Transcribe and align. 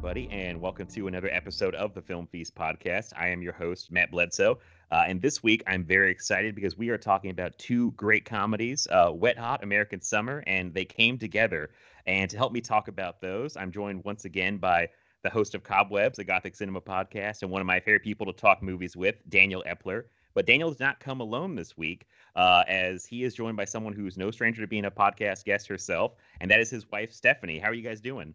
Everybody, 0.00 0.30
and 0.30 0.58
welcome 0.58 0.86
to 0.86 1.08
another 1.08 1.28
episode 1.30 1.74
of 1.74 1.92
the 1.92 2.00
Film 2.00 2.26
Feast 2.26 2.54
podcast. 2.54 3.12
I 3.18 3.28
am 3.28 3.42
your 3.42 3.52
host, 3.52 3.92
Matt 3.92 4.10
Bledsoe. 4.10 4.58
Uh, 4.90 5.04
and 5.06 5.20
this 5.20 5.42
week, 5.42 5.62
I'm 5.66 5.84
very 5.84 6.10
excited 6.10 6.54
because 6.54 6.78
we 6.78 6.88
are 6.88 6.96
talking 6.96 7.30
about 7.30 7.58
two 7.58 7.90
great 7.92 8.24
comedies 8.24 8.88
uh, 8.90 9.10
Wet 9.12 9.36
Hot 9.36 9.62
American 9.62 10.00
Summer, 10.00 10.42
and 10.46 10.72
They 10.72 10.86
Came 10.86 11.18
Together. 11.18 11.68
And 12.06 12.30
to 12.30 12.38
help 12.38 12.50
me 12.50 12.62
talk 12.62 12.88
about 12.88 13.20
those, 13.20 13.58
I'm 13.58 13.70
joined 13.70 14.02
once 14.02 14.24
again 14.24 14.56
by 14.56 14.88
the 15.22 15.28
host 15.28 15.54
of 15.54 15.64
Cobwebs, 15.64 16.18
a 16.18 16.24
Gothic 16.24 16.56
Cinema 16.56 16.80
podcast, 16.80 17.42
and 17.42 17.50
one 17.50 17.60
of 17.60 17.66
my 17.66 17.78
favorite 17.78 18.02
people 18.02 18.24
to 18.24 18.32
talk 18.32 18.62
movies 18.62 18.96
with, 18.96 19.16
Daniel 19.28 19.62
Epler. 19.68 20.04
But 20.32 20.46
Daniel 20.46 20.70
does 20.70 20.80
not 20.80 21.00
come 21.00 21.20
alone 21.20 21.56
this 21.56 21.76
week, 21.76 22.06
uh, 22.36 22.64
as 22.66 23.04
he 23.04 23.22
is 23.22 23.34
joined 23.34 23.58
by 23.58 23.66
someone 23.66 23.92
who's 23.92 24.16
no 24.16 24.30
stranger 24.30 24.62
to 24.62 24.66
being 24.66 24.86
a 24.86 24.90
podcast 24.90 25.44
guest 25.44 25.66
herself, 25.66 26.14
and 26.40 26.50
that 26.50 26.60
is 26.60 26.70
his 26.70 26.90
wife, 26.90 27.12
Stephanie. 27.12 27.58
How 27.58 27.68
are 27.68 27.74
you 27.74 27.82
guys 27.82 28.00
doing? 28.00 28.34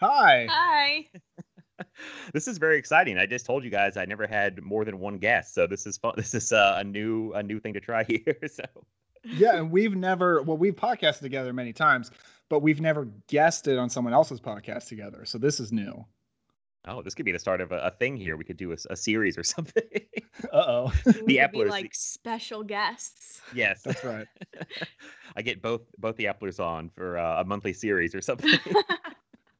Hi. 0.00 0.46
Hi. 0.50 1.06
this 2.32 2.46
is 2.48 2.58
very 2.58 2.78
exciting. 2.78 3.18
I 3.18 3.26
just 3.26 3.46
told 3.46 3.64
you 3.64 3.70
guys 3.70 3.96
I 3.96 4.04
never 4.04 4.26
had 4.26 4.62
more 4.62 4.84
than 4.84 4.98
one 4.98 5.18
guest, 5.18 5.54
so 5.54 5.66
this 5.66 5.86
is 5.86 5.96
fun. 5.98 6.14
This 6.16 6.34
is 6.34 6.52
uh, 6.52 6.76
a 6.78 6.84
new 6.84 7.32
a 7.32 7.42
new 7.42 7.60
thing 7.60 7.74
to 7.74 7.80
try 7.80 8.04
here. 8.08 8.36
So 8.50 8.64
Yeah, 9.24 9.56
and 9.56 9.70
we've 9.70 9.96
never 9.96 10.42
well, 10.42 10.56
we've 10.56 10.76
podcasted 10.76 11.20
together 11.20 11.52
many 11.52 11.72
times, 11.72 12.10
but 12.50 12.60
we've 12.60 12.80
never 12.80 13.08
guested 13.28 13.78
on 13.78 13.88
someone 13.90 14.12
else's 14.12 14.40
podcast 14.40 14.88
together. 14.88 15.24
So 15.24 15.38
this 15.38 15.60
is 15.60 15.72
new. 15.72 16.04
oh, 16.86 17.00
this 17.02 17.14
could 17.14 17.24
be 17.24 17.32
the 17.32 17.38
start 17.38 17.60
of 17.60 17.72
a, 17.72 17.78
a 17.78 17.90
thing 17.92 18.16
here. 18.16 18.36
We 18.36 18.44
could 18.44 18.58
do 18.58 18.72
a 18.90 18.96
series 18.96 19.38
or 19.38 19.42
something. 19.42 19.82
Uh 20.52 20.56
oh. 20.66 20.92
We 21.06 21.12
The 21.12 21.12
could 21.12 21.26
be 21.26 21.38
Eplers, 21.38 21.70
like 21.70 21.92
the- 21.92 21.98
special 21.98 22.62
guests. 22.62 23.40
yes, 23.54 23.82
That's 23.82 24.04
right. 24.04 24.26
I 25.36 25.42
get 25.42 25.62
both 25.62 25.82
both 25.98 26.16
the 26.16 26.24
Eplers 26.26 26.60
on 26.60 26.90
for 26.90 27.16
uh, 27.18 27.40
a 27.40 27.44
monthly 27.44 27.72
series 27.72 28.14
or 28.14 28.20
something. 28.20 28.58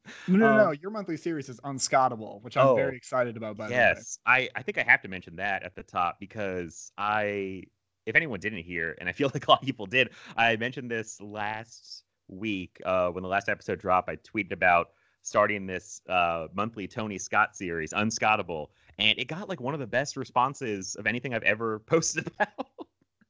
No, 0.27 0.39
no, 0.39 0.53
no. 0.53 0.71
Um, 0.71 0.77
Your 0.81 0.91
monthly 0.91 1.17
series 1.17 1.49
is 1.49 1.61
unscottable, 1.65 2.41
which 2.43 2.57
I'm 2.57 2.71
Oh, 2.71 2.75
very 2.75 2.97
excited 2.97 3.37
about. 3.37 3.57
By 3.57 3.71
the 3.71 3.73
way. 3.73 3.77
yes, 3.77 4.19
I 4.27 4.49
I 4.55 4.63
think 4.63 4.79
I 4.79 4.83
have 4.83 5.03
to 5.03 5.09
mention 5.09 5.37
that 5.37 5.63
at 5.63 5.75
the 5.75 5.83
top 5.83 6.19
because 6.21 6.93
I, 6.99 7.65
if 8.07 8.15
anyone 8.17 8.41
didn't 8.41 8.63
hear, 8.65 8.97
and 9.01 9.09
I 9.09 9.13
feel 9.13 9.31
like 9.35 9.47
a 9.47 9.51
lot 9.51 9.61
of 9.63 9.67
people 9.67 9.87
did, 9.87 10.11
I 10.37 10.57
mentioned 10.57 10.91
this 10.91 11.21
last 11.21 12.05
week 12.29 12.81
uh, 12.85 13.09
when 13.11 13.23
the 13.23 13.29
last 13.29 13.49
episode 13.49 13.81
dropped. 13.81 14.09
I 14.09 14.17
tweeted 14.17 14.53
about 14.53 14.89
starting 15.23 15.67
this 15.67 16.01
uh, 16.09 16.49
monthly 16.55 16.87
Tony 16.87 17.19
Scott 17.19 17.57
series, 17.57 17.93
Unscottable, 17.93 18.71
and 18.99 19.19
it 19.19 19.27
got 19.27 19.49
like 19.49 19.61
one 19.61 19.75
of 19.75 19.81
the 19.81 19.87
best 19.87 20.17
responses 20.17 20.95
of 20.97 21.07
anything 21.07 21.35
I've 21.35 21.43
ever 21.45 21.79
posted 21.87 22.27
about. 22.29 22.67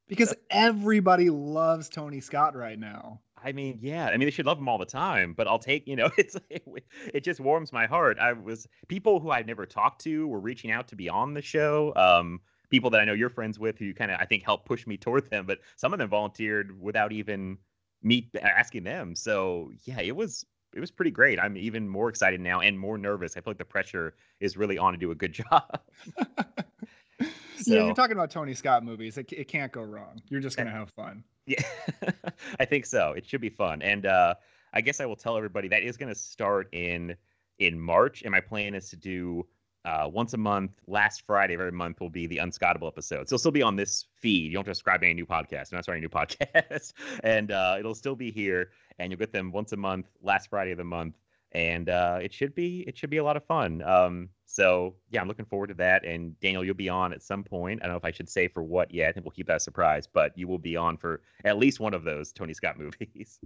Because 0.09 0.34
everybody 0.50 1.31
loves 1.31 1.88
Tony 1.88 2.20
Scott 2.20 2.54
right 2.54 2.78
now. 2.78 3.20
I 3.42 3.53
mean, 3.53 3.78
yeah. 3.82 4.06
I 4.06 4.16
mean, 4.16 4.26
they 4.26 4.31
should 4.31 4.47
love 4.47 4.59
him 4.59 4.69
all 4.69 4.78
the 4.78 4.87
time, 4.87 5.34
but 5.34 5.47
I'll 5.47 5.59
take, 5.59 5.87
you 5.87 5.97
know, 5.97 6.10
it's 6.19 6.37
it, 6.50 6.65
it 7.12 7.25
just 7.25 7.41
warms 7.41 7.72
my 7.72 7.87
heart. 7.87 8.19
I 8.19 8.32
was 8.32 8.66
people 8.88 9.20
who 9.20 9.31
I've 9.31 9.47
never 9.47 9.66
talked 9.66 10.03
to 10.03 10.26
were 10.26 10.41
reaching 10.41 10.70
out 10.70 10.88
to 10.88 10.97
be 10.97 11.09
on 11.09 11.34
the 11.34 11.42
show. 11.42 11.92
Um, 11.97 12.41
people 12.70 12.91
that 12.91 13.00
I 13.00 13.04
know 13.04 13.12
you're 13.12 13.31
friends 13.31 13.59
with 13.59 13.78
who 13.78 13.92
kind 13.92 14.10
of 14.10 14.19
I 14.20 14.25
think 14.25 14.44
helped 14.44 14.66
push 14.66 14.87
me 14.87 14.97
toward 14.97 15.31
them, 15.31 15.47
but 15.47 15.60
some 15.76 15.92
of 15.92 15.98
them 15.98 16.09
volunteered 16.09 16.81
without 16.81 17.12
even 17.12 17.59
me 18.03 18.31
asking 18.41 18.84
them. 18.84 19.15
So 19.15 19.71
yeah, 19.84 20.00
it 20.00 20.16
was 20.16 20.44
it 20.75 20.81
was 20.81 20.91
pretty 20.91 21.10
great. 21.10 21.38
I'm 21.38 21.56
even 21.56 21.88
more 21.88 22.09
excited 22.09 22.41
now 22.41 22.60
and 22.60 22.78
more 22.78 22.98
nervous. 22.98 23.36
I 23.36 23.41
feel 23.41 23.50
like 23.50 23.59
the 23.59 23.65
pressure 23.65 24.15
is 24.41 24.56
really 24.56 24.78
on 24.78 24.92
to 24.92 24.98
do 24.98 25.10
a 25.10 25.15
good 25.15 25.32
job. 25.50 25.81
Yeah, 27.21 27.27
So- 27.57 27.87
you're 27.87 27.95
talking 27.95 28.17
about 28.17 28.31
Tony 28.31 28.55
Scott 28.55 28.85
movies. 28.85 29.17
It, 29.19 29.33
it 29.33 29.49
can't 29.49 29.73
go 29.73 29.83
wrong. 29.83 30.21
You're 30.29 30.41
just 30.41 30.57
gonna 30.57 30.71
have 30.71 30.91
fun. 30.91 31.25
Yeah, 31.47 31.63
I 32.61 32.65
think 32.65 32.87
so. 32.87 33.13
It 33.13 33.27
should 33.27 33.41
be 33.41 33.51
fun, 33.51 33.83
and 33.83 34.07
uh, 34.07 34.35
I 34.73 34.81
guess 34.81 35.01
I 35.01 35.07
will 35.07 35.17
tell 35.17 35.37
everybody 35.37 35.69
that 35.69 35.83
is 35.83 35.97
going 35.97 36.09
to 36.09 36.19
start 36.19 36.69
in 36.73 37.17
in 37.59 37.79
March, 37.79 38.23
and 38.23 38.33
my 38.33 38.41
plan 38.41 38.75
is 38.75 38.89
to 38.91 38.97
do 38.97 39.47
uh, 39.85 40.09
once 40.11 40.33
a 40.33 40.39
month. 40.39 40.73
Last 40.87 41.23
Friday 41.27 41.55
of 41.55 41.61
every 41.61 41.71
month 41.73 42.01
will 42.01 42.09
be 42.11 42.27
the 42.27 42.39
Unscottable 42.39 42.89
episode. 42.89 43.29
So 43.29 43.35
it'll 43.35 43.39
still 43.39 43.51
be 43.53 43.63
on 43.63 43.77
this 43.77 44.07
feed. 44.17 44.45
You 44.47 44.53
don't 44.55 44.61
have 44.67 44.73
to 44.73 44.75
subscribe 44.75 45.01
to 45.03 45.07
any 45.07 45.15
new 45.15 45.27
podcast. 45.27 45.71
I'm 45.71 45.77
not 45.77 45.85
starting 45.85 46.03
a 46.03 46.07
new 46.07 46.09
podcast, 46.09 46.95
and 47.23 47.53
uh, 47.53 47.77
it'll 47.79 47.95
still 47.95 48.17
be 48.17 48.31
here, 48.31 48.71
and 48.99 49.13
you'll 49.13 49.19
get 49.19 49.31
them 49.33 49.53
once 49.53 49.73
a 49.73 49.77
month, 49.77 50.07
last 50.23 50.49
Friday 50.49 50.73
of 50.73 50.79
the 50.79 50.85
month, 50.85 51.15
and 51.54 51.88
uh, 51.88 52.19
it 52.20 52.32
should 52.32 52.54
be 52.54 52.84
it 52.87 52.97
should 52.98 53.10
be 53.10 53.19
a 53.19 53.25
lot 53.25 53.37
of 53.37 53.44
fun. 53.44 53.82
Um, 53.82 54.28
so 54.47 54.94
yeah, 55.10 55.20
I'm 55.20 55.28
looking 55.28 55.44
forward 55.44 55.69
to 55.69 55.75
that. 55.75 56.04
And 56.04 56.38
Daniel, 56.41 56.65
you'll 56.65 56.75
be 56.75 56.88
on 56.88 57.12
at 57.12 57.22
some 57.22 57.42
point. 57.42 57.81
I 57.82 57.87
don't 57.87 57.94
know 57.94 57.98
if 57.98 58.04
I 58.04 58.10
should 58.10 58.28
say 58.28 58.48
for 58.48 58.62
what 58.62 58.92
yet. 58.92 59.09
I 59.09 59.12
think 59.12 59.25
we'll 59.25 59.32
keep 59.32 59.47
that 59.47 59.56
a 59.56 59.60
surprise, 59.60 60.06
but 60.06 60.37
you 60.37 60.48
will 60.48 60.59
be 60.59 60.76
on 60.76 60.97
for 60.97 61.22
at 61.44 61.59
least 61.59 61.81
one 61.81 61.94
of 61.94 62.04
those 62.04 62.32
Tony 62.32 62.54
Scott 62.54 62.78
movies. 62.78 63.38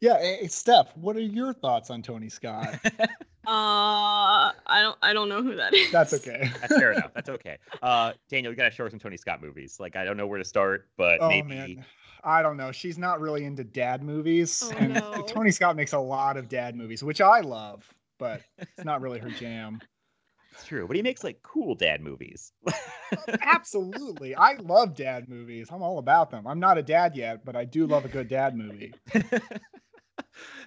Yeah, 0.00 0.18
hey, 0.18 0.46
Steph, 0.46 0.96
what 0.96 1.16
are 1.16 1.20
your 1.20 1.52
thoughts 1.52 1.90
on 1.90 2.02
Tony 2.02 2.28
Scott? 2.28 2.78
Uh, 3.48 4.52
I 4.66 4.82
don't. 4.82 4.98
I 5.00 5.14
don't 5.14 5.30
know 5.30 5.42
who 5.42 5.56
that 5.56 5.72
is. 5.72 5.90
That's 5.90 6.12
okay. 6.12 6.50
That's 6.60 6.76
fair 6.76 6.92
enough. 6.92 7.12
That's 7.14 7.30
okay. 7.30 7.56
Uh, 7.80 8.12
Daniel, 8.28 8.52
you 8.52 8.56
gotta 8.58 8.70
show 8.70 8.84
her 8.84 8.90
some 8.90 8.98
Tony 8.98 9.16
Scott 9.16 9.40
movies. 9.40 9.78
Like 9.80 9.96
I 9.96 10.04
don't 10.04 10.18
know 10.18 10.26
where 10.26 10.36
to 10.36 10.44
start, 10.44 10.90
but 10.98 11.18
Oh 11.22 11.30
maybe 11.30 11.48
man, 11.48 11.84
I 12.24 12.42
don't 12.42 12.56
know. 12.56 12.72
She's 12.72 12.98
not 12.98 13.20
really 13.20 13.44
into 13.44 13.64
dad 13.64 14.02
movies, 14.02 14.72
Oh, 14.72 14.78
and 14.78 14.94
no. 14.94 15.22
Tony 15.26 15.50
Scott 15.50 15.76
makes 15.76 15.92
a 15.92 15.98
lot 15.98 16.36
of 16.36 16.48
dad 16.48 16.76
movies, 16.76 17.02
which 17.02 17.20
I 17.20 17.40
love, 17.40 17.88
but 18.18 18.42
it's 18.58 18.84
not 18.84 19.00
really 19.00 19.18
her 19.18 19.30
jam. 19.30 19.80
it's 20.52 20.64
true. 20.64 20.86
But 20.86 20.96
he 20.96 21.02
makes 21.02 21.22
like 21.24 21.42
cool 21.42 21.74
dad 21.74 22.00
movies. 22.00 22.52
Oh, 23.16 23.24
absolutely, 23.40 24.34
I 24.34 24.54
love 24.54 24.94
dad 24.94 25.28
movies. 25.28 25.68
I'm 25.70 25.82
all 25.82 25.98
about 25.98 26.30
them. 26.30 26.46
I'm 26.46 26.60
not 26.60 26.78
a 26.78 26.82
dad 26.82 27.16
yet, 27.16 27.44
but 27.44 27.56
I 27.56 27.64
do 27.64 27.86
love 27.86 28.04
a 28.04 28.08
good 28.08 28.28
dad 28.28 28.56
movie. 28.56 28.94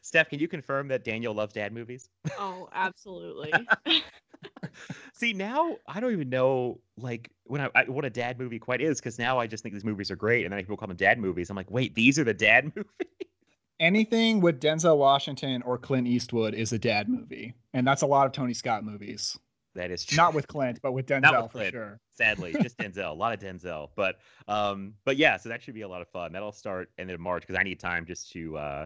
Steph, 0.01 0.29
can 0.29 0.40
you 0.40 0.47
confirm 0.47 0.88
that 0.90 1.03
Daniel 1.03 1.34
loves 1.34 1.53
dad 1.53 1.73
movies? 1.73 2.09
Oh, 2.38 2.69
absolutely. 2.73 3.67
See, 5.13 5.34
now 5.34 5.78
I 5.88 6.00
don't 6.00 6.12
even 6.13 6.29
know 6.29 6.79
like 6.97 7.29
when 7.46 7.62
I, 7.62 7.69
I 7.75 7.84
what 7.85 8.06
a 8.06 8.09
dad 8.09 8.40
movie 8.40 8.59
quite 8.59 8.81
is 8.81 9.00
because 9.00 9.19
now 9.19 9.38
I 9.40 9.47
just 9.47 9.63
think 9.63 9.74
these 9.74 9.84
movies 9.85 10.09
are 10.12 10.16
great, 10.16 10.46
and 10.46 10.52
then 10.53 10.59
people 10.59 10.78
call 10.78 10.88
them 10.88 10.97
dad 10.97 11.19
movies. 11.19 11.50
I'm 11.50 11.56
like, 11.56 11.69
wait, 11.72 11.96
these 11.96 12.18
are 12.19 12.24
the 12.24 12.34
dad 12.34 12.66
movies. 12.75 12.91
Anything 13.79 14.41
with 14.41 14.59
Denzel 14.62 14.97
Washington 14.97 15.63
or 15.63 15.78
Clint 15.78 16.07
Eastwood 16.07 16.53
is 16.53 16.72
a 16.72 16.78
dad 16.79 17.09
movie, 17.09 17.56
and 17.74 17.85
that's 17.85 18.03
a 18.03 18.07
lot 18.07 18.28
of 18.28 18.31
Tony 18.31 18.53
Scott 18.53 18.84
movies. 18.84 19.38
That 19.74 19.90
is 19.90 20.03
true. 20.06 20.18
Not 20.18 20.34
with 20.34 20.47
Clint, 20.47 20.79
but 20.84 20.91
with 20.91 21.06
Denzel 21.08 21.44
with 21.44 21.52
for 21.52 21.58
Clint. 21.58 21.72
sure. 21.72 22.00
sadly 22.13 22.53
just 22.62 22.78
denzel 22.78 23.09
a 23.09 23.13
lot 23.13 23.34
of 23.34 23.40
denzel 23.40 23.88
but 23.96 24.18
um 24.47 24.94
but 25.06 25.16
yeah 25.18 25.38
so 25.38 25.50
that 25.50 25.63
should 25.63 25.73
be 25.73 25.81
a 25.81 25.88
lot 25.88 26.02
of 26.02 26.08
fun 26.09 26.34
that'll 26.34 26.52
start 26.52 26.91
end 27.00 27.09
of 27.09 27.19
march 27.19 27.41
because 27.41 27.56
i 27.56 27.63
need 27.63 27.79
time 27.79 28.06
just 28.06 28.29
to 28.31 28.56
uh 28.58 28.85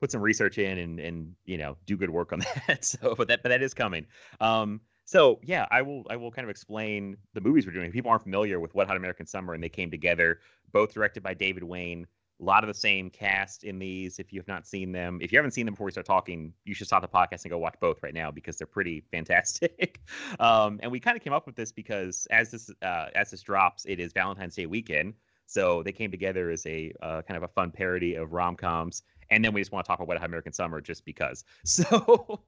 put 0.00 0.10
some 0.10 0.20
research 0.20 0.58
in 0.58 0.78
and 0.78 0.98
and 0.98 1.34
you 1.44 1.58
know 1.58 1.76
do 1.86 1.96
good 1.96 2.10
work 2.10 2.32
on 2.32 2.40
that. 2.66 2.84
So 2.84 3.14
but 3.16 3.28
that 3.28 3.42
but 3.42 3.50
that 3.50 3.62
is 3.62 3.74
coming. 3.74 4.06
Um 4.40 4.80
so 5.06 5.40
yeah 5.42 5.66
i 5.72 5.82
will 5.82 6.04
i 6.08 6.14
will 6.14 6.30
kind 6.30 6.44
of 6.44 6.50
explain 6.50 7.16
the 7.34 7.40
movies 7.40 7.66
we're 7.66 7.72
doing. 7.72 7.86
If 7.86 7.92
people 7.92 8.10
aren't 8.10 8.22
familiar 8.22 8.60
with 8.60 8.74
wet 8.74 8.86
hot 8.86 8.96
american 8.96 9.26
summer 9.26 9.54
and 9.54 9.62
they 9.62 9.68
came 9.68 9.90
together 9.90 10.38
both 10.72 10.94
directed 10.94 11.22
by 11.22 11.34
david 11.34 11.64
wain 11.64 12.06
a 12.40 12.44
lot 12.44 12.64
of 12.64 12.68
the 12.68 12.74
same 12.74 13.10
cast 13.10 13.64
in 13.64 13.78
these 13.78 14.18
if 14.18 14.32
you 14.32 14.40
have 14.40 14.48
not 14.48 14.66
seen 14.66 14.92
them. 14.92 15.18
If 15.20 15.30
you 15.30 15.38
haven't 15.38 15.50
seen 15.50 15.66
them 15.66 15.74
before 15.74 15.84
we 15.86 15.90
start 15.90 16.06
talking 16.06 16.52
you 16.64 16.74
should 16.74 16.86
stop 16.86 17.02
the 17.02 17.08
podcast 17.08 17.42
and 17.42 17.50
go 17.50 17.58
watch 17.58 17.74
both 17.80 18.02
right 18.02 18.14
now 18.14 18.30
because 18.30 18.56
they're 18.56 18.66
pretty 18.66 19.02
fantastic. 19.10 20.00
Um, 20.38 20.78
and 20.82 20.92
we 20.92 21.00
kind 21.00 21.16
of 21.16 21.22
came 21.22 21.32
up 21.32 21.44
with 21.44 21.56
this 21.56 21.72
because 21.72 22.26
as 22.30 22.50
this 22.50 22.70
uh, 22.82 23.06
as 23.14 23.30
this 23.30 23.42
drops 23.42 23.84
it 23.84 23.98
is 23.98 24.12
valentine's 24.12 24.54
day 24.54 24.66
weekend 24.66 25.14
so 25.50 25.82
they 25.82 25.92
came 25.92 26.10
together 26.10 26.50
as 26.50 26.64
a 26.66 26.92
uh, 27.02 27.22
kind 27.22 27.36
of 27.36 27.42
a 27.42 27.48
fun 27.48 27.70
parody 27.70 28.14
of 28.14 28.32
rom-coms 28.32 29.02
and 29.30 29.44
then 29.44 29.52
we 29.52 29.60
just 29.60 29.72
want 29.72 29.84
to 29.84 29.88
talk 29.88 29.98
about 29.98 30.08
Wet 30.08 30.18
Hot 30.18 30.26
American 30.26 30.52
Summer 30.52 30.80
just 30.80 31.04
because. 31.04 31.44
So, 31.64 32.40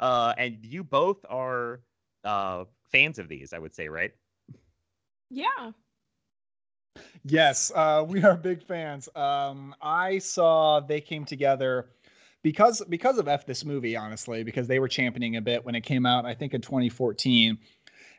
uh, 0.00 0.34
and 0.36 0.58
you 0.62 0.82
both 0.82 1.24
are 1.28 1.82
uh, 2.24 2.64
fans 2.90 3.18
of 3.18 3.28
these, 3.28 3.52
I 3.52 3.58
would 3.58 3.74
say, 3.74 3.88
right? 3.88 4.12
yeah. 5.30 5.70
Yes, 7.24 7.70
uh, 7.74 8.04
we 8.08 8.22
are 8.22 8.36
big 8.36 8.62
fans. 8.62 9.08
Um, 9.14 9.74
I 9.82 10.18
saw 10.18 10.80
they 10.80 11.00
came 11.00 11.24
together 11.24 11.90
because 12.42 12.82
because 12.88 13.18
of 13.18 13.28
F 13.28 13.44
this 13.44 13.64
movie, 13.64 13.96
honestly, 13.96 14.44
because 14.44 14.66
they 14.66 14.78
were 14.78 14.88
championing 14.88 15.36
a 15.36 15.40
bit 15.40 15.64
when 15.64 15.74
it 15.74 15.82
came 15.82 16.06
out. 16.06 16.24
I 16.24 16.34
think 16.34 16.54
in 16.54 16.60
2014, 16.60 17.58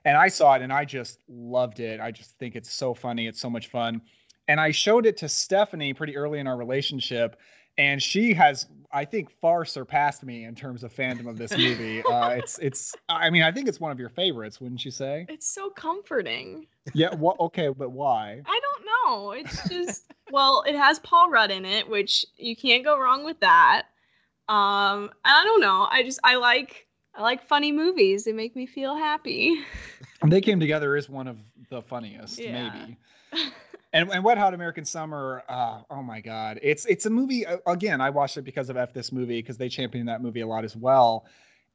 and 0.07 0.15
I 0.15 0.30
saw 0.30 0.54
it 0.56 0.62
and 0.62 0.71
I 0.71 0.86
just 0.86 1.19
loved 1.27 1.81
it. 1.81 2.00
I 2.00 2.12
just 2.12 2.31
think 2.39 2.56
it's 2.56 2.71
so 2.71 2.94
funny. 2.94 3.27
It's 3.27 3.42
so 3.42 3.50
much 3.50 3.68
fun, 3.68 4.01
and 4.48 4.59
I 4.59 4.71
showed 4.71 5.06
it 5.06 5.18
to 5.18 5.27
Stephanie 5.27 5.94
pretty 5.94 6.15
early 6.15 6.39
in 6.39 6.48
our 6.48 6.56
relationship, 6.56 7.36
and 7.77 8.01
she 8.01 8.33
has, 8.33 8.68
I 8.92 9.04
think, 9.04 9.30
far 9.30 9.65
surpassed 9.65 10.24
me 10.24 10.45
in 10.45 10.56
terms 10.56 10.86
of 10.86 10.94
fandom 10.94 11.27
of 11.27 11.38
this 11.38 11.51
movie. 11.57 12.01
uh, 12.04 12.30
it's 12.30 12.57
it's. 12.59 12.95
I 13.09 13.30
mean, 13.30 13.44
I 13.44 13.51
think 13.51 13.68
it's 13.68 13.81
one 13.81 13.92
of 13.92 14.00
your 14.00 14.07
favorites, 14.09 14.62
wouldn't 14.62 14.86
you 14.86 14.92
say? 14.92 15.25
It's 15.27 15.54
so 15.54 15.69
comforting. 15.69 16.68
Yeah. 16.94 17.13
What? 17.13 17.38
Okay, 17.42 17.68
but 17.68 17.92
why? 17.92 18.42
I 18.45 18.60
don't 18.62 18.86
know. 18.86 19.31
It's 19.31 19.69
just 19.69 20.06
well, 20.31 20.63
it 20.65 20.75
has 20.75 21.00
Paul 21.00 21.30
Rudd 21.30 21.51
in 21.51 21.65
it, 21.65 21.89
which 21.89 22.25
you 22.38 22.56
can't 22.56 22.86
go 22.86 22.98
wrong 22.98 23.25
with 23.25 23.42
that. 23.42 23.88
Um, 24.48 25.12
I 25.25 25.44
don't 25.44 25.60
know. 25.60 25.86
I 25.92 26.03
just 26.03 26.21
I 26.24 26.38
like 26.38 26.87
I 27.18 27.22
like 27.24 27.44
funny 27.44 27.72
movies. 27.72 28.25
They 28.25 28.31
make 28.34 28.56
me 28.56 28.66
feel 28.66 28.96
happy. 28.96 29.60
They 30.28 30.42
Came 30.42 30.60
Together 30.60 30.96
is 30.96 31.10
one 31.10 31.28
of 31.28 31.38
the 31.69 31.81
funniest, 31.81 32.40
Yeah. 32.40 32.52
maybe. 32.69 32.98
And, 33.94 34.12
and 34.12 34.22
Wet 34.24 34.38
Hot 34.38 34.54
American 34.54 34.84
Summer, 34.84 35.44
uh, 35.48 35.80
oh 35.90 36.04
my 36.04 36.19
God. 36.19 36.60
It's 36.62 36.86
it's 36.86 37.06
a 37.06 37.10
movie, 37.10 37.46
again, 37.66 38.02
I 38.02 38.10
watched 38.10 38.36
it 38.38 38.42
because 38.44 38.69
of 38.69 38.75
F 38.78 38.94
this 38.94 39.12
movie, 39.14 39.42
because 39.42 39.58
they 39.58 39.69
championed 39.69 40.10
that 40.10 40.22
movie 40.22 40.42
a 40.42 40.48
lot 40.48 40.66
as 40.66 40.75
well. 40.75 41.25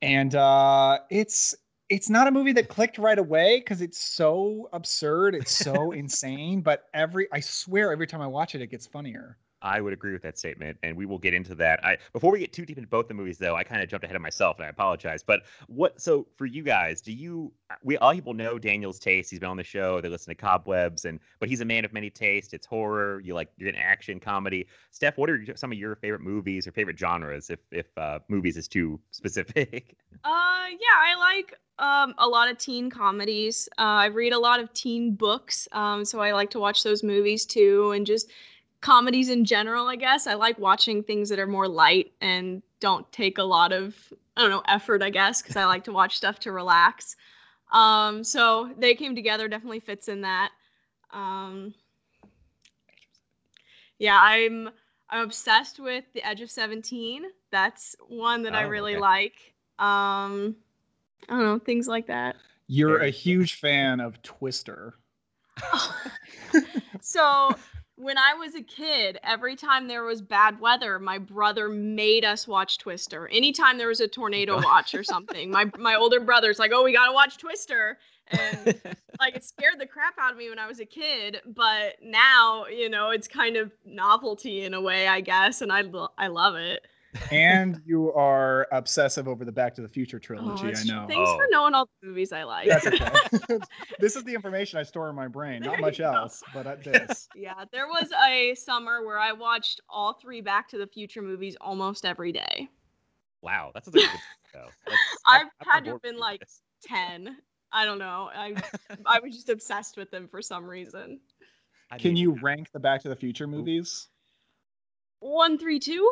and 0.02 0.34
uh, 0.34 0.98
it's 1.10 1.54
it's 1.88 2.10
not 2.10 2.28
a 2.28 2.30
movie 2.30 2.52
that 2.52 2.68
clicked 2.68 2.98
right 2.98 3.18
away 3.18 3.60
because 3.60 3.80
it's 3.80 3.98
so 3.98 4.68
absurd, 4.74 5.34
it's 5.34 5.56
so 5.56 5.92
insane. 6.02 6.60
But 6.60 6.84
every 6.92 7.26
I 7.32 7.40
swear, 7.40 7.90
every 7.92 8.06
time 8.06 8.20
I 8.20 8.26
watch 8.26 8.54
it, 8.54 8.60
it 8.60 8.68
gets 8.68 8.86
funnier. 8.86 9.38
I 9.62 9.80
would 9.80 9.92
agree 9.92 10.12
with 10.12 10.22
that 10.22 10.38
statement, 10.38 10.76
and 10.82 10.96
we 10.96 11.06
will 11.06 11.18
get 11.18 11.34
into 11.34 11.54
that. 11.56 11.84
I 11.84 11.98
before 12.12 12.32
we 12.32 12.40
get 12.40 12.52
too 12.52 12.66
deep 12.66 12.76
into 12.76 12.88
both 12.88 13.08
the 13.08 13.14
movies, 13.14 13.38
though, 13.38 13.54
I 13.54 13.64
kind 13.64 13.82
of 13.82 13.88
jumped 13.88 14.04
ahead 14.04 14.16
of 14.16 14.22
myself, 14.22 14.58
and 14.58 14.66
I 14.66 14.68
apologize. 14.68 15.22
But 15.22 15.42
what? 15.68 16.00
So 16.00 16.26
for 16.36 16.46
you 16.46 16.62
guys, 16.62 17.00
do 17.00 17.12
you? 17.12 17.52
Uh, 17.70 17.76
we 17.82 17.96
all 17.98 18.12
people 18.12 18.34
know 18.34 18.58
Daniel's 18.58 18.98
taste. 18.98 19.30
He's 19.30 19.38
been 19.38 19.48
on 19.48 19.56
the 19.56 19.64
show. 19.64 20.00
They 20.00 20.08
listen 20.08 20.34
to 20.34 20.40
Cobwebs, 20.40 21.04
and 21.04 21.20
but 21.40 21.48
he's 21.48 21.60
a 21.60 21.64
man 21.64 21.84
of 21.84 21.92
many 21.92 22.10
tastes. 22.10 22.52
It's 22.52 22.66
horror. 22.66 23.20
You 23.20 23.34
like 23.34 23.48
you're 23.56 23.68
an 23.68 23.76
action 23.76 24.18
comedy. 24.20 24.66
Steph, 24.90 25.16
what 25.16 25.30
are 25.30 25.44
some 25.54 25.72
of 25.72 25.78
your 25.78 25.96
favorite 25.96 26.22
movies 26.22 26.66
or 26.66 26.72
favorite 26.72 26.98
genres? 26.98 27.50
If 27.50 27.60
if 27.70 27.86
uh, 27.96 28.18
movies 28.28 28.56
is 28.56 28.68
too 28.68 29.00
specific. 29.10 29.96
Uh, 30.24 30.66
yeah, 30.70 30.98
I 30.98 31.16
like 31.18 31.54
um, 31.78 32.14
a 32.18 32.28
lot 32.28 32.50
of 32.50 32.58
teen 32.58 32.90
comedies. 32.90 33.68
Uh, 33.78 33.82
I 33.82 34.06
read 34.06 34.32
a 34.32 34.38
lot 34.38 34.60
of 34.60 34.72
teen 34.72 35.14
books, 35.14 35.68
um, 35.72 36.04
so 36.04 36.20
I 36.20 36.32
like 36.32 36.50
to 36.50 36.60
watch 36.60 36.82
those 36.82 37.02
movies 37.02 37.44
too, 37.44 37.92
and 37.92 38.06
just 38.06 38.30
comedies 38.82 39.30
in 39.30 39.46
general, 39.46 39.86
I 39.86 39.96
guess. 39.96 40.26
I 40.26 40.34
like 40.34 40.58
watching 40.58 41.02
things 41.02 41.30
that 41.30 41.38
are 41.38 41.46
more 41.46 41.66
light 41.66 42.12
and 42.20 42.62
don't 42.80 43.10
take 43.12 43.38
a 43.38 43.42
lot 43.42 43.72
of 43.72 44.12
I 44.36 44.42
don't 44.42 44.50
know 44.50 44.62
effort, 44.68 45.02
I 45.02 45.10
guess, 45.10 45.40
because 45.40 45.56
I 45.56 45.64
like 45.64 45.84
to 45.84 45.92
watch 45.92 46.16
stuff 46.16 46.38
to 46.40 46.52
relax. 46.52 47.16
Um, 47.72 48.22
so 48.22 48.70
they 48.76 48.94
came 48.94 49.14
together 49.14 49.48
definitely 49.48 49.80
fits 49.80 50.08
in 50.08 50.20
that. 50.22 50.50
Um, 51.10 51.74
yeah, 53.98 54.18
I'm 54.20 54.70
I'm 55.08 55.24
obsessed 55.24 55.78
with 55.78 56.04
The 56.12 56.26
Edge 56.26 56.40
of 56.40 56.50
Seventeen. 56.50 57.24
That's 57.50 57.96
one 58.08 58.42
that 58.42 58.54
oh, 58.54 58.58
I 58.58 58.62
really 58.62 58.96
okay. 58.96 59.00
like. 59.00 59.54
Um, 59.78 60.56
I 61.28 61.36
don't 61.36 61.42
know 61.42 61.58
things 61.58 61.88
like 61.88 62.06
that. 62.08 62.36
You're 62.66 62.98
a 62.98 63.10
huge 63.10 63.54
fan 63.54 64.00
of 64.00 64.20
Twister. 64.22 64.94
so 67.00 67.54
when 68.02 68.18
I 68.18 68.34
was 68.34 68.54
a 68.56 68.62
kid, 68.62 69.18
every 69.22 69.54
time 69.54 69.86
there 69.86 70.02
was 70.02 70.20
bad 70.20 70.58
weather, 70.60 70.98
my 70.98 71.18
brother 71.18 71.68
made 71.68 72.24
us 72.24 72.48
watch 72.48 72.78
Twister. 72.78 73.28
Anytime 73.28 73.78
there 73.78 73.88
was 73.88 74.00
a 74.00 74.08
tornado 74.08 74.56
watch 74.56 74.94
or 74.94 75.04
something, 75.14 75.50
my 75.50 75.70
my 75.78 75.94
older 75.94 76.20
brother's 76.20 76.58
like, 76.58 76.72
"Oh, 76.74 76.82
we 76.82 76.92
gotta 76.92 77.12
watch 77.12 77.38
Twister," 77.38 77.98
and 78.30 78.80
like 79.20 79.36
it 79.36 79.44
scared 79.44 79.78
the 79.78 79.86
crap 79.86 80.14
out 80.18 80.32
of 80.32 80.38
me 80.38 80.48
when 80.48 80.58
I 80.58 80.66
was 80.66 80.80
a 80.80 80.84
kid. 80.84 81.40
But 81.46 81.96
now, 82.02 82.66
you 82.66 82.88
know, 82.88 83.10
it's 83.10 83.28
kind 83.28 83.56
of 83.56 83.70
novelty 83.86 84.64
in 84.64 84.74
a 84.74 84.80
way, 84.80 85.06
I 85.06 85.20
guess, 85.20 85.62
and 85.62 85.72
I 85.72 85.84
I 86.18 86.26
love 86.26 86.56
it 86.56 86.86
and 87.30 87.80
you 87.84 88.12
are 88.12 88.66
obsessive 88.72 89.28
over 89.28 89.44
the 89.44 89.52
Back 89.52 89.74
to 89.74 89.82
the 89.82 89.88
Future 89.88 90.18
trilogy. 90.18 90.72
Oh, 90.74 90.80
I 90.80 90.84
know. 90.84 91.06
Thanks 91.06 91.30
oh. 91.30 91.36
for 91.36 91.46
knowing 91.50 91.74
all 91.74 91.88
the 92.00 92.08
movies 92.08 92.32
I 92.32 92.44
like. 92.44 92.68
That's 92.68 92.86
okay. 92.86 93.10
this 93.98 94.16
is 94.16 94.24
the 94.24 94.34
information 94.34 94.78
I 94.78 94.82
store 94.82 95.10
in 95.10 95.16
my 95.16 95.28
brain. 95.28 95.62
There 95.62 95.72
Not 95.72 95.80
much 95.80 96.00
else, 96.00 96.42
but 96.54 96.66
at 96.66 96.84
this. 96.84 97.28
Yeah, 97.36 97.64
there 97.72 97.86
was 97.86 98.10
a 98.28 98.54
summer 98.54 99.04
where 99.04 99.18
I 99.18 99.32
watched 99.32 99.80
all 99.88 100.14
three 100.14 100.40
Back 100.40 100.68
to 100.68 100.78
the 100.78 100.86
Future 100.86 101.22
movies 101.22 101.56
almost 101.60 102.04
every 102.04 102.32
day. 102.32 102.68
Wow, 103.42 103.72
that's 103.74 103.88
a 103.88 103.90
good 103.90 104.08
show. 104.52 104.66
I've 105.26 105.48
had 105.58 105.84
to 105.84 105.92
have 105.92 106.02
been 106.02 106.18
like 106.18 106.40
this. 106.40 106.62
ten. 106.82 107.36
I 107.72 107.84
don't 107.84 107.98
know. 107.98 108.30
I 108.34 108.54
I 109.06 109.18
was 109.20 109.34
just 109.34 109.48
obsessed 109.48 109.96
with 109.96 110.10
them 110.10 110.28
for 110.28 110.40
some 110.40 110.64
reason. 110.66 111.20
Can 111.98 112.16
you 112.16 112.32
rank 112.40 112.70
the 112.72 112.80
Back 112.80 113.02
to 113.02 113.08
the 113.08 113.16
Future 113.16 113.46
movies? 113.46 114.08
One, 115.20 115.58
three, 115.58 115.78
two. 115.78 116.10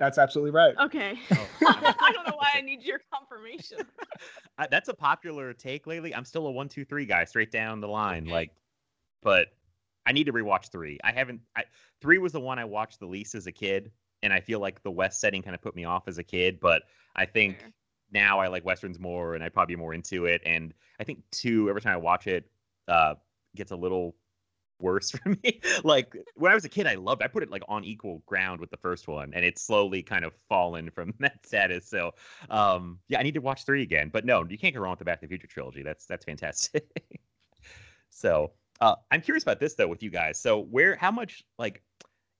That's 0.00 0.16
absolutely 0.16 0.50
right. 0.50 0.74
Okay. 0.80 1.18
Oh. 1.30 1.46
I 1.68 2.10
don't 2.14 2.26
know 2.26 2.34
why 2.36 2.48
I 2.54 2.62
need 2.62 2.82
your 2.82 3.00
confirmation. 3.12 3.78
that's 4.70 4.88
a 4.88 4.94
popular 4.94 5.52
take 5.52 5.86
lately. 5.86 6.14
I'm 6.14 6.24
still 6.24 6.46
a 6.46 6.50
one, 6.50 6.70
two, 6.70 6.86
three 6.86 7.04
guy, 7.04 7.24
straight 7.24 7.52
down 7.52 7.82
the 7.82 7.86
line. 7.86 8.22
Okay. 8.22 8.32
Like, 8.32 8.50
but 9.22 9.48
I 10.06 10.12
need 10.12 10.24
to 10.24 10.32
rewatch 10.32 10.72
three. 10.72 10.98
I 11.04 11.12
haven't. 11.12 11.42
I, 11.54 11.64
three 12.00 12.16
was 12.16 12.32
the 12.32 12.40
one 12.40 12.58
I 12.58 12.64
watched 12.64 12.98
the 12.98 13.06
least 13.06 13.34
as 13.34 13.46
a 13.46 13.52
kid, 13.52 13.92
and 14.22 14.32
I 14.32 14.40
feel 14.40 14.58
like 14.58 14.82
the 14.82 14.90
West 14.90 15.20
setting 15.20 15.42
kind 15.42 15.54
of 15.54 15.60
put 15.60 15.76
me 15.76 15.84
off 15.84 16.08
as 16.08 16.16
a 16.16 16.24
kid. 16.24 16.60
But 16.60 16.84
I 17.14 17.26
think 17.26 17.60
Fair. 17.60 17.72
now 18.10 18.40
I 18.40 18.48
like 18.48 18.64
westerns 18.64 18.98
more, 18.98 19.34
and 19.34 19.44
I'd 19.44 19.52
probably 19.52 19.74
be 19.74 19.80
more 19.80 19.92
into 19.92 20.24
it. 20.24 20.40
And 20.46 20.72
I 20.98 21.04
think 21.04 21.22
two, 21.30 21.68
every 21.68 21.82
time 21.82 21.92
I 21.92 21.98
watch 21.98 22.26
it, 22.26 22.50
uh, 22.88 23.16
gets 23.54 23.70
a 23.70 23.76
little 23.76 24.16
worse 24.80 25.10
for 25.12 25.30
me. 25.42 25.60
like 25.84 26.16
when 26.34 26.52
I 26.52 26.54
was 26.54 26.64
a 26.64 26.68
kid, 26.68 26.86
I 26.86 26.94
loved. 26.94 27.22
I 27.22 27.26
put 27.26 27.42
it 27.42 27.50
like 27.50 27.62
on 27.68 27.84
equal 27.84 28.22
ground 28.26 28.60
with 28.60 28.70
the 28.70 28.76
first 28.76 29.08
one, 29.08 29.32
and 29.34 29.44
it's 29.44 29.62
slowly 29.62 30.02
kind 30.02 30.24
of 30.24 30.32
fallen 30.48 30.90
from 30.94 31.14
that 31.20 31.44
status. 31.46 31.86
So, 31.86 32.12
um, 32.50 32.98
yeah, 33.08 33.20
I 33.20 33.22
need 33.22 33.34
to 33.34 33.40
watch 33.40 33.64
three 33.64 33.82
again. 33.82 34.10
But 34.12 34.24
no, 34.24 34.44
you 34.48 34.58
can't 34.58 34.74
go 34.74 34.80
wrong 34.80 34.92
with 34.92 34.98
the 35.00 35.04
Back 35.04 35.20
to 35.20 35.26
the 35.26 35.30
Future 35.30 35.46
trilogy. 35.46 35.82
That's 35.82 36.06
that's 36.06 36.24
fantastic. 36.24 36.84
so, 38.10 38.52
uh, 38.80 38.96
I'm 39.10 39.20
curious 39.20 39.42
about 39.42 39.60
this 39.60 39.74
though 39.74 39.88
with 39.88 40.02
you 40.02 40.10
guys. 40.10 40.40
So, 40.40 40.60
where, 40.60 40.96
how 40.96 41.10
much 41.10 41.44
like 41.58 41.82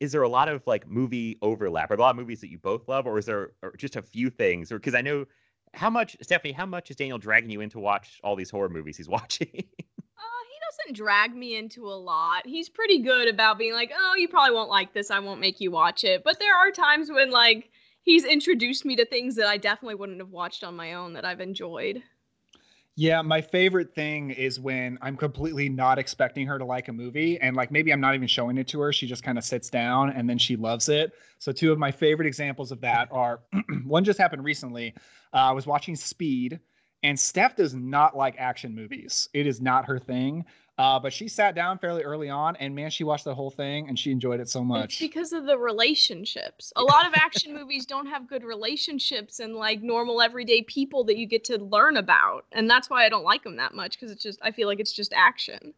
is 0.00 0.12
there 0.12 0.22
a 0.22 0.28
lot 0.28 0.48
of 0.48 0.66
like 0.66 0.88
movie 0.88 1.38
overlap? 1.42 1.90
Are 1.90 1.96
there 1.96 2.02
a 2.02 2.06
lot 2.06 2.10
of 2.10 2.16
movies 2.16 2.40
that 2.40 2.50
you 2.50 2.58
both 2.58 2.88
love, 2.88 3.06
or 3.06 3.18
is 3.18 3.26
there 3.26 3.52
or 3.62 3.74
just 3.76 3.96
a 3.96 4.02
few 4.02 4.30
things? 4.30 4.72
Or 4.72 4.78
because 4.78 4.94
I 4.94 5.02
know 5.02 5.26
how 5.74 5.90
much, 5.90 6.16
Stephanie, 6.20 6.52
how 6.52 6.66
much 6.66 6.90
is 6.90 6.96
Daniel 6.96 7.18
dragging 7.18 7.50
you 7.50 7.60
in 7.60 7.70
to 7.70 7.78
watch 7.78 8.20
all 8.24 8.34
these 8.34 8.50
horror 8.50 8.68
movies 8.68 8.96
he's 8.96 9.08
watching? 9.08 9.64
Doesn't 10.80 10.96
drag 10.96 11.34
me 11.34 11.56
into 11.56 11.86
a 11.86 11.94
lot. 11.94 12.46
He's 12.46 12.68
pretty 12.68 13.00
good 13.00 13.28
about 13.28 13.58
being 13.58 13.74
like, 13.74 13.92
"Oh, 13.96 14.14
you 14.16 14.28
probably 14.28 14.54
won't 14.54 14.70
like 14.70 14.92
this. 14.92 15.10
I 15.10 15.18
won't 15.18 15.40
make 15.40 15.60
you 15.60 15.70
watch 15.70 16.04
it." 16.04 16.24
But 16.24 16.38
there 16.38 16.56
are 16.56 16.70
times 16.70 17.10
when 17.10 17.30
like 17.30 17.70
he's 18.02 18.24
introduced 18.24 18.84
me 18.84 18.96
to 18.96 19.04
things 19.04 19.36
that 19.36 19.46
I 19.46 19.56
definitely 19.56 19.96
wouldn't 19.96 20.20
have 20.20 20.30
watched 20.30 20.64
on 20.64 20.76
my 20.76 20.94
own 20.94 21.12
that 21.14 21.24
I've 21.24 21.40
enjoyed. 21.40 22.02
Yeah, 22.96 23.22
my 23.22 23.40
favorite 23.40 23.94
thing 23.94 24.30
is 24.30 24.60
when 24.60 24.98
I'm 25.00 25.16
completely 25.16 25.68
not 25.68 25.98
expecting 25.98 26.46
her 26.48 26.58
to 26.58 26.64
like 26.64 26.88
a 26.88 26.92
movie 26.92 27.40
and 27.40 27.56
like 27.56 27.70
maybe 27.70 27.92
I'm 27.92 28.00
not 28.00 28.14
even 28.14 28.26
showing 28.26 28.58
it 28.58 28.68
to 28.68 28.80
her. 28.80 28.92
She 28.92 29.06
just 29.06 29.22
kind 29.22 29.38
of 29.38 29.44
sits 29.44 29.70
down 29.70 30.10
and 30.10 30.28
then 30.28 30.36
she 30.36 30.56
loves 30.56 30.88
it. 30.88 31.12
So 31.38 31.50
two 31.52 31.72
of 31.72 31.78
my 31.78 31.90
favorite 31.90 32.26
examples 32.26 32.72
of 32.72 32.80
that 32.82 33.08
are 33.10 33.40
one 33.86 34.04
just 34.04 34.18
happened 34.18 34.44
recently. 34.44 34.92
Uh, 35.32 35.36
I 35.36 35.52
was 35.52 35.66
watching 35.66 35.96
Speed 35.96 36.60
and 37.02 37.18
Steph 37.18 37.56
does 37.56 37.74
not 37.74 38.16
like 38.16 38.34
action 38.38 38.74
movies. 38.74 39.28
It 39.32 39.46
is 39.46 39.60
not 39.60 39.86
her 39.86 39.98
thing. 39.98 40.44
Uh, 40.80 40.98
but 40.98 41.12
she 41.12 41.28
sat 41.28 41.54
down 41.54 41.76
fairly 41.76 42.02
early 42.02 42.30
on, 42.30 42.56
and 42.56 42.74
man, 42.74 42.88
she 42.88 43.04
watched 43.04 43.26
the 43.26 43.34
whole 43.34 43.50
thing, 43.50 43.86
and 43.86 43.98
she 43.98 44.10
enjoyed 44.10 44.40
it 44.40 44.48
so 44.48 44.64
much. 44.64 44.92
It's 44.92 44.98
because 44.98 45.34
of 45.34 45.44
the 45.44 45.58
relationships. 45.58 46.72
A 46.74 46.82
lot 46.82 47.06
of 47.06 47.12
action 47.14 47.52
movies 47.58 47.84
don't 47.84 48.06
have 48.06 48.26
good 48.26 48.42
relationships 48.42 49.40
and 49.40 49.54
like 49.54 49.82
normal 49.82 50.22
everyday 50.22 50.62
people 50.62 51.04
that 51.04 51.18
you 51.18 51.26
get 51.26 51.44
to 51.44 51.58
learn 51.58 51.98
about, 51.98 52.46
and 52.52 52.70
that's 52.70 52.88
why 52.88 53.04
I 53.04 53.10
don't 53.10 53.24
like 53.24 53.42
them 53.42 53.56
that 53.56 53.74
much 53.74 54.00
because 54.00 54.10
it's 54.10 54.22
just 54.22 54.38
I 54.40 54.52
feel 54.52 54.68
like 54.68 54.80
it's 54.80 54.92
just 54.92 55.12
action. 55.12 55.74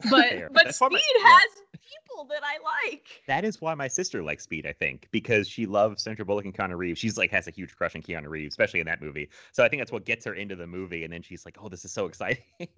But 0.10 0.52
but 0.52 0.74
Speed 0.74 0.90
my, 0.90 0.98
has 0.98 1.62
yeah. 1.72 1.78
people 1.88 2.24
that 2.24 2.42
I 2.42 2.58
like. 2.88 3.06
That 3.28 3.44
is 3.44 3.60
why 3.60 3.74
my 3.74 3.86
sister 3.86 4.24
likes 4.24 4.42
Speed, 4.42 4.66
I 4.66 4.72
think, 4.72 5.06
because 5.12 5.48
she 5.48 5.64
loves 5.64 6.02
Sandra 6.02 6.24
Bullock 6.24 6.44
and 6.44 6.52
Keanu 6.52 6.76
Reeves. 6.76 6.98
She's 6.98 7.16
like 7.16 7.30
has 7.30 7.46
a 7.46 7.52
huge 7.52 7.74
crush 7.76 7.94
on 7.94 8.02
Keanu 8.02 8.28
Reeves, 8.28 8.52
especially 8.52 8.80
in 8.80 8.86
that 8.86 9.00
movie. 9.00 9.30
So 9.52 9.64
I 9.64 9.68
think 9.68 9.80
that's 9.80 9.92
what 9.92 10.04
gets 10.04 10.24
her 10.24 10.34
into 10.34 10.56
the 10.56 10.66
movie, 10.66 11.04
and 11.04 11.12
then 11.12 11.22
she's 11.22 11.44
like, 11.44 11.56
"Oh, 11.62 11.68
this 11.68 11.84
is 11.84 11.92
so 11.92 12.06
exciting." 12.06 12.42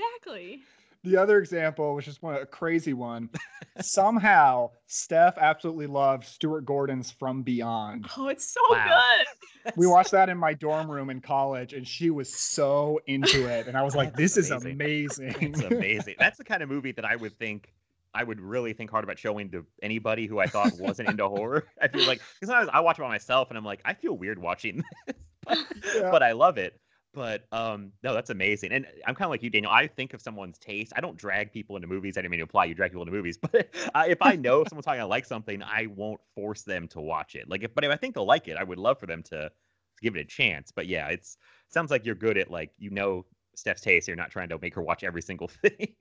Exactly. 0.00 0.62
The 1.02 1.16
other 1.16 1.38
example, 1.38 1.94
which 1.94 2.08
is 2.08 2.20
one 2.20 2.34
a 2.34 2.44
crazy 2.44 2.92
one, 2.92 3.30
somehow 3.80 4.70
Steph 4.86 5.38
absolutely 5.38 5.86
loved 5.86 6.26
Stuart 6.26 6.66
Gordon's 6.66 7.10
From 7.10 7.42
Beyond. 7.42 8.06
Oh, 8.18 8.28
it's 8.28 8.52
so 8.52 8.60
wow. 8.68 8.86
good. 9.64 9.72
We 9.76 9.86
watched 9.86 10.10
that 10.10 10.28
in 10.28 10.36
my 10.36 10.52
dorm 10.52 10.90
room 10.90 11.08
in 11.08 11.22
college, 11.22 11.72
and 11.72 11.88
she 11.88 12.10
was 12.10 12.32
so 12.32 13.00
into 13.06 13.46
it. 13.46 13.66
And 13.66 13.78
I 13.78 13.82
was 13.82 13.96
like, 13.96 14.14
"This 14.16 14.36
is 14.36 14.50
amazing." 14.50 15.34
It's 15.40 15.62
amazing. 15.62 16.16
That's 16.18 16.36
the 16.36 16.44
kind 16.44 16.62
of 16.62 16.68
movie 16.68 16.92
that 16.92 17.06
I 17.06 17.16
would 17.16 17.38
think 17.38 17.72
I 18.12 18.24
would 18.24 18.40
really 18.40 18.72
think 18.72 18.90
hard 18.90 19.04
about 19.04 19.18
showing 19.18 19.50
to 19.52 19.64
anybody 19.82 20.26
who 20.26 20.38
I 20.38 20.46
thought 20.46 20.72
wasn't 20.78 21.08
into 21.08 21.26
horror. 21.28 21.66
I 21.82 21.88
feel 21.88 22.06
like 22.06 22.18
because 22.18 22.48
sometimes 22.48 22.68
I 22.72 22.80
watch 22.80 22.98
it 22.98 23.02
by 23.02 23.08
myself, 23.08 23.48
and 23.50 23.56
I'm 23.56 23.64
like, 23.64 23.80
I 23.84 23.94
feel 23.94 24.12
weird 24.12 24.38
watching 24.38 24.82
this, 25.06 25.16
but, 25.46 25.58
yeah. 25.94 26.10
but 26.10 26.22
I 26.22 26.32
love 26.32 26.58
it. 26.58 26.78
But 27.12 27.44
um, 27.50 27.92
no, 28.04 28.14
that's 28.14 28.30
amazing. 28.30 28.72
And 28.72 28.86
I'm 29.06 29.16
kind 29.16 29.26
of 29.26 29.30
like 29.30 29.42
you, 29.42 29.50
Daniel. 29.50 29.72
I 29.72 29.88
think 29.88 30.14
of 30.14 30.22
someone's 30.22 30.58
taste. 30.58 30.92
I 30.94 31.00
don't 31.00 31.16
drag 31.16 31.52
people 31.52 31.74
into 31.74 31.88
movies. 31.88 32.16
I 32.16 32.20
didn't 32.20 32.30
mean 32.30 32.38
to 32.38 32.44
imply 32.44 32.66
you 32.66 32.74
drag 32.74 32.92
people 32.92 33.02
into 33.02 33.12
movies, 33.12 33.36
but 33.52 33.68
uh, 33.94 34.04
if 34.06 34.22
I 34.22 34.36
know 34.36 34.64
someone's 34.68 34.84
talking, 34.84 35.00
I 35.00 35.04
like 35.04 35.24
something, 35.24 35.62
I 35.62 35.86
won't 35.86 36.20
force 36.36 36.62
them 36.62 36.86
to 36.88 37.00
watch 37.00 37.34
it. 37.34 37.48
Like, 37.48 37.64
if, 37.64 37.74
but 37.74 37.84
if 37.84 37.90
I 37.90 37.96
think 37.96 38.14
they'll 38.14 38.26
like 38.26 38.46
it, 38.46 38.56
I 38.56 38.62
would 38.62 38.78
love 38.78 39.00
for 39.00 39.06
them 39.06 39.22
to, 39.24 39.50
give 40.00 40.16
it 40.16 40.20
a 40.20 40.24
chance. 40.24 40.72
But 40.74 40.86
yeah, 40.86 41.08
it's 41.08 41.36
sounds 41.68 41.90
like 41.90 42.04
you're 42.04 42.14
good 42.14 42.38
at 42.38 42.50
like 42.50 42.70
you 42.78 42.90
know 42.90 43.24
Steph's 43.54 43.80
taste. 43.80 44.08
You're 44.08 44.16
not 44.16 44.30
trying 44.30 44.48
to 44.48 44.58
make 44.60 44.74
her 44.74 44.82
watch 44.82 45.04
every 45.04 45.22
single 45.22 45.48
thing. 45.62 45.94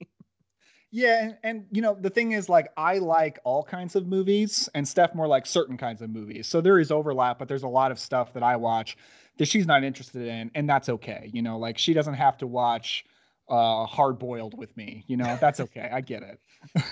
Yeah, 0.92 1.22
and, 1.22 1.38
and, 1.44 1.66
you 1.72 1.84
know 1.84 1.96
the 2.00 2.10
thing 2.10 2.32
is, 2.32 2.50
like, 2.50 2.70
I 2.76 2.98
like 2.98 3.38
all 3.44 3.64
kinds 3.64 3.96
of 3.96 4.08
movies, 4.08 4.70
and 4.74 4.88
Steph 4.88 5.14
more 5.14 5.28
like 5.28 5.46
certain 5.46 5.78
kinds 5.78 6.02
of 6.02 6.10
movies. 6.10 6.48
So 6.48 6.62
there 6.62 6.80
is 6.80 6.92
overlap, 6.92 7.38
but 7.38 7.48
there's 7.48 7.62
a 7.62 7.68
lot 7.68 7.92
of 7.92 8.00
stuff 8.00 8.34
that 8.34 8.42
I 8.42 8.56
watch 8.56 8.98
that 9.40 9.48
she's 9.48 9.66
not 9.66 9.84
interested 9.84 10.28
in, 10.28 10.52
and 10.54 10.70
that's 10.70 10.90
okay. 10.90 11.30
You 11.34 11.42
know, 11.42 11.58
like 11.58 11.80
she 11.80 11.94
doesn't 11.94 12.14
have 12.14 12.38
to 12.38 12.48
watch 12.48 13.04
uh 13.50 13.88
hard 13.88 14.20
boiled 14.20 14.56
with 14.56 14.78
me 14.78 15.04
you 15.08 15.18
know 15.18 15.36
that's 15.42 15.60
okay 15.60 15.90
i 15.92 16.02
get 16.02 16.22
it 16.22 16.40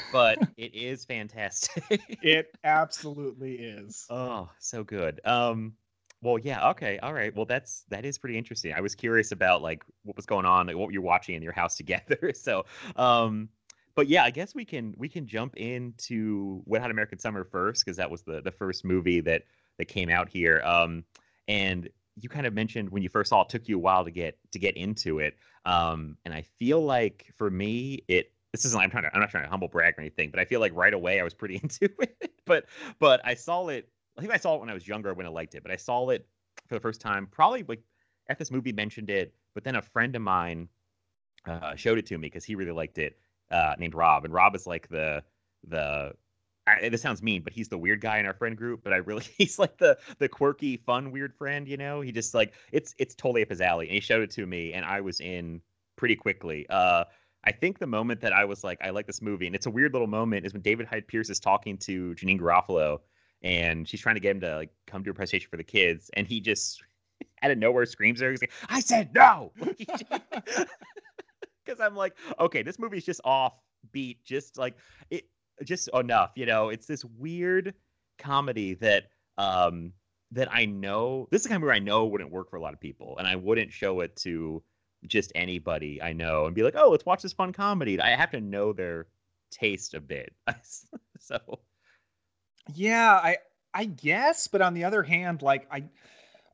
but 0.12 0.40
it 0.58 0.74
is 0.74 1.06
fantastic 1.06 2.02
it 2.24 2.48
absolutely 2.64 3.54
is 3.54 4.08
oh 4.10 4.50
so 4.58 4.84
good 4.84 5.22
um 5.24 5.74
well, 6.22 6.40
yeah, 6.40 6.70
okay, 6.72 6.98
all 7.00 7.14
right. 7.14 7.36
Well, 7.36 7.46
that's 7.46 7.86
that 7.90 8.04
is 8.04 8.18
pretty 8.18 8.38
interesting. 8.38 8.74
I 8.74 8.82
was 8.82 8.96
curious 8.96 9.32
about 9.32 9.62
like 9.62 9.84
what 10.04 10.16
was 10.16 10.26
going 10.26 10.46
on, 10.46 10.68
like 10.68 10.76
what 10.76 10.92
you're 10.92 11.02
watching 11.02 11.36
in 11.36 11.44
your 11.44 11.54
house 11.54 11.76
together. 11.78 12.34
so, 12.34 12.66
um, 12.96 13.50
but 13.96 14.08
yeah, 14.08 14.24
I 14.24 14.32
guess 14.32 14.56
we 14.56 14.66
can 14.66 14.96
we 14.98 15.10
can 15.10 15.28
jump 15.28 15.56
into 15.58 16.62
Wet 16.66 16.82
Hot 16.82 16.92
American 16.92 17.20
Summer 17.20 17.44
first 17.44 17.86
because 17.86 17.98
that 17.98 18.10
was 18.10 18.24
the 18.24 18.42
the 18.42 18.52
first 18.52 18.84
movie 18.84 19.22
that 19.22 19.44
that 19.78 19.86
came 19.86 20.10
out 20.10 20.28
here. 20.28 20.62
Um, 20.66 21.04
and 21.48 21.88
you 22.20 22.30
kind 22.30 22.46
of 22.46 22.54
mentioned 22.54 22.90
when 22.90 23.04
you 23.04 23.10
first 23.10 23.30
saw 23.30 23.42
it, 23.42 23.50
took 23.50 23.68
you 23.68 23.78
a 23.78 23.80
while 23.80 24.04
to 24.04 24.12
get 24.12 24.38
to 24.52 24.60
get 24.60 24.76
into 24.76 25.20
it. 25.20 25.38
Um, 25.66 26.18
and 26.26 26.34
I 26.34 26.42
feel 26.42 26.84
like 26.84 27.32
for 27.36 27.50
me, 27.50 28.04
it 28.08 28.32
this 28.54 28.66
isn't 28.66 28.80
I'm 28.80 28.90
trying 28.90 29.04
to 29.04 29.14
I'm 29.14 29.20
not 29.20 29.30
trying 29.30 29.44
to 29.44 29.50
humble 29.50 29.68
brag 29.68 29.96
or 29.98 30.02
anything, 30.02 30.32
but 30.32 30.40
I 30.40 30.46
feel 30.46 30.60
like 30.60 30.74
right 30.76 30.94
away 30.94 31.20
I 31.20 31.24
was 31.24 31.34
pretty 31.34 31.56
into 31.64 31.90
it. 32.00 32.32
but 32.46 32.66
but 33.00 33.22
I 33.24 33.36
saw 33.36 33.68
it 33.68 33.90
I 34.18 34.22
think 34.22 34.34
I 34.34 34.38
saw 34.38 34.56
it 34.56 34.60
when 34.60 34.70
I 34.70 34.74
was 34.74 34.88
younger 34.88 35.14
when 35.14 35.26
I 35.26 35.30
liked 35.30 35.56
it, 35.56 35.64
but 35.64 35.72
I 35.72 35.76
saw 35.76 36.10
it 36.10 36.28
for 36.68 36.76
the 36.76 36.82
first 36.82 37.02
time 37.02 37.28
probably 37.28 37.64
like 37.68 37.82
at 38.30 38.40
this 38.40 38.52
movie 38.52 38.74
mentioned 38.74 39.10
it, 39.10 39.34
but 39.54 39.64
then 39.64 39.76
a 39.76 39.82
friend 39.82 40.16
of 40.16 40.22
mine 40.22 40.68
uh, 41.46 41.76
showed 41.76 41.98
it 41.98 42.06
to 42.08 42.18
me 42.18 42.28
because 42.28 42.44
he 42.44 42.56
really 42.56 42.72
liked 42.72 42.98
it, 42.98 43.18
uh, 43.52 43.76
named 43.80 43.96
Rob, 43.96 44.26
and 44.26 44.34
Rob 44.34 44.56
is 44.56 44.68
like 44.68 44.88
the 44.90 45.24
the. 45.68 46.14
I, 46.68 46.90
this 46.90 47.02
sounds 47.02 47.24
mean, 47.24 47.42
but 47.42 47.54
he's 47.54 47.70
the 47.70 47.78
weird 47.78 48.02
guy 48.02 48.20
in 48.20 48.26
our 48.26 48.34
friend 48.34 48.58
group. 48.58 48.82
But 48.84 48.94
I 48.94 48.98
really, 48.98 49.24
he's 49.38 49.58
like 49.58 49.78
the 49.78 49.98
the 50.20 50.28
quirky, 50.28 50.78
fun, 50.78 51.12
weird 51.12 51.34
friend. 51.34 51.68
You 51.68 51.78
know, 51.78 52.02
he 52.02 52.12
just 52.12 52.34
like 52.34 52.54
it's 52.72 52.94
it's 53.00 53.16
totally 53.16 53.42
up 53.42 53.50
his 53.50 53.62
alley. 53.62 53.88
And 53.88 53.94
he 53.96 54.02
showed 54.02 54.22
it 54.22 54.32
to 54.32 54.46
me, 54.46 54.74
and 54.74 54.86
I 54.86 55.02
was 55.02 55.20
in 55.22 55.62
pretty 55.96 56.16
quickly. 56.16 56.66
Uh, 56.70 57.06
I 57.44 57.52
think 57.52 57.80
the 57.80 57.88
moment 57.88 58.20
that 58.22 58.34
I 58.34 58.44
was 58.46 58.64
like, 58.64 58.78
I 58.82 58.90
like 58.90 59.08
this 59.08 59.22
movie, 59.22 59.48
and 59.48 59.56
it's 59.56 59.68
a 59.68 59.70
weird 59.70 59.94
little 59.94 60.08
moment, 60.08 60.46
is 60.46 60.54
when 60.54 60.62
David 60.62 60.86
Hyde 60.86 61.08
Pierce 61.08 61.30
is 61.30 61.40
talking 61.40 61.78
to 61.80 62.14
Janeane 62.16 62.40
Garofalo, 62.40 63.00
and 63.42 63.88
she's 63.88 64.02
trying 64.02 64.16
to 64.16 64.20
get 64.22 64.32
him 64.32 64.42
to 64.42 64.58
like 64.58 64.70
come 64.86 65.04
to 65.06 65.12
a 65.12 65.14
presentation 65.14 65.50
for 65.50 65.58
the 65.58 65.64
kids, 65.64 66.12
and 66.14 66.28
he 66.28 66.42
just 66.42 66.84
out 67.44 67.52
of 67.52 67.58
nowhere 67.58 67.86
screams 67.86 68.20
her. 68.20 68.32
He's 68.32 68.42
like, 68.42 68.52
"I 68.70 68.82
said 68.82 69.14
no," 69.14 69.54
because 71.66 71.80
I'm 71.80 71.96
like, 71.96 72.16
okay, 72.40 72.64
this 72.64 72.80
movie's 72.80 73.06
just 73.06 73.22
off 73.24 73.54
beat, 73.92 74.24
just 74.26 74.58
like 74.58 74.76
it, 75.10 75.26
just 75.64 75.90
enough. 75.94 76.32
You 76.36 76.46
know, 76.46 76.70
it's 76.70 76.86
this 76.86 77.04
weird 77.06 77.74
comedy 78.18 78.74
that 78.76 79.10
um 79.38 79.94
that 80.32 80.52
I 80.52 80.66
know 80.66 81.28
this 81.32 81.42
is 81.42 81.44
the 81.44 81.50
kind 81.50 81.58
of 81.58 81.68
movie 81.68 81.76
I 81.76 81.80
know 81.80 82.06
wouldn't 82.06 82.32
work 82.32 82.50
for 82.50 82.58
a 82.58 82.62
lot 82.62 82.74
of 82.74 82.80
people, 82.80 83.18
and 83.18 83.28
I 83.28 83.36
wouldn't 83.36 83.72
show 83.72 84.02
it 84.02 84.16
to 84.18 84.64
just 85.06 85.32
anybody 85.36 86.02
I 86.02 86.14
know 86.14 86.46
and 86.46 86.56
be 86.56 86.64
like, 86.64 86.76
oh, 86.76 86.90
let's 86.90 87.06
watch 87.06 87.22
this 87.22 87.34
fun 87.34 87.54
comedy. 87.54 88.00
I 88.00 88.16
have 88.16 88.32
to 88.32 88.42
know 88.42 88.74
their 88.74 89.08
taste 89.52 89.94
a 89.94 90.02
bit. 90.02 90.34
so 91.20 91.40
yeah, 92.74 93.14
I 93.14 93.38
I 93.74 93.86
guess, 93.86 94.48
but 94.48 94.62
on 94.62 94.74
the 94.74 94.86
other 94.86 95.04
hand, 95.04 95.42
like 95.42 95.68
I 95.72 95.84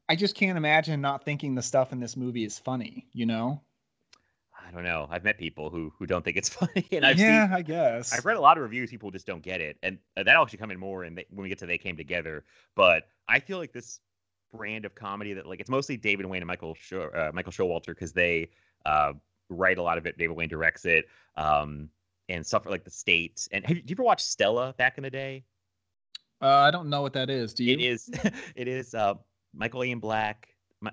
I 0.07 0.15
just 0.15 0.35
can't 0.35 0.57
imagine 0.57 1.01
not 1.01 1.23
thinking 1.23 1.55
the 1.55 1.61
stuff 1.61 1.93
in 1.93 1.99
this 1.99 2.17
movie 2.17 2.43
is 2.43 2.59
funny, 2.59 3.07
you 3.13 3.25
know? 3.25 3.61
I 4.73 4.75
don't 4.75 4.85
know. 4.85 5.07
I've 5.11 5.23
met 5.23 5.37
people 5.37 5.69
who 5.69 5.93
who 5.99 6.07
don't 6.07 6.25
think 6.25 6.35
it's 6.35 6.49
funny, 6.49 6.87
and 6.91 7.05
I've 7.05 7.19
yeah, 7.19 7.45
seen, 7.45 7.53
I 7.53 7.61
guess 7.61 8.11
I've 8.11 8.25
read 8.25 8.37
a 8.37 8.41
lot 8.41 8.57
of 8.57 8.63
reviews. 8.63 8.89
People 8.89 9.11
just 9.11 9.27
don't 9.27 9.43
get 9.43 9.61
it, 9.61 9.77
and 9.83 9.99
uh, 10.17 10.23
that'll 10.23 10.41
actually 10.41 10.59
come 10.59 10.71
in 10.71 10.79
more. 10.79 11.03
And 11.03 11.15
when 11.29 11.43
we 11.43 11.49
get 11.49 11.59
to 11.59 11.65
they 11.65 11.77
came 11.77 11.95
together, 11.95 12.43
but 12.75 13.03
I 13.29 13.39
feel 13.39 13.59
like 13.59 13.71
this 13.71 13.99
brand 14.51 14.85
of 14.85 14.95
comedy 14.95 15.33
that 15.33 15.45
like 15.45 15.59
it's 15.59 15.69
mostly 15.69 15.95
David 15.95 16.25
Wain 16.25 16.41
and 16.41 16.47
Michael 16.47 16.75
Show, 16.75 17.03
uh, 17.03 17.31
Michael 17.33 17.51
Showalter 17.51 17.87
because 17.87 18.13
they 18.13 18.49
uh, 18.85 19.13
write 19.49 19.77
a 19.77 19.83
lot 19.83 19.97
of 19.97 20.05
it. 20.05 20.17
David 20.17 20.35
Wain 20.35 20.49
directs 20.49 20.85
it, 20.85 21.05
um, 21.35 21.89
and 22.29 22.45
stuff 22.45 22.65
like 22.65 22.83
the 22.83 22.91
state. 22.91 23.47
And 23.51 23.65
have 23.65 23.77
you, 23.77 23.83
you 23.85 23.93
ever 23.95 24.03
watched 24.03 24.25
Stella 24.25 24.73
back 24.77 24.97
in 24.97 25.03
the 25.03 25.11
day? 25.11 25.43
Uh, 26.41 26.47
I 26.47 26.71
don't 26.71 26.89
know 26.89 27.01
what 27.01 27.13
that 27.13 27.29
is. 27.29 27.53
Do 27.53 27.63
you? 27.63 27.73
It 27.73 27.81
is. 27.81 28.09
it 28.55 28.67
is. 28.67 28.93
Uh, 28.93 29.13
Michael 29.55 29.83
Ian 29.83 29.99
Black, 29.99 30.49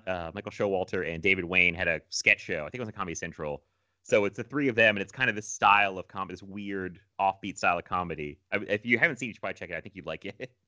uh, 0.07 0.31
Michael 0.33 0.51
Showalter, 0.51 1.11
and 1.11 1.21
David 1.21 1.45
Wain 1.45 1.73
had 1.73 1.87
a 1.87 1.99
sketch 2.09 2.41
show. 2.41 2.59
I 2.59 2.69
think 2.69 2.75
it 2.75 2.79
was 2.79 2.89
on 2.89 2.93
Comedy 2.93 3.15
Central. 3.15 3.63
So 4.03 4.25
it's 4.25 4.37
the 4.37 4.43
three 4.43 4.67
of 4.67 4.75
them, 4.75 4.95
and 4.95 5.01
it's 5.01 5.11
kind 5.11 5.29
of 5.29 5.35
this 5.35 5.47
style 5.47 5.97
of 5.97 6.07
comedy, 6.07 6.33
this 6.33 6.43
weird 6.43 6.99
offbeat 7.19 7.57
style 7.57 7.77
of 7.77 7.85
comedy. 7.85 8.39
If 8.51 8.85
you 8.85 8.97
haven't 8.97 9.17
seen 9.17 9.27
it, 9.27 9.29
you 9.29 9.33
should 9.35 9.41
probably 9.41 9.53
check 9.55 9.69
it. 9.69 9.75
I 9.75 9.81
think 9.81 9.95
you'd 9.95 10.05
like 10.05 10.25
it. 10.25 10.51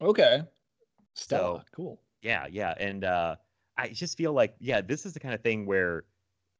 Okay. 0.00 0.42
Stella, 1.14 1.58
so, 1.58 1.64
cool. 1.74 2.00
Yeah, 2.22 2.46
yeah, 2.48 2.74
and 2.78 3.02
uh, 3.02 3.34
I 3.76 3.88
just 3.88 4.16
feel 4.16 4.32
like 4.32 4.54
yeah, 4.60 4.80
this 4.80 5.06
is 5.06 5.12
the 5.12 5.18
kind 5.18 5.34
of 5.34 5.40
thing 5.40 5.66
where 5.66 6.04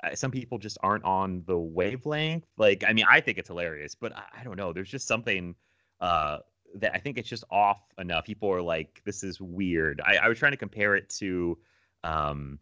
uh, 0.02 0.14
some 0.14 0.30
people 0.30 0.58
just 0.58 0.78
aren't 0.82 1.04
on 1.04 1.42
the 1.46 1.58
wavelength. 1.58 2.46
Like, 2.56 2.84
I 2.87 2.92
mean, 2.92 3.04
I 3.08 3.20
think 3.20 3.38
it's 3.38 3.48
hilarious, 3.48 3.94
but 3.94 4.16
I, 4.16 4.22
I 4.40 4.44
don't 4.44 4.56
know. 4.56 4.72
There's 4.72 4.90
just 4.90 5.06
something 5.06 5.54
uh, 6.00 6.38
that 6.76 6.92
I 6.94 6.98
think 6.98 7.18
it's 7.18 7.28
just 7.28 7.44
off 7.50 7.80
enough. 7.98 8.25
People 8.25 8.50
are 8.52 8.62
like, 8.62 9.02
"This 9.04 9.25
is 9.25 9.40
weird." 9.40 10.00
I, 10.04 10.16
I 10.16 10.28
was 10.28 10.38
trying 10.38 10.52
to 10.52 10.58
compare 10.58 10.94
it 10.96 11.08
to, 11.18 11.58
um, 12.04 12.58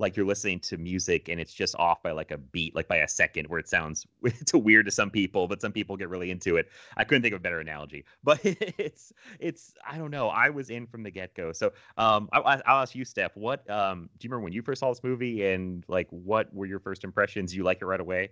like 0.00 0.16
you're 0.16 0.26
listening 0.26 0.58
to 0.58 0.78
music 0.78 1.28
and 1.28 1.38
it's 1.38 1.52
just 1.52 1.76
off 1.76 2.02
by 2.02 2.10
like 2.10 2.30
a 2.30 2.38
beat, 2.38 2.74
like 2.74 2.88
by 2.88 2.96
a 2.96 3.08
second, 3.08 3.46
where 3.48 3.60
it 3.60 3.68
sounds 3.68 4.06
it's 4.22 4.52
weird 4.54 4.86
to 4.86 4.90
some 4.90 5.10
people, 5.10 5.46
but 5.46 5.60
some 5.60 5.72
people 5.72 5.96
get 5.96 6.08
really 6.08 6.30
into 6.30 6.56
it. 6.56 6.68
I 6.96 7.04
couldn't 7.04 7.22
think 7.22 7.34
of 7.34 7.40
a 7.40 7.42
better 7.42 7.60
analogy, 7.60 8.04
but 8.24 8.40
it's 8.42 9.12
it's 9.38 9.74
I 9.88 9.98
don't 9.98 10.10
know. 10.10 10.28
I 10.28 10.48
was 10.50 10.70
in 10.70 10.86
from 10.86 11.02
the 11.02 11.10
get 11.10 11.34
go. 11.34 11.52
So 11.52 11.72
um, 11.98 12.28
I, 12.32 12.56
will 12.56 12.62
ask 12.66 12.94
you, 12.94 13.04
Steph. 13.04 13.36
What 13.36 13.68
um, 13.70 14.08
do 14.18 14.26
you 14.26 14.30
remember 14.30 14.44
when 14.44 14.52
you 14.52 14.62
first 14.62 14.80
saw 14.80 14.88
this 14.88 15.04
movie 15.04 15.46
and 15.46 15.84
like 15.86 16.08
what 16.10 16.52
were 16.54 16.66
your 16.66 16.80
first 16.80 17.04
impressions? 17.04 17.54
You 17.54 17.62
like 17.62 17.82
it 17.82 17.86
right 17.86 18.00
away? 18.00 18.30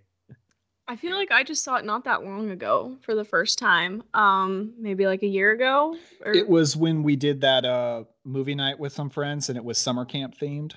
I 0.90 0.96
feel 0.96 1.14
like 1.14 1.30
I 1.30 1.44
just 1.44 1.62
saw 1.64 1.76
it 1.76 1.84
not 1.84 2.04
that 2.04 2.24
long 2.24 2.50
ago 2.50 2.96
for 3.02 3.14
the 3.14 3.24
first 3.24 3.58
time. 3.58 4.02
Um, 4.14 4.72
maybe 4.78 5.04
like 5.04 5.22
a 5.22 5.26
year 5.26 5.52
ago. 5.52 5.94
Or... 6.24 6.32
It 6.32 6.48
was 6.48 6.76
when 6.78 7.02
we 7.02 7.14
did 7.14 7.42
that 7.42 7.66
uh 7.66 8.04
movie 8.24 8.54
night 8.54 8.78
with 8.78 8.94
some 8.94 9.10
friends, 9.10 9.50
and 9.50 9.58
it 9.58 9.64
was 9.64 9.76
summer 9.76 10.06
camp 10.06 10.34
themed. 10.38 10.72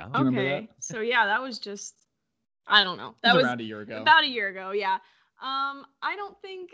Okay, 0.00 0.68
so 0.80 1.00
yeah, 1.00 1.26
that 1.26 1.40
was 1.40 1.58
just 1.58 1.94
I 2.66 2.84
don't 2.84 2.96
know. 2.96 3.14
That 3.22 3.34
was, 3.34 3.42
was 3.42 3.48
around 3.48 3.60
a 3.60 3.64
year 3.64 3.80
ago. 3.80 4.00
About 4.00 4.24
a 4.24 4.28
year 4.28 4.48
ago, 4.48 4.72
yeah. 4.72 4.94
Um, 5.42 5.84
I 6.02 6.16
don't 6.16 6.40
think 6.40 6.70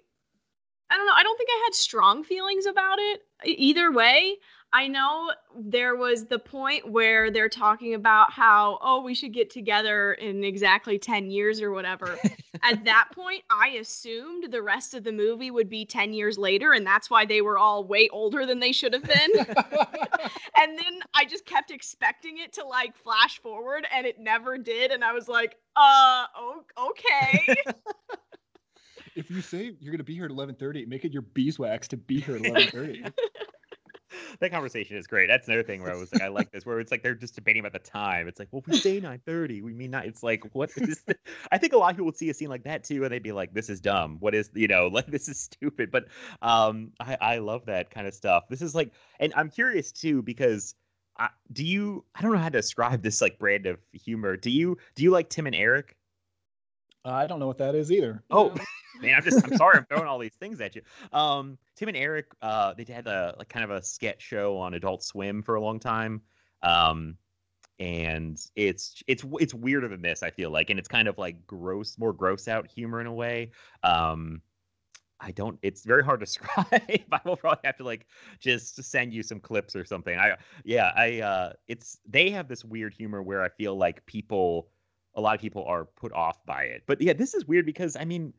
I 0.91 0.97
don't 0.97 1.07
know. 1.07 1.15
I 1.17 1.23
don't 1.23 1.37
think 1.39 1.51
I 1.51 1.63
had 1.65 1.75
strong 1.75 2.25
feelings 2.25 2.67
about 2.67 2.99
it 2.99 3.23
either 3.45 3.93
way. 3.93 4.37
I 4.73 4.87
know 4.87 5.33
there 5.57 5.97
was 5.97 6.27
the 6.27 6.39
point 6.39 6.91
where 6.91 7.31
they're 7.31 7.49
talking 7.49 7.95
about 7.95 8.33
how, 8.33 8.79
oh, 8.83 9.03
we 9.03 9.15
should 9.15 9.33
get 9.33 9.51
together 9.51 10.13
in 10.13 10.45
exactly 10.45 10.97
10 10.97 11.31
years 11.31 11.61
or 11.61 11.73
whatever. 11.73 12.17
At 12.63 12.85
that 12.85 13.09
point, 13.13 13.43
I 13.51 13.69
assumed 13.81 14.53
the 14.53 14.63
rest 14.63 14.95
of 14.95 15.03
the 15.03 15.11
movie 15.11 15.51
would 15.51 15.69
be 15.69 15.85
10 15.85 16.13
years 16.13 16.39
later, 16.39 16.73
and 16.73 16.87
that's 16.87 17.11
why 17.11 17.25
they 17.25 17.41
were 17.41 17.59
all 17.59 17.85
way 17.85 18.09
older 18.11 18.47
than 18.47 18.61
they 18.61 18.71
should 18.71 18.93
have 18.93 19.03
been. 19.03 19.31
and 20.57 20.79
then 20.79 21.01
I 21.15 21.25
just 21.25 21.47
kept 21.47 21.73
expecting 21.73 22.39
it 22.39 22.53
to 22.55 22.65
like 22.65 22.97
flash 22.97 23.41
forward, 23.41 23.87
and 23.93 24.07
it 24.07 24.21
never 24.21 24.57
did. 24.57 24.93
And 24.93 25.03
I 25.03 25.13
was 25.13 25.27
like, 25.27 25.57
uh, 25.75 26.27
okay. 26.79 27.57
if 29.21 29.31
you 29.31 29.41
say 29.43 29.77
you're 29.81 29.93
gonna 29.93 30.03
be 30.03 30.15
here 30.15 30.25
at 30.25 30.31
11:30, 30.31 30.87
make 30.89 31.05
it 31.05 31.13
your 31.13 31.23
beeswax 31.23 31.87
to 31.89 31.97
be 31.97 32.21
here 32.21 32.37
at 32.37 32.43
11:30 32.43 33.13
that 34.41 34.51
conversation 34.51 34.97
is 34.97 35.07
great. 35.07 35.29
That's 35.29 35.47
another 35.47 35.63
thing 35.63 35.83
where 35.83 35.93
I 35.93 35.97
was 35.97 36.13
like, 36.13 36.23
I 36.23 36.29
like 36.29 36.51
this, 36.51 36.65
where 36.65 36.81
it's 36.81 36.91
like 36.91 37.03
they're 37.03 37.15
just 37.15 37.35
debating 37.35 37.61
about 37.61 37.73
the 37.73 37.91
time. 37.91 38.29
It's 38.29 38.39
like, 38.39 38.49
well, 38.51 38.63
we 38.67 38.77
say 38.77 38.99
nine 39.01 39.21
thirty, 39.25 39.63
we 39.63 39.73
mean 39.73 39.91
not. 39.91 40.07
It's 40.07 40.23
like, 40.23 40.43
what 40.53 40.71
is? 40.77 41.03
This? 41.07 41.17
I 41.53 41.59
think 41.59 41.73
a 41.73 41.77
lot 41.77 41.91
of 41.91 41.97
people 41.97 42.07
would 42.07 42.17
see 42.17 42.31
a 42.31 42.35
scene 42.35 42.49
like 42.49 42.65
that 42.65 42.85
too, 42.85 43.05
and 43.05 43.13
they'd 43.13 43.23
be 43.23 43.33
like, 43.33 43.53
this 43.53 43.69
is 43.69 43.81
dumb. 43.81 44.17
What 44.21 44.35
is, 44.35 44.51
you 44.55 44.69
know, 44.69 44.87
like 44.93 45.07
this 45.07 45.29
is 45.29 45.39
stupid. 45.39 45.91
But 45.91 46.07
um, 46.43 46.93
I 46.99 47.17
I 47.21 47.39
love 47.39 47.67
that 47.67 47.91
kind 47.91 48.07
of 48.07 48.15
stuff. 48.15 48.45
This 48.49 48.63
is 48.63 48.75
like, 48.75 48.93
and 49.19 49.33
I'm 49.37 49.51
curious 49.51 49.93
too 49.93 50.23
because. 50.23 50.75
I, 51.19 51.29
do 51.53 51.67
you? 51.67 52.05
I 52.15 52.23
don't 52.23 52.33
know 52.33 52.39
how 52.39 52.49
to 52.49 52.59
describe 52.59 53.03
this 53.03 53.21
like 53.21 53.39
brand 53.39 53.67
of 53.67 53.79
humor. 53.93 54.39
Do 54.39 54.49
you? 54.49 54.79
Do 54.95 55.03
you 55.03 55.11
like 55.11 55.29
Tim 55.29 55.47
and 55.47 55.55
Eric? 55.55 55.97
I 57.05 57.27
don't 57.27 57.39
know 57.41 57.47
what 57.47 57.59
that 57.59 57.75
is 57.75 57.91
either. 57.91 58.23
Oh, 58.31 58.55
man, 59.01 59.15
I'm 59.17 59.23
just 59.23 59.45
I'm 59.45 59.57
sorry 59.57 59.79
I'm 59.79 59.87
throwing 59.87 60.07
all 60.07 60.19
these 60.21 60.35
things 60.35 60.61
at 60.61 60.75
you. 60.77 60.83
Um, 61.13 61.59
Tim 61.77 61.89
and 61.89 61.97
Eric, 61.97 62.27
uh, 62.43 62.75
they 62.75 62.85
had 62.91 63.07
a 63.07 63.35
like 63.39 63.49
kind 63.49 63.65
of 63.65 63.71
a 63.71 63.83
sketch 63.83 64.23
show 64.23 64.59
on 64.59 64.75
Adult 64.75 65.03
Swim 65.03 65.43
for 65.43 65.55
a 65.55 65.61
long 65.61 65.81
time. 65.81 66.23
Um, 66.63 67.17
and 67.79 68.39
it's 68.57 69.03
it's 69.07 69.25
it's 69.41 69.55
weirder 69.55 69.89
than 69.89 70.03
this, 70.03 70.23
I 70.23 70.31
feel 70.31 70.51
like, 70.51 70.69
and 70.69 70.79
it's 70.79 70.89
kind 70.89 71.09
of 71.09 71.17
like 71.17 71.47
gross, 71.47 71.97
more 71.99 72.13
gross 72.13 72.47
out 72.47 72.71
humor 72.71 73.01
in 73.01 73.07
a 73.07 73.15
way. 73.15 73.53
Um, 73.83 74.43
I 75.21 75.33
don't. 75.33 75.59
It's 75.63 75.85
very 75.85 76.03
hard 76.03 76.21
to 76.21 76.27
describe. 76.27 76.67
I 76.71 77.21
will 77.25 77.37
probably 77.37 77.61
have 77.65 77.77
to 77.77 77.85
like 77.85 78.07
just 78.41 78.83
send 78.83 79.13
you 79.13 79.23
some 79.23 79.41
clips 79.41 79.77
or 79.77 79.85
something. 79.85 80.19
I 80.19 80.37
yeah. 80.65 80.93
I 80.97 81.21
uh, 81.21 81.53
it's 81.69 81.99
they 82.09 82.31
have 82.31 82.49
this 82.49 82.65
weird 82.65 82.95
humor 82.95 83.23
where 83.23 83.43
I 83.43 83.49
feel 83.49 83.77
like 83.77 84.05
people, 84.07 84.69
a 85.21 85.23
lot 85.23 85.35
of 85.35 85.41
people 85.41 85.65
are 85.65 85.85
put 85.85 86.13
off 86.13 86.45
by 86.47 86.63
it. 86.63 86.83
But 86.87 87.01
yeah, 87.01 87.13
this 87.13 87.35
is 87.35 87.45
weird 87.45 87.67
because 87.67 87.95
I 87.95 88.05
mean, 88.05 88.33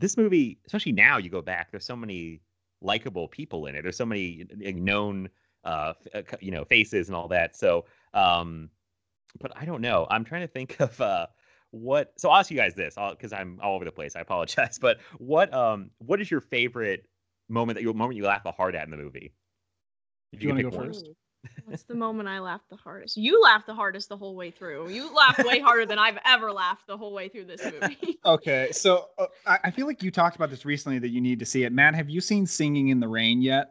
this 0.00 0.16
movie, 0.16 0.58
especially 0.66 0.92
now, 0.92 1.18
you 1.18 1.30
go 1.30 1.42
back. 1.42 1.70
There's 1.70 1.84
so 1.84 1.94
many 1.94 2.40
likable 2.80 3.28
people 3.28 3.66
in 3.66 3.74
it. 3.74 3.82
There's 3.82 3.96
so 3.96 4.06
many 4.06 4.46
known, 4.56 5.28
uh, 5.64 5.92
uh 6.14 6.22
you 6.40 6.50
know, 6.50 6.64
faces 6.64 7.08
and 7.08 7.16
all 7.16 7.28
that. 7.28 7.56
So, 7.56 7.84
um, 8.14 8.70
but 9.38 9.52
I 9.54 9.64
don't 9.64 9.82
know. 9.82 10.06
I'm 10.10 10.24
trying 10.24 10.42
to 10.42 10.48
think 10.48 10.76
of 10.80 10.98
uh, 11.00 11.26
what. 11.70 12.12
So 12.16 12.30
I'll 12.30 12.40
ask 12.40 12.50
you 12.50 12.56
guys 12.56 12.74
this, 12.74 12.96
because 13.10 13.32
I'm 13.32 13.60
all 13.62 13.76
over 13.76 13.84
the 13.84 13.92
place. 13.92 14.16
I 14.16 14.20
apologize. 14.20 14.78
But 14.80 14.98
what, 15.18 15.52
um, 15.52 15.90
what 15.98 16.20
is 16.20 16.30
your 16.30 16.40
favorite 16.40 17.06
moment 17.48 17.76
that 17.76 17.82
you 17.82 17.92
moment 17.92 18.16
you 18.16 18.24
laugh 18.24 18.42
the 18.44 18.52
hard 18.52 18.74
at 18.74 18.84
in 18.84 18.90
the 18.90 18.96
movie? 18.96 19.34
If 20.32 20.42
you, 20.42 20.48
you 20.48 20.54
want 20.54 20.64
to 20.64 20.70
go 20.70 20.76
one? 20.76 21.14
First? 21.48 21.66
What's 21.66 21.82
the 21.84 21.94
moment 21.94 22.28
I 22.28 22.40
laughed 22.40 22.70
the 22.70 22.76
hardest? 22.76 23.16
You 23.16 23.42
laughed 23.42 23.66
the 23.66 23.74
hardest 23.74 24.08
the 24.08 24.16
whole 24.16 24.34
way 24.36 24.50
through. 24.50 24.88
You 24.90 25.14
laughed 25.14 25.44
way 25.44 25.60
harder 25.60 25.86
than 25.86 25.98
I've 25.98 26.18
ever 26.24 26.52
laughed 26.52 26.86
the 26.86 26.96
whole 26.96 27.12
way 27.12 27.28
through 27.28 27.46
this 27.46 27.64
movie. 27.64 28.18
okay, 28.24 28.68
so 28.72 29.08
uh, 29.18 29.26
I, 29.46 29.58
I 29.64 29.70
feel 29.70 29.86
like 29.86 30.02
you 30.02 30.10
talked 30.10 30.36
about 30.36 30.50
this 30.50 30.64
recently 30.64 30.98
that 31.00 31.08
you 31.08 31.20
need 31.20 31.38
to 31.38 31.46
see 31.46 31.64
it. 31.64 31.72
Matt, 31.72 31.94
have 31.94 32.10
you 32.10 32.20
seen 32.20 32.46
Singing 32.46 32.88
in 32.88 33.00
the 33.00 33.08
Rain 33.08 33.42
yet? 33.42 33.70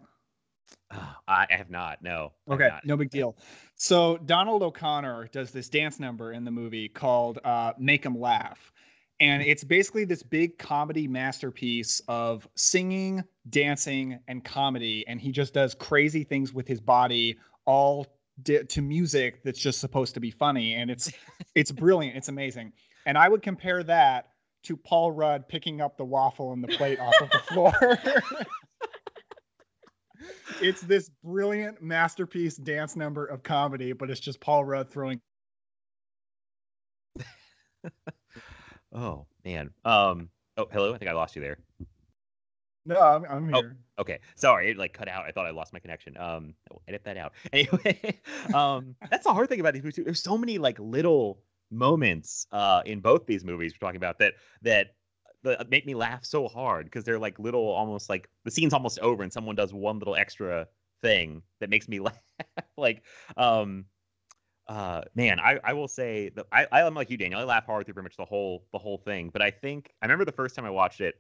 Oh, 0.92 1.16
I 1.28 1.48
have 1.50 1.70
not. 1.70 2.02
No. 2.02 2.34
Okay, 2.50 2.70
not. 2.70 2.86
no 2.86 2.98
big 2.98 3.10
deal. 3.10 3.38
So 3.76 4.18
Donald 4.18 4.64
O'Connor 4.64 5.30
does 5.32 5.52
this 5.52 5.70
dance 5.70 6.00
number 6.00 6.34
in 6.34 6.44
the 6.44 6.52
movie 6.52 6.88
called 6.88 7.40
uh, 7.44 7.74
"Make 7.80 8.06
'Em 8.06 8.20
Laugh," 8.20 8.72
and 9.20 9.42
it's 9.42 9.64
basically 9.64 10.06
this 10.06 10.24
big 10.24 10.58
comedy 10.58 11.08
masterpiece 11.08 12.02
of 12.08 12.48
singing, 12.56 13.24
dancing, 13.50 14.20
and 14.28 14.44
comedy. 14.44 15.06
And 15.08 15.20
he 15.20 15.32
just 15.32 15.54
does 15.54 15.74
crazy 15.74 16.24
things 16.24 16.54
with 16.54 16.68
his 16.68 16.82
body, 16.82 17.38
all 17.66 18.08
di- 18.42 18.64
to 18.64 18.82
music 18.82 19.44
that's 19.44 19.60
just 19.60 19.80
supposed 19.80 20.14
to 20.16 20.20
be 20.20 20.32
funny. 20.32 20.76
And 20.76 20.90
it's 20.90 21.12
it's 21.56 21.72
brilliant. 21.72 22.18
It's 22.18 22.30
amazing. 22.30 22.74
And 23.06 23.18
I 23.18 23.28
would 23.28 23.42
compare 23.42 23.84
that 23.84 24.30
to 24.64 24.78
Paul 24.78 25.12
Rudd 25.12 25.48
picking 25.48 25.82
up 25.82 25.98
the 25.98 26.06
waffle 26.06 26.54
and 26.54 26.64
the 26.64 26.70
plate 26.70 27.00
off 27.00 27.14
of 27.22 27.30
the 27.30 27.40
floor. 27.54 27.74
it's 30.62 30.82
this 30.82 31.10
brilliant 31.24 31.82
masterpiece 31.82 32.56
dance 32.56 32.96
number 32.96 33.26
of 33.26 33.44
comedy, 33.44 33.94
but 33.94 34.10
it's 34.10 34.22
just 34.22 34.40
Paul 34.40 34.64
Rudd 34.64 34.90
throwing. 34.90 35.20
Oh 38.94 39.26
man. 39.44 39.72
Um. 39.84 40.30
Oh, 40.56 40.68
hello. 40.72 40.94
I 40.94 40.98
think 40.98 41.10
I 41.10 41.16
lost 41.16 41.36
you 41.36 41.42
there. 41.42 41.58
No, 42.86 43.00
I'm, 43.00 43.26
I'm 43.26 43.56
Oh. 43.56 43.62
here. 43.62 43.78
Okay, 44.00 44.20
sorry, 44.36 44.72
it 44.72 44.78
like 44.78 44.94
cut 44.94 45.08
out. 45.08 45.26
I 45.26 45.32
thought 45.32 45.46
I 45.46 45.52
lost 45.52 45.72
my 45.72 45.80
connection. 45.80 46.18
Um, 46.18 46.56
edit 46.88 47.04
that 47.06 47.18
out. 47.18 47.34
Anyway, 47.54 48.20
um, 48.54 48.96
that's 49.12 49.24
the 49.24 49.34
hard 49.34 49.50
thing 49.50 49.60
about 49.60 49.74
these 49.74 49.84
movies. 49.84 49.96
Too. 49.96 50.04
There's 50.04 50.22
so 50.24 50.38
many 50.38 50.58
like 50.58 50.80
little 50.80 51.44
moments 51.72 52.46
uh 52.52 52.84
in 52.86 53.00
both 53.00 53.26
these 53.26 53.44
movies 53.44 53.74
we're 53.74 53.88
talking 53.88 53.98
about 53.98 54.20
that 54.20 54.36
that 54.62 54.96
that 55.44 55.70
make 55.70 55.86
me 55.88 55.96
laugh 55.96 56.24
so 56.24 56.48
hard 56.48 56.86
because 56.86 57.04
they're 57.04 57.20
like 57.20 57.38
little, 57.40 57.68
almost 57.70 58.10
like 58.10 58.30
the 58.46 58.52
scene's 58.52 58.74
almost 58.74 58.98
over 59.00 59.24
and 59.24 59.32
someone 59.34 59.56
does 59.56 59.74
one 59.74 60.00
little 60.00 60.16
extra 60.16 60.68
thing 61.02 61.42
that 61.60 61.70
makes 61.70 61.88
me 61.90 62.00
laugh. 62.08 62.18
like, 62.78 63.04
um, 63.38 63.86
uh, 64.68 65.02
man, 65.16 65.40
I 65.40 65.60
I 65.64 65.74
will 65.74 65.88
say 65.90 66.30
that 66.30 66.48
I 66.52 66.66
I'm 66.72 66.96
like 66.96 67.10
you, 67.10 67.18
Daniel. 67.18 67.40
I 67.40 67.44
laugh 67.44 67.66
hard 67.66 67.86
through 67.86 67.96
pretty 67.96 68.06
much 68.06 68.18
the 68.18 68.26
whole 68.26 68.66
the 68.72 68.80
whole 68.80 68.98
thing. 68.98 69.30
But 69.30 69.42
I 69.42 69.52
think 69.52 69.92
I 70.02 70.06
remember 70.06 70.26
the 70.26 70.32
first 70.32 70.56
time 70.56 70.66
I 70.66 70.70
watched 70.70 71.02
it. 71.02 71.16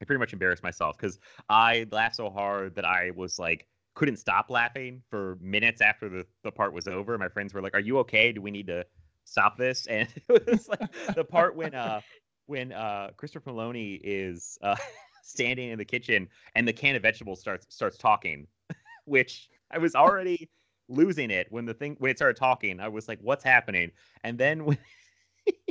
I 0.00 0.04
pretty 0.04 0.18
much 0.18 0.32
embarrassed 0.32 0.62
myself 0.62 0.96
because 0.96 1.18
I 1.48 1.86
laughed 1.90 2.16
so 2.16 2.30
hard 2.30 2.74
that 2.74 2.84
I 2.84 3.12
was 3.14 3.38
like 3.38 3.66
couldn't 3.94 4.18
stop 4.18 4.50
laughing 4.50 5.02
for 5.08 5.38
minutes 5.40 5.80
after 5.80 6.10
the, 6.10 6.26
the 6.44 6.52
part 6.52 6.74
was 6.74 6.86
over. 6.86 7.16
My 7.16 7.28
friends 7.28 7.54
were 7.54 7.62
like, 7.62 7.74
"Are 7.74 7.80
you 7.80 7.98
okay? 8.00 8.30
Do 8.30 8.42
we 8.42 8.50
need 8.50 8.66
to 8.66 8.84
stop 9.24 9.56
this?" 9.56 9.86
And 9.90 10.08
it 10.28 10.46
was 10.46 10.68
like 10.68 10.80
the 11.14 11.24
part 11.24 11.56
when 11.56 11.74
uh 11.74 12.00
when 12.46 12.72
uh 12.72 13.10
Christopher 13.16 13.50
Meloni 13.50 14.00
is 14.02 14.58
uh 14.62 14.76
standing 15.22 15.70
in 15.70 15.78
the 15.78 15.84
kitchen 15.84 16.28
and 16.54 16.68
the 16.68 16.72
can 16.72 16.94
of 16.94 17.02
vegetables 17.02 17.40
starts 17.40 17.66
starts 17.70 17.96
talking, 17.96 18.46
which 19.06 19.48
I 19.70 19.78
was 19.78 19.94
already 19.94 20.50
losing 20.88 21.30
it 21.30 21.48
when 21.50 21.64
the 21.64 21.74
thing 21.74 21.96
when 21.98 22.10
it 22.10 22.18
started 22.18 22.36
talking. 22.36 22.80
I 22.80 22.88
was 22.88 23.08
like, 23.08 23.18
"What's 23.22 23.44
happening?" 23.44 23.92
And 24.24 24.36
then 24.38 24.64
when 24.66 24.78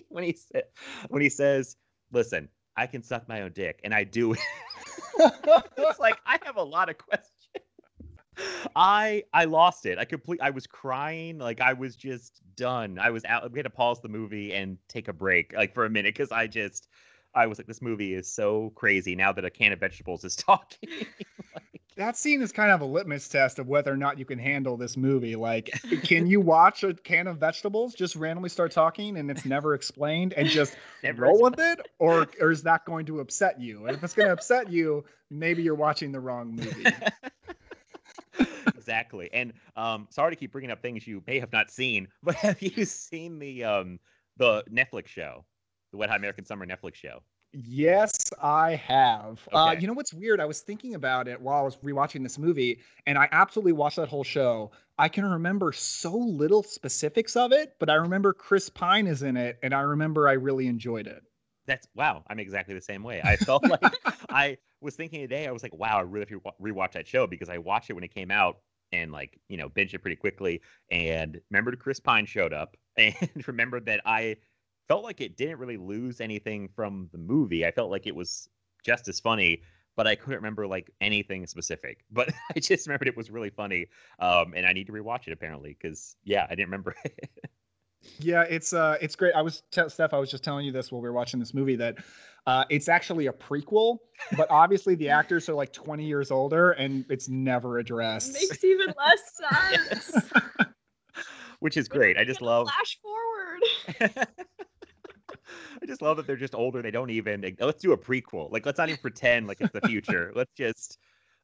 when 0.10 0.24
he 0.24 0.34
said 0.34 0.64
when 1.10 1.22
he 1.22 1.30
says, 1.30 1.78
"Listen, 2.12 2.50
I 2.78 2.88
can 2.88 3.04
suck 3.04 3.28
my 3.28 3.42
own 3.42 3.52
dick," 3.54 3.80
and 3.84 3.94
I 3.94 4.04
do 4.04 4.34
it. 4.34 4.40
it's 5.78 6.00
like 6.00 6.18
I 6.26 6.40
have 6.44 6.58
a 6.58 6.64
lot 6.64 6.90
of 6.90 6.98
questions. 6.98 7.32
I 8.76 9.24
I 9.34 9.46
lost 9.46 9.86
it. 9.86 9.98
I 9.98 10.06
complete. 10.06 10.42
I 10.42 10.50
was 10.50 10.68
crying. 10.68 11.38
Like 11.38 11.62
I 11.62 11.74
was 11.74 11.96
just 11.96 12.42
done. 12.56 13.00
I 13.00 13.10
was 13.10 13.24
out. 13.26 13.50
We 13.52 13.60
had 13.60 13.64
to 13.64 13.70
pause 13.70 14.02
the 14.02 14.10
movie 14.10 14.54
and 14.54 14.78
take 14.90 15.08
a 15.08 15.14
break, 15.14 15.54
like 15.54 15.74
for 15.74 15.86
a 15.86 15.90
minute, 15.90 16.16
because 16.16 16.32
I 16.32 16.48
just 16.48 16.90
I 17.34 17.48
was 17.48 17.58
like, 17.60 17.68
this 17.68 17.82
movie 17.82 18.14
is 18.14 18.32
so 18.32 18.72
crazy 18.76 19.16
now 19.16 19.32
that 19.34 19.46
a 19.46 19.50
can 19.50 19.72
of 19.72 19.80
vegetables 19.80 20.24
is 20.24 20.36
talking. 20.36 20.90
Like, 21.54 21.82
That 21.97 22.17
scene 22.17 22.41
is 22.41 22.51
kind 22.51 22.71
of 22.71 22.81
a 22.81 22.86
litmus 22.86 23.29
test 23.29 23.58
of 23.58 23.67
whether 23.67 23.93
or 23.93 23.95
not 23.95 24.19
you 24.19 24.25
can 24.25 24.38
handle 24.38 24.75
this 24.75 24.97
movie. 24.97 25.38
Like, 25.38 25.69
can 26.03 26.27
you 26.27 26.41
watch 26.41 26.84
a 26.84 26.93
can 26.93 27.25
of 27.27 27.38
vegetables 27.38 27.93
just 27.93 28.17
randomly 28.17 28.49
start 28.49 28.73
talking 28.73 29.17
and 29.17 29.31
it's 29.31 29.45
never 29.45 29.73
explained 29.73 30.34
and 30.34 30.49
just 30.49 30.75
never 31.03 31.23
roll 31.23 31.41
with 31.41 31.58
it, 31.58 31.79
or 31.99 32.27
or 32.41 32.51
is 32.51 32.62
that 32.63 32.84
going 32.86 33.05
to 33.05 33.21
upset 33.21 33.62
you? 33.62 33.86
And 33.88 33.95
if 33.95 34.03
it's 34.03 34.13
going 34.13 34.27
to 34.27 34.34
upset 34.34 34.69
you, 34.69 35.05
maybe 35.31 35.63
you're 35.63 35.73
watching 35.73 36.12
the 36.12 36.19
wrong 36.19 36.51
movie. 36.51 36.86
exactly. 38.67 39.29
And 39.34 39.53
um, 39.75 40.08
sorry 40.10 40.31
to 40.31 40.36
keep 40.36 40.51
bringing 40.51 40.71
up 40.71 40.81
things 40.81 41.08
you 41.08 41.23
may 41.25 41.39
have 41.39 41.51
not 41.51 41.71
seen, 41.71 42.08
but 42.23 42.36
have 42.36 42.62
you 42.62 42.86
seen 42.86 43.39
the 43.39 43.63
um 43.63 43.99
the 44.38 44.63
Netflix 44.71 45.08
show, 45.08 45.45
the 45.91 45.97
Wet 45.97 46.10
Hot 46.10 46.17
American 46.17 46.45
Summer 46.45 46.65
Netflix 46.65 46.95
show? 46.95 47.21
Yes, 47.63 48.12
I 48.41 48.76
have. 48.76 49.48
Uh, 49.54 49.76
you 49.80 49.88
know 49.88 49.94
what's 49.94 50.13
weird? 50.13 50.41
I 50.41 50.46
was 50.46 50.60
thinking 50.62 50.96
about 50.96 51.28
it 51.28 51.39
while 51.39 51.62
I 51.62 51.63
was 51.63 51.78
rewatching 51.78 52.22
this 52.22 52.38
movie, 52.38 52.80
and 53.08 53.18
I 53.18 53.30
absolutely 53.32 53.72
watched 53.72 53.96
that 53.96 54.10
whole 54.10 54.26
show. 54.26 54.72
I 54.98 55.08
can 55.08 55.26
remember 55.26 55.72
so 55.72 56.13
little 56.13 56.63
specifics 56.63 57.36
of 57.36 57.54
it, 57.54 57.76
but 57.80 57.89
I 57.89 57.96
remember 57.96 58.34
Chris 58.34 58.70
Pine 58.70 59.08
is 59.08 59.24
in 59.24 59.38
it, 59.38 59.58
and 59.63 59.74
I 59.74 59.82
remember 59.82 60.28
I 60.28 60.34
really 60.34 60.68
enjoyed 60.68 61.08
it. 61.08 61.24
That's 61.65 61.88
wow. 61.96 62.24
I'm 62.28 62.39
exactly 62.39 62.76
the 62.76 62.82
same 62.82 63.04
way. 63.04 63.22
I 63.24 63.38
felt 63.38 63.65
like 63.82 63.96
I 64.30 64.58
was 64.82 64.96
thinking 64.96 65.22
today. 65.22 65.48
I 65.48 65.52
was 65.52 65.63
like, 65.63 65.74
wow, 65.74 65.98
I 65.98 66.02
really 66.02 66.28
have 66.30 66.44
to 66.44 66.52
rewatch 66.62 66.91
that 66.91 67.08
show 67.08 67.26
because 67.26 67.50
I 67.50 67.58
watched 67.58 67.89
it 67.89 67.94
when 67.94 68.04
it 68.04 68.13
came 68.13 68.32
out 68.32 68.58
and 68.91 69.12
like 69.12 69.39
you 69.50 69.58
know 69.58 69.70
binge 69.70 69.94
it 69.94 70.00
pretty 70.00 70.15
quickly. 70.18 70.62
And 70.91 71.39
remembered 71.50 71.80
Chris 71.80 72.00
Pine 72.00 72.26
showed 72.26 72.54
up 72.54 72.76
and 72.98 73.15
remembered 73.48 73.86
that 73.86 74.02
I 74.06 74.38
felt 74.88 75.04
like 75.04 75.21
it 75.21 75.38
didn't 75.38 75.60
really 75.60 75.78
lose 75.78 76.21
anything 76.21 76.69
from 76.76 77.10
the 77.12 77.17
movie. 77.17 77.65
I 77.65 77.71
felt 77.71 77.91
like 77.91 78.08
it 78.08 78.15
was 78.15 78.50
just 78.84 79.08
as 79.08 79.19
funny, 79.19 79.62
but 79.95 80.08
I 80.08 80.15
couldn't 80.15 80.38
remember 80.38 80.67
like 80.67 80.91
anything 81.02 81.45
specific. 81.48 82.04
But 82.12 82.34
I 82.56 82.60
just 82.60 82.88
remembered 82.88 83.08
it 83.08 83.17
was 83.17 83.32
really 83.32 83.50
funny, 83.50 83.88
um, 84.19 84.54
and 84.56 84.65
I 84.65 84.74
need 84.74 84.88
to 84.88 84.93
rewatch 84.93 85.28
it 85.28 85.34
apparently 85.34 85.78
because 85.80 86.15
yeah, 86.24 86.45
I 86.45 86.50
didn't 86.56 86.67
remember 86.67 86.95
it. 87.06 87.30
Yeah, 88.19 88.43
it's 88.43 88.71
uh, 88.71 88.98
it's 89.02 89.15
great. 89.15 89.34
I 89.34 89.41
was 89.41 89.63
te- 89.71 89.89
Steph. 89.89 90.13
I 90.13 90.19
was 90.19 90.30
just 90.30 90.43
telling 90.43 90.65
you 90.65 90.71
this 90.71 90.91
while 90.91 91.02
we 91.02 91.10
were 91.10 91.13
watching 91.13 91.39
this 91.39 91.56
movie 91.56 91.76
that 91.78 91.98
uh, 92.45 92.63
it's 92.69 92.88
actually 92.88 93.26
a 93.28 93.34
prequel, 93.34 93.98
but 94.38 94.50
obviously 94.52 94.93
the 94.93 95.10
actors 95.10 95.50
are 95.50 95.56
like 95.56 95.74
20 95.74 96.06
years 96.06 96.30
older, 96.30 96.71
and 96.71 97.04
it's 97.10 97.28
never 97.28 97.80
addressed. 97.80 98.34
Makes 98.34 98.63
even 98.63 98.93
less 98.95 100.02
sense. 100.12 100.32
which 101.60 101.78
is 101.78 101.88
great. 101.88 102.15
I 102.17 102.24
just 102.24 102.41
love. 102.43 102.67
flash 102.67 103.00
forward. 103.02 104.28
I 105.86 105.88
just 105.88 106.02
love 106.02 106.17
that 106.17 106.28
they're 106.28 106.36
just 106.36 106.56
older. 106.56 106.82
They 106.82 106.91
don't 106.91 107.10
even. 107.12 107.41
like, 107.41 107.58
Let's 107.62 107.82
do 107.82 107.93
a 107.93 107.98
prequel. 107.98 108.52
Like, 108.52 108.65
let's 108.65 108.78
not 108.78 108.89
even 108.89 109.02
pretend 109.02 109.48
like 109.48 109.62
it's 109.62 109.71
the 109.71 109.82
future. 109.82 110.32
let's 110.36 110.54
just. 110.56 110.98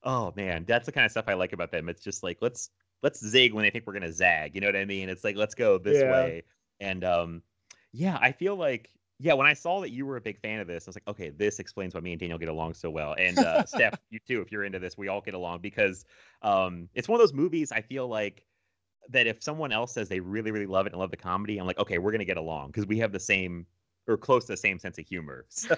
Oh 0.04 0.34
man, 0.36 0.66
that's 0.66 0.88
the 0.88 0.92
kind 0.92 1.06
of 1.06 1.12
stuff 1.12 1.26
I 1.28 1.34
like 1.36 1.54
about 1.54 1.72
them. 1.72 1.88
It's 1.90 2.04
just 2.04 2.24
like 2.24 2.40
let's 2.42 2.70
let's 3.04 3.24
zig 3.26 3.54
when 3.54 3.64
they 3.64 3.70
think 3.70 3.86
we're 3.86 3.94
gonna 3.94 4.12
zag. 4.12 4.56
You 4.56 4.62
know 4.62 4.68
what 4.68 4.76
I 4.76 4.86
mean? 4.86 5.10
It's 5.10 5.24
like 5.24 5.36
let's 5.36 5.56
go 5.56 5.78
this 5.78 6.04
Yeah. 6.04 6.06
way. 6.06 6.44
And 6.80 7.04
um, 7.04 7.44
yeah, 7.92 8.18
I 8.22 8.32
feel 8.32 8.56
like 8.56 8.92
yeah. 9.20 9.34
When 9.34 9.46
I 9.48 9.54
saw 9.54 9.82
that 9.82 9.92
you 9.92 10.06
were 10.08 10.18
a 10.18 10.22
big 10.22 10.40
fan 10.40 10.60
of 10.60 10.68
this, 10.68 10.88
I 10.88 10.90
was 10.90 10.96
like, 10.96 11.08
okay, 11.08 11.30
this 11.30 11.60
explains 11.60 11.94
why 11.94 12.02
me 12.02 12.14
and 12.14 12.20
Daniel 12.20 12.40
get 12.40 12.50
along 12.50 12.74
so 12.74 12.90
well. 12.90 13.16
And 13.20 13.42
uh, 13.44 13.64
Steph, 13.68 13.94
you 14.10 14.20
too, 14.28 14.42
if 14.42 14.52
you're 14.52 14.64
into 14.64 14.80
this, 14.80 14.98
we 14.98 15.08
all 15.08 15.22
get 15.22 15.36
along 15.36 15.60
because 15.62 16.06
um, 16.42 16.90
it's 16.96 17.08
one 17.08 17.20
of 17.20 17.22
those 17.22 17.34
movies. 17.34 17.72
I 17.72 17.82
feel 17.82 18.08
like 18.08 18.46
that 19.10 19.28
if 19.28 19.44
someone 19.44 19.72
else 19.72 19.94
says 19.94 20.10
they 20.10 20.20
really 20.20 20.52
really 20.52 20.66
love 20.68 20.88
it 20.88 20.94
and 20.94 21.00
love 21.00 21.12
the 21.12 21.18
comedy, 21.18 21.58
I'm 21.58 21.68
like, 21.68 21.80
okay, 21.80 21.98
we're 22.00 22.12
gonna 22.12 22.26
get 22.26 22.38
along 22.38 22.68
because 22.68 22.88
we 22.88 23.00
have 23.00 23.12
the 23.12 23.20
same 23.20 23.66
or 24.08 24.18
close 24.18 24.46
to 24.46 24.54
the 24.54 24.58
same 24.58 24.80
sense 24.80 24.98
of 24.98 25.08
humor. 25.08 25.46
So 25.60 25.76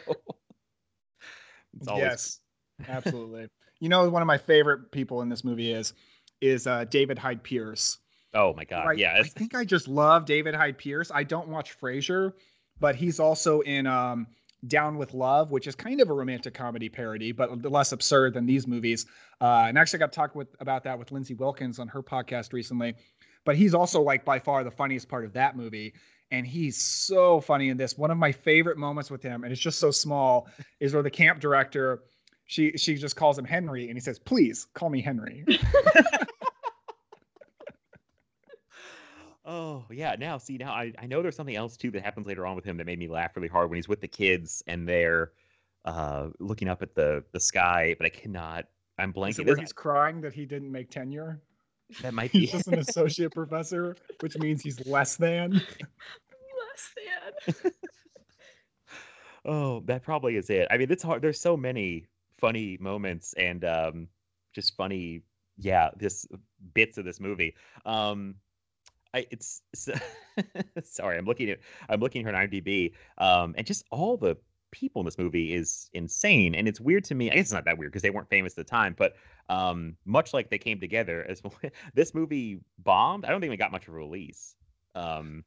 it's 1.78 1.88
always 1.88 2.04
yes, 2.04 2.40
absolutely. 2.88 3.48
You 3.80 3.90
know, 3.90 4.08
one 4.10 4.22
of 4.22 4.28
my 4.28 4.38
favorite 4.38 4.92
people 4.92 5.22
in 5.22 5.30
this 5.30 5.44
movie 5.44 5.72
is 5.72 5.94
is 6.42 6.68
uh, 6.68 6.86
David 6.86 7.18
Hyde 7.18 7.44
Pierce. 7.44 7.98
oh 8.34 8.54
my 8.54 8.64
god, 8.64 8.86
Right, 8.86 8.98
yeah, 9.00 9.16
I 9.18 9.24
think 9.24 9.56
I 9.56 9.66
just 9.66 9.88
love 9.88 10.26
David 10.26 10.54
Hyde 10.54 10.78
Pierce. 10.78 11.10
I 11.14 11.24
don't 11.24 11.48
watch 11.48 11.76
Frasier, 11.80 12.34
but 12.80 12.96
he's 12.96 13.20
also 13.20 13.62
in 13.62 13.88
um, 13.88 14.28
Down 14.68 14.98
with 14.98 15.14
Love, 15.16 15.50
which 15.52 15.66
is 15.66 15.74
kind 15.76 16.00
of 16.00 16.10
a 16.10 16.14
romantic 16.14 16.54
comedy 16.54 16.90
parody, 16.90 17.32
but 17.32 17.64
less 17.64 17.92
absurd 17.92 18.36
than 18.36 18.46
these 18.46 18.68
movies. 18.68 19.08
Uh, 19.42 19.66
and 19.68 19.78
actually, 19.78 19.98
I 19.98 20.02
got 20.02 20.12
to 20.12 20.16
talk 20.16 20.36
with 20.36 20.50
about 20.60 20.84
that 20.84 21.00
with 21.00 21.12
Lindsay 21.12 21.34
Wilkins 21.34 21.80
on 21.80 21.88
her 21.88 22.04
podcast 22.04 22.54
recently. 22.54 22.94
But 23.46 23.56
he's 23.58 23.74
also 23.74 24.02
like 24.02 24.24
by 24.24 24.40
far 24.40 24.64
the 24.64 24.72
funniest 24.72 25.10
part 25.10 25.26
of 25.26 25.34
that 25.34 25.58
movie. 25.58 25.94
And 26.34 26.48
he's 26.48 26.82
so 26.82 27.40
funny 27.42 27.70
in 27.70 27.78
this. 27.78 27.96
One 27.96 28.10
of 28.10 28.18
my 28.18 28.32
favorite 28.32 28.78
moments 28.80 29.12
with 29.12 29.22
him, 29.22 29.44
and 29.44 29.52
it's 29.54 29.62
just 29.62 29.78
so 29.78 29.92
small, 29.92 30.48
is 30.80 30.92
where 30.92 31.04
the 31.04 31.12
camp 31.12 31.40
director 31.40 32.02
she 32.46 32.76
she 32.76 32.96
just 32.96 33.16
calls 33.16 33.38
him 33.38 33.46
Henry, 33.46 33.88
and 33.88 33.96
he 33.96 34.00
says, 34.02 34.18
"Please 34.18 34.66
call 34.74 34.90
me 34.90 35.00
Henry." 35.00 35.46
oh 39.46 39.86
yeah. 39.92 40.16
Now 40.18 40.38
see, 40.38 40.58
now 40.58 40.72
I, 40.74 40.92
I 41.00 41.06
know 41.06 41.22
there's 41.22 41.36
something 41.36 41.56
else 41.56 41.78
too 41.78 41.92
that 41.92 42.04
happens 42.04 42.26
later 42.28 42.46
on 42.48 42.56
with 42.56 42.66
him 42.66 42.78
that 42.78 42.86
made 42.86 43.00
me 43.00 43.08
laugh 43.08 43.36
really 43.36 43.48
hard 43.48 43.70
when 43.70 43.76
he's 43.78 43.88
with 43.88 44.02
the 44.02 44.08
kids 44.08 44.64
and 44.68 44.88
they're 44.88 45.32
uh 45.86 46.30
looking 46.40 46.68
up 46.68 46.82
at 46.82 46.96
the 46.96 47.24
the 47.32 47.40
sky, 47.40 47.96
but 47.98 48.06
I 48.06 48.10
cannot. 48.10 48.66
I'm 48.98 49.10
Is 49.10 49.16
blanking. 49.16 49.40
it 49.40 49.46
where 49.46 49.56
This- 49.56 49.62
he's 49.62 49.74
crying 49.74 50.22
that 50.22 50.34
he 50.34 50.46
didn't 50.46 50.72
make 50.72 50.90
tenure? 50.90 51.40
That 52.02 52.14
might 52.14 52.32
be. 52.32 52.42
He's 52.42 52.52
just 52.52 52.68
an 52.68 52.80
associate 52.80 53.34
professor, 53.34 53.96
which 54.22 54.38
means 54.38 54.62
he's 54.62 54.86
less 54.86 55.16
than. 55.16 55.54
Less 55.54 55.64
than. 57.64 57.72
oh, 59.46 59.82
that 59.82 60.04
probably 60.04 60.38
is 60.38 60.50
it. 60.50 60.68
I 60.72 60.78
mean, 60.78 60.92
it's 60.92 61.04
hard. 61.04 61.22
There's 61.22 61.40
so 61.40 61.56
many 61.56 62.06
funny 62.40 62.78
moments 62.80 63.34
and 63.34 63.64
um, 63.64 64.08
just 64.54 64.76
funny, 64.76 65.22
yeah, 65.58 65.90
this 65.98 66.26
bits 66.74 66.98
of 66.98 67.06
this 67.06 67.20
movie. 67.20 67.56
Um, 67.86 68.36
I, 69.14 69.28
it's, 69.30 69.62
it's 69.74 69.90
sorry, 70.84 71.18
I'm 71.18 71.26
looking 71.26 71.52
at 71.52 71.60
I'm 71.88 72.00
looking 72.00 72.26
at 72.26 72.34
her 72.34 72.40
on 72.40 72.48
IMDb, 72.48 72.94
um, 73.20 73.54
and 73.58 73.66
just 73.66 73.86
all 73.92 74.18
the 74.18 74.38
people 74.74 75.02
in 75.02 75.06
this 75.06 75.18
movie 75.18 75.54
is 75.54 75.90
insane, 75.94 76.56
and 76.56 76.68
it's 76.68 76.82
weird 76.82 77.04
to 77.06 77.16
me. 77.16 77.32
I 77.32 77.36
guess 77.36 77.46
it's 77.46 77.54
not 77.54 77.66
that 77.66 77.78
weird 77.78 77.92
because 77.92 78.02
they 78.02 78.10
weren't 78.10 78.30
famous 78.30 78.54
at 78.54 78.58
the 78.58 78.64
time, 78.64 78.96
but 78.98 79.16
um, 79.50 79.96
much 80.06 80.34
like 80.34 80.50
they 80.50 80.58
came 80.58 80.80
together, 80.80 81.26
as 81.30 81.42
this 81.94 82.14
movie 82.14 82.60
bombed. 82.80 83.26
I 83.26 83.30
don't 83.30 83.40
think 83.40 83.54
it 83.54 83.58
got 83.58 83.72
much 83.72 83.88
of 83.88 83.94
a 83.94 83.98
release. 83.98 84.56
Um, 84.96 85.44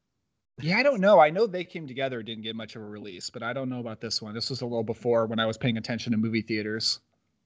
yeah, 0.60 0.78
I 0.78 0.82
don't 0.82 1.00
know. 1.00 1.20
I 1.20 1.28
know 1.30 1.46
they 1.46 1.64
came 1.64 1.86
together, 1.86 2.22
didn't 2.22 2.44
get 2.44 2.56
much 2.56 2.76
of 2.76 2.82
a 2.82 2.86
release, 2.86 3.28
but 3.28 3.42
I 3.42 3.52
don't 3.52 3.68
know 3.68 3.80
about 3.80 4.00
this 4.00 4.22
one. 4.22 4.34
This 4.34 4.48
was 4.48 4.62
a 4.62 4.66
little 4.66 4.84
before 4.84 5.26
when 5.26 5.38
I 5.38 5.44
was 5.44 5.58
paying 5.58 5.76
attention 5.76 6.12
to 6.12 6.18
movie 6.18 6.40
theaters. 6.40 7.00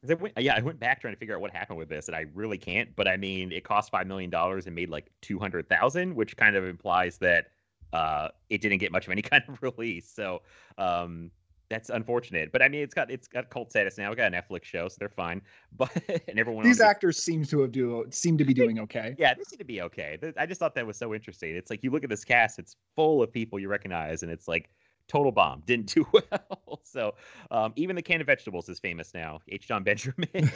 I 0.08 0.14
went, 0.14 0.34
yeah, 0.38 0.54
I 0.56 0.60
went 0.60 0.78
back 0.78 1.00
trying 1.00 1.14
to 1.14 1.18
figure 1.18 1.34
out 1.34 1.40
what 1.40 1.50
happened 1.50 1.78
with 1.78 1.88
this, 1.88 2.06
and 2.06 2.16
I 2.16 2.26
really 2.34 2.56
can't. 2.56 2.94
But 2.96 3.08
I 3.08 3.16
mean, 3.16 3.52
it 3.52 3.64
cost 3.64 3.90
five 3.90 4.06
million 4.06 4.30
dollars 4.30 4.66
and 4.66 4.74
made 4.74 4.88
like 4.88 5.10
two 5.20 5.38
hundred 5.38 5.68
thousand, 5.68 6.14
which 6.14 6.36
kind 6.36 6.56
of 6.56 6.64
implies 6.64 7.18
that 7.18 7.46
uh, 7.92 8.28
it 8.48 8.60
didn't 8.60 8.78
get 8.78 8.92
much 8.92 9.06
of 9.06 9.12
any 9.12 9.22
kind 9.22 9.42
of 9.48 9.62
release. 9.62 10.08
So 10.08 10.42
um, 10.78 11.30
that's 11.70 11.88
unfortunate. 11.88 12.50
But 12.52 12.62
I 12.62 12.68
mean, 12.68 12.82
it's 12.82 12.92
got 12.92 13.10
it's 13.10 13.28
got 13.28 13.48
cult 13.48 13.70
status 13.70 13.96
now. 13.96 14.10
We 14.10 14.16
got 14.16 14.34
a 14.34 14.36
Netflix 14.36 14.64
show, 14.64 14.88
so 14.88 14.96
they're 14.98 15.08
fine. 15.08 15.40
But 15.76 15.90
and 16.28 16.38
everyone 16.38 16.64
these 16.64 16.80
actors 16.80 17.16
be, 17.16 17.20
seem 17.20 17.44
to 17.46 17.60
have 17.60 17.72
do 17.72 18.04
seem 18.10 18.36
to 18.36 18.44
be 18.44 18.52
doing 18.52 18.80
okay. 18.80 19.14
Yeah, 19.18 19.34
they 19.34 19.44
seem 19.44 19.58
to 19.58 19.64
be 19.64 19.80
okay. 19.82 20.18
I 20.36 20.46
just 20.46 20.58
thought 20.58 20.74
that 20.74 20.86
was 20.86 20.96
so 20.96 21.14
interesting. 21.14 21.54
It's 21.54 21.70
like 21.70 21.84
you 21.84 21.90
look 21.90 22.02
at 22.02 22.10
this 22.10 22.24
cast; 22.24 22.58
it's 22.58 22.76
full 22.96 23.22
of 23.22 23.32
people 23.32 23.58
you 23.60 23.68
recognize, 23.68 24.24
and 24.24 24.32
it's 24.32 24.48
like 24.48 24.68
total 25.06 25.30
bomb. 25.30 25.62
Didn't 25.66 25.94
do 25.94 26.04
well. 26.12 26.80
so 26.82 27.14
um, 27.52 27.72
even 27.76 27.94
the 27.94 28.02
can 28.02 28.20
of 28.20 28.26
vegetables 28.26 28.68
is 28.68 28.80
famous 28.80 29.14
now. 29.14 29.38
H. 29.48 29.68
Jon 29.68 29.84
Benjamin. 29.84 30.50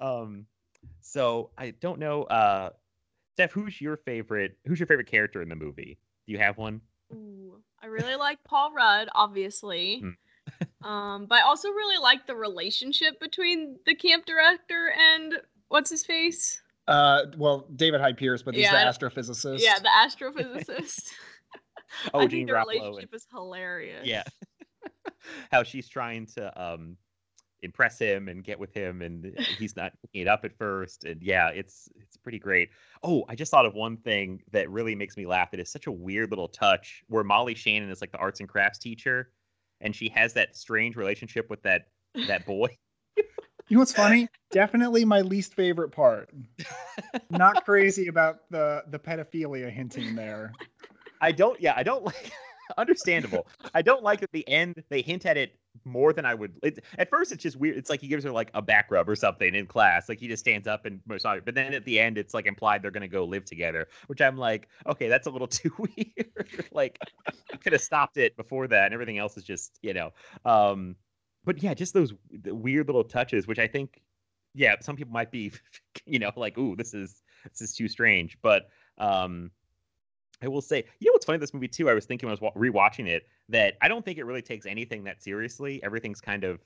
um, 0.00 0.46
so 1.00 1.50
I 1.56 1.70
don't 1.70 2.00
know, 2.00 2.24
uh, 2.24 2.70
Steph. 3.34 3.52
Who's 3.52 3.80
your 3.80 3.96
favorite? 3.96 4.58
Who's 4.66 4.80
your 4.80 4.88
favorite 4.88 5.06
character 5.06 5.42
in 5.42 5.48
the 5.48 5.56
movie? 5.56 5.96
Do 6.26 6.32
you 6.32 6.38
have 6.38 6.58
one? 6.58 6.80
Ooh, 7.12 7.62
I 7.82 7.86
really 7.86 8.16
like 8.16 8.42
Paul 8.44 8.72
Rudd, 8.72 9.08
obviously. 9.14 10.02
Mm. 10.04 10.16
um, 10.86 11.26
but 11.26 11.38
I 11.38 11.42
also 11.42 11.68
really 11.70 11.98
like 11.98 12.26
the 12.26 12.34
relationship 12.34 13.20
between 13.20 13.78
the 13.86 13.94
camp 13.94 14.26
director 14.26 14.92
and 14.96 15.34
what's 15.68 15.90
his 15.90 16.04
face? 16.04 16.60
Uh, 16.86 17.26
well, 17.36 17.66
David 17.76 18.00
Hyde 18.00 18.16
Pierce, 18.16 18.42
but 18.42 18.54
he's 18.54 18.64
yeah, 18.64 18.84
the 18.84 18.90
astrophysicist. 18.90 19.60
Yeah, 19.60 19.78
the 19.78 19.88
astrophysicist. 19.88 21.10
oh, 22.14 22.20
I 22.20 22.26
Gene 22.26 22.46
think 22.46 22.48
the 22.48 22.54
relationship 22.54 23.10
and... 23.10 23.14
is 23.14 23.26
hilarious. 23.32 24.06
Yeah, 24.06 24.24
how 25.52 25.62
she's 25.62 25.88
trying 25.88 26.26
to 26.34 26.62
um 26.62 26.96
impress 27.62 27.98
him 27.98 28.28
and 28.28 28.44
get 28.44 28.58
with 28.58 28.72
him 28.72 29.02
and 29.02 29.36
he's 29.58 29.76
not 29.76 29.92
picking 30.00 30.22
it 30.22 30.28
up 30.28 30.44
at 30.44 30.56
first 30.56 31.04
and 31.04 31.22
yeah 31.22 31.48
it's 31.48 31.88
it's 32.00 32.16
pretty 32.16 32.38
great. 32.38 32.70
Oh 33.02 33.24
i 33.28 33.34
just 33.34 33.50
thought 33.50 33.66
of 33.66 33.74
one 33.74 33.96
thing 33.96 34.42
that 34.52 34.70
really 34.70 34.94
makes 34.94 35.16
me 35.16 35.26
laugh 35.26 35.52
it 35.52 35.60
is 35.60 35.70
such 35.70 35.86
a 35.86 35.92
weird 35.92 36.30
little 36.30 36.48
touch 36.48 37.02
where 37.08 37.24
molly 37.24 37.54
shannon 37.54 37.90
is 37.90 38.00
like 38.00 38.12
the 38.12 38.18
arts 38.18 38.40
and 38.40 38.48
crafts 38.48 38.78
teacher 38.78 39.30
and 39.80 39.94
she 39.94 40.08
has 40.10 40.32
that 40.34 40.56
strange 40.56 40.96
relationship 40.96 41.48
with 41.50 41.62
that 41.62 41.88
that 42.26 42.46
boy. 42.46 42.68
You 43.68 43.76
know 43.76 43.82
what's 43.82 43.92
funny? 43.92 44.26
Definitely 44.50 45.04
my 45.04 45.20
least 45.20 45.54
favorite 45.54 45.90
part. 45.92 46.28
Not 47.30 47.64
crazy 47.64 48.08
about 48.08 48.40
the 48.50 48.82
the 48.90 48.98
pedophilia 48.98 49.70
hinting 49.70 50.16
there. 50.16 50.52
I 51.20 51.30
don't 51.30 51.60
yeah 51.60 51.74
i 51.76 51.84
don't 51.84 52.02
like 52.04 52.32
understandable. 52.78 53.46
I 53.72 53.82
don't 53.82 54.02
like 54.02 54.24
at 54.24 54.32
the 54.32 54.48
end 54.48 54.82
they 54.88 55.02
hint 55.02 55.24
at 55.24 55.36
it 55.36 55.59
more 55.84 56.12
than 56.12 56.24
I 56.24 56.34
would. 56.34 56.52
It, 56.62 56.84
at 56.98 57.10
first, 57.10 57.32
it's 57.32 57.42
just 57.42 57.56
weird. 57.56 57.76
It's 57.76 57.90
like 57.90 58.00
he 58.00 58.08
gives 58.08 58.24
her 58.24 58.30
like 58.30 58.50
a 58.54 58.62
back 58.62 58.90
rub 58.90 59.08
or 59.08 59.16
something 59.16 59.54
in 59.54 59.66
class. 59.66 60.08
Like 60.08 60.18
he 60.18 60.28
just 60.28 60.40
stands 60.40 60.66
up 60.66 60.86
and. 60.86 61.00
But 61.06 61.54
then 61.54 61.74
at 61.74 61.84
the 61.84 61.98
end, 61.98 62.18
it's 62.18 62.34
like 62.34 62.46
implied 62.46 62.82
they're 62.82 62.90
gonna 62.90 63.08
go 63.08 63.24
live 63.24 63.44
together, 63.44 63.88
which 64.06 64.20
I'm 64.20 64.36
like, 64.36 64.68
okay, 64.86 65.08
that's 65.08 65.26
a 65.26 65.30
little 65.30 65.46
too 65.48 65.72
weird. 65.78 66.48
like 66.72 66.98
could 67.62 67.72
have 67.72 67.82
stopped 67.82 68.16
it 68.16 68.36
before 68.36 68.68
that, 68.68 68.86
and 68.86 68.94
everything 68.94 69.18
else 69.18 69.36
is 69.36 69.44
just 69.44 69.78
you 69.82 69.94
know. 69.94 70.12
Um, 70.44 70.96
but 71.44 71.62
yeah, 71.62 71.74
just 71.74 71.94
those 71.94 72.12
weird 72.44 72.86
little 72.86 73.04
touches, 73.04 73.46
which 73.46 73.58
I 73.58 73.66
think, 73.66 74.00
yeah, 74.54 74.76
some 74.80 74.96
people 74.96 75.12
might 75.12 75.30
be, 75.30 75.52
you 76.06 76.18
know, 76.18 76.30
like, 76.36 76.58
ooh, 76.58 76.76
this 76.76 76.94
is 76.94 77.22
this 77.44 77.60
is 77.60 77.74
too 77.74 77.88
strange, 77.88 78.38
but 78.42 78.68
um 78.98 79.50
I 80.42 80.48
will 80.48 80.62
say, 80.62 80.84
you 80.98 81.06
know 81.06 81.12
what's 81.12 81.26
funny 81.26 81.38
this 81.38 81.54
movie 81.54 81.68
too? 81.68 81.90
I 81.90 81.94
was 81.94 82.06
thinking 82.06 82.28
when 82.28 82.38
I 82.40 82.44
was 82.44 82.52
rewatching 82.54 83.06
it 83.06 83.26
that 83.48 83.74
I 83.82 83.88
don't 83.88 84.04
think 84.04 84.18
it 84.18 84.24
really 84.24 84.42
takes 84.42 84.66
anything 84.66 85.04
that 85.04 85.22
seriously. 85.22 85.82
Everything's 85.82 86.20
kind 86.20 86.44
of 86.44 86.60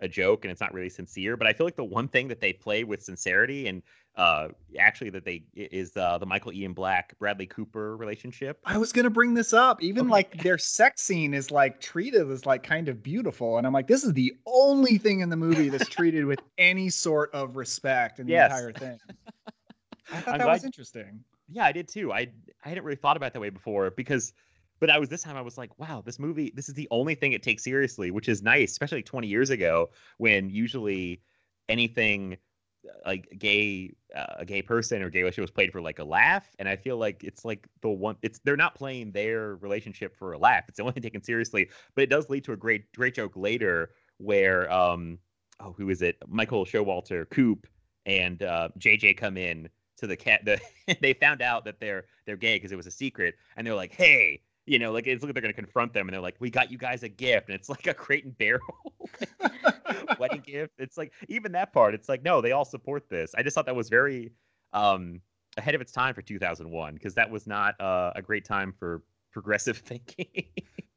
a 0.00 0.08
joke 0.08 0.44
and 0.44 0.50
it's 0.50 0.60
not 0.60 0.72
really 0.74 0.88
sincere. 0.88 1.36
But 1.36 1.46
I 1.46 1.52
feel 1.52 1.66
like 1.66 1.76
the 1.76 1.84
one 1.84 2.08
thing 2.08 2.28
that 2.28 2.40
they 2.40 2.52
play 2.52 2.84
with 2.84 3.02
sincerity 3.02 3.68
and 3.68 3.82
uh, 4.16 4.48
actually 4.78 5.10
that 5.10 5.24
they 5.24 5.44
is 5.54 5.96
uh, 5.96 6.18
the 6.18 6.26
Michael 6.26 6.52
Ian 6.52 6.72
Black 6.72 7.16
Bradley 7.18 7.46
Cooper 7.46 7.96
relationship. 7.96 8.58
I 8.64 8.76
was 8.76 8.92
gonna 8.92 9.10
bring 9.10 9.34
this 9.34 9.52
up. 9.52 9.82
Even 9.82 10.06
okay. 10.06 10.10
like 10.10 10.42
their 10.42 10.58
sex 10.58 11.02
scene 11.02 11.32
is 11.32 11.50
like 11.50 11.80
treated 11.80 12.28
as 12.30 12.44
like 12.44 12.62
kind 12.62 12.88
of 12.88 13.02
beautiful, 13.02 13.58
and 13.58 13.66
I'm 13.66 13.72
like, 13.72 13.86
this 13.86 14.02
is 14.02 14.12
the 14.12 14.32
only 14.46 14.98
thing 14.98 15.20
in 15.20 15.28
the 15.28 15.36
movie 15.36 15.68
that's 15.68 15.88
treated 15.88 16.24
with 16.24 16.40
any 16.58 16.90
sort 16.90 17.32
of 17.32 17.56
respect 17.56 18.18
in 18.18 18.26
the 18.26 18.32
yes. 18.32 18.50
entire 18.50 18.72
thing. 18.72 18.98
I 20.12 20.20
thought 20.20 20.34
I'm 20.34 20.38
that 20.38 20.44
glad, 20.44 20.54
was 20.54 20.64
interesting. 20.64 21.24
Yeah, 21.50 21.64
I 21.64 21.72
did 21.72 21.88
too. 21.88 22.12
I 22.12 22.28
I 22.64 22.68
hadn't 22.68 22.84
really 22.84 22.96
thought 22.96 23.16
about 23.16 23.26
it 23.28 23.32
that 23.34 23.40
way 23.40 23.50
before 23.50 23.90
because 23.90 24.32
but 24.78 24.88
I 24.88 24.98
was 24.98 25.08
this 25.10 25.22
time 25.22 25.36
I 25.36 25.42
was 25.42 25.58
like, 25.58 25.78
wow, 25.78 26.02
this 26.04 26.18
movie 26.18 26.52
this 26.54 26.68
is 26.68 26.74
the 26.74 26.88
only 26.90 27.14
thing 27.14 27.32
it 27.32 27.42
takes 27.42 27.64
seriously, 27.64 28.10
which 28.10 28.28
is 28.28 28.42
nice, 28.42 28.70
especially 28.72 28.98
like 28.98 29.06
20 29.06 29.26
years 29.26 29.50
ago 29.50 29.90
when 30.18 30.48
usually 30.50 31.22
anything 31.68 32.36
uh, 32.88 32.92
like 33.04 33.28
gay 33.38 33.92
uh, 34.14 34.34
a 34.38 34.44
gay 34.44 34.62
person 34.62 35.02
or 35.02 35.10
gay 35.10 35.20
relationship 35.20 35.42
was 35.42 35.50
played 35.50 35.72
for 35.72 35.80
like 35.82 35.98
a 35.98 36.04
laugh 36.04 36.48
and 36.58 36.66
i 36.68 36.74
feel 36.74 36.96
like 36.96 37.22
it's 37.22 37.44
like 37.44 37.68
the 37.82 37.88
one 37.88 38.16
it's 38.22 38.40
they're 38.42 38.56
not 38.56 38.74
playing 38.74 39.12
their 39.12 39.56
relationship 39.56 40.16
for 40.16 40.32
a 40.32 40.38
laugh 40.38 40.64
it's 40.66 40.78
the 40.78 40.82
only 40.82 40.92
thing 40.94 41.02
taken 41.02 41.22
seriously 41.22 41.68
but 41.94 42.02
it 42.02 42.10
does 42.10 42.28
lead 42.30 42.42
to 42.42 42.52
a 42.52 42.56
great 42.56 42.90
great 42.94 43.14
joke 43.14 43.32
later 43.36 43.90
where 44.16 44.72
um 44.72 45.18
oh 45.60 45.74
who 45.76 45.90
is 45.90 46.00
it 46.00 46.16
michael 46.26 46.64
showalter 46.64 47.28
coop 47.28 47.66
and 48.06 48.42
uh 48.42 48.68
jj 48.78 49.14
come 49.16 49.36
in 49.36 49.68
to 50.00 50.06
the 50.06 50.16
cat. 50.16 50.44
The 50.44 50.60
they 51.00 51.12
found 51.14 51.42
out 51.42 51.64
that 51.64 51.80
they're 51.80 52.04
they're 52.26 52.36
gay 52.36 52.56
because 52.56 52.72
it 52.72 52.76
was 52.76 52.86
a 52.86 52.90
secret, 52.90 53.36
and 53.56 53.66
they're 53.66 53.74
like, 53.74 53.92
"Hey, 53.92 54.42
you 54.66 54.78
know, 54.78 54.92
like 54.92 55.06
it's 55.06 55.22
like 55.22 55.32
they're 55.32 55.42
gonna 55.42 55.52
confront 55.52 55.92
them, 55.92 56.08
and 56.08 56.14
they're 56.14 56.20
like, 56.20 56.36
"We 56.38 56.50
got 56.50 56.70
you 56.70 56.78
guys 56.78 57.02
a 57.02 57.08
gift," 57.08 57.48
and 57.48 57.54
it's 57.54 57.68
like 57.68 57.86
a 57.86 57.94
crate 57.94 58.24
and 58.24 58.36
barrel 58.36 58.94
wedding 60.18 60.42
gift. 60.44 60.74
It's 60.78 60.98
like 60.98 61.12
even 61.28 61.52
that 61.52 61.72
part. 61.72 61.94
It's 61.94 62.08
like 62.08 62.22
no, 62.22 62.40
they 62.40 62.52
all 62.52 62.64
support 62.64 63.08
this. 63.08 63.34
I 63.36 63.42
just 63.42 63.54
thought 63.54 63.66
that 63.66 63.76
was 63.76 63.88
very 63.88 64.32
um 64.72 65.20
ahead 65.56 65.74
of 65.74 65.80
its 65.80 65.92
time 65.92 66.14
for 66.14 66.22
2001 66.22 66.94
because 66.94 67.14
that 67.14 67.28
was 67.28 67.46
not 67.46 67.80
uh, 67.80 68.12
a 68.14 68.22
great 68.22 68.44
time 68.44 68.72
for 68.78 69.02
progressive 69.32 69.78
thinking. 69.78 70.26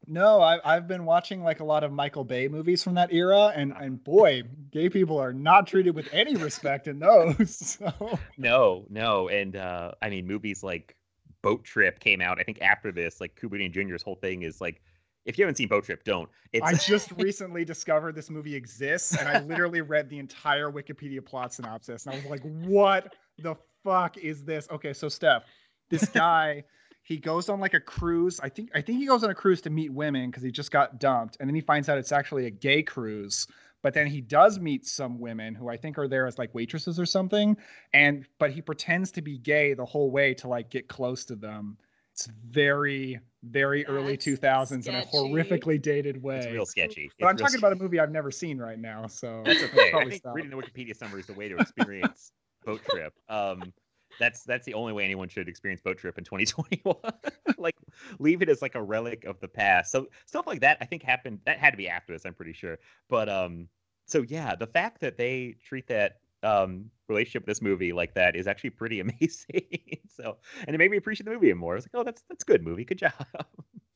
No, 0.06 0.40
I, 0.40 0.58
I've 0.64 0.86
been 0.86 1.04
watching 1.04 1.42
like 1.42 1.60
a 1.60 1.64
lot 1.64 1.84
of 1.84 1.92
Michael 1.92 2.24
Bay 2.24 2.48
movies 2.48 2.82
from 2.82 2.94
that 2.94 3.12
era, 3.12 3.52
and 3.54 3.72
and 3.72 4.02
boy, 4.02 4.42
gay 4.70 4.88
people 4.88 5.18
are 5.18 5.32
not 5.32 5.66
treated 5.66 5.94
with 5.94 6.08
any 6.12 6.36
respect 6.36 6.88
in 6.88 6.98
those. 6.98 7.78
So. 7.84 8.18
No, 8.36 8.86
no, 8.88 9.28
and 9.28 9.56
uh, 9.56 9.92
I 10.02 10.10
mean, 10.10 10.26
movies 10.26 10.62
like 10.62 10.96
Boat 11.42 11.64
Trip 11.64 11.98
came 11.98 12.20
out. 12.20 12.38
I 12.38 12.42
think 12.42 12.60
after 12.60 12.92
this, 12.92 13.20
like 13.20 13.36
Cuba 13.36 13.56
Jr.'s 13.68 14.02
whole 14.02 14.14
thing 14.16 14.42
is 14.42 14.60
like, 14.60 14.80
if 15.24 15.38
you 15.38 15.44
haven't 15.44 15.56
seen 15.56 15.68
Boat 15.68 15.84
Trip, 15.84 16.04
don't. 16.04 16.28
It's... 16.52 16.64
I 16.64 16.74
just 16.74 17.12
recently 17.12 17.64
discovered 17.64 18.14
this 18.14 18.30
movie 18.30 18.54
exists, 18.54 19.16
and 19.16 19.28
I 19.28 19.40
literally 19.40 19.80
read 19.80 20.08
the 20.08 20.18
entire 20.18 20.70
Wikipedia 20.70 21.24
plot 21.24 21.54
synopsis, 21.54 22.06
and 22.06 22.14
I 22.14 22.18
was 22.18 22.26
like, 22.26 22.42
what 22.42 23.14
the 23.38 23.56
fuck 23.82 24.18
is 24.18 24.44
this? 24.44 24.68
Okay, 24.70 24.92
so 24.92 25.08
Steph, 25.08 25.44
this 25.90 26.08
guy 26.14 26.64
he 27.04 27.18
goes 27.18 27.50
on 27.50 27.60
like 27.60 27.74
a 27.74 27.80
cruise. 27.80 28.40
I 28.40 28.48
think 28.48 28.70
I 28.74 28.80
think 28.80 28.98
he 28.98 29.06
goes 29.06 29.22
on 29.22 29.30
a 29.30 29.34
cruise 29.34 29.60
to 29.62 29.70
meet 29.70 29.92
women 29.92 30.30
because 30.30 30.42
he 30.42 30.50
just 30.50 30.70
got 30.70 30.98
dumped, 30.98 31.36
and 31.38 31.48
then 31.48 31.54
he 31.54 31.60
finds 31.60 31.88
out 31.88 31.98
it's 31.98 32.12
actually 32.12 32.46
a 32.46 32.50
gay 32.50 32.82
cruise. 32.82 33.46
But 33.82 33.92
then 33.92 34.06
he 34.06 34.22
does 34.22 34.58
meet 34.58 34.86
some 34.86 35.20
women 35.20 35.54
who 35.54 35.68
I 35.68 35.76
think 35.76 35.98
are 35.98 36.08
there 36.08 36.26
as 36.26 36.38
like 36.38 36.54
waitresses 36.54 36.98
or 36.98 37.04
something, 37.04 37.58
and 37.92 38.26
but 38.38 38.50
he 38.50 38.62
pretends 38.62 39.12
to 39.12 39.22
be 39.22 39.38
gay 39.38 39.74
the 39.74 39.84
whole 39.84 40.10
way 40.10 40.32
to 40.34 40.48
like 40.48 40.70
get 40.70 40.88
close 40.88 41.26
to 41.26 41.36
them. 41.36 41.76
It's 42.14 42.26
very 42.48 43.20
very 43.42 43.82
That's 43.82 43.90
early 43.90 44.16
2000s 44.16 44.66
sketchy. 44.66 44.88
in 44.88 44.94
a 44.94 45.04
horrifically 45.04 45.82
dated 45.82 46.22
way. 46.22 46.38
It's 46.38 46.46
real 46.46 46.64
sketchy. 46.64 47.10
But 47.20 47.26
it's 47.26 47.30
I'm 47.32 47.36
talking 47.36 47.58
about 47.58 47.74
a 47.74 47.76
movie 47.76 48.00
I've 48.00 48.10
never 48.10 48.30
seen 48.30 48.56
right 48.56 48.78
now, 48.78 49.08
so 49.08 49.42
that's 49.44 49.62
okay. 49.64 49.92
I 49.94 50.08
think 50.08 50.22
reading 50.32 50.50
the 50.50 50.56
Wikipedia 50.56 50.96
summary 50.96 51.20
is 51.20 51.26
the 51.26 51.34
way 51.34 51.50
to 51.50 51.56
experience 51.58 52.32
boat 52.64 52.80
trip. 52.88 53.12
Um, 53.28 53.74
that's 54.18 54.44
that's 54.44 54.66
the 54.66 54.74
only 54.74 54.92
way 54.92 55.04
anyone 55.04 55.28
should 55.28 55.48
experience 55.48 55.80
boat 55.80 55.98
trip 55.98 56.18
in 56.18 56.24
2021 56.24 56.96
like 57.58 57.76
leave 58.18 58.42
it 58.42 58.48
as 58.48 58.62
like 58.62 58.74
a 58.74 58.82
relic 58.82 59.24
of 59.24 59.38
the 59.40 59.48
past 59.48 59.90
so 59.90 60.06
stuff 60.26 60.46
like 60.46 60.60
that 60.60 60.78
i 60.80 60.84
think 60.84 61.02
happened 61.02 61.38
that 61.46 61.58
had 61.58 61.70
to 61.70 61.76
be 61.76 61.88
after 61.88 62.12
this 62.12 62.24
i'm 62.24 62.34
pretty 62.34 62.52
sure 62.52 62.78
but 63.08 63.28
um 63.28 63.68
so 64.06 64.22
yeah 64.22 64.54
the 64.54 64.66
fact 64.66 65.00
that 65.00 65.16
they 65.16 65.54
treat 65.62 65.86
that 65.86 66.20
um, 66.44 66.90
relationship 67.08 67.46
this 67.46 67.62
movie 67.62 67.92
like 67.92 68.14
that 68.14 68.36
is 68.36 68.46
actually 68.46 68.70
pretty 68.70 69.00
amazing. 69.00 69.66
so, 70.08 70.36
and 70.66 70.74
it 70.74 70.78
made 70.78 70.90
me 70.90 70.96
appreciate 70.96 71.24
the 71.24 71.32
movie 71.32 71.52
more. 71.54 71.72
I 71.72 71.76
was 71.76 71.84
like, 71.84 72.00
oh, 72.00 72.04
that's 72.04 72.22
that's 72.28 72.44
a 72.44 72.46
good 72.46 72.62
movie. 72.62 72.84
Good 72.84 72.98
job. 72.98 73.12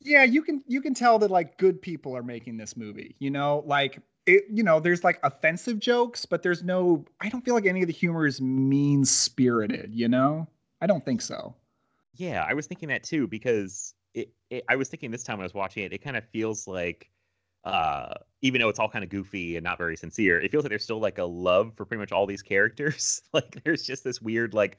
Yeah, 0.00 0.24
you 0.24 0.42
can 0.42 0.62
you 0.66 0.80
can 0.80 0.94
tell 0.94 1.18
that 1.18 1.30
like 1.30 1.58
good 1.58 1.82
people 1.82 2.16
are 2.16 2.22
making 2.22 2.56
this 2.56 2.76
movie. 2.76 3.16
You 3.18 3.30
know, 3.30 3.62
like 3.66 4.00
it, 4.28 4.44
you 4.50 4.62
know, 4.62 4.78
there's 4.78 5.02
like 5.02 5.18
offensive 5.22 5.78
jokes, 5.78 6.26
but 6.26 6.42
there's 6.42 6.62
no. 6.62 7.04
I 7.20 7.28
don't 7.28 7.44
feel 7.44 7.54
like 7.54 7.66
any 7.66 7.80
of 7.80 7.86
the 7.86 7.92
humor 7.92 8.26
is 8.26 8.40
mean 8.40 9.04
spirited. 9.04 9.94
You 9.94 10.08
know, 10.08 10.46
I 10.80 10.86
don't 10.86 11.04
think 11.04 11.22
so. 11.22 11.54
Yeah, 12.14 12.44
I 12.48 12.54
was 12.54 12.66
thinking 12.66 12.88
that 12.90 13.02
too 13.02 13.26
because 13.26 13.94
it, 14.14 14.32
it 14.50 14.64
I 14.68 14.76
was 14.76 14.88
thinking 14.88 15.10
this 15.10 15.24
time 15.24 15.38
when 15.38 15.44
I 15.44 15.46
was 15.46 15.54
watching 15.54 15.84
it, 15.84 15.92
it 15.92 15.98
kind 15.98 16.16
of 16.16 16.24
feels 16.28 16.66
like 16.66 17.10
uh 17.64 18.14
even 18.40 18.60
though 18.60 18.68
it's 18.68 18.78
all 18.78 18.88
kind 18.88 19.04
of 19.04 19.10
goofy 19.10 19.56
and 19.56 19.64
not 19.64 19.78
very 19.78 19.96
sincere 19.96 20.40
it 20.40 20.50
feels 20.50 20.62
like 20.62 20.70
there's 20.70 20.84
still 20.84 21.00
like 21.00 21.18
a 21.18 21.24
love 21.24 21.74
for 21.74 21.84
pretty 21.84 21.98
much 21.98 22.12
all 22.12 22.24
these 22.24 22.40
characters 22.40 23.20
like 23.32 23.62
there's 23.64 23.82
just 23.82 24.04
this 24.04 24.22
weird 24.22 24.54
like 24.54 24.78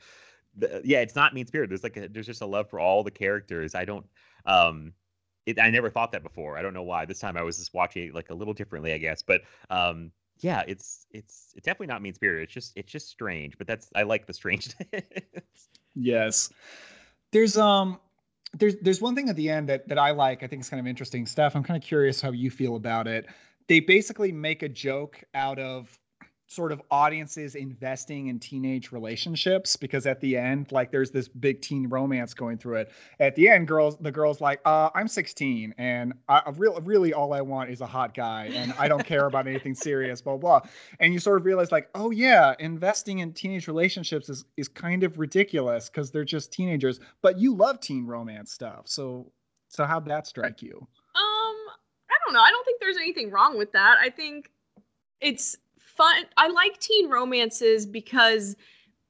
the, 0.55 0.81
yeah 0.85 1.01
it's 1.01 1.15
not 1.15 1.33
mean 1.33 1.45
spirited 1.45 1.69
there's 1.69 1.83
like 1.83 1.97
a, 1.97 2.07
there's 2.07 2.25
just 2.25 2.41
a 2.41 2.45
love 2.45 2.69
for 2.69 2.79
all 2.79 3.03
the 3.03 3.11
characters 3.11 3.75
i 3.75 3.83
don't 3.83 4.05
um 4.45 4.93
it, 5.49 5.59
i 5.59 5.69
never 5.69 5.89
thought 5.89 6.11
that 6.11 6.23
before 6.23 6.57
i 6.57 6.61
don't 6.61 6.73
know 6.73 6.83
why 6.83 7.05
this 7.05 7.19
time 7.19 7.37
i 7.37 7.41
was 7.41 7.57
just 7.57 7.73
watching 7.73 8.07
it 8.07 8.15
like 8.15 8.29
a 8.29 8.33
little 8.33 8.53
differently 8.53 8.93
i 8.93 8.97
guess 8.97 9.21
but 9.21 9.41
um 9.69 10.11
yeah 10.39 10.63
it's 10.67 11.05
it's 11.11 11.53
it's 11.55 11.65
definitely 11.65 11.87
not 11.87 12.01
mean 12.01 12.13
spirit 12.13 12.43
it's 12.43 12.53
just 12.53 12.73
it's 12.75 12.91
just 12.91 13.09
strange 13.09 13.57
but 13.57 13.67
that's 13.67 13.89
i 13.95 14.03
like 14.03 14.25
the 14.25 14.33
strangeness 14.33 14.75
yes 15.95 16.49
there's 17.31 17.57
um 17.57 17.99
there's 18.57 18.75
there's 18.81 19.01
one 19.01 19.15
thing 19.15 19.29
at 19.29 19.35
the 19.35 19.49
end 19.49 19.69
that 19.69 19.87
that 19.87 19.99
I 19.99 20.11
like. 20.11 20.43
I 20.43 20.47
think 20.47 20.61
is 20.61 20.69
kind 20.69 20.79
of 20.79 20.87
interesting. 20.87 21.25
Steph, 21.25 21.55
I'm 21.55 21.63
kind 21.63 21.81
of 21.81 21.87
curious 21.87 22.21
how 22.21 22.31
you 22.31 22.49
feel 22.49 22.75
about 22.75 23.07
it. 23.07 23.27
They 23.67 23.79
basically 23.79 24.31
make 24.31 24.63
a 24.63 24.69
joke 24.69 25.23
out 25.35 25.59
of 25.59 25.98
sort 26.49 26.71
of 26.71 26.81
audiences 26.91 27.55
investing 27.55 28.27
in 28.27 28.39
teenage 28.39 28.91
relationships 28.91 29.75
because 29.75 30.05
at 30.05 30.19
the 30.19 30.35
end 30.35 30.71
like 30.71 30.91
there's 30.91 31.11
this 31.11 31.27
big 31.27 31.61
teen 31.61 31.87
romance 31.87 32.33
going 32.33 32.57
through 32.57 32.77
it. 32.77 32.91
At 33.19 33.35
the 33.35 33.47
end 33.47 33.67
girls 33.67 33.97
the 33.99 34.11
girls 34.11 34.41
like 34.41 34.59
uh 34.65 34.89
i'm 34.95 35.07
16 35.07 35.75
and 35.77 36.13
i 36.27 36.41
really 36.55 36.81
really 36.81 37.13
all 37.13 37.33
i 37.33 37.41
want 37.41 37.69
is 37.69 37.81
a 37.81 37.85
hot 37.85 38.13
guy 38.13 38.49
and 38.53 38.73
i 38.79 38.87
don't 38.87 39.05
care 39.05 39.27
about 39.27 39.47
anything 39.47 39.75
serious 39.75 40.21
blah 40.21 40.37
blah 40.37 40.61
and 40.99 41.13
you 41.13 41.19
sort 41.19 41.37
of 41.37 41.45
realize 41.45 41.71
like 41.71 41.89
oh 41.95 42.09
yeah 42.11 42.55
investing 42.59 43.19
in 43.19 43.31
teenage 43.31 43.67
relationships 43.67 44.27
is 44.27 44.45
is 44.57 44.67
kind 44.67 45.03
of 45.03 45.19
ridiculous 45.19 45.89
because 45.89 46.09
they're 46.11 46.25
just 46.25 46.51
teenagers 46.51 46.99
but 47.21 47.37
you 47.37 47.55
love 47.55 47.79
teen 47.79 48.05
romance 48.05 48.51
stuff. 48.51 48.81
So 48.85 49.31
so 49.67 49.85
how'd 49.85 50.05
that 50.07 50.25
strike 50.25 50.61
you? 50.61 50.75
Um 50.75 51.55
i 52.09 52.15
don't 52.25 52.33
know. 52.33 52.41
I 52.41 52.51
don't 52.51 52.65
think 52.65 52.79
there's 52.79 52.97
anything 52.97 53.29
wrong 53.29 53.57
with 53.57 53.71
that. 53.73 53.97
I 54.01 54.09
think 54.09 54.49
it's 55.21 55.57
fun. 55.99 56.23
I 56.37 56.47
like 56.47 56.79
teen 56.79 57.09
romances 57.09 57.85
because 57.85 58.55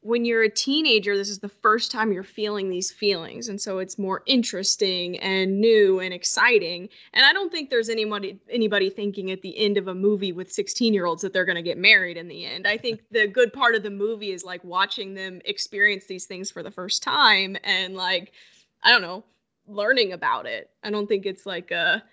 when 0.01 0.25
you're 0.25 0.43
a 0.43 0.49
teenager, 0.49 1.15
this 1.15 1.29
is 1.29 1.37
the 1.37 1.49
first 1.49 1.91
time 1.91 2.11
you're 2.11 2.23
feeling 2.23 2.69
these 2.69 2.89
feelings. 2.89 3.47
And 3.47 3.61
so 3.61 3.77
it's 3.77 3.99
more 3.99 4.23
interesting 4.25 5.19
and 5.19 5.61
new 5.61 5.99
and 5.99 6.13
exciting. 6.13 6.89
And 7.13 7.25
I 7.25 7.33
don't 7.33 7.51
think 7.51 7.69
there's 7.69 7.89
anybody 7.89 8.39
anybody 8.49 8.89
thinking 8.89 9.29
at 9.29 9.43
the 9.43 9.55
end 9.57 9.77
of 9.77 9.87
a 9.87 9.93
movie 9.93 10.31
with 10.31 10.51
16 10.51 10.93
year 10.93 11.05
olds 11.05 11.21
that 11.21 11.31
they're 11.31 11.45
gonna 11.45 11.61
get 11.61 11.77
married 11.77 12.17
in 12.17 12.27
the 12.27 12.43
end. 12.45 12.65
I 12.65 12.77
think 12.77 13.01
the 13.11 13.27
good 13.27 13.53
part 13.53 13.75
of 13.75 13.83
the 13.83 13.91
movie 13.91 14.31
is 14.31 14.43
like 14.43 14.63
watching 14.63 15.13
them 15.13 15.41
experience 15.45 16.05
these 16.05 16.25
things 16.25 16.49
for 16.49 16.63
the 16.63 16.71
first 16.71 17.03
time 17.03 17.55
and 17.63 17.95
like, 17.95 18.31
I 18.83 18.91
don't 18.91 19.03
know, 19.03 19.25
learning 19.67 20.13
about 20.13 20.47
it. 20.47 20.71
I 20.83 20.89
don't 20.89 21.07
think 21.07 21.27
it's 21.27 21.45
like 21.45 21.69
a 21.69 22.03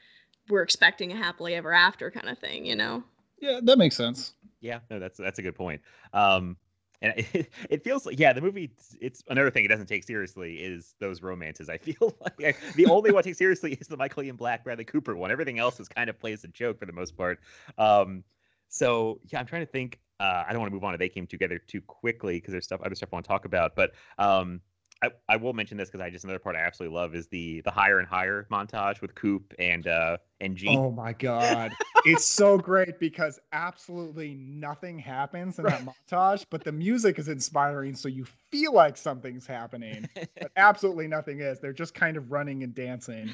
we're 0.50 0.62
expecting 0.62 1.12
a 1.12 1.16
happily 1.16 1.54
ever 1.54 1.72
after 1.72 2.10
kind 2.10 2.28
of 2.28 2.38
thing, 2.38 2.66
you 2.66 2.76
know? 2.76 3.02
Yeah, 3.40 3.60
that 3.62 3.78
makes 3.78 3.96
sense. 3.96 4.34
Yeah, 4.66 4.81
no, 4.90 4.98
that's 4.98 5.18
that's 5.18 5.38
a 5.38 5.42
good 5.42 5.55
point. 5.55 5.81
Um, 6.12 6.57
and 7.02 7.14
it, 7.33 7.50
it 7.70 7.85
feels 7.85 8.07
like 8.07 8.18
yeah, 8.18 8.33
the 8.33 8.40
movie. 8.40 8.72
It's 9.00 9.22
another 9.29 9.50
thing 9.50 9.64
it 9.64 9.68
doesn't 9.68 9.87
take 9.87 10.05
seriously 10.05 10.57
is 10.57 10.94
those 10.98 11.22
romances. 11.22 11.68
I 11.68 11.79
feel 11.79 12.16
like 12.20 12.44
I, 12.44 12.74
the 12.74 12.87
only 12.87 13.12
one 13.12 13.22
take 13.22 13.37
seriously 13.37 13.74
is 13.74 13.88
the 13.88 13.96
Michael 13.96 14.22
Ian 14.22 14.37
Black 14.37 14.64
Bradley 14.64 14.85
Cooper 14.85 15.16
one. 15.16 15.31
Everything 15.31 15.59
else 15.59 15.81
is 15.81 15.88
kind 15.88 16.11
of 16.11 16.18
plays 16.18 16.44
a 16.44 16.48
joke 16.48 16.79
for 16.79 16.87
the 16.87 16.92
most 16.92 17.16
part. 17.16 17.40
Um, 17.79 18.24
so 18.68 19.20
yeah, 19.26 19.40
I'm 19.40 19.46
trying 19.46 19.64
to 19.64 19.70
think. 19.70 20.00
Uh, 20.18 20.44
I 20.48 20.52
don't 20.52 20.61
want 20.61 20.70
to 20.70 20.74
move 20.74 20.85
on 20.85 20.96
they 20.98 21.11
came 21.11 21.26
together 21.26 21.59
too 21.59 21.83
quickly 21.83 22.38
because 22.38 22.52
there's 22.52 22.64
stuff 22.64 22.81
other 22.81 22.94
stuff 22.94 23.11
I 23.12 23.16
want 23.16 23.26
to 23.26 23.29
talk 23.29 23.44
about. 23.44 23.76
But 23.76 23.92
um, 24.18 24.62
I, 25.02 25.11
I 25.28 25.37
will 25.37 25.52
mention 25.52 25.76
this 25.76 25.90
because 25.90 26.04
I 26.04 26.11
just 26.11 26.24
another 26.24 26.38
part 26.38 26.56
I 26.56 26.61
absolutely 26.61 26.96
love 26.96 27.14
is 27.14 27.26
the 27.28 27.61
the 27.62 27.70
higher 27.70 27.98
and 27.98 28.09
higher 28.09 28.46
montage 28.50 29.02
with 29.02 29.14
Coop 29.14 29.52
and 29.59 29.87
uh 29.87 30.16
and 30.40 30.56
G. 30.56 30.68
Oh 30.68 30.90
my 30.90 31.12
god, 31.12 31.72
it's 32.06 32.24
so 32.24 32.56
great 32.56 32.98
because 32.98 33.38
absolutely 33.52 34.35
nothing 34.35 34.98
happens 34.98 35.59
in 35.59 35.66
that 35.66 35.82
montage, 35.82 36.46
but 36.50 36.64
the 36.64 36.72
music 36.72 37.18
is 37.18 37.28
inspiring, 37.28 37.94
so 37.94 38.09
you 38.09 38.24
feel 38.50 38.72
like 38.72 38.96
something's 38.96 39.46
happening, 39.46 40.09
but 40.14 40.50
absolutely 40.56 41.09
nothing 41.09 41.40
is. 41.40 41.61
They're 41.61 41.72
just 41.74 41.94
kind 41.94 42.16
of 42.16 42.32
running 42.32 42.62
and 42.62 42.74
dancing. 42.74 43.30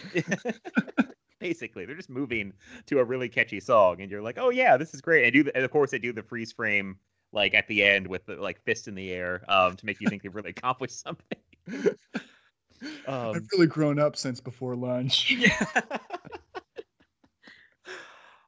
Basically, 1.39 1.85
they're 1.85 1.97
just 1.97 2.11
moving 2.11 2.53
to 2.87 2.99
a 2.99 3.05
really 3.05 3.29
catchy 3.29 3.61
song, 3.61 4.01
and 4.01 4.11
you're 4.11 4.23
like, 4.23 4.39
"Oh 4.39 4.51
yeah, 4.51 4.77
this 4.77 4.95
is 4.95 5.01
great." 5.01 5.25
And 5.25 5.33
do 5.33 5.45
the, 5.45 5.55
and 5.57 5.65
of 5.65 5.71
course 5.71 5.93
they 5.93 5.99
do 5.99 6.13
the 6.13 6.23
freeze 6.23 6.53
frame 6.53 6.99
like 7.33 7.55
at 7.55 7.67
the 7.67 7.83
end 7.83 8.07
with 8.07 8.27
the 8.27 8.37
like 8.37 8.61
fist 8.63 8.89
in 8.89 8.95
the 8.95 9.11
air 9.11 9.43
um, 9.49 9.75
to 9.77 9.87
make 9.87 10.01
you 10.01 10.09
think 10.09 10.23
they've 10.23 10.35
really 10.35 10.51
accomplished 10.51 11.01
something. 11.01 11.39
Um, 13.07 13.37
I've 13.37 13.47
really 13.53 13.69
grown 13.69 14.01
up 14.01 14.17
since 14.17 14.41
before 14.41 14.75
lunch. 14.75 15.31
Yeah. 15.39 15.65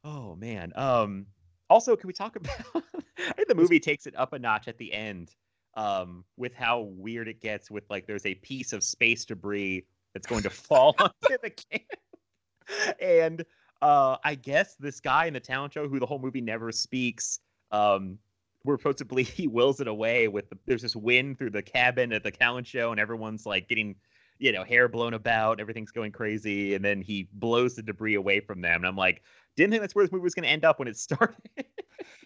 oh 0.04 0.36
man. 0.36 0.72
Um. 0.74 1.26
Also, 1.70 1.96
can 1.96 2.08
we 2.08 2.12
talk 2.12 2.36
about? 2.36 2.52
I 2.74 3.32
think 3.32 3.48
the 3.48 3.54
movie 3.54 3.80
takes 3.80 4.06
it 4.06 4.14
up 4.16 4.32
a 4.32 4.38
notch 4.38 4.68
at 4.68 4.78
the 4.78 4.92
end. 4.92 5.34
Um, 5.76 6.24
with 6.36 6.54
how 6.54 6.80
weird 6.80 7.26
it 7.26 7.40
gets 7.40 7.70
with 7.70 7.84
like 7.90 8.06
there's 8.06 8.26
a 8.26 8.34
piece 8.36 8.72
of 8.72 8.84
space 8.84 9.24
debris 9.24 9.86
that's 10.12 10.26
going 10.26 10.42
to 10.42 10.50
fall 10.50 10.94
onto 10.98 11.38
the 11.42 11.50
camp, 11.50 12.96
and 13.00 13.44
uh, 13.82 14.16
I 14.24 14.34
guess 14.34 14.76
this 14.76 15.00
guy 15.00 15.26
in 15.26 15.34
the 15.34 15.40
talent 15.40 15.74
show 15.74 15.88
who 15.88 15.98
the 15.98 16.06
whole 16.06 16.20
movie 16.20 16.40
never 16.40 16.72
speaks, 16.72 17.40
um, 17.70 18.18
believe 18.64 19.28
he 19.28 19.46
wills 19.46 19.80
it 19.80 19.88
away 19.88 20.28
with 20.28 20.48
the, 20.50 20.58
there's 20.66 20.82
this 20.82 20.96
wind 20.96 21.38
through 21.38 21.50
the 21.50 21.62
cabin 21.62 22.12
at 22.12 22.22
the 22.22 22.30
talent 22.30 22.66
show 22.66 22.90
and 22.90 23.00
everyone's 23.00 23.46
like 23.46 23.68
getting 23.68 23.94
you 24.38 24.52
know 24.52 24.64
hair 24.64 24.88
blown 24.88 25.14
about 25.14 25.60
everything's 25.60 25.92
going 25.92 26.10
crazy 26.10 26.74
and 26.74 26.84
then 26.84 27.00
he 27.00 27.28
blows 27.34 27.74
the 27.74 27.82
debris 27.82 28.14
away 28.14 28.40
from 28.40 28.60
them. 28.60 28.76
And 28.76 28.86
i'm 28.86 28.96
like 28.96 29.22
didn't 29.56 29.70
think 29.70 29.82
that's 29.82 29.94
where 29.94 30.04
this 30.04 30.12
movie 30.12 30.24
was 30.24 30.34
going 30.34 30.42
to 30.42 30.48
end 30.48 30.64
up 30.64 30.80
when 30.80 30.88
it 30.88 30.96
started. 30.98 31.36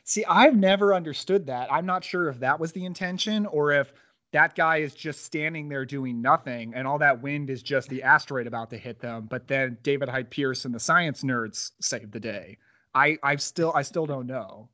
See 0.04 0.24
i've 0.24 0.56
never 0.56 0.94
understood 0.94 1.46
that. 1.46 1.72
I'm 1.72 1.86
not 1.86 2.04
sure 2.04 2.28
if 2.28 2.40
that 2.40 2.58
was 2.58 2.72
the 2.72 2.84
intention 2.84 3.46
or 3.46 3.72
if 3.72 3.92
that 4.32 4.54
guy 4.54 4.78
is 4.78 4.94
just 4.94 5.24
standing 5.24 5.68
there 5.68 5.86
doing 5.86 6.20
nothing 6.20 6.74
and 6.74 6.86
all 6.86 6.98
that 6.98 7.22
wind 7.22 7.48
is 7.48 7.62
just 7.62 7.88
the 7.88 8.02
asteroid 8.02 8.46
about 8.46 8.68
to 8.70 8.78
hit 8.78 9.00
them 9.00 9.26
but 9.28 9.48
then 9.48 9.78
david 9.82 10.08
hyde 10.08 10.30
pierce 10.30 10.64
and 10.64 10.74
the 10.74 10.80
science 10.80 11.22
nerds 11.22 11.72
saved 11.80 12.12
the 12.12 12.20
day. 12.20 12.56
I 12.94 13.18
i 13.22 13.36
still 13.36 13.72
i 13.74 13.82
still 13.82 14.06
don't 14.06 14.26
know 14.26 14.70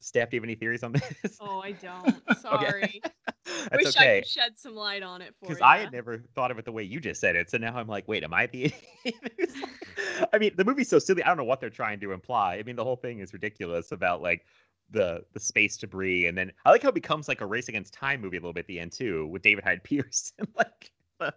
Steph, 0.00 0.30
do 0.30 0.36
you 0.36 0.40
have 0.40 0.44
any 0.44 0.54
theories 0.54 0.82
on 0.82 0.92
this? 0.92 1.38
Oh, 1.40 1.60
I 1.60 1.72
don't. 1.72 2.22
Sorry. 2.40 3.00
That's 3.70 3.84
Wish 3.84 3.96
okay. 3.96 4.18
I 4.18 4.20
could 4.20 4.28
shed 4.28 4.52
some 4.58 4.74
light 4.74 5.02
on 5.02 5.22
it 5.22 5.34
for 5.38 5.46
you. 5.46 5.48
Because 5.48 5.62
I 5.62 5.78
had 5.78 5.92
never 5.92 6.18
thought 6.34 6.50
of 6.50 6.58
it 6.58 6.64
the 6.64 6.72
way 6.72 6.82
you 6.82 7.00
just 7.00 7.20
said 7.20 7.36
it. 7.36 7.50
So 7.50 7.58
now 7.58 7.76
I'm 7.76 7.88
like, 7.88 8.06
wait, 8.06 8.22
am 8.22 8.34
I 8.34 8.46
the 8.46 8.72
I 10.32 10.38
mean, 10.38 10.52
the 10.56 10.64
movie's 10.64 10.88
so 10.88 10.98
silly. 10.98 11.22
I 11.22 11.28
don't 11.28 11.36
know 11.36 11.44
what 11.44 11.60
they're 11.60 11.70
trying 11.70 12.00
to 12.00 12.12
imply. 12.12 12.56
I 12.56 12.62
mean, 12.62 12.76
the 12.76 12.84
whole 12.84 12.96
thing 12.96 13.20
is 13.20 13.32
ridiculous 13.32 13.92
about 13.92 14.22
like 14.22 14.46
the 14.90 15.24
the 15.32 15.40
space 15.40 15.76
debris, 15.76 16.26
and 16.26 16.36
then 16.36 16.52
I 16.64 16.70
like 16.70 16.82
how 16.82 16.90
it 16.90 16.94
becomes 16.94 17.28
like 17.28 17.40
a 17.40 17.46
race 17.46 17.68
against 17.68 17.94
time 17.94 18.20
movie 18.20 18.36
a 18.36 18.40
little 18.40 18.52
bit 18.52 18.60
at 18.60 18.66
the 18.66 18.80
end 18.80 18.92
too, 18.92 19.26
with 19.26 19.42
David 19.42 19.64
Hyde 19.64 19.82
Pierce 19.82 20.32
and 20.38 20.48
like 20.56 20.92
the, 21.18 21.34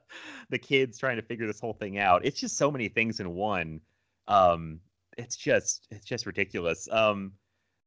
the 0.49 0.59
kids 0.59 0.97
trying 0.97 1.17
to 1.17 1.23
figure 1.23 1.47
this 1.47 1.59
whole 1.59 1.73
thing 1.73 1.97
out. 1.97 2.25
It's 2.25 2.39
just 2.39 2.57
so 2.57 2.69
many 2.69 2.89
things 2.89 3.19
in 3.19 3.33
one. 3.35 3.81
Um, 4.27 4.79
it's 5.17 5.35
just 5.35 5.87
it's 5.91 6.05
just 6.05 6.25
ridiculous. 6.25 6.87
Um, 6.91 7.33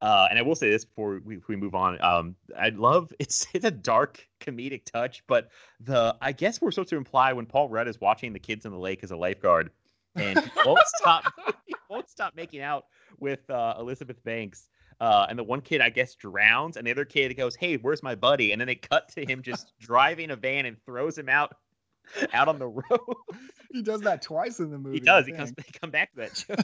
uh, 0.03 0.27
and 0.29 0.37
I 0.37 0.41
will 0.41 0.55
say 0.55 0.69
this 0.69 0.83
before 0.83 1.21
we, 1.23 1.39
we 1.47 1.55
move 1.55 1.75
on. 1.75 1.97
Um, 2.03 2.35
I 2.59 2.69
love 2.69 3.13
it's 3.19 3.47
it's 3.53 3.63
a 3.63 3.71
dark 3.71 4.27
comedic 4.41 4.83
touch, 4.83 5.23
but 5.27 5.49
the 5.79 6.15
I 6.21 6.33
guess 6.33 6.61
we're 6.61 6.71
supposed 6.71 6.89
to 6.89 6.97
imply 6.97 7.31
when 7.31 7.45
Paul 7.45 7.69
Rudd 7.69 7.87
is 7.87 7.99
watching 8.01 8.33
the 8.33 8.39
kids 8.39 8.65
in 8.65 8.73
the 8.73 8.77
lake 8.77 9.01
as 9.03 9.11
a 9.11 9.15
lifeguard, 9.15 9.71
and 10.15 10.37
he 10.37 10.51
won't 10.65 10.85
stop 10.97 11.23
he 11.65 11.73
won't 11.89 12.09
stop 12.09 12.35
making 12.35 12.61
out 12.61 12.85
with 13.17 13.49
uh, 13.49 13.75
Elizabeth 13.79 14.21
Banks. 14.23 14.67
Uh, 14.99 15.25
and 15.27 15.39
the 15.39 15.43
one 15.43 15.59
kid, 15.59 15.81
I 15.81 15.89
guess, 15.89 16.15
drowns, 16.15 16.77
and 16.77 16.85
the 16.85 16.91
other 16.91 17.05
kid 17.05 17.35
goes, 17.35 17.55
"Hey, 17.55 17.77
where's 17.77 18.03
my 18.03 18.15
buddy?" 18.15 18.51
And 18.51 18.61
then 18.61 18.67
they 18.67 18.75
cut 18.75 19.09
to 19.15 19.25
him 19.25 19.41
just 19.41 19.73
driving 19.79 20.31
a 20.31 20.35
van 20.35 20.65
and 20.65 20.77
throws 20.85 21.17
him 21.17 21.29
out 21.29 21.55
out 22.33 22.47
on 22.49 22.59
the 22.59 22.67
road. 22.67 23.15
he 23.71 23.81
does 23.81 24.01
that 24.01 24.21
twice 24.21 24.59
in 24.59 24.69
the 24.69 24.77
movie. 24.77 24.97
He 24.97 24.99
does. 24.99 25.25
He 25.25 25.31
comes. 25.31 25.51
They 25.53 25.63
come 25.81 25.91
back 25.91 26.11
to 26.11 26.17
that 26.17 26.37
show 26.37 26.55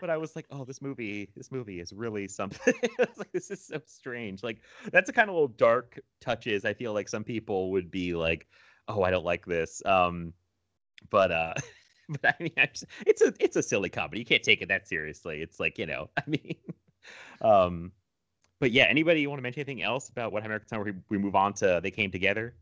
but 0.00 0.10
I 0.10 0.16
was 0.16 0.36
like, 0.36 0.46
oh, 0.50 0.64
this 0.64 0.82
movie, 0.82 1.30
this 1.36 1.50
movie 1.50 1.80
is 1.80 1.92
really 1.92 2.28
something. 2.28 2.74
like, 3.16 3.32
this 3.32 3.50
is 3.50 3.64
so 3.64 3.80
strange. 3.86 4.42
Like, 4.42 4.60
that's 4.92 5.06
the 5.06 5.12
kind 5.12 5.28
of 5.28 5.34
little 5.34 5.48
dark 5.48 6.00
touches. 6.20 6.64
I 6.64 6.74
feel 6.74 6.92
like 6.92 7.08
some 7.08 7.24
people 7.24 7.70
would 7.72 7.90
be 7.90 8.14
like, 8.14 8.46
oh, 8.88 9.02
I 9.02 9.10
don't 9.10 9.24
like 9.24 9.46
this. 9.46 9.82
Um, 9.84 10.32
but 11.10 11.30
uh, 11.30 11.54
but 12.08 12.24
I 12.24 12.42
mean, 12.42 12.52
just, 12.56 12.86
it's 13.06 13.22
a 13.22 13.32
it's 13.38 13.56
a 13.56 13.62
silly 13.62 13.88
comedy. 13.88 14.20
You 14.20 14.24
can't 14.24 14.42
take 14.42 14.62
it 14.62 14.68
that 14.68 14.88
seriously. 14.88 15.42
It's 15.42 15.60
like 15.60 15.78
you 15.78 15.86
know, 15.86 16.10
I 16.16 16.22
mean, 16.26 16.56
um, 17.40 17.92
but 18.60 18.72
yeah, 18.72 18.84
anybody 18.84 19.26
want 19.26 19.38
to 19.38 19.42
mention 19.42 19.60
anything 19.60 19.82
else 19.82 20.08
about 20.08 20.32
what 20.32 20.44
American 20.44 20.68
Summer? 20.68 20.84
We, 20.84 20.92
we 21.08 21.18
move 21.18 21.36
on 21.36 21.52
to 21.54 21.80
they 21.82 21.90
came 21.90 22.10
together. 22.10 22.54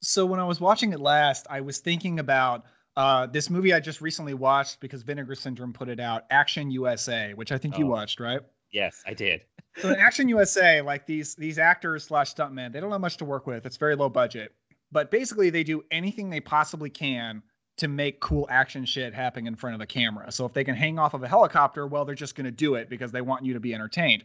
So 0.00 0.26
when 0.26 0.38
I 0.38 0.44
was 0.44 0.60
watching 0.60 0.92
it 0.92 1.00
last, 1.00 1.46
I 1.48 1.60
was 1.60 1.78
thinking 1.78 2.18
about 2.18 2.64
uh, 2.96 3.26
this 3.26 3.50
movie 3.50 3.72
I 3.74 3.80
just 3.80 4.00
recently 4.00 4.34
watched 4.34 4.80
because 4.80 5.02
Vinegar 5.02 5.34
Syndrome 5.34 5.72
put 5.72 5.88
it 5.88 5.98
out, 6.00 6.24
Action 6.30 6.70
USA, 6.70 7.32
which 7.34 7.50
I 7.52 7.58
think 7.58 7.76
you 7.78 7.86
Oh. 7.86 7.90
watched, 7.90 8.20
right? 8.20 8.40
Yes, 8.70 9.02
I 9.06 9.14
did. 9.14 9.42
So 9.78 9.88
in 9.88 9.98
Action 9.98 10.28
USA, 10.28 10.80
like 10.82 11.04
these 11.04 11.34
these 11.34 11.58
actors 11.58 12.04
slash 12.04 12.32
stuntmen, 12.32 12.72
they 12.72 12.78
don't 12.78 12.92
have 12.92 13.00
much 13.00 13.16
to 13.16 13.24
work 13.24 13.44
with. 13.48 13.66
It's 13.66 13.76
very 13.76 13.96
low 13.96 14.08
budget, 14.08 14.54
but 14.92 15.10
basically 15.10 15.50
they 15.50 15.64
do 15.64 15.82
anything 15.90 16.30
they 16.30 16.38
possibly 16.38 16.88
can 16.90 17.42
to 17.78 17.88
make 17.88 18.20
cool 18.20 18.46
action 18.50 18.84
shit 18.84 19.12
happen 19.12 19.48
in 19.48 19.56
front 19.56 19.74
of 19.74 19.80
the 19.80 19.86
camera. 19.86 20.30
So 20.30 20.46
if 20.46 20.52
they 20.52 20.62
can 20.62 20.76
hang 20.76 20.96
off 21.00 21.12
of 21.12 21.24
a 21.24 21.28
helicopter, 21.28 21.88
well, 21.88 22.04
they're 22.04 22.14
just 22.14 22.36
going 22.36 22.44
to 22.44 22.52
do 22.52 22.76
it 22.76 22.88
because 22.88 23.10
they 23.10 23.20
want 23.20 23.44
you 23.44 23.52
to 23.52 23.58
be 23.58 23.74
entertained. 23.74 24.24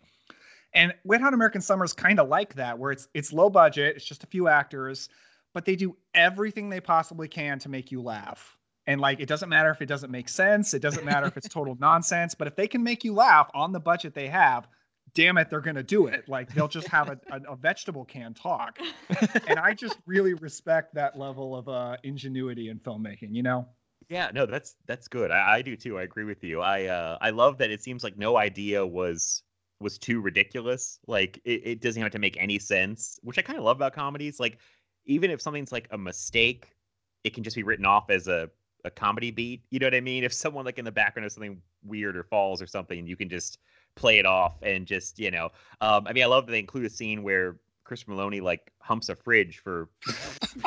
And 0.76 0.94
Wet 1.04 1.20
Hot 1.20 1.34
American 1.34 1.62
Summer 1.62 1.84
is 1.84 1.94
kind 1.94 2.20
of 2.20 2.30
like 2.30 2.54
that, 2.54 2.78
where 2.78 2.92
it's 2.92 3.08
it's 3.16 3.34
low 3.34 3.50
budget, 3.50 3.96
it's 3.96 4.06
just 4.06 4.24
a 4.24 4.28
few 4.28 4.48
actors, 4.48 5.10
but 5.56 5.66
they 5.66 5.76
do 5.76 5.98
everything 6.14 6.70
they 6.70 6.80
possibly 6.80 7.28
can 7.28 7.58
to 7.58 7.70
make 7.70 7.92
you 7.92 8.04
laugh. 8.04 8.56
And 8.90 9.00
like, 9.00 9.20
it 9.20 9.28
doesn't 9.28 9.50
matter 9.50 9.70
if 9.70 9.84
it 9.84 9.86
doesn't 9.86 10.10
make 10.10 10.28
sense, 10.28 10.74
it 10.74 10.82
doesn't 10.82 11.06
matter 11.06 11.28
if 11.28 11.38
it's 11.38 11.48
total 11.48 11.76
nonsense, 11.80 12.34
but 12.34 12.48
if 12.48 12.56
they 12.56 12.68
can 12.68 12.82
make 12.82 13.04
you 13.04 13.14
laugh 13.14 13.48
on 13.54 13.72
the 13.72 13.80
budget 13.80 14.16
they 14.16 14.28
have, 14.28 14.68
damn 15.14 15.38
it, 15.38 15.48
they're 15.48 15.62
gonna 15.62 15.84
do 15.84 16.08
it. 16.08 16.28
Like 16.28 16.52
they'll 16.56 16.68
just 16.68 16.88
have 16.88 17.08
a, 17.08 17.20
a, 17.30 17.54
a 17.54 17.56
vegetable 17.56 18.04
can 18.04 18.34
talk. 18.34 18.80
And 19.48 19.60
I 19.60 19.76
just 19.76 20.00
really 20.08 20.34
respect 20.34 20.96
that 20.96 21.20
level 21.20 21.56
of 21.56 21.70
uh, 21.70 21.98
ingenuity 22.04 22.70
in 22.70 22.80
filmmaking. 22.80 23.30
You 23.30 23.44
know? 23.44 23.68
Yeah, 24.10 24.32
no, 24.34 24.48
that's 24.48 24.76
that's 24.88 25.08
good. 25.08 25.30
I, 25.30 25.58
I 25.58 25.62
do 25.62 25.76
too. 25.76 26.00
I 26.00 26.02
agree 26.02 26.26
with 26.26 26.44
you. 26.44 26.62
I 26.62 26.86
uh 26.86 27.20
I 27.22 27.30
love 27.30 27.60
that 27.60 27.70
it 27.70 27.84
seems 27.84 28.04
like 28.04 28.18
no 28.18 28.38
idea 28.38 28.84
was 28.84 29.44
was 29.80 30.00
too 30.00 30.20
ridiculous. 30.20 30.98
Like 31.06 31.40
it, 31.46 31.62
it 31.64 31.82
doesn't 31.82 32.02
have 32.02 32.12
to 32.14 32.20
make 32.20 32.38
any 32.40 32.58
sense, 32.58 33.20
which 33.22 33.38
I 33.38 33.44
kind 33.44 33.60
of 33.60 33.66
love 33.66 33.78
about 33.78 33.94
comedies. 33.94 34.40
Like 34.40 34.58
even 35.06 35.30
if 35.30 35.42
something's 35.42 35.72
like 35.72 35.88
a 35.92 35.98
mistake, 35.98 36.72
it 37.24 37.36
can 37.36 37.44
just 37.44 37.56
be 37.56 37.62
written 37.62 37.86
off 37.86 38.10
as 38.10 38.28
a 38.28 38.50
a 38.86 38.92
comedy 38.92 39.32
beat. 39.32 39.64
You 39.70 39.80
know 39.80 39.88
what 39.88 39.96
I 39.96 40.02
mean? 40.02 40.24
If 40.24 40.34
someone 40.34 40.66
like 40.66 40.80
in 40.80 40.86
the 40.86 40.92
background 40.92 41.26
of 41.26 41.32
something 41.32 41.62
weird 41.84 42.16
or 42.16 42.24
falls 42.24 42.62
or 42.62 42.68
something, 42.68 43.06
you 43.08 43.16
can 43.16 43.30
just 43.30 43.60
play 43.96 44.20
it 44.20 44.26
off 44.26 44.62
and 44.62 44.86
just 44.86 45.20
you 45.20 45.32
know. 45.32 45.50
Um, 45.82 46.08
I 46.08 46.14
mean, 46.14 46.24
I 46.24 46.28
love 46.28 46.46
that 46.46 46.52
they 46.52 46.60
include 46.60 46.86
a 46.86 46.90
scene 46.90 47.24
where 47.24 47.58
Chris 47.84 48.04
Meloni 48.04 48.42
like 48.42 48.72
humps 48.80 49.10
a 49.10 49.16
fridge 49.16 49.60
for 49.60 49.90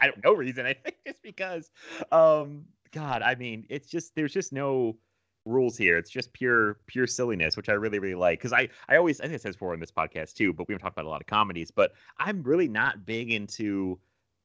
I 0.00 0.06
don't 0.06 0.22
know 0.24 0.32
reason. 0.32 0.66
I 0.66 0.74
think 0.74 0.96
it's 1.04 1.20
because, 1.20 1.70
um, 2.12 2.64
God, 2.92 3.22
I 3.22 3.34
mean, 3.34 3.66
it's 3.68 3.88
just 3.88 4.14
there's 4.14 4.32
just 4.32 4.52
no 4.52 4.96
rules 5.44 5.76
here. 5.76 5.98
It's 5.98 6.10
just 6.10 6.32
pure 6.32 6.78
pure 6.86 7.06
silliness, 7.06 7.56
which 7.56 7.68
I 7.68 7.72
really 7.72 7.98
really 7.98 8.14
like. 8.14 8.38
Because 8.38 8.52
I 8.52 8.68
I 8.88 8.96
always 8.96 9.20
I 9.20 9.24
think 9.24 9.34
I 9.34 9.38
said 9.38 9.52
before 9.52 9.74
in 9.74 9.80
this 9.80 9.90
podcast 9.90 10.34
too, 10.34 10.52
but 10.52 10.68
we 10.68 10.72
haven't 10.72 10.84
talked 10.84 10.94
about 10.94 11.06
a 11.06 11.10
lot 11.10 11.20
of 11.20 11.26
comedies. 11.26 11.70
But 11.70 11.92
I'm 12.18 12.42
really 12.42 12.68
not 12.68 13.04
big 13.04 13.32
into 13.32 13.98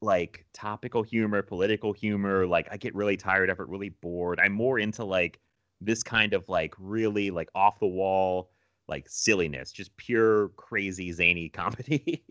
like 0.05 0.45
topical 0.53 1.03
humor, 1.03 1.41
political 1.41 1.91
humor. 1.91 2.47
Like 2.47 2.67
I 2.71 2.77
get 2.77 2.95
really 2.95 3.17
tired 3.17 3.49
of 3.49 3.59
it, 3.59 3.67
really 3.67 3.89
bored. 3.89 4.39
I'm 4.39 4.53
more 4.53 4.79
into 4.79 5.03
like 5.03 5.39
this 5.81 6.03
kind 6.03 6.33
of 6.33 6.47
like 6.47 6.73
really 6.79 7.31
like 7.31 7.49
off 7.53 7.79
the 7.79 7.87
wall 7.87 8.51
like 8.87 9.05
silliness, 9.09 9.71
just 9.71 9.95
pure 9.97 10.49
crazy 10.49 11.11
zany 11.11 11.49
comedy. 11.53 12.23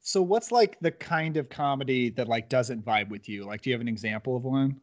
So 0.00 0.22
what's 0.22 0.52
like 0.52 0.78
the 0.80 0.90
kind 0.90 1.36
of 1.36 1.48
comedy 1.48 2.10
that 2.10 2.28
like 2.28 2.48
doesn't 2.48 2.84
vibe 2.84 3.08
with 3.08 3.28
you? 3.28 3.44
Like, 3.44 3.62
do 3.62 3.70
you 3.70 3.74
have 3.74 3.80
an 3.80 3.88
example 3.88 4.36
of 4.36 4.44
one? 4.44 4.80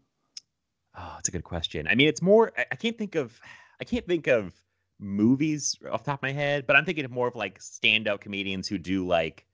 Oh, 0.98 1.12
that's 1.16 1.30
a 1.30 1.32
good 1.32 1.44
question. 1.44 1.88
I 1.88 1.96
mean, 1.96 2.08
it's 2.08 2.22
more. 2.22 2.52
I, 2.58 2.76
can't 2.76 2.98
think 2.98 3.16
of. 3.16 3.40
I 3.82 3.84
can't 3.84 4.06
think 4.08 4.28
of 4.28 4.54
movies 5.00 5.78
off 5.92 6.04
the 6.04 6.12
top 6.12 6.20
of 6.20 6.24
my 6.24 6.32
head, 6.32 6.68
but 6.68 6.76
I'm 6.76 6.86
thinking 6.86 7.06
of 7.06 7.12
more 7.12 7.28
of 7.28 7.36
like 7.36 7.62
stand-up 7.62 8.22
comedians 8.22 8.68
who 8.68 8.78
do 8.78 9.06
like 9.06 9.46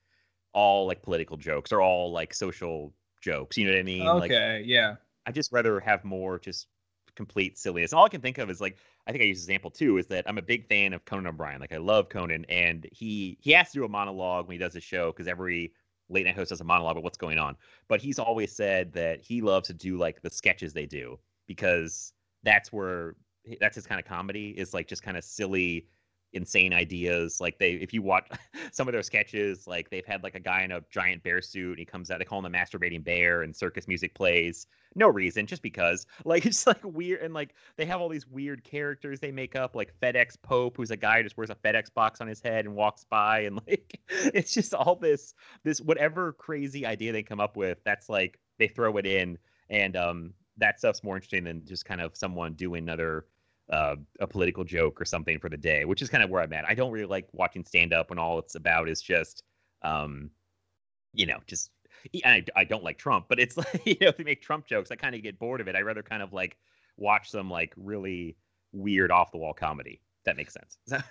all 0.54 0.88
like 0.88 1.02
political 1.02 1.38
jokes 1.38 1.72
or 1.72 1.82
all 1.82 2.12
like 2.12 2.34
social 2.34 2.94
jokes. 3.22 3.58
You 3.58 3.66
know 3.66 3.74
what 3.74 3.80
I 3.80 3.84
mean? 3.84 4.06
Like, 4.06 4.32
Okay, 4.32 4.64
yeah. 4.66 4.96
I 5.26 5.32
just 5.32 5.52
rather 5.52 5.80
have 5.80 6.04
more 6.04 6.40
just 6.40 6.68
complete 7.16 7.58
silliness. 7.58 7.92
And 7.92 8.00
all 8.00 8.06
I 8.06 8.10
can 8.10 8.22
think 8.22 8.38
of 8.38 8.50
is 8.50 8.62
like 8.62 8.78
I 9.08 9.12
think 9.12 9.24
I 9.24 9.28
use 9.28 9.40
example 9.40 9.72
too 9.72 9.98
is 9.98 10.08
that 10.08 10.28
I'm 10.28 10.38
a 10.38 10.42
big 10.44 10.68
fan 10.68 10.94
of 10.94 11.06
Conan 11.06 11.28
O'Brien. 11.28 11.60
Like 11.60 11.74
I 11.74 11.78
love 11.78 12.10
Conan, 12.10 12.46
and 12.50 12.88
he 12.92 13.38
he 13.42 13.52
has 13.52 13.72
to 13.72 13.80
do 13.80 13.86
a 13.86 13.90
monologue 13.90 14.48
when 14.48 14.54
he 14.54 14.60
does 14.60 14.74
his 14.74 14.84
show 14.84 15.12
because 15.12 15.28
every 15.28 15.74
late 16.10 16.26
night 16.26 16.36
host 16.36 16.50
does 16.50 16.62
a 16.62 16.64
monologue 16.64 16.94
about 16.94 17.04
what's 17.04 17.18
going 17.18 17.38
on. 17.38 17.56
But 17.88 18.02
he's 18.02 18.20
always 18.20 18.52
said 18.52 18.94
that 18.94 19.22
he 19.22 19.42
loves 19.42 19.68
to 19.68 19.74
do 19.74 19.98
like 19.98 20.22
the 20.22 20.30
sketches 20.30 20.74
they 20.74 20.86
do 20.86 21.18
because 21.48 22.14
that's 22.44 22.72
where 22.72 23.16
that's 23.60 23.76
his 23.76 23.88
kind 23.88 24.00
of 24.00 24.06
comedy 24.06 24.50
is 24.58 24.74
like 24.74 24.88
just 24.88 25.04
kind 25.04 25.18
of 25.18 25.24
silly 25.24 25.88
insane 26.34 26.74
ideas 26.74 27.42
like 27.42 27.58
they 27.60 27.74
if 27.74 27.94
you 27.94 28.02
watch 28.02 28.28
some 28.72 28.88
of 28.88 28.94
their 28.94 29.04
sketches 29.04 29.68
like 29.68 29.90
they've 29.90 30.06
had 30.06 30.24
like 30.24 30.36
a 30.36 30.40
guy 30.40 30.64
in 30.64 30.72
a 30.72 30.82
giant 30.90 31.22
bear 31.24 31.42
suit 31.42 31.72
and 31.72 31.80
he 31.80 31.86
comes 31.86 32.10
out 32.10 32.20
they 32.20 32.26
call 32.26 32.44
him 32.44 32.52
the 32.52 32.58
masturbating 32.58 33.04
bear 33.04 33.42
and 33.42 33.56
circus 33.56 33.88
music 33.88 34.14
plays. 34.14 34.68
No 34.96 35.08
reason 35.08 35.46
just 35.46 35.62
because. 35.62 36.06
Like 36.24 36.46
it's 36.46 36.66
like 36.66 36.84
weird 36.84 37.22
and 37.22 37.34
like 37.34 37.56
they 37.76 37.86
have 37.86 38.00
all 38.00 38.08
these 38.08 38.28
weird 38.28 38.64
characters 38.64 39.20
they 39.20 39.32
make 39.32 39.56
up 39.56 39.76
like 39.76 39.94
fedex 40.02 40.38
pope 40.42 40.78
who's 40.78 40.92
a 40.92 40.96
guy 40.96 41.18
who 41.18 41.24
just 41.24 41.36
wears 41.36 41.50
a 41.50 41.56
fedex 41.56 41.94
box 41.94 42.22
on 42.22 42.28
his 42.28 42.40
head 42.40 42.66
and 42.66 42.76
walks 42.76 43.04
by 43.04 43.40
and 43.42 43.60
like 43.68 44.00
it's 44.10 44.54
just 44.54 44.74
all 44.74 44.96
this 44.96 45.34
this 45.64 45.82
whatever 45.82 46.34
crazy 46.34 46.86
idea 46.86 47.12
they 47.12 47.24
come 47.24 47.42
up 47.42 47.58
with 47.58 47.80
that's 47.84 48.08
like 48.08 48.40
they 48.60 48.68
throw 48.68 48.96
it 48.98 49.06
in 49.06 49.38
and 49.70 49.98
um 49.98 50.34
that 50.58 50.80
stuff's 50.80 51.04
more 51.04 51.16
interesting 51.16 51.44
than 51.44 51.66
just 51.66 51.86
kind 51.86 52.00
of 52.00 52.16
someone 52.16 52.54
doing 52.54 52.84
another 52.84 53.26
uh, 53.72 53.96
a 54.20 54.28
political 54.28 54.64
joke 54.64 55.00
or 55.02 55.06
something 55.06 55.40
for 55.40 55.50
the 55.50 55.58
day, 55.58 55.86
which 55.86 56.02
is 56.02 56.10
kind 56.10 56.24
of 56.24 56.30
where 56.30 56.42
I'm 56.42 56.54
at. 56.54 56.66
I 56.66 56.74
don't 56.74 56.92
really 56.92 57.06
like 57.06 57.28
watching 57.32 57.66
stand 57.66 57.94
up 57.94 58.10
when 58.10 58.20
all 58.20 58.38
it's 58.40 58.56
about 58.56 58.90
is 58.90 59.02
just, 59.02 59.44
um, 59.82 60.30
you 61.14 61.26
know, 61.26 61.40
just. 61.48 61.72
I, 62.26 62.44
I 62.56 62.64
don't 62.64 62.84
like 62.84 62.98
Trump, 62.98 63.28
but 63.30 63.40
it's 63.40 63.58
like 63.58 63.82
you 63.86 63.96
know 64.02 64.08
if 64.08 64.18
they 64.18 64.24
make 64.24 64.42
Trump 64.42 64.66
jokes, 64.66 64.90
I 64.90 64.96
kind 64.96 65.14
of 65.14 65.22
get 65.22 65.38
bored 65.38 65.62
of 65.62 65.68
it. 65.68 65.76
I 65.76 65.82
rather 65.82 66.02
kind 66.02 66.24
of 66.24 66.34
like 66.34 66.58
watch 66.98 67.30
some 67.30 67.50
like 67.50 67.74
really 67.78 68.38
weird 68.72 69.12
off 69.12 69.32
the 69.32 69.38
wall 69.38 69.54
comedy. 69.54 70.02
That 70.26 70.38
makes 70.38 70.54
sense. 70.54 70.78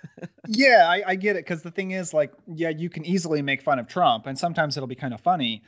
Yeah, 0.47 0.87
I, 0.89 1.03
I 1.07 1.15
get 1.15 1.35
it. 1.35 1.45
Because 1.45 1.61
the 1.61 1.71
thing 1.71 1.91
is, 1.91 2.13
like, 2.13 2.33
yeah, 2.47 2.69
you 2.69 2.89
can 2.89 3.05
easily 3.05 3.41
make 3.41 3.61
fun 3.61 3.79
of 3.79 3.87
Trump, 3.87 4.25
and 4.25 4.37
sometimes 4.37 4.75
it'll 4.75 4.87
be 4.87 4.95
kind 4.95 5.13
of 5.13 5.21
funny, 5.21 5.61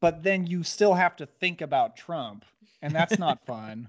but 0.00 0.22
then 0.22 0.46
you 0.46 0.62
still 0.62 0.94
have 0.94 1.16
to 1.16 1.26
think 1.26 1.60
about 1.60 1.96
Trump, 1.96 2.44
and 2.82 2.94
that's 2.94 3.18
not 3.18 3.44
fun. 3.46 3.88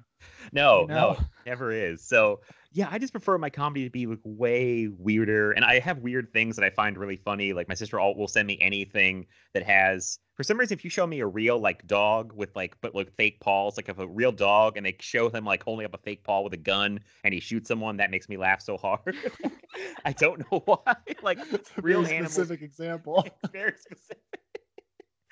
No, 0.52 0.82
You 0.82 0.88
no, 0.88 0.94
know? 0.96 1.12
it 1.14 1.20
never 1.48 1.72
is. 1.72 2.04
So 2.04 2.42
yeah, 2.74 2.88
I 2.92 3.00
just 3.00 3.12
prefer 3.12 3.38
my 3.38 3.50
comedy 3.50 3.84
to 3.86 3.90
be 3.90 4.06
like 4.06 4.20
way 4.24 4.88
weirder. 4.88 5.52
And 5.52 5.66
I 5.66 5.80
have 5.80 5.98
weird 6.00 6.32
things 6.32 6.56
that 6.56 6.64
I 6.64 6.70
find 6.70 6.98
really 6.98 7.18
funny. 7.18 7.54
Like 7.54 7.68
my 7.68 7.74
sister 7.74 8.00
all 8.00 8.16
will 8.16 8.28
send 8.28 8.48
me 8.48 8.58
anything 8.62 9.26
that 9.54 9.64
has 9.64 10.20
for 10.36 10.44
some 10.44 10.58
reason 10.60 10.78
if 10.78 10.84
you 10.84 10.90
show 10.90 11.06
me 11.08 11.20
a 11.22 11.28
real 11.28 11.60
like 11.60 11.86
dog 11.88 12.34
with 12.34 12.56
like 12.56 12.76
but 12.82 12.94
like 12.94 13.12
fake 13.18 13.40
paws, 13.40 13.78
like 13.78 13.90
if 13.90 13.98
a 13.98 14.08
real 14.08 14.32
dog 14.32 14.78
and 14.78 14.86
they 14.86 14.96
show 15.00 15.28
him 15.30 15.44
like 15.44 15.64
holding 15.64 15.86
up 15.86 15.94
a 15.96 15.98
fake 15.98 16.24
paw 16.24 16.42
with 16.42 16.54
a 16.54 16.58
gun 16.58 17.00
and 17.24 17.34
he 17.34 17.40
shoots 17.40 17.68
someone, 17.68 17.98
that 17.98 18.12
makes 18.12 18.30
me 18.30 18.38
laugh 18.38 18.62
so 18.62 18.78
hard. 18.78 19.16
I 20.06 20.14
don't 20.14 20.40
know 20.52 20.60
why. 20.66 20.96
Like 21.24 21.40
real 21.82 22.04
Very 22.04 22.16
animals 22.18 22.34
specific 22.34 22.62
example. 22.62 23.28
very 23.52 23.74
specific. 23.78 24.20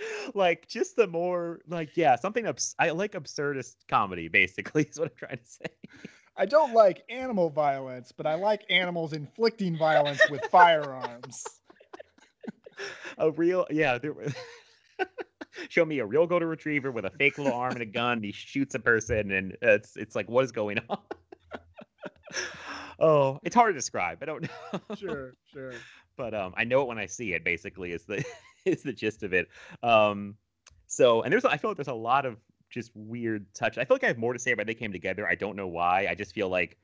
like 0.33 0.67
just 0.67 0.95
the 0.95 1.07
more 1.07 1.59
like 1.67 1.95
yeah 1.95 2.15
something 2.15 2.45
abs- 2.47 2.75
I 2.79 2.89
like 2.91 3.13
absurdist 3.13 3.75
comedy 3.87 4.27
basically 4.27 4.83
is 4.89 4.99
what 4.99 5.09
I'm 5.11 5.15
trying 5.17 5.37
to 5.37 5.45
say. 5.45 5.65
I 6.37 6.45
don't 6.45 6.73
like 6.73 7.03
animal 7.09 7.49
violence, 7.49 8.13
but 8.15 8.25
I 8.25 8.35
like 8.35 8.63
animals 8.69 9.11
inflicting 9.13 9.77
violence 9.77 10.21
with 10.29 10.41
firearms. 10.45 11.43
a 13.17 13.31
real 13.31 13.65
yeah 13.69 13.97
there, 13.97 14.13
show 15.67 15.83
me 15.85 15.99
a 15.99 16.05
real 16.05 16.25
golden 16.27 16.47
retriever 16.47 16.91
with 16.91 17.05
a 17.05 17.09
fake 17.09 17.37
little 17.37 17.53
arm 17.53 17.73
and 17.73 17.81
a 17.81 17.85
gun 17.85 18.13
and 18.17 18.25
he 18.25 18.31
shoots 18.31 18.75
a 18.75 18.79
person 18.79 19.31
and 19.31 19.57
it's 19.61 19.97
it's 19.97 20.15
like 20.15 20.29
what 20.29 20.45
is 20.45 20.51
going 20.51 20.79
on 20.89 20.97
oh 22.99 23.39
it's 23.43 23.55
hard 23.55 23.73
to 23.73 23.77
describe 23.77 24.19
i 24.21 24.25
don't 24.25 24.43
know 24.43 24.79
Sure, 24.95 25.33
sure. 25.51 25.71
but 26.17 26.33
um 26.33 26.53
i 26.57 26.63
know 26.63 26.81
it 26.81 26.87
when 26.87 26.97
i 26.97 27.05
see 27.05 27.33
it 27.33 27.43
basically 27.43 27.91
is 27.91 28.03
the 28.05 28.23
is 28.65 28.83
the 28.83 28.93
gist 28.93 29.23
of 29.23 29.33
it. 29.33 29.47
Um 29.83 30.35
so 30.87 31.21
and 31.21 31.31
there's 31.31 31.45
i 31.45 31.55
feel 31.57 31.69
like 31.69 31.77
there's 31.77 31.87
a 31.87 31.93
lot 31.93 32.25
of 32.25 32.37
just 32.69 32.91
weird 32.95 33.45
touch. 33.53 33.77
I 33.77 33.85
feel 33.85 33.95
like 33.95 34.03
i 34.03 34.07
have 34.07 34.17
more 34.17 34.33
to 34.33 34.39
say 34.39 34.51
about 34.51 34.67
they 34.67 34.73
came 34.73 34.91
together. 34.91 35.27
I 35.27 35.35
don't 35.35 35.55
know 35.55 35.67
why. 35.67 36.07
I 36.09 36.15
just 36.15 36.33
feel 36.33 36.49
like 36.49 36.77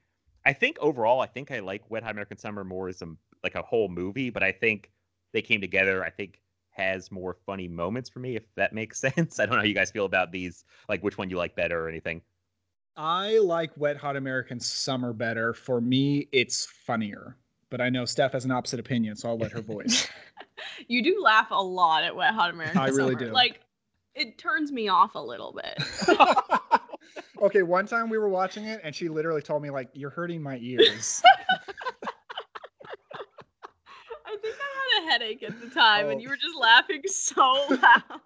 i 0.47 0.53
think 0.53 0.78
overall 0.80 1.21
i 1.21 1.26
think 1.26 1.49
i 1.49 1.57
like 1.59 1.82
wet 1.89 2.03
hot 2.03 2.11
american 2.11 2.38
summer 2.38 2.63
more 2.63 2.88
as 2.88 3.01
a 3.01 3.07
like 3.43 3.55
a 3.55 3.63
whole 3.63 3.89
movie 3.89 4.30
but 4.30 4.43
i 4.43 4.51
think 4.51 4.91
they 5.34 5.41
came 5.41 5.59
together 5.59 6.03
i 6.03 6.09
think 6.11 6.39
has 6.76 7.11
more 7.11 7.38
funny 7.45 7.67
moments 7.67 8.09
for 8.09 8.19
me 8.19 8.36
if 8.36 8.43
that 8.55 8.73
makes 8.73 8.99
sense. 9.15 9.39
I 9.39 9.45
don't 9.45 9.55
know 9.55 9.61
how 9.61 9.67
you 9.67 9.73
guys 9.73 9.91
feel 9.91 10.05
about 10.05 10.32
these 10.32 10.65
like 10.89 11.01
which 11.01 11.17
one 11.17 11.30
you 11.30 11.38
like 11.38 11.55
better 11.55 11.86
or 11.86 11.89
anything. 11.89 12.21
I 12.97 13.39
like 13.39 13.71
Wet 13.76 13.97
Hot 13.97 14.15
American 14.15 14.59
Summer 14.59 15.11
better. 15.11 15.53
For 15.53 15.82
me, 15.82 16.30
it's 16.32 16.65
funnier. 16.65 17.36
But 17.76 17.82
I 17.84 17.89
know 17.89 18.05
Steph 18.05 18.32
has 18.32 18.45
an 18.45 18.51
opposite 18.51 18.80
opinion, 18.80 19.17
so 19.17 19.28
I'll 19.28 19.38
let 19.38 19.51
her 19.51 19.59
voice. 19.59 20.07
you 20.88 21.03
do 21.03 21.21
laugh 21.21 21.47
a 21.51 21.61
lot 21.61 22.05
at 22.05 22.15
Wet 22.15 22.34
Hot 22.34 22.49
American 22.49 22.78
I 22.78 22.88
really 22.88 23.15
Summer. 23.15 23.26
do. 23.26 23.32
Like, 23.34 23.59
it 24.13 24.38
turns 24.38 24.71
me 24.71 24.88
off 24.88 25.15
a 25.15 25.19
little 25.19 25.51
bit. 25.51 25.78
okay, 27.41 27.63
one 27.63 27.86
time 27.86 28.09
we 28.09 28.17
were 28.17 28.30
watching 28.30 28.63
it 28.63 28.80
and 28.82 28.95
she 28.95 29.09
literally 29.09 29.41
told 29.41 29.61
me 29.61 29.71
like 29.71 29.89
you're 29.91 30.09
hurting 30.09 30.41
my 30.41 30.57
ears. 30.61 31.21
I 34.26 34.38
think 34.41 34.55
I 34.55 34.93
had 34.93 35.03
a 35.03 35.11
headache 35.11 35.43
at 35.43 35.59
the 35.59 35.69
time, 35.69 36.05
Oh. 36.05 36.09
and 36.11 36.21
you 36.21 36.30
were 36.30 36.38
just 36.38 36.55
laughing 36.57 37.01
so 37.07 37.41
loud. 37.71 38.21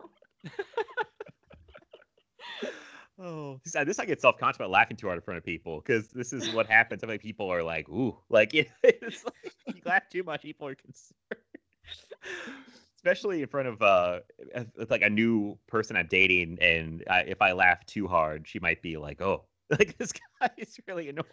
Oh, 3.22 3.60
this, 3.66 3.74
this 3.74 4.00
I 4.00 4.06
get 4.06 4.22
self 4.22 4.38
conscious 4.38 4.58
about 4.58 4.70
laughing 4.70 4.96
too 4.96 5.08
hard 5.08 5.18
in 5.18 5.22
front 5.22 5.38
of 5.38 5.44
people 5.44 5.82
because 5.82 6.08
this 6.10 6.32
is 6.32 6.50
what 6.50 6.68
happens. 6.68 7.04
I 7.04 7.08
like 7.08 7.22
people 7.22 7.50
are 7.52 7.64
like, 7.64 7.90
"Ooh," 7.90 8.18
like 8.30 8.54
it, 8.54 8.70
it's 8.84 9.26
like 9.26 9.54
you 9.74 9.82
laugh 9.86 10.08
too 10.10 10.24
much, 10.24 10.42
people 10.42 10.68
are 10.68 10.76
concerned. 10.76 11.16
Especially 12.98 13.42
in 13.42 13.48
front 13.48 13.68
of 13.68 13.82
uh, 13.82 14.20
uh, 14.54 14.64
like 14.90 15.02
a 15.02 15.10
new 15.10 15.58
person 15.68 15.96
I'm 15.96 16.08
dating, 16.08 16.58
and 16.62 17.04
I, 17.10 17.22
if 17.22 17.42
I 17.42 17.54
laugh 17.54 17.86
too 17.86 18.08
hard, 18.08 18.48
she 18.48 18.60
might 18.60 18.82
be 18.82 18.98
like, 18.98 19.22
"Oh, 19.22 19.46
like 19.70 19.98
this 19.98 20.12
guy 20.12 20.50
is 20.58 20.78
really 20.88 21.10
annoying." 21.10 21.26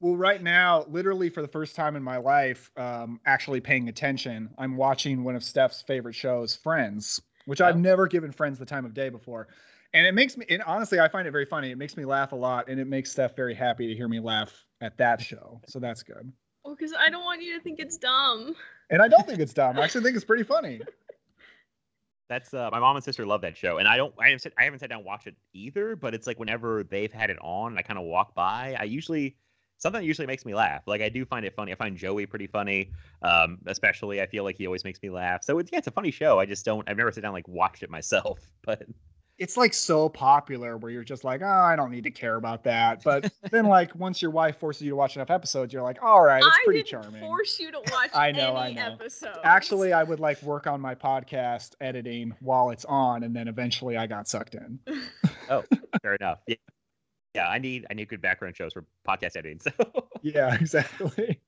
Well, 0.00 0.16
right 0.16 0.42
now, 0.42 0.84
literally 0.88 1.30
for 1.30 1.40
the 1.40 1.48
first 1.48 1.74
time 1.74 1.96
in 1.96 2.02
my 2.02 2.18
life, 2.18 2.70
um, 2.76 3.20
actually 3.24 3.60
paying 3.60 3.88
attention, 3.88 4.52
I'm 4.58 4.76
watching 4.76 5.24
one 5.24 5.34
of 5.36 5.42
Steph's 5.42 5.80
favorite 5.82 6.14
shows, 6.14 6.54
Friends, 6.54 7.20
which 7.46 7.60
I've 7.62 7.76
Oh. 7.76 7.80
never 7.80 8.06
given 8.06 8.30
Friends 8.30 8.58
the 8.58 8.66
time 8.66 8.84
of 8.84 8.92
day 8.92 9.08
before. 9.08 9.48
And 9.96 10.06
it 10.06 10.12
makes 10.12 10.36
me, 10.36 10.44
and 10.50 10.62
honestly, 10.64 11.00
I 11.00 11.08
find 11.08 11.26
it 11.26 11.30
very 11.30 11.46
funny. 11.46 11.70
It 11.70 11.78
makes 11.78 11.96
me 11.96 12.04
laugh 12.04 12.32
a 12.32 12.36
lot, 12.36 12.68
and 12.68 12.78
it 12.78 12.86
makes 12.86 13.10
Steph 13.10 13.34
very 13.34 13.54
happy 13.54 13.86
to 13.86 13.94
hear 13.94 14.08
me 14.08 14.20
laugh 14.20 14.52
at 14.82 14.98
that 14.98 15.22
show. 15.22 15.58
So 15.66 15.78
that's 15.78 16.02
good. 16.02 16.30
Well, 16.62 16.76
because 16.76 16.92
I 16.92 17.08
don't 17.08 17.24
want 17.24 17.40
you 17.40 17.56
to 17.56 17.62
think 17.62 17.80
it's 17.80 17.96
dumb. 17.96 18.54
And 18.90 19.00
I 19.00 19.08
don't 19.08 19.26
think 19.26 19.40
it's 19.40 19.54
dumb. 19.54 19.78
I 19.78 19.84
actually 19.84 20.02
think 20.02 20.14
it's 20.14 20.24
pretty 20.24 20.42
funny. 20.44 20.82
That's 22.28 22.52
uh, 22.52 22.68
my 22.72 22.80
mom 22.80 22.96
and 22.96 23.04
sister 23.04 23.24
love 23.24 23.40
that 23.42 23.56
show, 23.56 23.78
and 23.78 23.86
I 23.86 23.96
don't. 23.96 24.12
I 24.18 24.24
haven't, 24.24 24.40
sit, 24.40 24.52
I 24.58 24.64
haven't 24.64 24.80
sat 24.80 24.90
down 24.90 24.98
and 24.98 25.06
watched 25.06 25.28
it 25.28 25.36
either. 25.54 25.94
But 25.94 26.12
it's 26.12 26.26
like 26.26 26.40
whenever 26.40 26.82
they've 26.82 27.12
had 27.12 27.30
it 27.30 27.38
on, 27.40 27.78
I 27.78 27.82
kind 27.82 28.00
of 28.00 28.04
walk 28.04 28.34
by. 28.34 28.76
I 28.78 28.82
usually 28.82 29.36
something 29.78 30.00
that 30.00 30.06
usually 30.06 30.26
makes 30.26 30.44
me 30.44 30.52
laugh. 30.52 30.82
Like 30.88 31.02
I 31.02 31.08
do 31.08 31.24
find 31.24 31.46
it 31.46 31.54
funny. 31.54 31.70
I 31.70 31.76
find 31.76 31.96
Joey 31.96 32.26
pretty 32.26 32.48
funny, 32.48 32.90
um, 33.22 33.58
especially. 33.66 34.20
I 34.20 34.26
feel 34.26 34.42
like 34.42 34.58
he 34.58 34.66
always 34.66 34.82
makes 34.82 35.00
me 35.00 35.08
laugh. 35.08 35.44
So 35.44 35.60
it's 35.60 35.70
yeah, 35.72 35.78
it's 35.78 35.86
a 35.86 35.92
funny 35.92 36.10
show. 36.10 36.40
I 36.40 36.46
just 36.46 36.64
don't. 36.64 36.88
I've 36.90 36.96
never 36.96 37.12
sat 37.12 37.22
down 37.22 37.28
and, 37.28 37.34
like 37.34 37.46
watched 37.46 37.84
it 37.84 37.90
myself, 37.90 38.40
but 38.64 38.82
It's 39.38 39.56
like 39.58 39.74
so 39.74 40.08
popular 40.08 40.78
where 40.78 40.90
you're 40.90 41.04
just 41.04 41.22
like, 41.22 41.42
oh, 41.42 41.46
I 41.46 41.76
don't 41.76 41.90
need 41.90 42.04
to 42.04 42.10
care 42.10 42.36
about 42.36 42.64
that. 42.64 43.04
But 43.04 43.30
then, 43.50 43.66
like, 43.66 43.94
once 43.94 44.22
your 44.22 44.30
wife 44.30 44.58
forces 44.58 44.80
you 44.82 44.90
to 44.90 44.96
watch 44.96 45.14
enough 45.16 45.30
episodes, 45.30 45.74
you're 45.74 45.82
like, 45.82 46.02
all 46.02 46.22
right, 46.22 46.42
it's 46.42 46.46
I 46.56 46.60
pretty 46.64 46.82
didn't 46.82 47.02
charming. 47.02 47.20
force 47.20 47.60
you 47.60 47.70
to 47.70 47.78
watch 47.92 48.10
I 48.14 48.32
know, 48.32 48.56
I 48.56 48.72
know. 48.72 48.80
episode. 48.94 49.36
Actually, 49.44 49.92
I 49.92 50.02
would 50.04 50.20
like 50.20 50.42
work 50.42 50.66
on 50.66 50.80
my 50.80 50.94
podcast 50.94 51.74
editing 51.82 52.32
while 52.40 52.70
it's 52.70 52.86
on, 52.86 53.24
and 53.24 53.36
then 53.36 53.46
eventually 53.46 53.98
I 53.98 54.06
got 54.06 54.26
sucked 54.28 54.54
in. 54.54 54.78
Oh, 55.50 55.62
fair 56.02 56.14
enough. 56.14 56.40
Yeah. 56.48 56.56
Yeah, 57.34 57.48
I 57.48 57.58
need 57.58 57.86
I 57.90 57.94
need 57.94 58.08
good 58.08 58.20
background 58.22 58.56
shows 58.56 58.72
for 58.72 58.84
podcast 59.06 59.36
editing. 59.36 59.60
So, 59.62 59.70
Yeah, 60.22 60.54
exactly. 60.54 61.40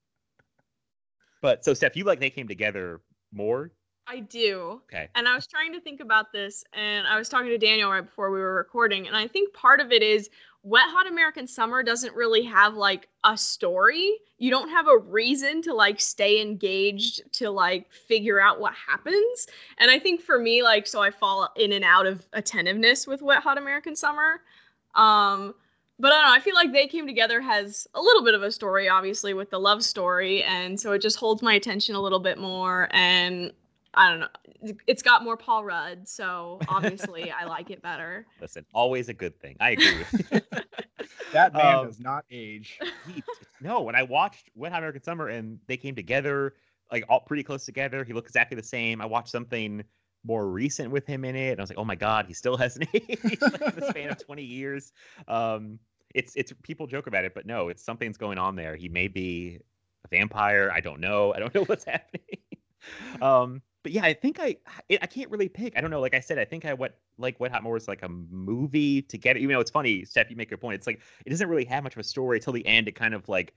but 1.43 1.65
so 1.65 1.75
Steph, 1.75 1.97
you 1.97 2.05
like 2.05 2.21
they 2.21 2.31
came 2.31 2.47
together 2.47 3.01
more? 3.33 3.73
I 4.09 4.21
do. 4.21 4.81
Okay. 4.87 5.09
And 5.15 5.29
I 5.29 5.35
was 5.35 5.47
trying 5.47 5.73
to 5.75 5.81
think 5.81 6.01
about 6.01 6.33
this, 6.33 6.65
and 6.73 7.07
I 7.07 7.19
was 7.19 7.29
talking 7.29 7.49
to 7.49 7.59
Daniel 7.59 7.91
right 7.91 8.05
before 8.05 8.31
we 8.31 8.41
were 8.41 8.55
recording, 8.55 9.07
and 9.07 9.15
I 9.17 9.29
think 9.29 9.53
part 9.53 9.81
of 9.81 9.93
it 9.93 10.03
is 10.03 10.31
Wet 10.63 10.87
Hot 10.87 11.07
American 11.07 11.47
Summer 11.47 11.83
doesn't 11.83 12.15
really 12.15 12.43
have 12.43 12.75
like 12.75 13.09
a 13.25 13.37
story. 13.37 14.13
You 14.39 14.51
don't 14.51 14.71
have 14.71 14.89
a 14.89 14.99
reason 14.99 15.63
to 15.63 15.75
like 15.75 16.01
stay 16.01 16.41
engaged 16.41 17.33
to 17.35 17.51
like 17.51 17.93
figure 17.93 18.41
out 18.41 18.61
what 18.61 18.75
happens. 18.75 19.47
And 19.79 19.91
I 19.91 19.99
think 19.99 20.21
for 20.21 20.39
me, 20.39 20.63
like, 20.63 20.87
so 20.87 21.01
I 21.01 21.11
fall 21.11 21.49
in 21.57 21.73
and 21.73 21.85
out 21.85 22.07
of 22.07 22.27
attentiveness 22.33 23.07
with 23.07 23.23
Wet 23.23 23.43
Hot 23.43 23.59
American 23.59 23.95
Summer. 23.95 24.41
Um, 24.95 25.55
but 26.01 26.13
I 26.13 26.17
don't 26.17 26.27
know. 26.27 26.35
I 26.35 26.41
feel 26.41 26.55
like 26.55 26.73
they 26.73 26.87
came 26.87 27.07
together 27.07 27.41
has 27.41 27.87
a 27.95 28.01
little 28.01 28.25
bit 28.25 28.35
of 28.35 28.43
a 28.43 28.51
story, 28.51 28.89
obviously, 28.89 29.35
with 29.35 29.51
the 29.51 29.59
love 29.59 29.83
story, 29.83 30.43
and 30.45 30.79
so 30.79 30.93
it 30.93 31.03
just 31.03 31.17
holds 31.17 31.43
my 31.43 31.55
attention 31.55 31.95
a 31.95 32.01
little 32.01 32.21
bit 32.21 32.39
more. 32.39 32.89
And 32.93 33.53
I 33.99 34.09
don't 34.11 34.21
know. 34.21 34.73
It's 34.87 35.03
got 35.03 35.25
more 35.25 35.37
Paul 35.37 35.65
Rudd, 35.65 36.07
so 36.09 36.61
obviously 36.69 37.33
I 37.33 37.45
like 37.47 37.71
it 37.71 37.83
better. 37.83 38.27
Listen, 38.41 38.65
always 38.73 39.09
a 39.09 39.15
good 39.15 39.39
thing. 39.41 39.57
I 39.61 39.71
agree 39.71 39.99
with 39.99 40.33
you. 40.33 40.41
That 41.33 41.53
man 41.53 41.75
Um, 41.77 41.87
does 41.89 42.01
not 42.01 42.25
age. 42.31 42.79
he, 43.07 43.23
no, 43.61 43.83
when 43.83 43.95
I 43.95 44.03
watched 44.03 44.49
Wet 44.55 44.73
Hot 44.73 44.79
American 44.79 45.03
Summer 45.03 45.29
and 45.29 45.59
they 45.67 45.77
came 45.77 45.95
together, 45.95 46.55
like 46.91 47.05
all 47.11 47.21
pretty 47.21 47.43
close 47.43 47.67
together, 47.67 48.03
he 48.03 48.15
looked 48.15 48.29
exactly 48.29 48.57
the 48.57 48.63
same. 48.67 49.03
I 49.03 49.07
watched 49.07 49.29
something 49.29 49.85
more 50.25 50.49
recent 50.49 50.91
with 50.91 51.07
him 51.07 51.27
in 51.27 51.37
it, 51.37 51.51
and 51.53 51.61
I 51.61 51.63
was 51.63 51.69
like, 51.71 51.79
oh 51.79 51.85
my 51.85 51.97
god, 51.97 52.25
he 52.29 52.33
still 52.35 52.57
hasn't 52.57 52.89
aged 52.95 53.43
like, 53.43 53.61
in 53.61 53.75
the 53.81 53.87
span 53.91 54.09
of 54.11 54.19
20 54.25 54.43
years. 54.43 54.93
Um, 55.27 55.79
it's 56.15 56.35
it's 56.35 56.53
people 56.63 56.87
joke 56.87 57.09
about 57.09 57.25
it, 57.25 57.35
but 57.35 57.45
no, 57.45 57.69
it's 57.69 57.85
something's 57.85 58.17
going 58.17 58.39
on 58.39 58.57
there. 58.57 58.75
He 58.75 58.89
may 58.89 59.09
be 59.09 59.59
a 60.05 60.09
vampire. 60.09 60.71
I 60.75 60.81
don't 60.81 61.01
know. 61.01 61.35
I 61.35 61.41
don't 61.41 61.55
know 61.55 61.65
what's 61.65 61.85
happening. 61.85 62.39
um, 63.21 63.61
but 63.89 63.95
yeah, 63.95 64.05
I 64.05 64.13
think 64.13 64.39
I 64.39 64.55
I 65.01 65.07
can't 65.07 65.31
really 65.31 65.49
pick. 65.49 65.73
I 65.75 65.81
don't 65.81 65.91
know. 65.91 66.03
Like 66.03 66.13
I 66.13 66.21
said, 66.21 66.39
I 66.39 66.45
think 66.45 66.67
I 66.67 66.75
went 66.75 66.93
like 67.17 67.41
Wet 67.41 67.51
Hot 67.53 67.63
more 67.63 67.75
is 67.75 67.89
like 67.89 68.03
a 68.03 68.09
movie 68.11 69.01
together. 69.01 69.39
Even 69.39 69.55
though 69.55 69.61
it's 69.61 69.71
funny, 69.71 70.05
Steph, 70.05 70.29
you 70.29 70.37
make 70.37 70.53
a 70.53 70.59
point. 70.59 70.75
It's 70.75 70.87
like 70.87 71.01
it 71.25 71.31
doesn't 71.31 71.49
really 71.49 71.65
have 71.65 71.85
much 71.85 71.95
of 71.95 72.01
a 72.01 72.05
story 72.05 72.39
till 72.39 72.53
the 72.53 72.67
end. 72.67 72.87
It 72.87 72.93
kind 72.93 73.15
of 73.15 73.27
like 73.31 73.55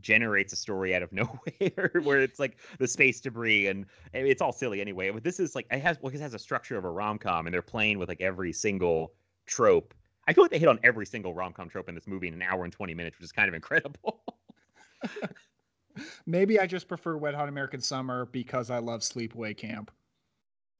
generates 0.00 0.52
a 0.52 0.56
story 0.56 0.94
out 0.94 1.02
of 1.02 1.12
nowhere 1.12 2.00
where 2.04 2.20
it's 2.22 2.38
like 2.38 2.58
the 2.78 2.86
space 2.86 3.20
debris 3.20 3.66
and, 3.66 3.86
and 4.14 4.28
it's 4.28 4.40
all 4.40 4.52
silly 4.52 4.80
anyway. 4.80 5.10
But 5.10 5.24
this 5.24 5.40
is 5.40 5.56
like 5.56 5.66
it 5.72 5.80
has 5.80 5.98
well, 6.00 6.14
it 6.14 6.20
has 6.20 6.32
a 6.32 6.38
structure 6.38 6.78
of 6.78 6.84
a 6.84 6.90
rom 6.90 7.18
com 7.18 7.48
and 7.48 7.52
they're 7.52 7.60
playing 7.60 7.98
with 7.98 8.08
like 8.08 8.20
every 8.20 8.52
single 8.52 9.14
trope. 9.46 9.94
I 10.28 10.32
feel 10.32 10.44
like 10.44 10.52
they 10.52 10.60
hit 10.60 10.68
on 10.68 10.78
every 10.84 11.06
single 11.06 11.34
rom 11.34 11.52
com 11.54 11.68
trope 11.68 11.88
in 11.88 11.96
this 11.96 12.06
movie 12.06 12.28
in 12.28 12.34
an 12.34 12.42
hour 12.42 12.62
and 12.62 12.72
twenty 12.72 12.94
minutes, 12.94 13.18
which 13.18 13.24
is 13.24 13.32
kind 13.32 13.48
of 13.48 13.54
incredible. 13.54 14.22
Maybe 16.26 16.58
I 16.60 16.66
just 16.66 16.88
prefer 16.88 17.16
Wet 17.16 17.34
Hot 17.34 17.48
American 17.48 17.80
Summer 17.80 18.26
because 18.26 18.70
I 18.70 18.78
love 18.78 19.00
Sleepaway 19.00 19.56
Camp. 19.56 19.90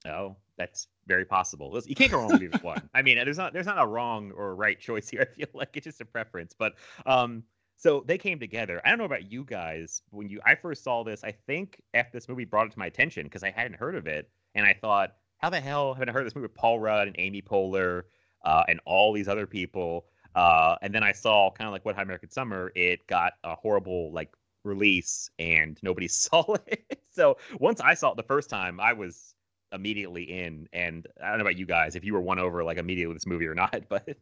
Oh, 0.06 0.36
that's 0.56 0.88
very 1.06 1.24
possible. 1.24 1.80
You 1.86 1.94
can't 1.94 2.10
go 2.10 2.18
wrong 2.18 2.32
with 2.32 2.42
either 2.42 2.58
one. 2.58 2.88
I 2.94 3.02
mean, 3.02 3.16
there's 3.16 3.38
not 3.38 3.52
there's 3.52 3.66
not 3.66 3.82
a 3.82 3.86
wrong 3.86 4.32
or 4.32 4.54
right 4.54 4.78
choice 4.78 5.08
here. 5.08 5.22
I 5.30 5.34
feel 5.34 5.48
like 5.54 5.70
it's 5.74 5.84
just 5.84 6.00
a 6.00 6.04
preference. 6.04 6.54
But 6.56 6.74
um, 7.06 7.44
so 7.76 8.04
they 8.06 8.18
came 8.18 8.38
together. 8.38 8.80
I 8.84 8.90
don't 8.90 8.98
know 8.98 9.04
about 9.04 9.30
you 9.30 9.44
guys. 9.44 10.02
When 10.10 10.28
you 10.28 10.40
I 10.44 10.54
first 10.54 10.84
saw 10.84 11.02
this, 11.02 11.24
I 11.24 11.32
think 11.32 11.80
after 11.94 12.16
this 12.16 12.28
movie 12.28 12.44
brought 12.44 12.66
it 12.66 12.72
to 12.72 12.78
my 12.78 12.86
attention 12.86 13.24
because 13.24 13.42
I 13.42 13.50
hadn't 13.50 13.74
heard 13.74 13.94
of 13.94 14.06
it, 14.06 14.30
and 14.54 14.66
I 14.66 14.76
thought, 14.80 15.14
how 15.38 15.50
the 15.50 15.60
hell 15.60 15.94
haven't 15.94 16.08
I 16.08 16.12
heard 16.12 16.26
this 16.26 16.34
movie 16.34 16.46
with 16.46 16.54
Paul 16.54 16.80
Rudd 16.80 17.08
and 17.08 17.16
Amy 17.18 17.42
Poehler 17.42 18.02
uh, 18.44 18.62
and 18.68 18.80
all 18.84 19.12
these 19.12 19.28
other 19.28 19.46
people? 19.46 20.06
Uh, 20.34 20.76
and 20.80 20.94
then 20.94 21.02
I 21.02 21.12
saw 21.12 21.50
kind 21.50 21.68
of 21.68 21.72
like 21.72 21.84
Wet 21.84 21.96
Hot 21.96 22.04
American 22.04 22.30
Summer. 22.30 22.72
It 22.74 23.06
got 23.06 23.34
a 23.44 23.54
horrible 23.54 24.12
like 24.12 24.30
release, 24.64 25.30
and 25.38 25.78
nobody 25.82 26.08
saw 26.08 26.54
it. 26.66 27.00
so 27.10 27.36
once 27.58 27.80
I 27.80 27.94
saw 27.94 28.10
it 28.12 28.16
the 28.16 28.22
first 28.22 28.50
time, 28.50 28.80
I 28.80 28.92
was 28.92 29.34
immediately 29.72 30.24
in. 30.24 30.68
And 30.72 31.06
I 31.22 31.28
don't 31.28 31.38
know 31.38 31.44
about 31.44 31.56
you 31.58 31.66
guys, 31.66 31.96
if 31.96 32.04
you 32.04 32.12
were 32.12 32.20
won 32.20 32.38
over 32.38 32.62
like 32.62 32.78
immediately 32.78 33.08
with 33.08 33.16
this 33.16 33.26
movie 33.26 33.46
or 33.46 33.54
not, 33.54 33.84
but 33.88 34.16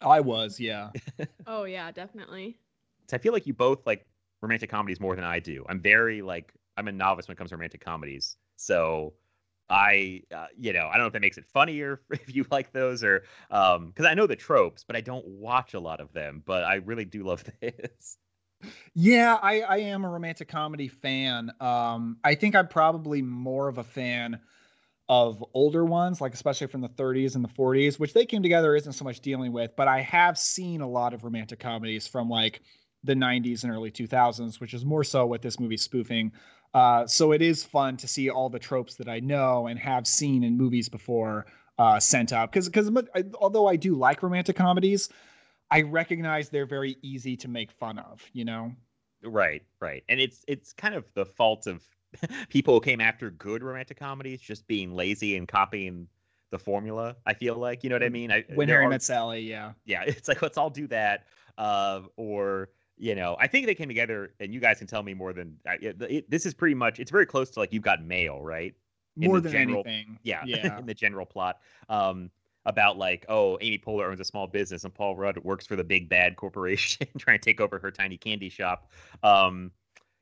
I 0.00 0.20
was, 0.20 0.58
yeah. 0.58 0.90
Oh 1.46 1.64
yeah, 1.64 1.90
definitely. 1.90 2.58
So 3.08 3.16
I 3.16 3.18
feel 3.18 3.32
like 3.32 3.46
you 3.46 3.54
both 3.54 3.86
like 3.86 4.06
romantic 4.40 4.70
comedies 4.70 5.00
more 5.00 5.16
than 5.16 5.24
I 5.24 5.40
do. 5.40 5.64
I'm 5.68 5.80
very 5.80 6.22
like 6.22 6.52
I'm 6.76 6.86
a 6.88 6.92
novice 6.92 7.26
when 7.28 7.32
it 7.32 7.38
comes 7.38 7.50
to 7.50 7.56
romantic 7.56 7.84
comedies, 7.84 8.36
so 8.56 9.14
I 9.68 10.22
uh, 10.34 10.46
you 10.56 10.72
know 10.72 10.88
I 10.88 10.92
don't 10.92 11.02
know 11.02 11.06
if 11.06 11.12
that 11.14 11.22
makes 11.22 11.38
it 11.38 11.46
funnier 11.46 12.02
if 12.10 12.34
you 12.34 12.46
like 12.50 12.72
those 12.72 13.02
or 13.02 13.24
um 13.50 13.88
because 13.88 14.06
I 14.06 14.14
know 14.14 14.26
the 14.26 14.36
tropes, 14.36 14.84
but 14.84 14.96
I 14.96 15.00
don't 15.00 15.26
watch 15.26 15.74
a 15.74 15.80
lot 15.80 16.00
of 16.00 16.12
them. 16.12 16.42
But 16.44 16.64
I 16.64 16.76
really 16.76 17.04
do 17.04 17.24
love 17.24 17.42
this. 17.60 18.16
Yeah, 18.94 19.38
I, 19.40 19.60
I 19.62 19.76
am 19.78 20.04
a 20.04 20.08
romantic 20.08 20.48
comedy 20.48 20.88
fan. 20.88 21.50
Um, 21.60 22.18
I 22.24 22.34
think 22.34 22.54
I'm 22.54 22.68
probably 22.68 23.22
more 23.22 23.68
of 23.68 23.78
a 23.78 23.84
fan 23.84 24.40
of 25.08 25.44
older 25.54 25.84
ones, 25.84 26.20
like 26.20 26.34
especially 26.34 26.68
from 26.68 26.80
the 26.80 26.88
30s 26.88 27.34
and 27.34 27.44
the 27.44 27.48
40s, 27.48 27.98
which 27.98 28.12
they 28.12 28.26
came 28.26 28.42
together 28.42 28.76
isn't 28.76 28.92
so 28.92 29.04
much 29.04 29.20
dealing 29.20 29.52
with, 29.52 29.74
but 29.76 29.88
I 29.88 30.00
have 30.02 30.38
seen 30.38 30.80
a 30.82 30.88
lot 30.88 31.14
of 31.14 31.24
romantic 31.24 31.58
comedies 31.58 32.06
from 32.06 32.28
like 32.28 32.62
the 33.02 33.14
90s 33.14 33.64
and 33.64 33.72
early 33.72 33.90
2000s, 33.90 34.60
which 34.60 34.74
is 34.74 34.84
more 34.84 35.04
so 35.04 35.26
what 35.26 35.42
this 35.42 35.58
movie's 35.58 35.82
spoofing. 35.82 36.32
Uh, 36.74 37.06
so 37.06 37.32
it 37.32 37.42
is 37.42 37.64
fun 37.64 37.96
to 37.96 38.06
see 38.06 38.30
all 38.30 38.48
the 38.48 38.58
tropes 38.58 38.94
that 38.96 39.08
I 39.08 39.20
know 39.20 39.66
and 39.66 39.78
have 39.80 40.06
seen 40.06 40.44
in 40.44 40.56
movies 40.56 40.88
before 40.88 41.46
uh, 41.78 41.98
sent 41.98 42.32
up. 42.32 42.52
Because 42.52 42.68
because 42.68 42.90
although 43.40 43.66
I 43.66 43.76
do 43.76 43.94
like 43.96 44.22
romantic 44.22 44.54
comedies, 44.54 45.08
I 45.70 45.82
recognize 45.82 46.48
they're 46.48 46.66
very 46.66 46.96
easy 47.02 47.36
to 47.38 47.48
make 47.48 47.70
fun 47.70 47.98
of. 47.98 48.22
You 48.32 48.44
know. 48.44 48.72
Right, 49.22 49.62
right, 49.80 50.02
and 50.08 50.18
it's 50.20 50.44
it's 50.48 50.72
kind 50.72 50.94
of 50.94 51.04
the 51.14 51.26
fault 51.26 51.66
of 51.66 51.82
people 52.48 52.74
who 52.74 52.80
came 52.80 53.00
after 53.00 53.30
good 53.30 53.62
romantic 53.62 53.98
comedies 53.98 54.40
just 54.40 54.66
being 54.66 54.94
lazy 54.94 55.36
and 55.36 55.46
copying 55.46 56.08
the 56.50 56.58
formula. 56.58 57.16
I 57.26 57.34
feel 57.34 57.56
like 57.56 57.84
you 57.84 57.90
know 57.90 57.96
what 57.96 58.02
I 58.02 58.08
mean. 58.08 58.32
I, 58.32 58.44
When 58.54 58.68
Harry 58.68 58.86
are- 58.86 58.88
Met 58.90 59.02
Sally, 59.02 59.40
yeah. 59.42 59.72
yeah, 59.84 60.02
it's 60.06 60.26
like 60.28 60.40
let's 60.42 60.56
all 60.58 60.70
do 60.70 60.86
that. 60.88 61.26
Uh, 61.58 62.00
or 62.16 62.70
you 62.96 63.14
know, 63.14 63.36
I 63.38 63.46
think 63.46 63.66
they 63.66 63.74
came 63.74 63.88
together, 63.88 64.32
and 64.40 64.52
you 64.54 64.60
guys 64.60 64.78
can 64.78 64.86
tell 64.86 65.02
me 65.02 65.12
more 65.14 65.32
than 65.32 65.56
I, 65.66 65.74
it, 65.80 65.96
it, 66.02 66.30
this 66.30 66.46
is 66.46 66.54
pretty 66.54 66.74
much. 66.74 66.98
It's 66.98 67.10
very 67.10 67.26
close 67.26 67.50
to 67.50 67.60
like 67.60 67.72
you've 67.72 67.82
got 67.82 68.02
mail, 68.04 68.40
right? 68.42 68.74
In 69.16 69.28
More 69.28 69.36
the 69.40 69.48
than 69.50 69.52
general- 69.52 69.82
anything. 69.86 70.18
Yeah, 70.22 70.42
Yeah. 70.46 70.78
in 70.78 70.86
the 70.86 70.94
general 70.94 71.26
plot. 71.26 71.58
Um, 71.90 72.30
about 72.66 72.98
like, 72.98 73.24
oh, 73.28 73.58
Amy 73.60 73.78
Poehler 73.78 74.10
owns 74.10 74.20
a 74.20 74.24
small 74.24 74.46
business, 74.46 74.84
and 74.84 74.94
Paul 74.94 75.16
Rudd 75.16 75.38
works 75.38 75.66
for 75.66 75.76
the 75.76 75.84
big 75.84 76.08
bad 76.08 76.36
corporation 76.36 77.06
trying 77.18 77.38
to 77.38 77.44
take 77.44 77.60
over 77.60 77.78
her 77.78 77.90
tiny 77.90 78.16
candy 78.16 78.48
shop. 78.48 78.90
Um, 79.22 79.70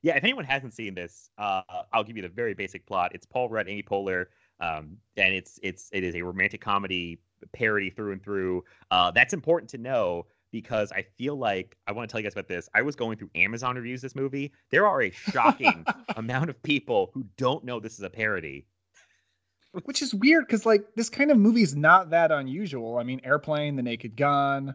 yeah, 0.02 0.16
if 0.16 0.22
anyone 0.22 0.44
hasn't 0.44 0.74
seen 0.74 0.94
this, 0.94 1.30
uh, 1.38 1.62
I'll 1.92 2.04
give 2.04 2.16
you 2.16 2.22
the 2.22 2.28
very 2.28 2.54
basic 2.54 2.86
plot. 2.86 3.12
It's 3.14 3.26
Paul 3.26 3.48
Rudd, 3.48 3.68
Amy 3.68 3.82
Poehler, 3.82 4.26
um, 4.60 4.96
and 5.16 5.34
it's 5.34 5.58
it's 5.62 5.90
it 5.92 6.04
is 6.04 6.14
a 6.14 6.22
romantic 6.22 6.60
comedy 6.60 7.20
parody 7.52 7.90
through 7.90 8.12
and 8.12 8.22
through. 8.22 8.64
Uh, 8.90 9.10
that's 9.10 9.32
important 9.32 9.70
to 9.70 9.78
know 9.78 10.26
because 10.50 10.92
I 10.92 11.02
feel 11.16 11.36
like 11.36 11.76
I 11.86 11.92
want 11.92 12.08
to 12.08 12.12
tell 12.12 12.20
you 12.20 12.24
guys 12.24 12.32
about 12.32 12.48
this. 12.48 12.68
I 12.74 12.82
was 12.82 12.96
going 12.96 13.18
through 13.18 13.30
Amazon 13.34 13.76
reviews 13.76 14.00
this 14.00 14.14
movie. 14.14 14.52
There 14.70 14.86
are 14.86 15.02
a 15.02 15.10
shocking 15.10 15.84
amount 16.16 16.50
of 16.50 16.62
people 16.62 17.10
who 17.12 17.24
don't 17.36 17.64
know 17.64 17.80
this 17.80 17.94
is 17.94 18.02
a 18.02 18.10
parody. 18.10 18.66
Which 19.84 20.02
is 20.02 20.14
weird 20.14 20.46
because 20.46 20.66
like 20.66 20.84
this 20.96 21.08
kind 21.10 21.30
of 21.30 21.38
movie 21.38 21.62
is 21.62 21.74
not 21.76 22.10
that 22.10 22.30
unusual. 22.32 22.98
I 22.98 23.02
mean, 23.04 23.20
Airplane, 23.24 23.76
The 23.76 23.82
Naked 23.82 24.16
Gun, 24.16 24.74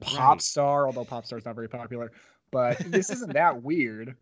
Pop 0.00 0.30
Right. 0.34 0.42
Star, 0.42 0.86
although 0.86 1.04
Pop 1.04 1.26
Star's 1.26 1.44
not 1.44 1.54
very 1.54 1.68
popular, 1.68 2.12
but 2.50 2.78
this 2.86 3.10
isn't 3.10 3.32
that 3.34 3.62
weird. 3.62 4.16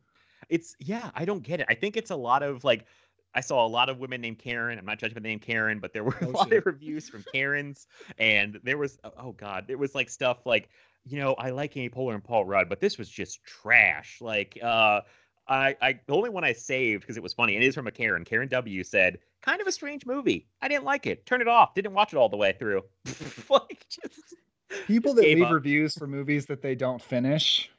It's 0.48 0.74
yeah, 0.78 1.10
I 1.14 1.24
don't 1.24 1.42
get 1.42 1.60
it. 1.60 1.66
I 1.68 1.74
think 1.74 1.96
it's 1.96 2.10
a 2.10 2.16
lot 2.16 2.42
of 2.42 2.64
like 2.64 2.86
I 3.34 3.40
saw 3.40 3.64
a 3.64 3.68
lot 3.68 3.88
of 3.88 3.98
women 3.98 4.20
named 4.20 4.38
Karen. 4.38 4.78
I'm 4.78 4.84
not 4.84 4.98
judging 4.98 5.14
by 5.14 5.20
the 5.20 5.28
name 5.28 5.38
Karen, 5.38 5.78
but 5.78 5.92
there 5.92 6.04
were 6.04 6.16
a 6.22 6.26
Oh, 6.26 6.30
lot 6.30 6.48
shit. 6.48 6.58
of 6.58 6.66
reviews 6.66 7.08
from 7.08 7.24
Karens, 7.32 7.86
and 8.18 8.58
there 8.64 8.78
was 8.78 8.98
oh 9.18 9.32
god, 9.32 9.66
there 9.68 9.78
was 9.78 9.94
like 9.94 10.10
stuff 10.10 10.46
like 10.46 10.68
you 11.04 11.18
know 11.18 11.34
I 11.34 11.50
like 11.50 11.76
Amy 11.76 11.88
Poehler 11.90 12.14
and 12.14 12.24
Paul 12.24 12.44
Rudd, 12.44 12.68
but 12.68 12.80
this 12.80 12.98
was 12.98 13.08
just 13.08 13.42
trash. 13.44 14.18
Like 14.20 14.58
uh, 14.62 15.00
I 15.48 15.76
I 15.80 16.00
the 16.06 16.14
only 16.14 16.30
one 16.30 16.44
I 16.44 16.52
saved 16.52 17.02
because 17.02 17.16
it 17.16 17.22
was 17.22 17.32
funny 17.32 17.54
and 17.54 17.64
it 17.64 17.68
is 17.68 17.74
from 17.74 17.86
a 17.86 17.92
Karen. 17.92 18.24
Karen 18.24 18.48
W 18.48 18.82
said 18.84 19.18
kind 19.42 19.60
of 19.60 19.66
a 19.66 19.72
strange 19.72 20.06
movie. 20.06 20.46
I 20.60 20.68
didn't 20.68 20.84
like 20.84 21.06
it. 21.06 21.26
Turn 21.26 21.40
it 21.40 21.48
off. 21.48 21.74
Didn't 21.74 21.92
watch 21.92 22.12
it 22.12 22.16
all 22.16 22.28
the 22.28 22.36
way 22.36 22.54
through. 22.58 22.82
like 23.50 23.86
just 23.88 24.36
People 24.86 25.14
that 25.14 25.22
leave 25.22 25.42
up. 25.42 25.52
reviews 25.52 25.94
for 25.94 26.06
movies 26.06 26.46
that 26.46 26.62
they 26.62 26.74
don't 26.74 27.02
finish, 27.02 27.70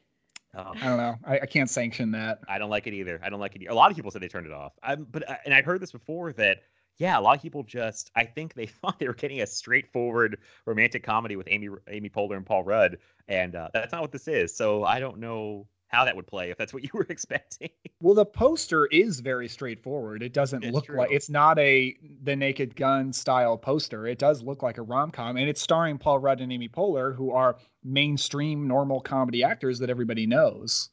oh. 0.56 0.74
I 0.76 0.88
don't 0.88 0.98
know. 0.98 1.16
I, 1.26 1.40
I 1.40 1.46
can't 1.46 1.70
sanction 1.70 2.12
that. 2.12 2.40
I 2.50 2.58
don't 2.58 2.70
like 2.70 2.86
it 2.88 2.94
either. 2.94 3.20
I 3.24 3.30
don't 3.30 3.40
like 3.40 3.56
it. 3.56 3.66
A 3.68 3.74
lot 3.74 3.92
of 3.92 3.96
people 3.96 4.12
said 4.12 4.22
they 4.22 4.28
turned 4.28 4.48
it 4.48 4.54
off. 4.54 4.74
I'm, 4.84 5.08
but 5.10 5.30
uh, 5.30 5.36
and 5.46 5.54
I've 5.54 5.66
heard 5.66 5.82
this 5.82 5.92
before 5.92 6.34
that 6.34 6.64
yeah, 6.98 7.18
a 7.18 7.22
lot 7.22 7.36
of 7.36 7.42
people 7.42 7.64
just 7.64 8.12
I 8.16 8.26
think 8.26 8.54
they 8.54 8.66
thought 8.68 9.00
they 9.00 9.08
were 9.08 9.14
getting 9.14 9.42
a 9.42 9.48
straightforward 9.48 10.38
romantic 10.66 11.04
comedy 11.04 11.36
with 11.36 11.48
Amy 11.50 11.70
Amy 11.90 12.10
Poehler 12.10 12.38
and 12.38 12.46
Paul 12.46 12.64
Rudd, 12.64 12.98
and 13.28 13.56
uh, 13.56 13.70
that's 13.74 13.92
not 13.92 14.02
what 14.02 14.12
this 14.12 14.28
is. 14.28 14.56
So 14.56 14.84
I 14.84 15.00
don't 15.00 15.18
know 15.20 15.68
how 15.92 16.06
that 16.06 16.16
would 16.16 16.28
play 16.28 16.50
if 16.52 16.58
that's 16.58 16.74
what 16.74 16.84
you 16.86 16.90
were 16.94 17.06
expecting. 17.10 17.70
Well, 18.02 18.16
the 18.16 18.26
poster 18.26 18.88
is 18.88 19.20
very 19.22 19.48
straightforward. 19.48 20.24
It 20.24 20.34
doesn't 20.34 20.64
It's 20.64 20.66
look 20.66 20.88
true. 20.88 20.98
like 20.98 21.12
it's 21.12 21.30
not 21.30 21.58
a 21.60 21.96
the 22.24 22.36
Naked 22.36 22.76
Gun 22.76 23.14
style 23.14 23.58
poster. 23.58 24.08
It 24.08 24.18
does 24.20 24.42
look 24.42 24.62
like 24.64 24.78
a 24.78 24.82
rom 24.82 25.12
com, 25.12 25.38
and 25.38 25.48
it's 25.48 25.62
starring 25.62 25.98
Paul 26.00 26.20
Rudd 26.20 26.42
and 26.42 26.52
Amy 26.52 26.68
Poehler, 26.68 27.16
who 27.16 27.32
are 27.32 27.58
mainstream 27.84 28.68
normal 28.68 29.00
comedy 29.02 29.44
actors 29.44 29.80
that 29.80 29.90
everybody 29.92 30.26
knows. 30.28 30.90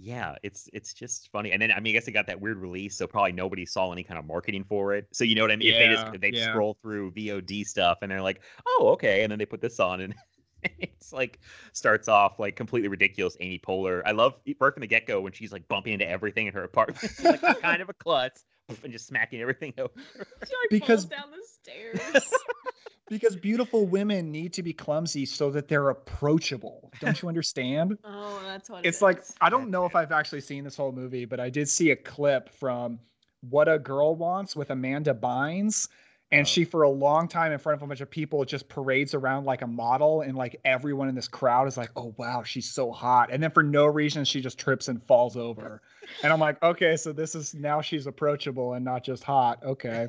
yeah, 0.00 0.36
it's 0.44 0.68
it's 0.72 0.94
just 0.94 1.28
funny. 1.32 1.50
And 1.50 1.60
then 1.60 1.72
I 1.72 1.80
mean, 1.80 1.90
I 1.92 1.94
guess 1.94 2.06
it 2.06 2.12
got 2.12 2.26
that 2.28 2.40
weird 2.40 2.58
release, 2.58 2.96
so 2.96 3.06
probably 3.08 3.32
nobody 3.32 3.66
saw 3.66 3.90
any 3.92 4.04
kind 4.04 4.18
of 4.18 4.26
marketing 4.26 4.64
for 4.68 4.94
it. 4.94 5.08
So 5.12 5.24
you 5.24 5.34
know 5.34 5.42
what 5.42 5.50
I 5.50 5.56
mean? 5.56 5.68
if 5.68 5.76
they 5.76 5.88
Yeah, 5.88 5.88
just 5.88 6.20
they 6.20 6.30
yeah. 6.30 6.34
scroll 6.34 6.78
through 6.82 7.12
VOD 7.12 7.64
stuff 7.64 7.98
and 8.02 8.10
they're 8.10 8.22
like, 8.22 8.40
oh 8.66 8.90
okay, 8.92 9.24
and 9.24 9.30
then 9.32 9.38
they 9.40 9.46
put 9.46 9.60
this 9.60 9.80
on 9.80 10.00
and. 10.00 10.14
It's 10.78 11.12
like 11.12 11.38
starts 11.72 12.08
off 12.08 12.38
like 12.38 12.54
completely 12.56 12.88
ridiculous. 12.88 13.36
Amy 13.40 13.58
Poehler. 13.58 14.02
I 14.04 14.10
love 14.12 14.34
right 14.60 14.74
from 14.74 14.80
the 14.82 14.86
get 14.86 15.06
go 15.06 15.20
when 15.20 15.32
she's 15.32 15.52
like 15.52 15.66
bumping 15.68 15.94
into 15.94 16.08
everything 16.08 16.46
in 16.46 16.52
her 16.54 16.64
apartment. 16.64 17.00
She's 17.00 17.24
like 17.24 17.40
kind 17.62 17.80
of 17.80 17.88
a 17.88 17.94
klutz 17.94 18.44
and 18.82 18.92
just 18.92 19.06
smacking 19.06 19.40
everything 19.40 19.72
over. 19.78 19.90
She 19.96 20.20
like 20.40 20.70
Because- 20.70 21.06
down 21.06 21.30
the 21.30 21.42
stairs. 21.46 22.32
Because 23.10 23.36
beautiful 23.36 23.86
women 23.86 24.30
need 24.30 24.52
to 24.52 24.62
be 24.62 24.74
clumsy 24.74 25.24
so 25.24 25.50
that 25.52 25.66
they're 25.66 25.88
approachable. 25.88 26.92
Don't 27.00 27.22
you 27.22 27.28
understand? 27.28 27.96
oh, 28.04 28.38
that's 28.44 28.68
what 28.68 28.84
it 28.84 28.88
it's 28.88 29.00
like 29.00 29.20
is. 29.20 29.34
I 29.40 29.48
don't 29.48 29.70
know 29.70 29.86
if 29.86 29.96
I've 29.96 30.12
actually 30.12 30.42
seen 30.42 30.62
this 30.62 30.76
whole 30.76 30.92
movie, 30.92 31.24
but 31.24 31.40
I 31.40 31.48
did 31.48 31.70
see 31.70 31.90
a 31.90 31.96
clip 31.96 32.50
from 32.50 32.98
What 33.48 33.66
a 33.66 33.78
Girl 33.78 34.14
Wants 34.14 34.54
with 34.54 34.68
Amanda 34.68 35.14
Bynes. 35.14 35.88
And 36.30 36.46
she, 36.46 36.64
for 36.64 36.82
a 36.82 36.90
long 36.90 37.26
time, 37.26 37.52
in 37.52 37.58
front 37.58 37.78
of 37.78 37.82
a 37.82 37.86
bunch 37.86 38.02
of 38.02 38.10
people, 38.10 38.44
just 38.44 38.68
parades 38.68 39.14
around 39.14 39.44
like 39.44 39.62
a 39.62 39.66
model, 39.66 40.20
and 40.20 40.36
like 40.36 40.60
everyone 40.64 41.08
in 41.08 41.14
this 41.14 41.28
crowd 41.28 41.66
is 41.68 41.78
like, 41.78 41.90
"Oh 41.96 42.14
wow, 42.18 42.42
she's 42.42 42.70
so 42.70 42.92
hot!" 42.92 43.30
And 43.32 43.42
then 43.42 43.50
for 43.50 43.62
no 43.62 43.86
reason, 43.86 44.26
she 44.26 44.42
just 44.42 44.58
trips 44.58 44.88
and 44.88 45.02
falls 45.04 45.36
over. 45.38 45.80
And 46.22 46.30
I'm 46.30 46.38
like, 46.38 46.62
"Okay, 46.62 46.96
so 46.96 47.12
this 47.12 47.34
is 47.34 47.54
now 47.54 47.80
she's 47.80 48.06
approachable 48.06 48.74
and 48.74 48.84
not 48.84 49.04
just 49.04 49.24
hot." 49.24 49.62
Okay, 49.64 50.08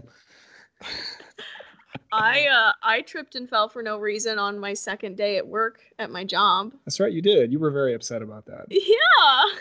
I 2.12 2.48
uh 2.48 2.74
I 2.84 3.02
tripped 3.02 3.36
and 3.36 3.50
fell 3.50 3.70
for 3.70 3.84
no 3.84 3.98
reason 3.98 4.40
on 4.40 4.60
my 4.60 4.74
second 4.74 5.16
day 5.18 5.38
at 5.38 5.48
work 5.48 5.82
at 6.00 6.10
my 6.10 6.24
job. 6.24 6.74
that's 6.86 7.00
right, 7.00 7.14
you 7.14 7.22
did. 7.22 7.52
You 7.52 7.60
were 7.60 7.72
very 7.72 7.94
upset 7.94 8.22
about 8.22 8.46
that. 8.48 8.66
Yeah. 8.70 9.60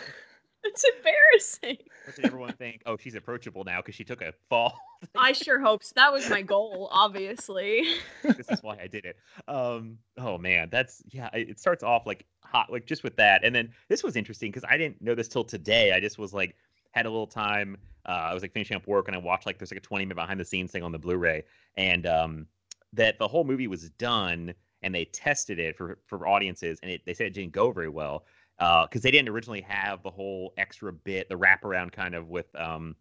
It's 0.68 0.84
embarrassing. 0.84 1.78
What 2.04 2.16
did 2.16 2.26
everyone 2.26 2.52
think? 2.52 2.82
Oh, 2.84 2.98
she's 2.98 3.14
approachable 3.14 3.64
now 3.64 3.78
because 3.78 3.94
she 3.94 4.04
took 4.04 4.20
a 4.20 4.34
fall. 4.50 4.78
I 5.16 5.32
sure 5.32 5.58
hope 5.58 5.82
so. 5.82 5.92
That 5.96 6.12
was 6.12 6.28
my 6.28 6.42
goal, 6.42 6.90
obviously. 6.92 7.84
this 8.22 8.50
is 8.50 8.62
why 8.62 8.76
I 8.78 8.86
did 8.86 9.06
it. 9.06 9.16
Um, 9.48 9.96
oh 10.18 10.36
man, 10.36 10.68
that's 10.70 11.02
yeah. 11.08 11.30
It 11.32 11.58
starts 11.58 11.82
off 11.82 12.06
like 12.06 12.26
hot, 12.44 12.70
like 12.70 12.84
just 12.84 13.02
with 13.02 13.16
that, 13.16 13.44
and 13.44 13.54
then 13.54 13.70
this 13.88 14.02
was 14.02 14.14
interesting 14.14 14.50
because 14.50 14.68
I 14.68 14.76
didn't 14.76 15.00
know 15.00 15.14
this 15.14 15.26
till 15.26 15.42
today. 15.42 15.92
I 15.92 16.00
just 16.00 16.18
was 16.18 16.34
like 16.34 16.54
had 16.90 17.06
a 17.06 17.10
little 17.10 17.26
time. 17.26 17.78
Uh, 18.04 18.28
I 18.30 18.34
was 18.34 18.42
like 18.42 18.52
finishing 18.52 18.76
up 18.76 18.86
work 18.86 19.08
and 19.08 19.16
I 19.16 19.18
watched 19.18 19.46
like 19.46 19.58
there's 19.58 19.70
like 19.70 19.78
a 19.78 19.82
20 19.82 20.04
minute 20.04 20.16
behind 20.16 20.38
the 20.38 20.44
scenes 20.44 20.70
thing 20.70 20.82
on 20.82 20.92
the 20.92 20.98
Blu-ray, 20.98 21.44
and 21.78 22.06
um, 22.06 22.46
that 22.92 23.18
the 23.18 23.28
whole 23.28 23.44
movie 23.44 23.68
was 23.68 23.88
done 23.90 24.52
and 24.82 24.94
they 24.94 25.06
tested 25.06 25.58
it 25.58 25.78
for 25.78 25.98
for 26.06 26.28
audiences, 26.28 26.78
and 26.82 26.92
it, 26.92 27.00
they 27.06 27.14
said 27.14 27.26
it 27.26 27.32
didn't 27.32 27.52
go 27.52 27.72
very 27.72 27.88
well 27.88 28.26
because 28.58 29.02
they 29.02 29.10
didn't 29.10 29.28
originally 29.28 29.60
have 29.62 30.02
the 30.02 30.10
whole 30.10 30.52
extra 30.58 30.92
bit, 30.92 31.28
the 31.28 31.36
wraparound 31.36 31.92
kind 31.92 32.14
of 32.14 32.28
with 32.28 32.46
um, 32.56 32.96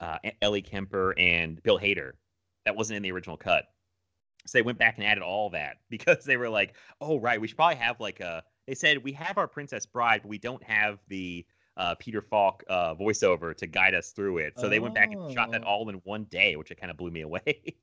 uh, 0.00 0.18
Ellie 0.40 0.62
Kemper 0.62 1.14
and 1.18 1.62
Bill 1.62 1.78
Hader. 1.78 2.12
That 2.64 2.76
wasn't 2.76 2.98
in 2.98 3.02
the 3.02 3.12
original 3.12 3.36
cut. 3.36 3.64
So 4.46 4.58
they 4.58 4.62
went 4.62 4.78
back 4.78 4.96
and 4.98 5.06
added 5.06 5.22
all 5.22 5.50
that 5.50 5.76
because 5.90 6.24
they 6.24 6.36
were 6.36 6.48
like, 6.48 6.74
"Oh 7.00 7.18
right, 7.18 7.40
we 7.40 7.48
should 7.48 7.56
probably 7.56 7.76
have 7.76 8.00
like 8.00 8.20
a." 8.20 8.42
They 8.66 8.74
said 8.74 9.02
we 9.02 9.12
have 9.12 9.38
our 9.38 9.48
Princess 9.48 9.86
Bride, 9.86 10.22
but 10.22 10.28
we 10.28 10.38
don't 10.38 10.62
have 10.62 11.00
the 11.08 11.44
uh, 11.76 11.94
Peter 11.98 12.22
Falk 12.22 12.62
uh, 12.68 12.94
voiceover 12.94 13.56
to 13.56 13.66
guide 13.66 13.94
us 13.94 14.10
through 14.12 14.38
it. 14.38 14.52
So 14.58 14.68
they 14.68 14.78
went 14.78 14.94
back 14.94 15.10
and 15.12 15.32
shot 15.32 15.50
that 15.52 15.62
Oh. 15.64 15.68
all 15.68 15.88
in 15.88 15.96
one 16.04 16.24
day, 16.24 16.54
which 16.56 16.70
it 16.70 16.80
kind 16.80 16.90
of 16.90 16.96
blew 16.96 17.10
me 17.10 17.22
away. 17.22 17.42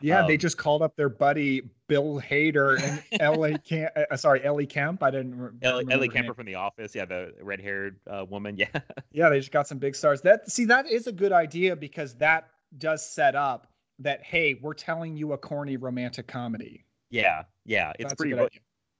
Yeah, 0.00 0.26
they 0.26 0.34
Um, 0.34 0.38
just 0.38 0.56
called 0.58 0.82
up 0.82 0.96
their 0.96 1.08
buddy 1.08 1.62
Bill 1.88 2.20
Hader 2.20 2.80
and 2.80 3.02
Ellie 3.20 3.58
Camp. 3.58 3.92
Uh, 4.10 4.16
sorry, 4.16 4.44
Ellie 4.44 4.66
Kemp. 4.66 5.02
I 5.02 5.10
didn't. 5.10 5.36
re- 5.38 5.50
Ellie, 5.62 5.84
remember 5.84 5.92
Ellie 5.92 6.08
Kemper 6.08 6.22
name. 6.28 6.34
from 6.34 6.46
The 6.46 6.54
Office, 6.56 6.94
yeah, 6.94 7.04
the 7.04 7.34
red-haired 7.42 7.98
uh, 8.06 8.24
woman, 8.28 8.56
yeah, 8.58 8.68
Yeah, 9.12 9.28
they 9.28 9.38
just 9.40 9.50
got 9.52 9.66
some 9.66 9.78
big 9.78 9.96
stars. 9.96 10.20
That 10.22 10.50
see, 10.50 10.66
that 10.66 10.86
is 10.88 11.06
a 11.06 11.12
good 11.12 11.32
idea 11.32 11.74
because 11.76 12.14
that 12.16 12.48
does 12.76 13.04
set 13.04 13.34
up 13.34 13.66
that 14.00 14.22
hey, 14.22 14.54
we're 14.62 14.74
telling 14.74 15.16
you 15.16 15.32
a 15.32 15.38
corny 15.38 15.76
romantic 15.76 16.26
comedy. 16.28 16.84
yeah, 17.10 17.42
yeah. 17.64 17.92
It's 17.98 18.10
That's 18.10 18.14
pretty. 18.14 18.34
ro- 18.34 18.48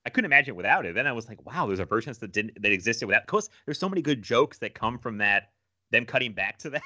I 0.06 0.10
couldn't 0.10 0.26
imagine 0.26 0.54
it 0.54 0.56
without 0.56 0.86
it. 0.86 0.94
Then 0.94 1.06
I 1.06 1.12
was 1.12 1.28
like, 1.28 1.44
wow, 1.44 1.66
there's 1.66 1.80
a 1.80 1.84
version 1.84 2.14
that 2.18 2.32
didn't 2.32 2.60
that 2.62 2.72
existed 2.72 3.06
without. 3.06 3.22
Of 3.22 3.26
course, 3.28 3.48
there's 3.66 3.78
so 3.78 3.88
many 3.88 4.00
good 4.02 4.22
jokes 4.22 4.58
that 4.58 4.74
come 4.74 4.98
from 4.98 5.18
that. 5.18 5.50
Them 5.90 6.04
cutting 6.06 6.32
back 6.32 6.58
to 6.58 6.70
that. 6.70 6.82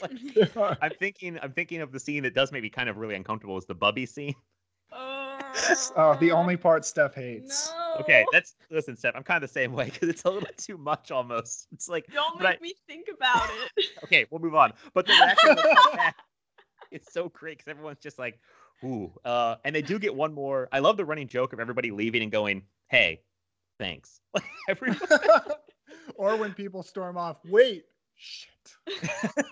It's 0.00 0.54
like, 0.56 0.78
I'm 0.82 0.92
thinking. 0.98 1.38
I'm 1.42 1.52
thinking 1.52 1.80
of 1.80 1.92
the 1.92 2.00
scene 2.00 2.22
that 2.22 2.34
does 2.34 2.52
make 2.52 2.62
me 2.62 2.70
kind 2.70 2.88
of 2.88 2.96
really 2.96 3.14
uncomfortable. 3.14 3.58
Is 3.58 3.66
the 3.66 3.74
Bubby 3.74 4.06
scene? 4.06 4.34
oh, 4.92 6.16
the 6.20 6.30
only 6.32 6.56
part 6.56 6.84
Steph 6.84 7.14
hates. 7.14 7.72
No. 7.76 7.96
Okay, 8.00 8.24
that's 8.32 8.54
listen, 8.70 8.96
Steph. 8.96 9.14
I'm 9.16 9.22
kind 9.22 9.42
of 9.42 9.48
the 9.48 9.52
same 9.52 9.72
way 9.72 9.86
because 9.86 10.08
it's 10.08 10.24
a 10.24 10.30
little 10.30 10.48
too 10.56 10.78
much 10.78 11.10
almost. 11.10 11.66
It's 11.72 11.88
like, 11.88 12.06
Don't 12.12 12.38
but 12.38 12.46
I- 12.46 12.50
make 12.52 12.62
me 12.62 12.74
think 12.86 13.06
about 13.14 13.48
it. 13.76 13.86
okay, 14.04 14.26
we'll 14.30 14.40
move 14.40 14.54
on. 14.54 14.72
But 14.94 15.06
the 15.06 15.12
reaction 15.12 15.50
of 15.50 16.14
it's 16.90 17.12
so 17.12 17.28
great 17.28 17.58
because 17.58 17.70
everyone's 17.70 17.98
just 18.00 18.18
like, 18.18 18.38
ooh. 18.84 19.12
Uh, 19.24 19.56
and 19.64 19.74
they 19.74 19.82
do 19.82 19.98
get 19.98 20.14
one 20.14 20.32
more. 20.32 20.68
I 20.72 20.78
love 20.78 20.96
the 20.96 21.04
running 21.04 21.28
joke 21.28 21.52
of 21.52 21.60
everybody 21.60 21.90
leaving 21.90 22.22
and 22.22 22.32
going, 22.32 22.62
hey, 22.88 23.22
thanks. 23.78 24.20
Like 24.34 24.44
everyone. 24.68 25.00
or 26.14 26.36
when 26.36 26.54
people 26.54 26.82
storm 26.82 27.16
off, 27.16 27.38
wait, 27.44 27.84
shit. 28.18 28.76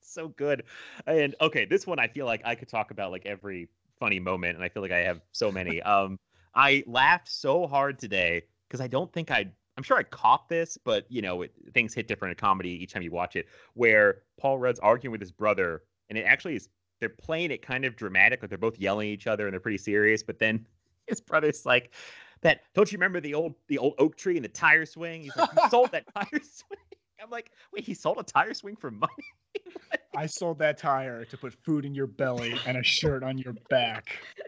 so 0.00 0.28
good. 0.28 0.64
And 1.06 1.34
okay, 1.40 1.64
this 1.64 1.86
one 1.86 1.98
I 1.98 2.08
feel 2.08 2.26
like 2.26 2.42
I 2.44 2.54
could 2.54 2.68
talk 2.68 2.90
about 2.90 3.10
like 3.10 3.26
every 3.26 3.68
funny 3.98 4.20
moment, 4.20 4.56
and 4.56 4.64
I 4.64 4.68
feel 4.68 4.82
like 4.82 4.92
I 4.92 5.00
have 5.00 5.20
so 5.32 5.50
many. 5.50 5.82
Um, 5.92 6.18
I 6.54 6.84
laughed 6.86 7.30
so 7.30 7.66
hard 7.66 7.98
today 7.98 8.42
because 8.68 8.80
I 8.80 8.86
don't 8.86 9.12
think 9.12 9.30
I. 9.30 9.46
I'm 9.78 9.82
sure 9.82 9.96
I 9.96 10.02
caught 10.02 10.50
this, 10.50 10.76
but 10.76 11.06
you 11.08 11.22
know, 11.22 11.42
it, 11.42 11.52
things 11.72 11.94
hit 11.94 12.08
different 12.08 12.32
in 12.32 12.36
comedy 12.36 12.70
each 12.70 12.92
time 12.92 13.02
you 13.02 13.10
watch 13.10 13.36
it. 13.36 13.46
Where 13.74 14.22
Paul 14.38 14.58
Rudd's 14.58 14.78
arguing 14.80 15.12
with 15.12 15.20
his 15.20 15.32
brother, 15.32 15.82
and 16.08 16.18
it 16.18 16.22
actually 16.22 16.56
is. 16.56 16.68
They're 17.00 17.08
playing 17.08 17.50
it 17.50 17.62
kind 17.62 17.84
of 17.84 17.96
dramatic, 17.96 18.42
like 18.42 18.48
they're 18.48 18.58
both 18.58 18.78
yelling 18.78 19.08
at 19.08 19.12
each 19.12 19.26
other 19.26 19.46
and 19.46 19.52
they're 19.52 19.60
pretty 19.60 19.78
serious. 19.78 20.22
But 20.22 20.38
then 20.38 20.66
his 21.06 21.20
brother's 21.20 21.64
like, 21.64 21.94
"That 22.42 22.60
don't 22.74 22.90
you 22.92 22.96
remember 22.96 23.20
the 23.20 23.34
old 23.34 23.54
the 23.68 23.78
old 23.78 23.94
oak 23.98 24.16
tree 24.16 24.36
and 24.36 24.44
the 24.44 24.50
tire 24.50 24.84
swing?" 24.84 25.22
He's 25.22 25.36
like, 25.36 25.50
"You 25.56 25.68
sold 25.70 25.90
that 25.92 26.04
tire 26.14 26.28
swing." 26.30 26.91
I'm 27.22 27.30
like, 27.30 27.50
"Wait, 27.72 27.84
he 27.84 27.94
sold 27.94 28.18
a 28.18 28.22
tire 28.22 28.54
swing 28.54 28.76
for 28.76 28.90
money?" 28.90 29.12
I 30.16 30.26
sold 30.26 30.58
that 30.58 30.76
tire 30.76 31.24
to 31.24 31.36
put 31.38 31.54
food 31.64 31.84
in 31.84 31.94
your 31.94 32.06
belly 32.06 32.54
and 32.66 32.76
a 32.76 32.82
shirt 32.82 33.22
on 33.22 33.38
your 33.38 33.54
back. 33.70 34.18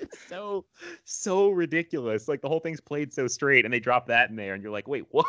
It's 0.00 0.18
so 0.28 0.64
so 1.04 1.50
ridiculous. 1.50 2.26
Like 2.26 2.40
the 2.40 2.48
whole 2.48 2.58
thing's 2.58 2.80
played 2.80 3.12
so 3.12 3.28
straight, 3.28 3.64
and 3.64 3.72
they 3.72 3.78
drop 3.78 4.08
that 4.08 4.28
in 4.28 4.34
there, 4.34 4.54
and 4.54 4.60
you're 4.60 4.72
like, 4.72 4.88
wait, 4.88 5.04
what? 5.12 5.26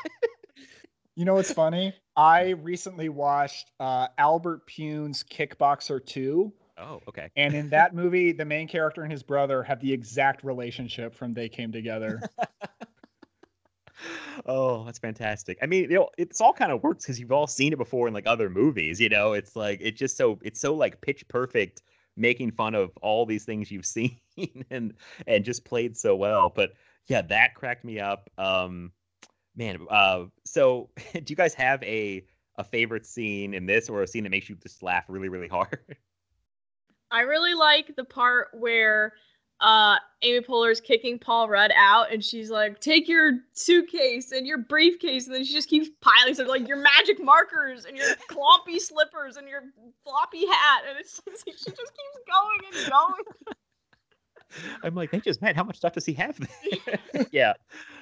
You 1.15 1.23
know 1.23 1.35
what's 1.35 1.53
funny? 1.53 1.93
I 2.17 2.49
recently 2.49 3.07
watched 3.07 3.71
uh, 3.79 4.07
Albert 4.17 4.67
Pyun's 4.67 5.23
Kickboxer 5.23 6.05
2. 6.05 6.51
Oh, 6.77 6.99
okay. 7.07 7.29
And 7.37 7.53
in 7.53 7.69
that 7.69 7.95
movie, 7.95 8.33
the 8.33 8.43
main 8.43 8.67
character 8.67 9.01
and 9.03 9.11
his 9.11 9.23
brother 9.23 9.63
have 9.63 9.79
the 9.79 9.93
exact 9.93 10.43
relationship 10.43 11.15
from 11.15 11.33
they 11.33 11.47
came 11.47 11.71
together. 11.71 12.21
oh, 14.45 14.83
that's 14.83 14.99
fantastic. 14.99 15.57
I 15.61 15.65
mean, 15.65 15.83
you 15.83 15.97
know, 15.97 16.09
it's 16.17 16.41
all 16.41 16.53
kind 16.53 16.71
of 16.71 16.83
works 16.83 17.05
because 17.05 17.19
you've 17.19 17.31
all 17.31 17.47
seen 17.47 17.73
it 17.73 17.77
before 17.77 18.07
in 18.07 18.13
like 18.13 18.27
other 18.27 18.49
movies. 18.49 18.99
You 18.99 19.09
know, 19.09 19.33
it's 19.33 19.55
like 19.55 19.79
it's 19.81 19.99
just 19.99 20.17
so 20.17 20.39
it's 20.41 20.59
so 20.59 20.73
like 20.73 21.01
pitch 21.01 21.27
perfect, 21.27 21.81
making 22.17 22.51
fun 22.51 22.75
of 22.75 22.91
all 23.01 23.25
these 23.25 23.45
things 23.45 23.71
you've 23.71 23.85
seen 23.85 24.17
and 24.69 24.93
and 25.27 25.45
just 25.45 25.65
played 25.65 25.97
so 25.97 26.15
well. 26.15 26.51
But 26.53 26.73
yeah, 27.07 27.21
that 27.23 27.55
cracked 27.55 27.85
me 27.85 27.99
up. 27.99 28.29
Um, 28.37 28.91
man, 29.55 29.85
uh, 29.89 30.25
so 30.45 30.89
do 31.13 31.23
you 31.27 31.35
guys 31.35 31.53
have 31.53 31.81
a 31.83 32.25
a 32.57 32.63
favorite 32.63 33.05
scene 33.05 33.53
in 33.53 33.65
this 33.65 33.89
or 33.89 34.01
a 34.01 34.07
scene 34.07 34.23
that 34.23 34.29
makes 34.29 34.49
you 34.49 34.55
just 34.55 34.81
laugh 34.81 35.05
really 35.07 35.29
really 35.29 35.47
hard? 35.47 35.95
I 37.11 37.21
really 37.21 37.53
like 37.53 37.95
the 37.95 38.03
part 38.03 38.49
where 38.53 39.13
uh 39.61 39.97
Amy 40.21 40.41
Poehler's 40.41 40.81
kicking 40.81 41.19
Paul 41.19 41.47
Rudd 41.47 41.71
out 41.75 42.11
and 42.11 42.23
she's 42.23 42.49
like, 42.49 42.79
take 42.79 43.07
your 43.07 43.33
suitcase 43.53 44.31
and 44.31 44.47
your 44.47 44.57
briefcase, 44.57 45.27
and 45.27 45.35
then 45.35 45.43
she 45.43 45.53
just 45.53 45.69
keeps 45.69 45.89
piling 46.01 46.33
stuff 46.33 46.47
like 46.47 46.67
your 46.67 46.77
magic 46.77 47.23
markers 47.23 47.85
and 47.85 47.95
your 47.95 48.15
clompy 48.29 48.79
slippers 48.79 49.37
and 49.37 49.47
your 49.47 49.63
floppy 50.03 50.45
hat, 50.47 50.83
and 50.89 50.99
it's 50.99 51.21
she 51.25 51.51
just 51.51 51.75
keeps 51.75 52.19
going 52.27 52.83
and 52.83 52.91
going. 52.91 53.55
I'm 54.83 54.95
like, 54.95 55.11
they 55.11 55.19
just 55.19 55.41
met. 55.41 55.55
How 55.55 55.63
much 55.63 55.77
stuff 55.77 55.93
does 55.93 56.05
he 56.05 56.13
have 56.13 56.37
yeah. 57.31 57.53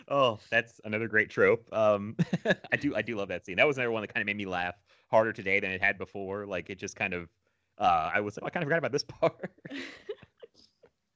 Oh, 0.08 0.40
that's 0.50 0.80
another 0.84 1.08
great 1.08 1.30
trope. 1.30 1.68
Um, 1.74 2.16
I 2.72 2.76
do, 2.76 2.96
I 2.96 3.02
do 3.02 3.16
love 3.16 3.30
that 3.30 3.46
scene. 3.46 3.58
That 3.58 3.68
was 3.68 3.78
another 3.78 3.92
one 3.92 4.02
that 4.02 4.14
kind 4.14 4.22
of 4.22 4.26
made 4.28 4.38
me 4.38 4.46
laugh 4.46 4.76
harder 5.10 5.34
today 5.34 5.60
than 5.60 5.72
it 5.72 5.82
had 5.82 5.98
before. 5.98 6.46
Like 6.46 6.70
it 6.70 6.78
just 6.78 6.96
kind 6.96 7.14
of, 7.14 7.30
uh, 7.78 8.12
I 8.14 8.20
was, 8.22 8.38
like, 8.38 8.52
I 8.52 8.54
kind 8.54 8.64
of 8.64 8.68
forgot 8.68 8.80
about 8.80 8.92
this 8.92 9.04
part. 9.04 9.52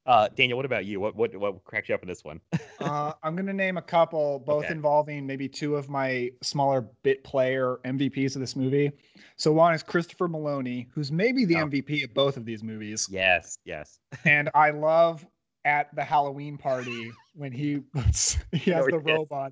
Uh, 0.08 0.30
Daniel, 0.36 0.55
what 0.55 0.66
about 0.66 0.86
you? 0.86 1.01
What 1.01 1.16
what 1.16 1.36
what 1.36 1.64
cracked 1.66 1.89
you 1.89 1.95
up 1.95 2.01
in 2.01 2.08
this 2.08 2.24
one? 2.24 2.39
uh, 2.80 3.12
I'm 3.22 3.36
gonna 3.36 3.53
name 3.53 3.78
a 3.78 3.82
couple, 3.82 4.39
both 4.39 4.66
okay. 4.66 4.74
involving 4.74 5.28
maybe 5.28 5.49
two 5.49 5.76
of 5.76 5.89
my 5.89 6.32
smaller 6.41 6.82
bit 7.03 7.26
player 7.26 7.80
MVPs 7.84 8.36
of 8.36 8.41
this 8.41 8.55
movie. 8.55 8.91
So 9.36 9.51
one 9.51 9.74
is 9.74 9.84
Christopher 9.84 10.30
Meloni, 10.30 10.88
who's 10.91 11.12
maybe 11.12 11.43
the 11.43 11.58
oh. 11.58 11.66
MVP 11.66 12.05
of 12.05 12.14
both 12.14 12.38
of 12.38 12.45
these 12.45 12.64
movies. 12.64 13.08
Yes, 13.12 13.60
yes. 13.66 13.99
and 14.26 14.49
I 14.55 14.70
love 14.70 15.28
at 15.66 15.93
the 15.93 16.03
Halloween 16.03 16.58
party 16.58 17.12
when 17.36 17.51
he 17.51 17.82
he 18.53 18.72
has 18.72 18.86
the 18.86 19.01
robot 19.03 19.51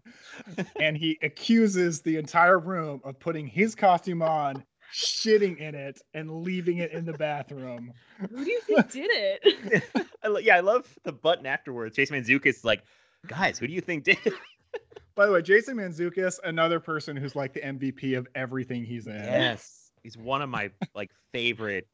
and 0.79 0.95
he 0.95 1.19
accuses 1.21 2.01
the 2.01 2.15
entire 2.15 2.59
room 2.59 3.01
of 3.03 3.19
putting 3.19 3.45
his 3.45 3.75
costume 3.75 4.21
on 4.21 4.63
shitting 4.93 5.57
in 5.57 5.75
it 5.75 6.01
and 6.13 6.43
leaving 6.43 6.77
it 6.77 6.91
in 6.91 7.05
the 7.05 7.13
bathroom. 7.13 7.91
Who 8.19 8.45
do 8.45 8.51
you 8.51 8.61
think 8.67 8.91
did 8.91 9.09
it? 9.11 9.83
I, 10.23 10.39
yeah, 10.39 10.57
I 10.57 10.59
love 10.61 10.87
the 11.03 11.11
button 11.11 11.45
afterwards. 11.45 11.95
Jason 11.95 12.21
Mantzoukas 12.21 12.63
like, 12.63 12.83
guys, 13.27 13.57
who 13.57 13.67
do 13.67 13.73
you 13.73 13.81
think 13.81 14.03
did? 14.03 14.17
By 15.15 15.25
the 15.25 15.31
way, 15.31 15.41
Jason 15.41 15.77
Mantzoukas, 15.77 16.39
another 16.43 16.79
person 16.79 17.15
who's 17.15 17.35
like 17.35 17.53
the 17.53 17.61
MVP 17.61 18.17
of 18.17 18.27
everything 18.35 18.83
he's 18.83 19.07
in. 19.07 19.15
Yes, 19.15 19.91
he's 20.03 20.17
one 20.17 20.41
of 20.41 20.49
my 20.49 20.71
like 20.93 21.11
favorite 21.31 21.87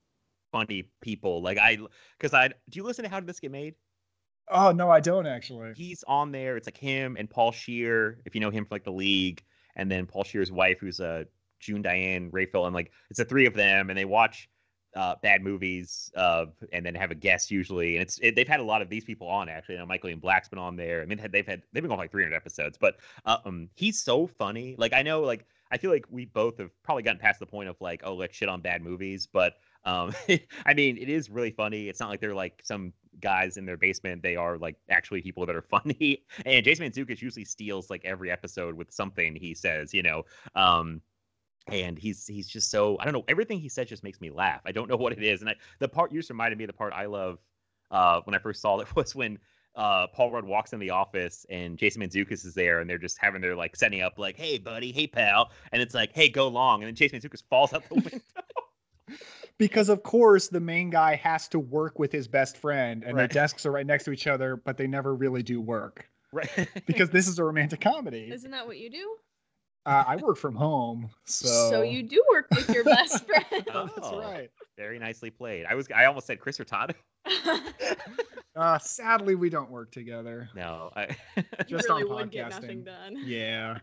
funny 0.52 0.90
people. 1.02 1.42
Like 1.42 1.60
I, 1.60 1.78
because 2.18 2.34
I 2.34 2.48
do 2.48 2.54
you 2.74 2.84
listen 2.84 3.04
to 3.04 3.10
How 3.10 3.20
Did 3.20 3.30
This 3.30 3.40
Get 3.40 3.52
Made? 3.52 3.76
Oh 4.50 4.72
no, 4.72 4.90
I 4.90 5.00
don't 5.00 5.28
actually. 5.28 5.74
He's 5.76 6.04
on 6.08 6.32
there. 6.32 6.58
It's 6.58 6.68
like 6.68 6.78
him 6.78 7.16
and 7.20 7.30
Paul 7.30 7.52
Scheer, 7.52 8.20
if 8.26 8.34
you 8.34 8.42
know 8.42 8.50
him 8.50 8.66
from 8.66 8.76
like 8.76 8.84
the 8.84 8.92
league, 8.92 9.44
and 9.76 9.90
then 9.90 10.08
Paul 10.08 10.24
Scheer's 10.24 10.52
wife, 10.52 10.80
who's 10.80 11.00
a 11.00 11.28
June 11.62 11.82
Diane 11.82 12.30
Raphael, 12.32 12.66
and 12.66 12.76
like 12.76 12.92
it's 13.10 13.20
the 13.20 13.26
three 13.26 13.46
of 13.46 13.54
them, 13.54 13.90
and 13.90 13.98
they 13.98 14.06
watch 14.06 14.50
uh, 14.96 15.16
bad 15.22 15.42
movies, 15.42 16.12
uh, 16.16 16.46
and 16.74 16.86
then 16.86 16.96
have 16.96 17.12
a 17.12 17.16
guest 17.16 17.52
usually. 17.52 17.96
And 17.96 18.02
it's 18.02 18.20
it, 18.22 18.36
they've 18.36 18.48
had 18.48 18.60
a 18.60 18.64
lot 18.64 18.82
of 18.82 18.90
these 18.90 19.06
people 19.06 19.28
on 19.28 19.50
actually. 19.50 19.76
You 19.76 19.80
know, 19.80 19.86
Michael 19.86 20.10
Ian 20.10 20.20
Black's 20.20 20.50
been 20.50 20.60
on 20.60 20.76
there. 20.76 21.02
I 21.02 21.06
mean, 21.06 21.20
they've 21.32 21.48
had 21.48 21.62
they've 21.72 21.84
been 21.84 21.92
on 21.92 21.98
like 21.98 22.12
300 22.12 22.36
episodes, 22.36 22.78
but 22.78 22.98
uh, 23.26 23.38
um, 23.46 23.70
he's 23.76 24.02
so 24.02 24.28
funny. 24.28 24.76
Like 24.78 24.94
I 24.94 25.02
know, 25.02 25.22
like 25.22 25.46
I 25.72 25.78
feel 25.78 25.92
like 25.92 26.06
we 26.10 26.26
both 26.26 26.58
have 26.58 26.72
probably 26.84 27.04
gotten 27.04 27.20
past 27.20 27.40
the 27.40 27.46
point 27.46 27.70
of 27.70 27.80
like, 27.80 28.02
oh, 28.04 28.14
let's 28.16 28.36
shit 28.36 28.50
on 28.50 28.62
bad 28.62 28.82
movies, 28.82 29.28
but 29.32 29.56
um, 29.86 30.14
I 30.66 30.74
mean, 30.74 30.98
it 30.98 31.10
is 31.10 31.30
really 31.30 31.52
funny. 31.52 31.88
It's 31.88 32.00
not 32.00 32.10
like 32.10 32.20
they're 32.20 32.36
like 32.36 32.62
some 32.64 32.94
guys 33.22 33.58
in 33.58 33.66
their 33.66 33.78
basement. 33.78 34.22
They 34.22 34.36
are 34.36 34.58
like 34.58 34.76
actually 34.90 35.22
people 35.22 35.46
that 35.46 35.56
are 35.56 35.62
funny. 35.70 36.24
And 36.46 36.66
Jason 36.66 36.86
Mantzoukas 36.90 37.22
usually 37.22 37.46
steals 37.46 37.90
like 37.90 38.04
every 38.04 38.30
episode 38.30 38.76
with 38.76 38.92
something 38.92 39.36
he 39.36 39.54
says, 39.54 39.94
you 39.94 40.04
know. 40.04 40.24
Um, 40.56 41.02
and 41.68 41.98
he's 41.98 42.26
he's 42.28 42.48
just 42.48 42.70
so 42.70 42.98
I 43.00 43.06
don't 43.06 43.14
know 43.14 43.26
everything 43.28 43.60
he 43.60 43.70
says 43.70 43.88
just 43.88 44.04
makes 44.04 44.22
me 44.22 44.30
laugh. 44.30 44.62
I 44.66 44.72
don't 44.72 44.90
know 44.90 44.96
what 44.98 45.14
it 45.14 45.24
is, 45.24 45.42
and 45.42 45.50
I, 45.50 45.56
the 45.80 45.88
part 45.88 46.12
you 46.12 46.20
just 46.20 46.30
reminded 46.30 46.58
me 46.58 46.66
of 46.66 46.70
the 46.70 46.74
part 46.74 46.94
I 46.94 47.06
love 47.06 47.40
uh, 47.90 48.22
when 48.24 48.36
I 48.36 48.40
first 48.40 48.62
saw 48.62 48.80
it 48.80 48.88
was 48.96 49.16
when 49.16 49.40
uh, 49.76 50.08
Paul 50.08 50.32
Rudd 50.32 50.46
walks 50.46 50.74
in 50.74 50.80
the 50.80 50.90
office 50.90 51.46
and 51.50 51.78
Jason 51.78 52.02
Mantzoukas 52.02 52.46
is 52.46 52.54
there, 52.54 52.80
and 52.80 52.90
they're 52.90 52.98
just 52.98 53.18
having 53.18 53.42
their 53.42 53.56
like 53.56 53.76
setting 53.76 54.02
up 54.02 54.18
like, 54.18 54.38
"Hey, 54.38 54.58
buddy, 54.58 54.92
hey, 54.92 55.08
pal," 55.08 55.52
and 55.72 55.82
it's 55.82 55.94
like, 55.94 56.14
"Hey, 56.14 56.30
go 56.30 56.48
long," 56.48 56.82
and 56.82 56.88
then 56.88 56.96
Jason 56.96 57.20
Mantzoukas 57.20 57.44
falls 57.50 57.74
out 57.74 57.88
the 57.88 57.96
window. 57.96 58.22
because 59.58 59.90
of 59.90 60.04
course 60.04 60.48
the 60.48 60.60
main 60.60 60.90
guy 60.90 61.16
has 61.16 61.48
to 61.50 61.60
work 61.60 62.00
with 62.00 62.12
his 62.12 62.28
best 62.28 62.58
friend, 62.58 63.04
and 63.04 63.16
right. 63.16 63.22
their 63.22 63.28
desks 63.28 63.66
are 63.66 63.72
right 63.72 63.86
next 63.86 64.06
to 64.06 64.12
each 64.12 64.28
other, 64.28 64.56
but 64.56 64.78
they 64.78 64.88
never 64.88 65.14
really 65.16 65.44
do 65.44 65.62
work. 65.62 66.08
Right. 66.34 66.70
because 66.86 67.10
this 67.10 67.28
is 67.28 67.40
a 67.40 67.44
romantic 67.44 67.82
comedy. 67.82 68.30
Isn't 68.32 68.52
that 68.52 68.66
what 68.66 68.78
you 68.78 68.90
do? 68.90 69.18
Uh, 69.86 70.04
I 70.08 70.16
work 70.18 70.38
from 70.38 70.54
home, 70.56 71.10
so 71.26 71.48
so 71.48 71.82
you 71.82 72.04
do 72.04 72.24
work 72.32 72.46
with 72.52 72.70
your 72.70 72.84
best 72.84 73.26
friend. 73.50 73.68
oh, 73.74 73.90
That's 73.96 74.12
right. 74.12 74.52
Very 74.78 75.00
nicely 75.00 75.32
played. 75.32 75.66
I 75.66 75.74
was 75.74 75.88
I 75.94 76.06
almost 76.06 76.28
said 76.28 76.40
Chris 76.40 76.60
Hurtado. 76.60 76.94
uh, 78.56 78.78
sadly, 78.78 79.34
we 79.34 79.50
don't 79.50 79.72
work 79.72 79.92
together. 79.92 80.50
No, 80.56 80.92
I 80.96 81.16
just 81.68 81.90
really 81.90 82.04
on 82.04 82.10
podcasting. 82.10 82.32
Get 82.32 82.50
nothing 82.50 82.84
done. 82.84 83.18
Yeah. 83.26 83.80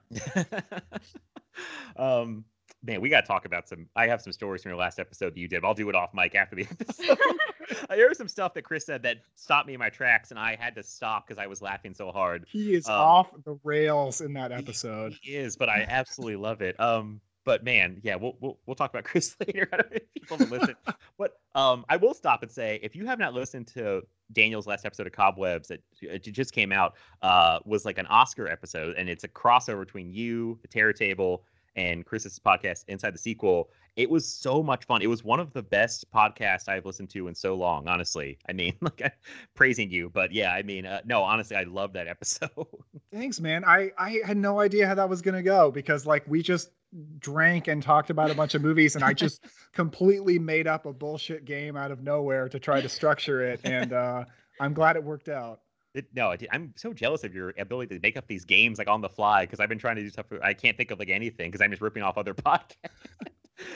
um, 1.96 2.44
man, 2.88 3.00
we 3.02 3.10
got 3.10 3.20
to 3.20 3.26
talk 3.26 3.44
about 3.44 3.68
some. 3.68 3.86
I 3.94 4.08
have 4.08 4.20
some 4.20 4.32
stories 4.32 4.62
from 4.62 4.70
your 4.70 4.78
last 4.78 4.98
episode 4.98 5.34
that 5.34 5.38
you 5.38 5.46
did. 5.46 5.64
I'll 5.64 5.74
do 5.74 5.88
it 5.88 5.94
off 5.94 6.14
mic 6.14 6.34
after 6.34 6.56
the 6.56 6.62
episode. 6.70 7.18
there 7.88 8.08
was 8.08 8.18
some 8.18 8.28
stuff 8.28 8.54
that 8.54 8.62
Chris 8.62 8.86
said 8.86 9.02
that 9.02 9.18
stopped 9.36 9.68
me 9.68 9.74
in 9.74 9.78
my 9.78 9.90
tracks, 9.90 10.30
and 10.30 10.40
I 10.40 10.56
had 10.58 10.74
to 10.74 10.82
stop 10.82 11.28
because 11.28 11.40
I 11.40 11.46
was 11.46 11.62
laughing 11.62 11.94
so 11.94 12.10
hard. 12.10 12.46
He 12.48 12.74
is 12.74 12.88
um, 12.88 12.94
off 12.94 13.30
the 13.44 13.58
rails 13.62 14.22
in 14.22 14.32
that 14.32 14.50
episode. 14.50 15.12
He, 15.20 15.32
he, 15.32 15.36
is, 15.36 15.54
but 15.54 15.68
I 15.68 15.86
absolutely 15.88 16.36
love 16.36 16.62
it. 16.62 16.80
Um, 16.80 17.20
but 17.44 17.62
man, 17.62 18.00
yeah, 18.02 18.16
we'll 18.16 18.36
we'll, 18.40 18.58
we'll 18.66 18.74
talk 18.74 18.90
about 18.90 19.04
Chris 19.10 19.36
later. 19.46 19.68
if 19.92 20.02
people 20.14 20.38
to 20.38 20.46
listen, 20.46 20.74
but 21.18 21.38
um, 21.54 21.84
I 21.90 21.98
will 21.98 22.14
stop 22.14 22.42
and 22.42 22.50
say 22.50 22.80
if 22.82 22.96
you 22.96 23.04
have 23.04 23.18
not 23.18 23.34
listened 23.34 23.66
to 23.74 24.02
Daniel's 24.32 24.66
last 24.66 24.86
episode 24.86 25.06
of 25.06 25.12
Cobwebs 25.12 25.68
that 25.68 25.82
just 26.22 26.52
came 26.52 26.72
out, 26.72 26.96
uh, 27.20 27.58
was 27.66 27.84
like 27.84 27.98
an 27.98 28.06
Oscar 28.06 28.48
episode, 28.48 28.96
and 28.96 29.10
it's 29.10 29.24
a 29.24 29.28
crossover 29.28 29.80
between 29.84 30.10
you, 30.10 30.58
the 30.62 30.68
Terror 30.68 30.94
Table 30.94 31.44
and 31.76 32.04
Chris's 32.04 32.38
podcast, 32.38 32.84
Inside 32.88 33.14
the 33.14 33.18
Sequel. 33.18 33.70
It 33.96 34.08
was 34.08 34.26
so 34.26 34.62
much 34.62 34.84
fun. 34.84 35.02
It 35.02 35.08
was 35.08 35.24
one 35.24 35.40
of 35.40 35.52
the 35.52 35.62
best 35.62 36.10
podcasts 36.12 36.68
I've 36.68 36.86
listened 36.86 37.10
to 37.10 37.28
in 37.28 37.34
so 37.34 37.54
long, 37.54 37.88
honestly. 37.88 38.38
I 38.48 38.52
mean, 38.52 38.74
like 38.80 39.02
I'm 39.04 39.10
praising 39.54 39.90
you, 39.90 40.10
but 40.10 40.32
yeah, 40.32 40.52
I 40.52 40.62
mean, 40.62 40.86
uh, 40.86 41.00
no, 41.04 41.22
honestly, 41.22 41.56
I 41.56 41.64
love 41.64 41.92
that 41.94 42.06
episode. 42.08 42.50
Thanks, 43.12 43.40
man. 43.40 43.64
I 43.64 43.90
I 43.98 44.20
had 44.24 44.36
no 44.36 44.60
idea 44.60 44.86
how 44.86 44.94
that 44.94 45.08
was 45.08 45.22
gonna 45.22 45.42
go 45.42 45.70
because 45.70 46.06
like 46.06 46.24
we 46.28 46.42
just 46.42 46.70
drank 47.18 47.68
and 47.68 47.82
talked 47.82 48.08
about 48.10 48.30
a 48.30 48.34
bunch 48.34 48.54
of 48.54 48.62
movies 48.62 48.94
and 48.94 49.04
I 49.04 49.12
just 49.14 49.44
completely 49.74 50.38
made 50.38 50.66
up 50.66 50.86
a 50.86 50.92
bullshit 50.92 51.44
game 51.44 51.76
out 51.76 51.90
of 51.90 52.02
nowhere 52.02 52.48
to 52.48 52.58
try 52.58 52.80
to 52.80 52.88
structure 52.88 53.42
it 53.42 53.60
and 53.64 53.92
uh 53.92 54.24
I'm 54.60 54.74
glad 54.74 54.96
it 54.96 55.04
worked 55.04 55.28
out. 55.28 55.60
It, 55.94 56.06
no, 56.14 56.34
I'm 56.52 56.74
so 56.76 56.92
jealous 56.92 57.24
of 57.24 57.34
your 57.34 57.54
ability 57.58 57.94
to 57.94 58.00
make 58.00 58.16
up 58.16 58.26
these 58.26 58.44
games 58.44 58.78
like 58.78 58.88
on 58.88 59.00
the 59.00 59.08
fly 59.08 59.44
because 59.44 59.58
I've 59.58 59.68
been 59.68 59.78
trying 59.78 59.96
to 59.96 60.02
do 60.02 60.10
stuff. 60.10 60.26
I 60.42 60.52
can't 60.52 60.76
think 60.76 60.90
of 60.90 60.98
like 60.98 61.08
anything 61.08 61.50
because 61.50 61.62
I'm 61.62 61.70
just 61.70 61.82
ripping 61.82 62.02
off 62.02 62.18
other 62.18 62.34
podcasts. 62.34 62.74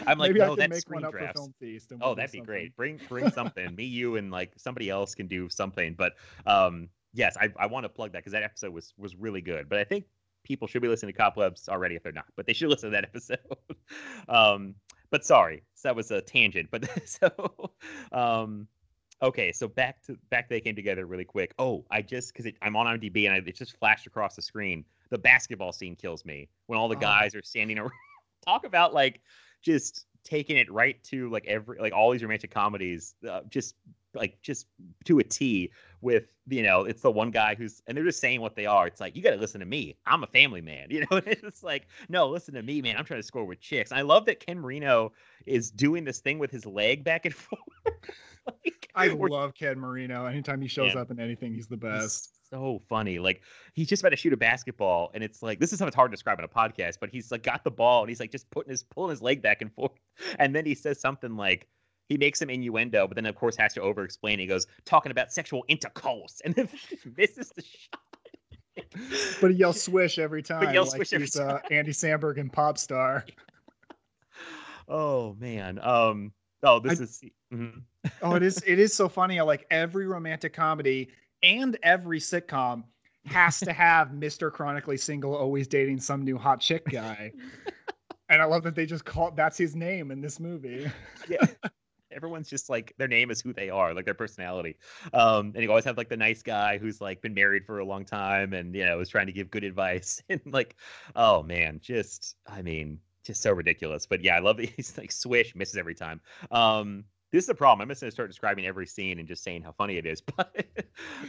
I'm 0.06 0.18
like, 0.18 0.30
Maybe 0.32 0.40
no, 0.40 0.54
that's 0.54 0.80
screen 0.80 1.02
drafts. 1.10 1.40
We'll 1.40 1.98
oh, 2.02 2.14
that'd 2.14 2.30
be 2.30 2.38
something. 2.38 2.44
great. 2.44 2.76
Bring 2.76 3.00
bring 3.08 3.30
something. 3.30 3.74
Me, 3.76 3.84
you, 3.84 4.16
and 4.16 4.30
like 4.30 4.52
somebody 4.56 4.90
else 4.90 5.14
can 5.14 5.26
do 5.26 5.48
something. 5.48 5.94
But 5.94 6.14
um, 6.46 6.88
yes, 7.12 7.36
I, 7.40 7.50
I 7.58 7.66
want 7.66 7.84
to 7.84 7.88
plug 7.88 8.12
that 8.12 8.18
because 8.18 8.32
that 8.32 8.42
episode 8.42 8.72
was 8.72 8.92
was 8.96 9.16
really 9.16 9.40
good. 9.40 9.68
But 9.68 9.78
I 9.78 9.84
think 9.84 10.04
people 10.44 10.68
should 10.68 10.82
be 10.82 10.88
listening 10.88 11.12
to 11.12 11.18
Cobwebs 11.18 11.68
already 11.68 11.96
if 11.96 12.02
they're 12.02 12.12
not. 12.12 12.26
But 12.36 12.46
they 12.46 12.52
should 12.52 12.68
listen 12.70 12.90
to 12.90 12.94
that 12.94 13.04
episode. 13.04 13.38
um, 14.28 14.74
but 15.10 15.24
sorry, 15.24 15.62
so 15.74 15.88
that 15.88 15.96
was 15.96 16.10
a 16.10 16.20
tangent. 16.20 16.68
But 16.70 16.88
so 17.06 17.72
um, 18.12 18.68
Okay, 19.22 19.52
so 19.52 19.68
back 19.68 20.02
to 20.06 20.18
back 20.30 20.48
they 20.48 20.60
came 20.60 20.74
together 20.74 21.06
really 21.06 21.24
quick. 21.24 21.54
Oh, 21.58 21.84
I 21.90 22.02
just 22.02 22.34
because 22.34 22.50
I'm 22.60 22.74
on 22.74 22.86
IMDb 22.86 23.26
and 23.26 23.34
I, 23.34 23.36
it 23.38 23.54
just 23.54 23.78
flashed 23.78 24.06
across 24.06 24.34
the 24.34 24.42
screen. 24.42 24.84
The 25.10 25.18
basketball 25.18 25.72
scene 25.72 25.94
kills 25.94 26.24
me 26.24 26.48
when 26.66 26.78
all 26.78 26.88
the 26.88 26.96
oh. 26.96 27.00
guys 27.00 27.34
are 27.34 27.42
standing 27.42 27.78
around. 27.78 27.92
Talk 28.44 28.66
about 28.66 28.92
like 28.92 29.20
just 29.62 30.06
taking 30.24 30.56
it 30.56 30.70
right 30.72 31.02
to 31.04 31.30
like 31.30 31.46
every 31.46 31.78
like 31.78 31.92
all 31.92 32.10
these 32.10 32.22
romantic 32.22 32.50
comedies. 32.50 33.14
Uh, 33.28 33.42
just 33.48 33.76
like 34.14 34.40
just 34.42 34.66
to 35.04 35.18
a 35.20 35.24
T 35.24 35.70
with 36.00 36.24
you 36.48 36.62
know 36.62 36.84
it's 36.84 37.02
the 37.02 37.10
one 37.10 37.30
guy 37.30 37.54
who's 37.54 37.80
and 37.86 37.96
they're 37.96 38.04
just 38.04 38.18
saying 38.18 38.40
what 38.40 38.56
they 38.56 38.66
are. 38.66 38.88
It's 38.88 39.00
like 39.00 39.14
you 39.14 39.22
got 39.22 39.30
to 39.30 39.36
listen 39.36 39.60
to 39.60 39.66
me. 39.66 39.96
I'm 40.04 40.24
a 40.24 40.26
family 40.26 40.60
man. 40.60 40.88
You 40.90 41.06
know, 41.10 41.20
it's 41.24 41.62
like 41.62 41.86
no, 42.08 42.28
listen 42.28 42.54
to 42.54 42.62
me, 42.62 42.82
man. 42.82 42.96
I'm 42.96 43.04
trying 43.04 43.20
to 43.20 43.26
score 43.26 43.44
with 43.44 43.60
chicks. 43.60 43.92
And 43.92 43.98
I 44.00 44.02
love 44.02 44.26
that 44.26 44.40
Ken 44.40 44.58
Marino 44.58 45.12
is 45.46 45.70
doing 45.70 46.04
this 46.04 46.18
thing 46.18 46.38
with 46.38 46.50
his 46.50 46.66
leg 46.66 47.04
back 47.04 47.24
and 47.24 47.34
forth. 47.34 47.60
like, 48.46 48.81
I 48.94 49.06
love 49.08 49.54
Ken 49.54 49.78
Marino. 49.78 50.26
Anytime 50.26 50.60
he 50.60 50.68
shows 50.68 50.94
Yeah. 50.94 51.00
up 51.00 51.10
in 51.10 51.18
anything, 51.20 51.54
he's 51.54 51.66
the 51.66 51.76
best. 51.76 52.30
so 52.50 52.82
funny. 52.88 53.18
Like 53.18 53.40
he's 53.74 53.88
just 53.88 54.02
about 54.02 54.10
to 54.10 54.16
shoot 54.16 54.32
a 54.32 54.36
basketball, 54.36 55.10
and 55.14 55.24
it's 55.24 55.42
like 55.42 55.58
this 55.60 55.72
is 55.72 55.80
how 55.80 55.86
it's 55.86 55.96
hard 55.96 56.10
to 56.10 56.14
describe 56.14 56.38
in 56.38 56.44
a 56.44 56.48
podcast, 56.48 56.98
but 57.00 57.08
he's 57.10 57.30
like 57.32 57.42
got 57.42 57.64
the 57.64 57.70
ball 57.70 58.02
and 58.02 58.08
he's 58.10 58.20
like 58.20 58.30
just 58.30 58.50
putting 58.50 58.70
his 58.70 58.82
pulling 58.82 59.10
his 59.10 59.22
leg 59.22 59.40
back 59.42 59.62
and 59.62 59.72
forth, 59.72 59.92
and 60.38 60.54
then 60.54 60.64
he 60.66 60.74
says 60.74 61.00
something 61.00 61.36
like 61.36 61.66
he 62.08 62.18
makes 62.18 62.38
some 62.40 62.50
innuendo, 62.50 63.06
but 63.06 63.14
then 63.14 63.24
of 63.26 63.34
course 63.36 63.56
has 63.56 63.72
to 63.74 63.80
over 63.80 64.04
explain. 64.04 64.38
He 64.38 64.46
goes 64.46 64.66
talking 64.84 65.10
about 65.12 65.32
sexual 65.32 65.64
intercourse, 65.68 66.40
and 66.44 66.54
then 66.54 66.68
misses 67.16 67.50
the 67.56 67.62
shot. 67.62 68.00
But 69.40 69.50
he 69.52 69.56
yells 69.58 69.82
swish 69.82 70.18
every 70.18 70.42
time. 70.42 70.64
But 70.64 70.74
yells 70.74 70.88
like 70.92 70.98
swish 70.98 71.12
every 71.14 71.26
he's 71.26 71.38
uh, 71.38 71.60
Andy 71.70 71.92
Samberg 71.92 72.38
and 72.38 72.52
Pop 72.52 72.76
Star. 72.78 73.24
oh 74.88 75.34
man. 75.38 75.78
Um. 75.78 76.32
Oh, 76.62 76.78
this 76.80 77.00
I- 77.00 77.04
is. 77.04 77.22
Mhm. 77.52 77.82
Oh, 78.22 78.34
it 78.34 78.42
is 78.42 78.62
it 78.66 78.78
is 78.78 78.94
so 78.94 79.08
funny. 79.08 79.40
Like 79.40 79.66
every 79.70 80.06
romantic 80.06 80.52
comedy 80.52 81.10
and 81.42 81.76
every 81.82 82.18
sitcom 82.18 82.84
has 83.26 83.60
to 83.60 83.72
have 83.72 84.08
Mr. 84.12 84.50
Chronically 84.50 84.96
Single 84.96 85.34
always 85.34 85.66
dating 85.66 86.00
some 86.00 86.22
new 86.22 86.38
hot 86.38 86.60
chick 86.60 86.84
guy. 86.88 87.32
and 88.28 88.42
I 88.42 88.44
love 88.44 88.62
that 88.64 88.74
they 88.74 88.86
just 88.86 89.04
call 89.04 89.30
that's 89.32 89.58
his 89.58 89.76
name 89.76 90.10
in 90.10 90.20
this 90.20 90.40
movie. 90.40 90.90
yeah. 91.28 91.46
Everyone's 92.10 92.50
just 92.50 92.68
like 92.68 92.92
their 92.98 93.08
name 93.08 93.30
is 93.30 93.40
who 93.40 93.54
they 93.54 93.70
are, 93.70 93.94
like 93.94 94.04
their 94.04 94.12
personality. 94.12 94.76
Um, 95.14 95.52
and 95.54 95.62
you 95.62 95.70
always 95.70 95.86
have 95.86 95.96
like 95.96 96.10
the 96.10 96.16
nice 96.16 96.42
guy 96.42 96.76
who's 96.76 97.00
like 97.00 97.22
been 97.22 97.32
married 97.32 97.64
for 97.64 97.78
a 97.78 97.84
long 97.86 98.04
time 98.04 98.52
and 98.52 98.74
you 98.74 98.84
know 98.84 99.00
is 99.00 99.08
trying 99.08 99.26
to 99.26 99.32
give 99.32 99.50
good 99.50 99.64
advice. 99.64 100.22
And 100.28 100.40
like, 100.46 100.76
oh 101.16 101.42
man, 101.42 101.80
just 101.82 102.36
I 102.46 102.60
mean, 102.60 102.98
just 103.24 103.42
so 103.42 103.52
ridiculous. 103.52 104.06
But 104.06 104.22
yeah, 104.22 104.36
I 104.36 104.40
love 104.40 104.58
that 104.58 104.68
he's 104.76 104.96
like 104.98 105.12
swish, 105.12 105.54
misses 105.54 105.76
every 105.76 105.94
time. 105.94 106.20
Um, 106.50 107.04
this 107.32 107.42
is 107.42 107.46
the 107.46 107.54
problem. 107.54 107.82
I'm 107.82 107.88
just 107.88 108.00
gonna 108.02 108.10
start 108.10 108.30
describing 108.30 108.66
every 108.66 108.86
scene 108.86 109.18
and 109.18 109.26
just 109.26 109.42
saying 109.42 109.62
how 109.62 109.72
funny 109.72 109.96
it 109.96 110.06
is. 110.06 110.22
But 110.36 110.54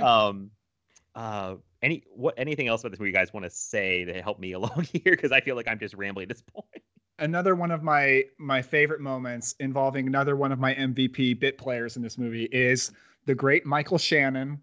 um 0.01 0.51
uh 1.15 1.55
any 1.81 2.03
what 2.15 2.33
anything 2.37 2.67
else 2.67 2.81
about 2.81 2.91
this 2.91 2.99
movie 2.99 3.09
you 3.11 3.15
guys 3.15 3.33
want 3.33 3.45
to 3.45 3.49
say 3.49 4.03
to 4.05 4.21
help 4.21 4.39
me 4.39 4.51
along 4.59 4.87
here? 4.91 5.01
Because 5.05 5.31
I 5.31 5.41
feel 5.41 5.55
like 5.55 5.67
I'm 5.67 5.79
just 5.79 5.95
rambling 5.95 6.23
at 6.23 6.29
this 6.29 6.41
point. 6.53 6.83
Another 7.19 7.55
one 7.55 7.71
of 7.71 7.83
my 7.83 8.23
my 8.37 8.61
favorite 8.61 8.99
moments 9.01 9.55
involving 9.59 10.07
another 10.07 10.35
one 10.35 10.51
of 10.51 10.59
my 10.59 10.73
MVP 10.75 11.39
bit 11.39 11.57
players 11.57 11.95
in 11.95 12.01
this 12.01 12.17
movie 12.17 12.45
is 12.45 12.91
the 13.25 13.35
great 13.35 13.65
Michael 13.65 13.97
Shannon. 13.97 14.59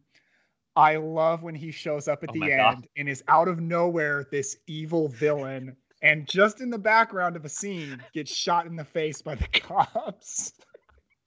I 0.76 0.97
love 0.97 1.43
when 1.43 1.55
he 1.55 1.70
shows 1.70 2.09
up 2.09 2.22
at 2.22 2.30
Oh 2.30 2.32
the 2.32 2.53
end 2.53 2.61
God. 2.61 2.86
and 2.97 3.09
is 3.09 3.22
out 3.28 3.49
of 3.49 3.61
nowhere 3.61 4.26
this 4.30 4.57
evil 4.66 5.09
villain 5.09 5.76
and 6.03 6.26
just 6.26 6.61
in 6.61 6.70
the 6.70 6.78
background 6.78 7.36
of 7.36 7.45
a 7.45 7.49
scene 7.49 8.03
gets 8.14 8.34
shot 8.34 8.66
in 8.66 8.74
the 8.76 8.84
face 8.84 9.20
by 9.20 9.34
the 9.34 9.47
cops. 9.49 10.53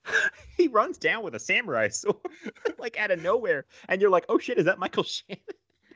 he 0.56 0.68
runs 0.68 0.98
down 0.98 1.22
with 1.22 1.34
a 1.34 1.40
samurai 1.40 1.88
sword 1.88 2.16
like 2.78 2.98
out 2.98 3.10
of 3.10 3.22
nowhere 3.22 3.66
and 3.88 4.00
you're 4.00 4.10
like 4.10 4.24
oh 4.28 4.38
shit 4.38 4.58
is 4.58 4.64
that 4.64 4.78
michael 4.78 5.02
shannon 5.04 5.40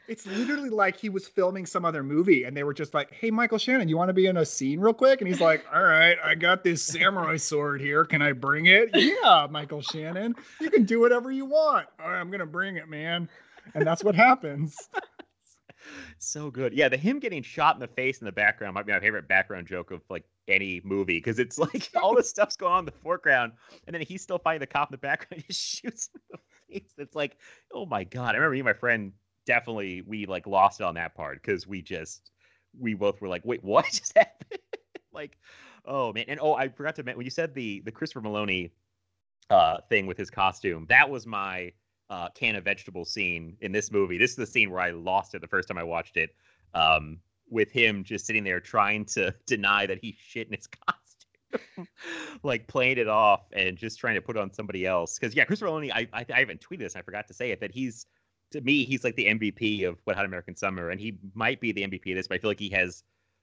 It's 0.08 0.26
literally 0.26 0.70
like 0.70 0.96
he 0.96 1.10
was 1.10 1.28
filming 1.28 1.66
some 1.66 1.84
other 1.84 2.02
movie 2.02 2.44
and 2.44 2.56
they 2.56 2.64
were 2.64 2.72
just 2.72 2.94
like, 2.94 3.12
"Hey 3.12 3.30
Michael 3.30 3.58
Shannon, 3.58 3.90
you 3.90 3.98
want 3.98 4.08
to 4.08 4.14
be 4.14 4.24
in 4.24 4.38
a 4.38 4.46
scene 4.46 4.80
real 4.80 4.94
quick?" 4.94 5.20
And 5.20 5.28
he's 5.28 5.40
like, 5.40 5.66
"All 5.70 5.82
right, 5.82 6.16
I 6.24 6.34
got 6.34 6.64
this 6.64 6.82
samurai 6.82 7.36
sword 7.36 7.82
here. 7.82 8.06
Can 8.06 8.22
I 8.22 8.32
bring 8.32 8.64
it?" 8.64 8.88
Yeah, 8.94 9.46
Michael 9.50 9.82
Shannon, 9.82 10.34
you 10.62 10.70
can 10.70 10.84
do 10.84 10.98
whatever 10.98 11.30
you 11.30 11.44
want. 11.44 11.88
All 12.02 12.08
right, 12.08 12.18
I'm 12.18 12.30
to 12.30 12.46
bring 12.46 12.76
it, 12.76 12.88
man. 12.88 13.28
And 13.74 13.86
that's 13.86 14.02
what 14.02 14.14
happens. 14.14 14.88
So 16.18 16.50
good. 16.50 16.72
Yeah 16.72 16.88
the 16.88 16.96
him 16.96 17.18
getting 17.18 17.42
shot 17.42 17.76
in 17.76 17.80
the 17.80 17.86
face 17.86 18.20
in 18.20 18.24
the 18.24 18.32
background 18.32 18.74
might 18.74 18.86
be 18.86 18.92
my 18.92 19.00
favorite 19.00 19.28
background 19.28 19.66
joke 19.66 19.90
of 19.90 20.02
like 20.08 20.24
any 20.48 20.80
movie 20.84 21.18
because 21.18 21.38
it's 21.38 21.58
like 21.58 21.90
all 22.00 22.14
this 22.14 22.28
stuff's 22.28 22.56
going 22.56 22.72
on 22.72 22.78
in 22.80 22.84
the 22.86 22.92
foreground 22.92 23.52
and 23.86 23.94
then 23.94 24.02
he's 24.02 24.22
still 24.22 24.38
fighting 24.38 24.60
the 24.60 24.66
cop 24.66 24.88
in 24.90 24.92
the 24.92 24.98
background 24.98 25.44
he 25.46 25.52
shoots 25.52 26.10
in 26.14 26.20
the 26.30 26.38
face. 26.80 26.94
It's 26.98 27.14
like 27.14 27.36
oh 27.72 27.86
my 27.86 28.04
god. 28.04 28.34
I 28.34 28.38
remember 28.38 28.52
me 28.52 28.60
and 28.60 28.66
my 28.66 28.72
friend 28.72 29.12
definitely 29.46 30.02
we 30.02 30.26
like 30.26 30.46
lost 30.46 30.80
it 30.80 30.84
on 30.84 30.94
that 30.94 31.14
part 31.14 31.40
because 31.42 31.66
we 31.66 31.82
just 31.82 32.30
we 32.78 32.94
both 32.94 33.20
were 33.20 33.28
like 33.28 33.44
wait 33.44 33.62
what 33.62 33.84
just 33.92 34.16
happened? 34.16 34.60
Like 35.12 35.38
oh 35.84 36.12
man. 36.12 36.24
And 36.28 36.40
oh 36.40 36.54
i 36.54 36.68
forgot 36.68 36.96
to 36.96 37.02
mention 37.02 37.18
when 37.18 37.26
you 37.26 37.30
said 37.30 37.54
the 37.54 37.80
the 37.84 37.92
christopher 37.92 38.20
meloni 38.20 38.70
uh 39.50 39.78
thing 39.88 40.06
with 40.06 40.18
his 40.18 40.30
costume 40.30 40.84
that 40.88 41.08
was 41.08 41.26
my 41.26 41.72
uh 42.10 42.28
can 42.30 42.56
of 42.56 42.64
vegetables 42.64 43.10
scene 43.10 43.56
in 43.60 43.72
this 43.72 43.90
movie. 43.90 44.18
This 44.18 44.30
is 44.30 44.36
the 44.36 44.46
scene 44.46 44.70
where 44.70 44.80
i 44.80 44.90
lost 44.90 45.34
it 45.34 45.40
the 45.40 45.48
first 45.48 45.68
time 45.68 45.78
i 45.78 45.82
watched 45.82 46.16
it 46.16 46.34
um 46.74 47.18
with 47.50 47.70
him 47.70 48.04
just 48.04 48.26
sitting 48.26 48.44
there 48.44 48.60
trying 48.60 49.04
to 49.06 49.34
deny 49.46 49.86
that 49.86 49.98
he 50.00 50.16
shit 50.20 50.46
in 50.48 50.54
his 50.54 50.66
costume. 50.86 51.88
Like 52.42 52.66
playing 52.66 52.98
it 52.98 53.08
off 53.08 53.46
and 53.52 53.76
just 53.76 53.98
trying 53.98 54.14
to 54.14 54.20
put 54.20 54.36
on 54.36 54.52
somebody 54.52 54.86
else. 54.86 55.18
Because 55.18 55.34
yeah 55.34 55.44
christopher 55.44 55.70
meloni 55.70 55.90
I, 55.92 56.06
I 56.12 56.26
i 56.34 56.40
haven't 56.40 56.60
tweeted 56.60 56.80
this 56.80 56.96
i 56.96 57.02
forgot 57.02 57.26
to 57.28 57.34
say 57.34 57.50
it 57.50 57.60
that 57.60 57.72
he's 57.72 58.06
to 58.52 58.60
me 58.60 58.84
he's 58.84 59.02
like 59.02 59.16
the 59.16 59.26
mvp 59.26 59.88
of 59.88 59.96
wet 60.06 60.16
hot 60.16 60.24
american 60.24 60.54
summer 60.56 60.90
and 60.90 61.00
he 61.00 61.18
might 61.34 61.60
be 61.60 61.72
the 61.72 61.82
mvp 61.82 62.10
of 62.10 62.16
this 62.16 62.28
but 62.28 62.34
i 62.34 62.38
feel 62.38 62.50
like 62.50 62.60
he 62.60 62.68
has 62.68 63.02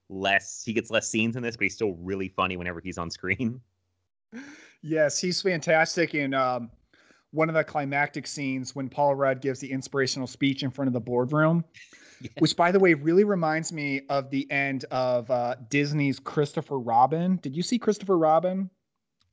less 0.10 0.64
he 0.64 0.74
gets 0.74 0.92
less 0.92 1.10
scenes 1.10 1.36
in 1.36 1.44
this 1.44 1.56
but 1.58 1.64
he's 1.64 1.74
still 1.74 1.94
really 1.94 2.30
funny 2.30 2.58
whenever 2.58 2.80
he's 2.80 2.98
on 2.98 3.10
screen. 3.10 3.60
Yes, 4.82 5.20
he's 5.20 5.42
fantastic 5.42 6.14
and 6.14 6.36
um, 6.36 6.70
one 7.36 7.50
of 7.50 7.56
the 7.56 7.64
climactic 7.64 8.26
scenes 8.26 8.76
when 8.76 8.90
Paul 8.90 9.16
Rudd 9.16 9.42
gives 9.42 9.60
the 9.60 9.72
inspirational 9.72 10.28
speech 10.28 10.64
in 10.64 10.72
front 10.72 10.88
of 10.88 10.94
the 10.94 11.02
boardroom. 11.02 11.66
Yes. 12.22 12.32
Which, 12.40 12.56
by 12.56 12.72
the 12.72 12.80
way, 12.80 12.94
really 12.94 13.26
reminds 13.26 13.74
me 13.74 14.02
of 14.10 14.30
the 14.30 14.50
end 14.50 14.86
of 14.86 15.30
uh, 15.30 15.56
Disney's 15.70 16.18
Christopher 16.18 16.80
Robin. 16.80 17.38
Did 17.38 17.56
you 17.56 17.62
see 17.62 17.78
Christopher 17.78 18.18
Robin? 18.18 18.70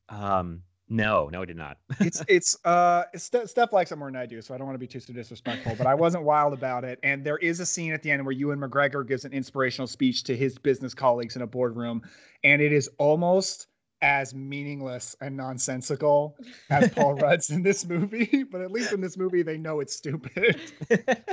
um 0.09 0.63
no 0.89 1.29
no 1.33 1.43
i 1.43 1.45
did 1.45 1.57
not 1.57 1.79
it's 2.01 2.23
it's 2.29 2.57
uh 2.67 3.05
it's 3.15 3.25
Ste- 3.25 3.49
Steph 3.49 3.73
likes 3.73 3.93
it 3.93 3.97
more 3.97 4.09
than 4.09 4.17
I 4.17 4.27
do, 4.27 4.43
so 4.43 4.55
I 4.55 4.59
don't 4.59 4.67
want 4.67 4.75
to 4.75 4.79
be 4.79 4.87
too 4.87 5.01
disrespectful. 5.01 5.75
But 5.77 5.87
I 5.87 5.95
wasn't 5.95 6.25
wild 6.25 6.53
about 6.53 6.85
it. 6.85 6.99
And 7.03 7.25
there 7.25 7.39
is 7.39 7.61
a 7.61 7.67
scene 7.67 7.93
at 7.93 8.03
the 8.03 8.11
end 8.11 8.25
where 8.25 8.33
Ewan 8.33 8.59
McGregor 8.59 9.07
gives 9.07 9.25
an 9.25 9.33
inspirational 9.33 9.87
speech 9.87 10.25
to 10.25 10.37
his 10.37 10.59
business 10.59 10.93
colleagues 10.93 11.37
in 11.37 11.43
a 11.43 11.47
boardroom, 11.47 12.03
and 12.45 12.61
it 12.61 12.73
is 12.73 12.91
almost 12.99 13.69
as 14.03 14.35
meaningless 14.35 15.17
and 15.21 15.37
nonsensical 15.37 16.37
as 16.71 16.91
Paul 16.91 17.15
Rudd's 17.21 17.51
in 17.51 17.63
this 17.63 17.87
movie. 17.87 18.45
But 18.51 18.61
at 18.61 18.71
least 18.73 18.93
in 18.93 19.01
this 19.01 19.17
movie, 19.17 19.43
they 19.43 19.57
know 19.57 19.81
it's 19.81 19.95
stupid. 19.97 20.61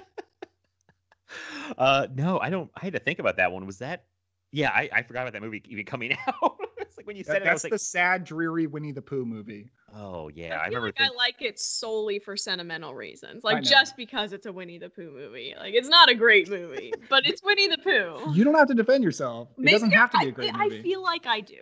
uh 1.78 2.08
no 2.16 2.40
i 2.40 2.50
don't 2.50 2.72
i 2.76 2.84
had 2.86 2.94
to 2.94 3.00
think 3.00 3.20
about 3.20 3.38
that 3.38 3.52
one 3.52 3.66
was 3.68 3.78
that 3.78 4.06
yeah 4.52 4.72
i, 4.72 4.90
I 4.92 5.04
forgot 5.04 5.22
about 5.22 5.34
that 5.34 5.44
movie 5.44 5.62
even 5.70 5.86
coming 5.86 6.18
out 6.28 6.58
it's 6.80 6.98
like 6.98 7.06
when 7.06 7.16
you 7.16 7.24
said 7.24 7.36
That- 7.36 7.42
it 7.44 7.46
i 7.46 7.50
that's 7.52 7.64
was 7.66 7.70
the 7.70 7.74
like 7.76 7.80
sad, 7.82 8.24
dreary 8.24 8.66
Winnie 8.66 8.92
the 8.92 9.02
Pooh 9.04 9.26
movie. 9.26 9.70
oh 9.96 10.30
yeah 10.34 10.56
I, 10.60 10.64
i, 10.64 10.68
remember 10.70 10.88
like 10.88 10.98
think- 10.98 11.12
I 11.12 11.16
like 11.16 11.36
it 11.42 11.60
solely 11.60 12.18
for 12.18 12.36
sentimental 12.36 12.96
reasons, 12.96 13.44
like 13.44 13.64
just 13.64 13.96
because 13.96 14.34
it's 14.34 14.48
a 14.48 14.52
Winnie 14.52 14.80
the 14.80 14.90
Pooh 14.90 15.12
movie. 15.12 15.54
Like 15.58 15.76
it's 15.76 15.88
not 15.90 16.10
a 16.10 16.16
great 16.16 16.50
movie, 16.50 16.92
but 17.10 17.28
it's 17.28 17.44
Winnie 17.44 17.68
the 17.68 17.78
Pooh. 17.78 18.34
You 18.34 18.44
don't 18.44 18.56
have 18.56 18.68
to 18.70 18.74
defend 18.74 19.04
yourself. 19.04 19.50
It 19.58 19.62
Maybe 19.62 19.72
doesn't 19.74 19.92
have 19.92 20.10
to 20.12 20.18
be 20.20 20.28
a 20.30 20.32
great 20.32 20.56
I, 20.56 20.64
movie. 20.66 20.80
I 20.80 20.82
feel 20.82 21.04
like 21.04 21.26
I 21.28 21.42
do. 21.42 21.58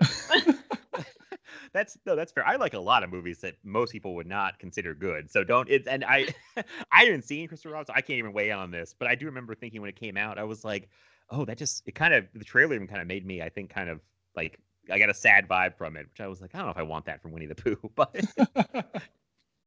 That's 1.74 1.97
no 2.05 2.15
that's 2.15 2.32
fair 2.32 2.45
i 2.47 2.55
like 2.55 2.74
a 2.74 2.80
lot 2.80 3.03
of 3.03 3.09
movies 3.09 3.39
that 3.39 3.55
most 3.63 3.91
people 3.91 4.15
would 4.15 4.28
not 4.28 4.57
consider 4.59 4.93
good 4.93 5.30
so 5.30 5.43
don't 5.43 5.70
it's 5.70 5.88
and 5.88 6.03
i 6.05 6.28
i 6.91 7.03
haven't 7.05 7.24
seen 7.24 7.47
christopher 7.47 7.74
robin 7.74 7.86
so 7.88 7.93
i 7.95 8.01
can't 8.01 8.18
even 8.20 8.34
weigh 8.34 8.49
in 8.49 8.57
on 8.57 8.72
this 8.72 8.93
but 8.97 9.07
i 9.07 9.15
do 9.15 9.26
remember 9.26 9.55
thinking 9.55 9.82
when 9.82 9.89
it 9.89 9.95
came 9.95 10.18
out 10.18 10.38
i 10.38 10.43
was 10.43 10.63
like 10.63 10.89
oh 11.30 11.45
that 11.45 11.57
just 11.57 11.84
it 11.86 11.95
kind 11.95 12.13
of 12.13 12.26
the 12.34 12.43
trailer 12.43 12.74
even 12.76 12.88
kind 12.88 13.01
of 13.01 13.07
made 13.07 13.26
me 13.26 13.41
i 13.41 13.49
think 13.49 13.70
kind 13.70 13.89
of 13.89 14.01
like 14.36 14.59
i 14.91 14.97
got 14.99 15.09
a 15.09 15.13
sad 15.13 15.47
vibe 15.47 15.76
from 15.76 15.95
it 15.97 16.07
which 16.09 16.22
i 16.22 16.28
was 16.28 16.41
like 16.41 16.53
i 16.55 16.57
don't 16.57 16.68
know 16.68 16.72
if 16.72 16.78
i 16.78 16.84
want 16.84 17.05
that 17.05 17.22
from 17.22 17.32
winnie 17.32 17.45
the 17.45 17.55
pooh 17.55 17.78
but 17.95 18.15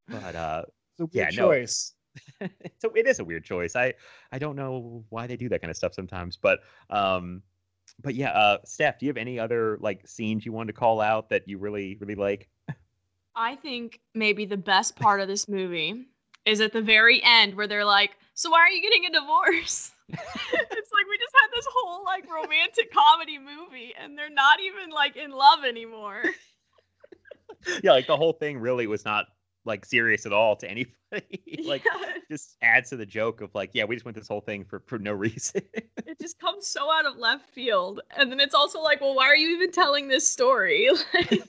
but 0.08 0.34
uh 0.34 0.62
it's 0.92 1.00
a 1.00 1.06
weird 1.06 1.28
Yeah, 1.28 1.30
no. 1.30 1.48
choice. 1.48 1.94
so 2.78 2.90
it 2.94 3.06
is 3.06 3.20
a 3.20 3.24
weird 3.24 3.44
choice. 3.44 3.76
I 3.76 3.94
I 4.32 4.38
don't 4.38 4.56
know 4.56 5.04
why 5.10 5.26
they 5.26 5.36
do 5.36 5.48
that 5.50 5.60
kind 5.60 5.70
of 5.70 5.76
stuff 5.76 5.94
sometimes, 5.94 6.36
but 6.36 6.60
um, 6.90 7.42
but 8.02 8.14
yeah, 8.14 8.30
uh, 8.30 8.58
Steph, 8.64 8.98
do 8.98 9.06
you 9.06 9.10
have 9.10 9.16
any 9.16 9.38
other 9.38 9.78
like 9.80 10.06
scenes 10.06 10.44
you 10.44 10.52
wanted 10.52 10.72
to 10.72 10.78
call 10.78 11.00
out 11.00 11.30
that 11.30 11.46
you 11.46 11.58
really 11.58 11.96
really 12.00 12.14
like? 12.14 12.48
I 13.34 13.56
think 13.56 14.00
maybe 14.14 14.44
the 14.44 14.56
best 14.56 14.96
part 14.96 15.20
of 15.20 15.28
this 15.28 15.48
movie 15.48 16.06
is 16.44 16.60
at 16.60 16.72
the 16.72 16.82
very 16.82 17.22
end 17.22 17.54
where 17.54 17.66
they're 17.66 17.84
like, 17.84 18.16
"So 18.34 18.50
why 18.50 18.60
are 18.60 18.68
you 18.68 18.82
getting 18.82 19.06
a 19.06 19.12
divorce?" 19.12 19.92
it's 20.08 20.92
like 20.92 21.06
we 21.08 21.18
just 21.18 21.34
had 21.40 21.50
this 21.54 21.66
whole 21.72 22.04
like 22.04 22.24
romantic 22.30 22.92
comedy 22.92 23.38
movie, 23.38 23.94
and 24.00 24.18
they're 24.18 24.30
not 24.30 24.60
even 24.60 24.90
like 24.90 25.16
in 25.16 25.30
love 25.30 25.64
anymore. 25.64 26.22
yeah, 27.82 27.92
like 27.92 28.06
the 28.06 28.16
whole 28.16 28.32
thing 28.32 28.58
really 28.58 28.86
was 28.86 29.04
not 29.04 29.26
like 29.64 29.84
serious 29.84 30.26
at 30.26 30.32
all 30.32 30.56
to 30.56 30.70
anybody. 30.70 30.94
like 31.64 31.84
Yeah, 31.84 32.12
just 32.30 32.56
adds 32.62 32.90
to 32.90 32.96
the 32.96 33.04
joke 33.06 33.40
of 33.40 33.50
like, 33.54 33.70
yeah, 33.72 33.84
we 33.84 33.96
just 33.96 34.04
went 34.04 34.16
this 34.16 34.28
whole 34.28 34.40
thing 34.40 34.64
for 34.64 34.82
for 34.86 34.98
no 34.98 35.12
reason. 35.26 35.62
it 36.06 36.20
just 36.20 36.38
comes 36.38 36.66
so 36.68 36.90
out 36.90 37.04
of 37.06 37.16
left 37.18 37.50
field, 37.50 38.00
and 38.16 38.30
then 38.30 38.38
it's 38.40 38.54
also 38.54 38.80
like, 38.80 39.00
well, 39.00 39.14
why 39.14 39.24
are 39.26 39.36
you 39.36 39.48
even 39.56 39.72
telling 39.72 40.08
this 40.08 40.28
story? 40.30 40.88
Like, 41.14 41.42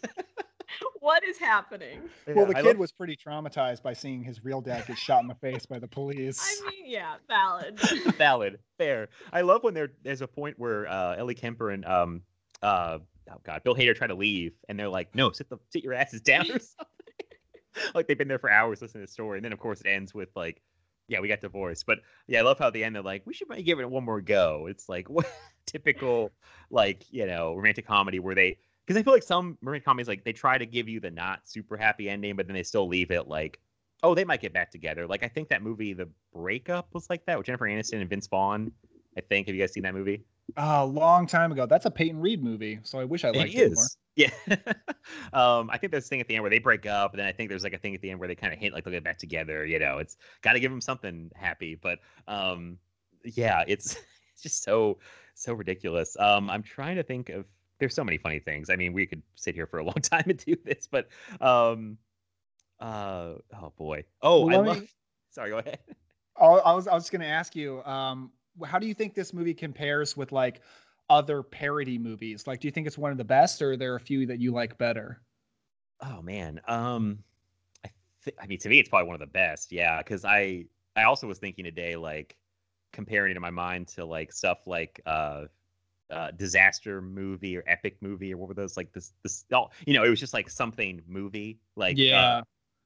what 1.02 1.24
is 1.24 1.38
happening? 1.38 2.00
Well, 2.28 2.46
the 2.46 2.56
I 2.58 2.62
kid 2.62 2.68
love- 2.70 2.78
was 2.78 2.92
pretty 2.92 3.16
traumatized 3.18 3.84
by 3.84 3.94
seeing 3.94 4.24
his 4.24 4.44
real 4.44 4.62
dad 4.62 4.86
get 4.88 4.98
shot 4.98 5.22
in 5.22 5.28
the 5.28 5.36
face 5.36 5.66
by 5.66 5.80
the 5.80 5.88
police. 5.88 6.40
I 6.42 6.70
mean, 6.72 6.90
yeah, 6.90 7.16
valid. 7.28 7.80
valid, 8.18 8.58
fair. 8.78 9.10
I 9.34 9.42
love 9.42 9.64
when 9.64 9.74
there 9.74 9.92
there's 10.04 10.22
a 10.22 10.28
point 10.28 10.58
where 10.58 10.88
uh, 10.88 11.16
Ellie 11.18 11.36
Kemper 11.36 11.72
and 11.72 11.86
um 11.86 12.22
uh 12.64 13.00
oh 13.30 13.38
god 13.44 13.64
Bill 13.64 13.76
Hader 13.76 13.96
try 13.96 14.08
to 14.08 14.16
leave 14.16 14.54
and 14.70 14.80
they're 14.80 14.90
like, 14.90 15.14
no, 15.14 15.32
sit 15.32 15.50
the 15.50 15.58
sit 15.72 15.84
your 15.84 15.94
asses 15.94 16.22
down 16.22 16.44
or 16.50 16.60
something. 16.60 16.86
like 17.96 18.08
they've 18.08 18.18
been 18.18 18.28
there 18.28 18.40
for 18.40 18.52
hours 18.52 18.82
listening 18.82 19.04
to 19.04 19.08
the 19.08 19.12
story, 19.12 19.38
and 19.38 19.46
then 19.46 19.54
of 19.54 19.60
course 19.60 19.82
it 19.82 19.88
ends 19.88 20.14
with 20.14 20.30
like, 20.36 20.62
yeah, 21.08 21.20
we 21.20 21.28
got 21.28 21.42
divorced. 21.42 21.86
But 21.86 22.00
yeah, 22.28 22.40
I 22.40 22.42
love 22.44 22.60
how 22.60 22.68
at 22.68 22.74
the 22.74 22.84
end 22.84 22.96
they're 22.96 23.04
like, 23.04 23.24
we 23.26 23.34
should 23.34 23.50
maybe 23.50 23.64
give 23.64 23.80
it 23.80 23.90
one 23.90 24.04
more 24.04 24.22
go. 24.22 24.68
It's 24.70 24.90
like 24.90 25.10
what 25.10 25.28
typical 25.66 26.32
like 26.70 27.06
you 27.12 27.26
know 27.26 27.56
romantic 27.56 27.88
comedy 27.88 28.20
where 28.20 28.36
they 28.36 28.58
because 28.86 29.00
I 29.00 29.04
feel 29.04 29.14
like 29.14 29.24
some 29.24 29.58
romantic 29.62 29.86
comedies 29.86 30.08
like 30.08 30.24
they 30.24 30.34
try 30.34 30.58
to 30.58 30.66
give 30.66 30.90
you 30.90 31.00
the 31.00 31.12
not 31.12 31.42
super 31.46 31.78
happy 31.78 32.10
ending, 32.10 32.36
but 32.36 32.48
then 32.48 32.56
they 32.56 32.64
still 32.64 32.88
leave 32.88 33.12
it 33.12 33.28
like. 33.28 33.60
Oh, 34.04 34.16
they 34.16 34.26
might 34.26 34.42
get 34.42 34.52
back 34.52 34.72
together. 34.72 35.06
Like 35.06 35.22
I 35.22 35.28
think 35.28 35.50
that 35.50 35.62
movie, 35.62 35.94
The 35.94 36.10
Breakup, 36.34 36.88
was 36.92 37.08
like 37.08 37.24
that 37.28 37.38
with 37.38 37.46
Jennifer 37.46 37.68
Aniston 37.68 38.02
and 38.02 38.10
Vince 38.10 38.26
Vaughn. 38.26 38.72
I 39.16 39.22
think. 39.22 39.46
Have 39.46 39.56
you 39.56 39.62
guys 39.62 39.74
seen 39.74 39.84
that 39.84 39.94
movie? 39.94 40.24
a 40.58 40.86
long 40.86 41.28
time 41.28 41.52
ago. 41.52 41.66
That's 41.66 41.86
a 41.86 41.92
Peyton 41.92 42.20
Reed 42.20 42.44
movie, 42.44 42.80
so 42.84 43.00
I 43.00 43.06
wish 43.06 43.24
I 43.24 43.30
liked 43.30 43.54
it 43.54 43.72
it, 43.72 43.74
more. 43.74 43.86
Yeah. 44.16 44.32
um, 45.34 45.70
I 45.70 45.78
think 45.78 45.92
there's 45.92 46.06
a 46.06 46.10
thing 46.10 46.22
at 46.22 46.28
the 46.28 46.36
end 46.36 46.44
where 46.44 46.50
they 46.50 46.60
break 46.60 46.86
up, 46.86 47.12
and 47.12 47.20
then 47.20 47.28
I 47.28 47.32
think 47.32 47.50
there's 47.50 47.64
like 47.64 47.74
a 47.74 47.78
thing 47.78 47.96
at 47.96 48.02
the 48.02 48.10
end 48.10 48.20
where 48.20 48.28
they 48.28 48.36
kind 48.36 48.54
of 48.54 48.60
hint 48.60 48.74
like 48.74 48.84
they'll 48.84 48.94
get 48.94 49.04
back 49.04 49.18
together. 49.18 49.66
You 49.66 49.80
know, 49.80 49.98
it's 50.00 50.18
got 50.42 50.54
to 50.54 50.60
give 50.60 50.72
them 50.72 50.82
something 50.82 51.32
happy. 51.36 51.76
But 51.76 52.00
um, 52.28 52.78
yeah, 53.24 53.64
it's 53.68 53.96
it's 54.34 54.42
just 54.44 54.64
so 54.64 55.00
so 55.36 55.54
ridiculous. 55.54 56.18
Um, 56.20 56.50
I'm 56.50 56.64
trying 56.64 56.98
to 56.98 57.04
think 57.04 57.30
of. 57.30 57.46
There's 57.80 57.96
so 57.96 58.04
many 58.04 58.20
funny 58.20 58.38
things. 58.38 58.70
I 58.70 58.76
mean, 58.76 58.94
we 58.94 59.08
could 59.08 59.24
sit 59.34 59.56
here 59.56 59.66
for 59.66 59.80
a 59.80 59.84
long 59.86 59.96
time 59.96 60.26
and 60.28 60.38
do 60.38 60.56
this, 60.64 60.88
but 60.88 61.08
um, 61.40 61.98
uh, 62.80 63.36
oh 63.60 63.74
boy. 63.78 64.04
Oh, 64.22 64.46
Well, 64.46 64.62
I 64.62 64.68
love. 64.68 64.82
me- 64.82 64.90
Sorry, 65.32 65.50
go 65.50 65.60
ahead. 65.60 65.80
I 66.40 66.74
was 66.74 66.88
I 66.88 66.94
was 66.94 67.10
going 67.10 67.22
to 67.22 67.28
ask 67.28 67.56
you, 67.56 67.84
um, 67.84 68.32
how 68.66 68.80
do 68.80 68.88
you 68.88 68.94
think 68.94 69.14
this 69.14 69.34
movie 69.34 69.54
compares 69.54 70.18
with 70.18 70.32
like 70.32 70.62
other 71.12 71.44
parody 71.44 71.98
movies? 71.98 72.48
Like, 72.48 72.62
do 72.62 72.68
you 72.68 72.72
think 72.72 72.88
it's 72.88 72.98
one 72.98 73.12
of 73.12 73.18
the 73.18 73.24
best, 73.24 73.62
or 73.62 73.74
are 73.74 73.78
there 73.78 73.96
a 73.96 74.00
few 74.00 74.26
that 74.28 74.40
you 74.40 74.52
like 74.52 74.78
better? 74.78 75.22
Oh 76.00 76.22
man. 76.22 76.62
Um 76.68 77.20
I 77.86 77.90
th- 78.24 78.38
I 78.42 78.48
mean 78.48 78.58
to 78.60 78.70
me 78.70 78.80
it's 78.80 78.90
probably 78.90 79.08
one 79.08 79.16
of 79.16 79.20
the 79.20 79.28
best. 79.28 79.72
Yeah, 79.72 80.02
cuz 80.02 80.26
I 80.26 80.66
I 80.96 81.04
also 81.04 81.28
was 81.28 81.38
thinking 81.38 81.66
today 81.66 81.96
like 81.96 82.36
comparing 82.94 83.32
it 83.32 83.36
in 83.36 83.42
my 83.42 83.52
mind 83.52 83.88
to 83.90 84.06
like 84.06 84.32
stuff 84.34 84.66
like 84.68 85.00
uh 85.06 85.46
uh 86.10 86.32
disaster 86.32 87.02
movie 87.02 87.56
or 87.56 87.64
epic 87.68 87.98
movie 88.02 88.34
or 88.34 88.38
what 88.38 88.48
were 88.50 88.54
those 88.54 88.76
like 88.78 88.92
this 88.94 89.14
this 89.24 89.46
oh, 89.54 89.70
you 89.86 89.94
know, 89.94 90.04
it 90.04 90.10
was 90.10 90.20
just 90.20 90.34
like 90.34 90.50
something 90.50 91.02
movie 91.08 91.60
like 91.76 91.98
uh, 92.00 92.42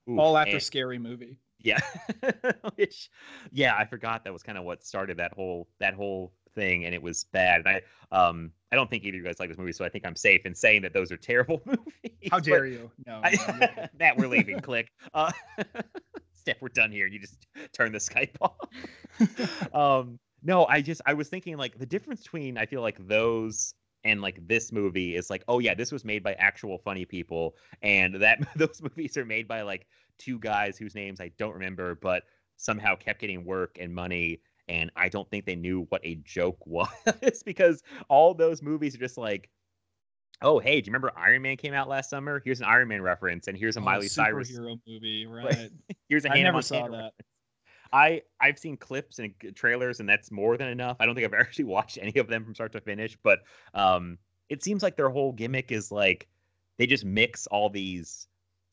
oof, 0.10 0.20
all 0.20 0.38
after 0.38 0.54
and- 0.54 0.64
scary 0.64 1.00
movie. 1.00 1.40
yeah. 1.60 1.80
Which 2.76 3.10
yeah, 3.52 3.76
I 3.76 3.86
forgot 3.86 4.24
that 4.26 4.34
was 4.34 4.44
kind 4.44 4.58
of 4.58 4.64
what 4.66 4.84
started 4.84 5.18
that 5.18 5.34
whole 5.34 5.68
that 5.80 5.94
whole 5.94 6.34
thing 6.56 6.86
and 6.86 6.96
it 6.96 7.02
was 7.02 7.26
bad. 7.26 7.62
And 7.66 7.82
I 8.12 8.28
um 8.30 8.52
I 8.72 8.76
don't 8.76 8.90
think 8.90 9.04
either 9.04 9.18
of 9.18 9.24
you 9.24 9.24
guys 9.24 9.40
like 9.40 9.50
this 9.50 9.58
movie, 9.58 9.72
so 9.72 9.86
I 9.86 9.90
think 9.90 10.06
I'm 10.06 10.16
safe 10.16 10.46
in 10.46 10.56
saying 10.56 10.82
that 10.82 10.94
those 10.94 11.12
are 11.12 11.18
terrible 11.18 11.62
movies. 11.66 12.30
How 12.32 12.40
dare 12.40 12.66
you? 12.66 12.90
No, 13.06 13.20
no, 13.20 13.22
I, 13.24 13.36
good. 13.36 13.90
that 14.00 14.18
we're 14.18 14.28
leaving. 14.28 14.60
Click. 14.60 14.92
Uh, 15.14 15.32
Steph, 16.34 16.62
we're 16.62 16.70
done 16.70 16.92
here. 16.92 17.08
You 17.08 17.20
just 17.20 17.48
turn 17.74 17.92
the 17.92 18.00
Skype 18.00 18.36
off. 18.42 19.74
um, 19.74 20.20
no, 20.44 20.66
I 20.66 20.82
just 20.82 21.02
I 21.06 21.14
was 21.14 21.30
thinking 21.30 21.58
like 21.58 21.78
the 21.78 21.86
difference 21.86 22.22
between 22.22 22.58
I 22.58 22.66
feel 22.66 22.82
like 22.82 23.06
those 23.08 23.74
and 24.04 24.22
like 24.22 24.48
this 24.48 24.72
movie 24.72 25.16
is 25.16 25.30
like 25.30 25.44
oh 25.48 25.60
yeah 25.60 25.74
this 25.74 25.92
was 25.92 26.06
made 26.06 26.24
by 26.24 26.34
actual 26.34 26.78
funny 26.78 27.06
people 27.06 27.56
and 27.82 28.16
that 28.22 28.40
those 28.56 28.82
movies 28.82 29.18
are 29.18 29.26
made 29.26 29.48
by 29.48 29.64
like 29.64 29.88
two 30.18 30.40
guys 30.40 30.78
whose 30.78 30.96
names 30.96 31.20
I 31.20 31.32
don't 31.38 31.54
remember 31.54 31.96
but 31.96 32.24
somehow 32.56 32.96
kept 32.96 33.20
getting 33.20 33.44
work 33.44 33.78
and 33.80 33.94
money 33.94 34.40
and 34.68 34.92
I 34.96 35.10
don't 35.10 35.30
think 35.30 35.46
they 35.46 35.56
knew 35.56 35.86
what 35.90 36.02
a 36.04 36.16
joke 36.16 36.58
was 36.66 37.44
because 37.46 37.84
all 38.10 38.34
those 38.34 38.62
movies 38.62 38.96
are 38.96 39.00
just 39.00 39.18
like 39.18 39.50
oh 40.42 40.60
hey 40.60 40.82
do 40.82 40.88
you 40.88 40.92
remember 40.92 41.12
Iron 41.18 41.42
Man 41.42 41.56
came 41.58 41.74
out 41.74 41.88
last 41.88 42.10
summer 42.10 42.42
here's 42.44 42.60
an 42.60 42.66
Iron 42.66 42.88
Man 42.90 43.02
reference 43.02 43.48
and 43.48 43.58
here's 43.58 43.78
a 43.78 43.80
Oh, 43.80 43.84
Miley 43.84 44.08
Cyrus 44.08 44.52
superhero 44.52 44.80
movie, 44.88 45.26
right? 45.30 45.72
here's 46.10 46.26
a 46.26 46.32
I 46.32 46.36
Hannah 46.36 46.52
never 46.52 46.62
saw 46.62 46.82
Montana 46.82 46.98
that. 46.98 47.04
reference. 47.04 47.14
I 47.94 48.22
I've 48.42 48.60
seen 48.60 48.78
clips 48.78 49.20
and 49.20 49.34
trailers, 49.56 50.00
and 50.00 50.10
that's 50.10 50.32
more 50.32 50.58
than 50.58 50.68
enough. 50.70 50.98
I 51.00 51.06
don't 51.06 51.16
think 51.16 51.26
I've 51.26 51.40
actually 51.40 51.66
watched 51.66 51.98
any 52.02 52.20
of 52.20 52.28
them 52.28 52.44
from 52.44 52.54
start 52.56 52.72
to 52.74 52.82
finish, 52.82 53.18
but 53.24 53.40
um, 53.74 54.18
it 54.50 54.64
seems 54.64 54.84
like 54.84 54.98
their 54.98 55.10
whole 55.10 55.32
gimmick 55.32 55.72
is 55.72 55.92
like 55.92 56.28
they 56.78 56.88
just 56.88 57.06
mix 57.06 57.48
all 57.48 57.70
these 57.70 58.28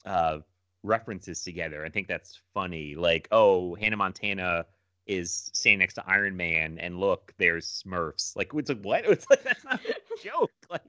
uh 0.06 0.38
references 0.82 1.42
together. 1.42 1.84
I 1.84 1.90
think 1.90 2.08
that's 2.08 2.40
funny. 2.54 2.96
Like, 2.96 3.28
oh, 3.30 3.74
Hannah 3.76 3.96
Montana 3.96 4.66
is 5.06 5.50
standing 5.52 5.80
next 5.80 5.94
to 5.94 6.04
Iron 6.06 6.36
Man, 6.36 6.78
and 6.78 6.98
look, 7.00 7.34
there's 7.38 7.82
Smurfs. 7.86 8.36
Like, 8.36 8.50
it's 8.54 8.68
like 8.70 8.82
what? 8.82 9.04
It's 9.08 9.28
like 9.30 9.42
that's 9.42 9.64
not 9.64 9.80
a 9.84 9.94
joke. 10.22 10.52
Like, 10.70 10.82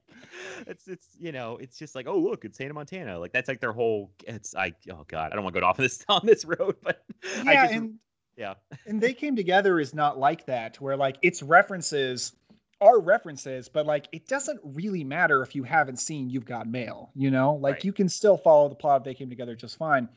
it's 0.68 0.88
it's 0.88 1.08
you 1.20 1.32
know, 1.32 1.58
it's 1.58 1.78
just 1.78 1.96
like, 1.96 2.08
oh, 2.08 2.18
look, 2.18 2.46
it's 2.46 2.58
Santa 2.58 2.74
Montana. 2.74 3.20
Like 3.20 3.34
that's 3.34 3.48
like 3.48 3.60
their 3.60 3.74
whole. 3.74 4.12
It's 4.28 4.56
I 4.56 4.74
oh 4.92 5.04
god, 5.08 5.32
I 5.32 5.36
don't 5.36 5.44
want 5.44 5.56
to 5.56 5.62
go 5.62 5.68
off 5.68 5.80
of 5.80 5.84
this 5.86 6.04
on 6.10 6.26
this 6.26 6.46
road, 6.46 6.76
but 6.84 7.04
I 7.48 7.54
Yeah, 7.54 7.62
just, 7.64 7.74
and 7.74 7.96
yeah. 8.38 8.54
and 8.86 9.02
they 9.02 9.14
came 9.14 9.36
together 9.36 9.80
is 9.80 9.94
not 9.94 10.18
like 10.20 10.46
that 10.48 10.80
where 10.82 10.98
like 10.98 11.18
its 11.22 11.44
references 11.44 12.34
are 12.82 13.00
references 13.00 13.70
but 13.70 13.86
like 13.86 14.08
it 14.12 14.28
doesn't 14.28 14.60
really 14.64 15.04
matter 15.04 15.42
if 15.42 15.56
you 15.56 15.64
haven't 15.64 15.98
seen 16.00 16.30
you've 16.30 16.44
got 16.46 16.68
mail 16.68 17.12
you 17.16 17.32
know 17.32 17.54
like 17.54 17.76
Right. 17.76 17.86
you 17.86 17.94
can 17.94 18.10
still 18.10 18.36
follow 18.36 18.68
the 18.68 18.76
plot 18.76 18.98
of 18.98 19.04
they 19.06 19.14
came 19.14 19.30
together 19.30 19.56
just 19.56 19.78
fine 19.78 20.10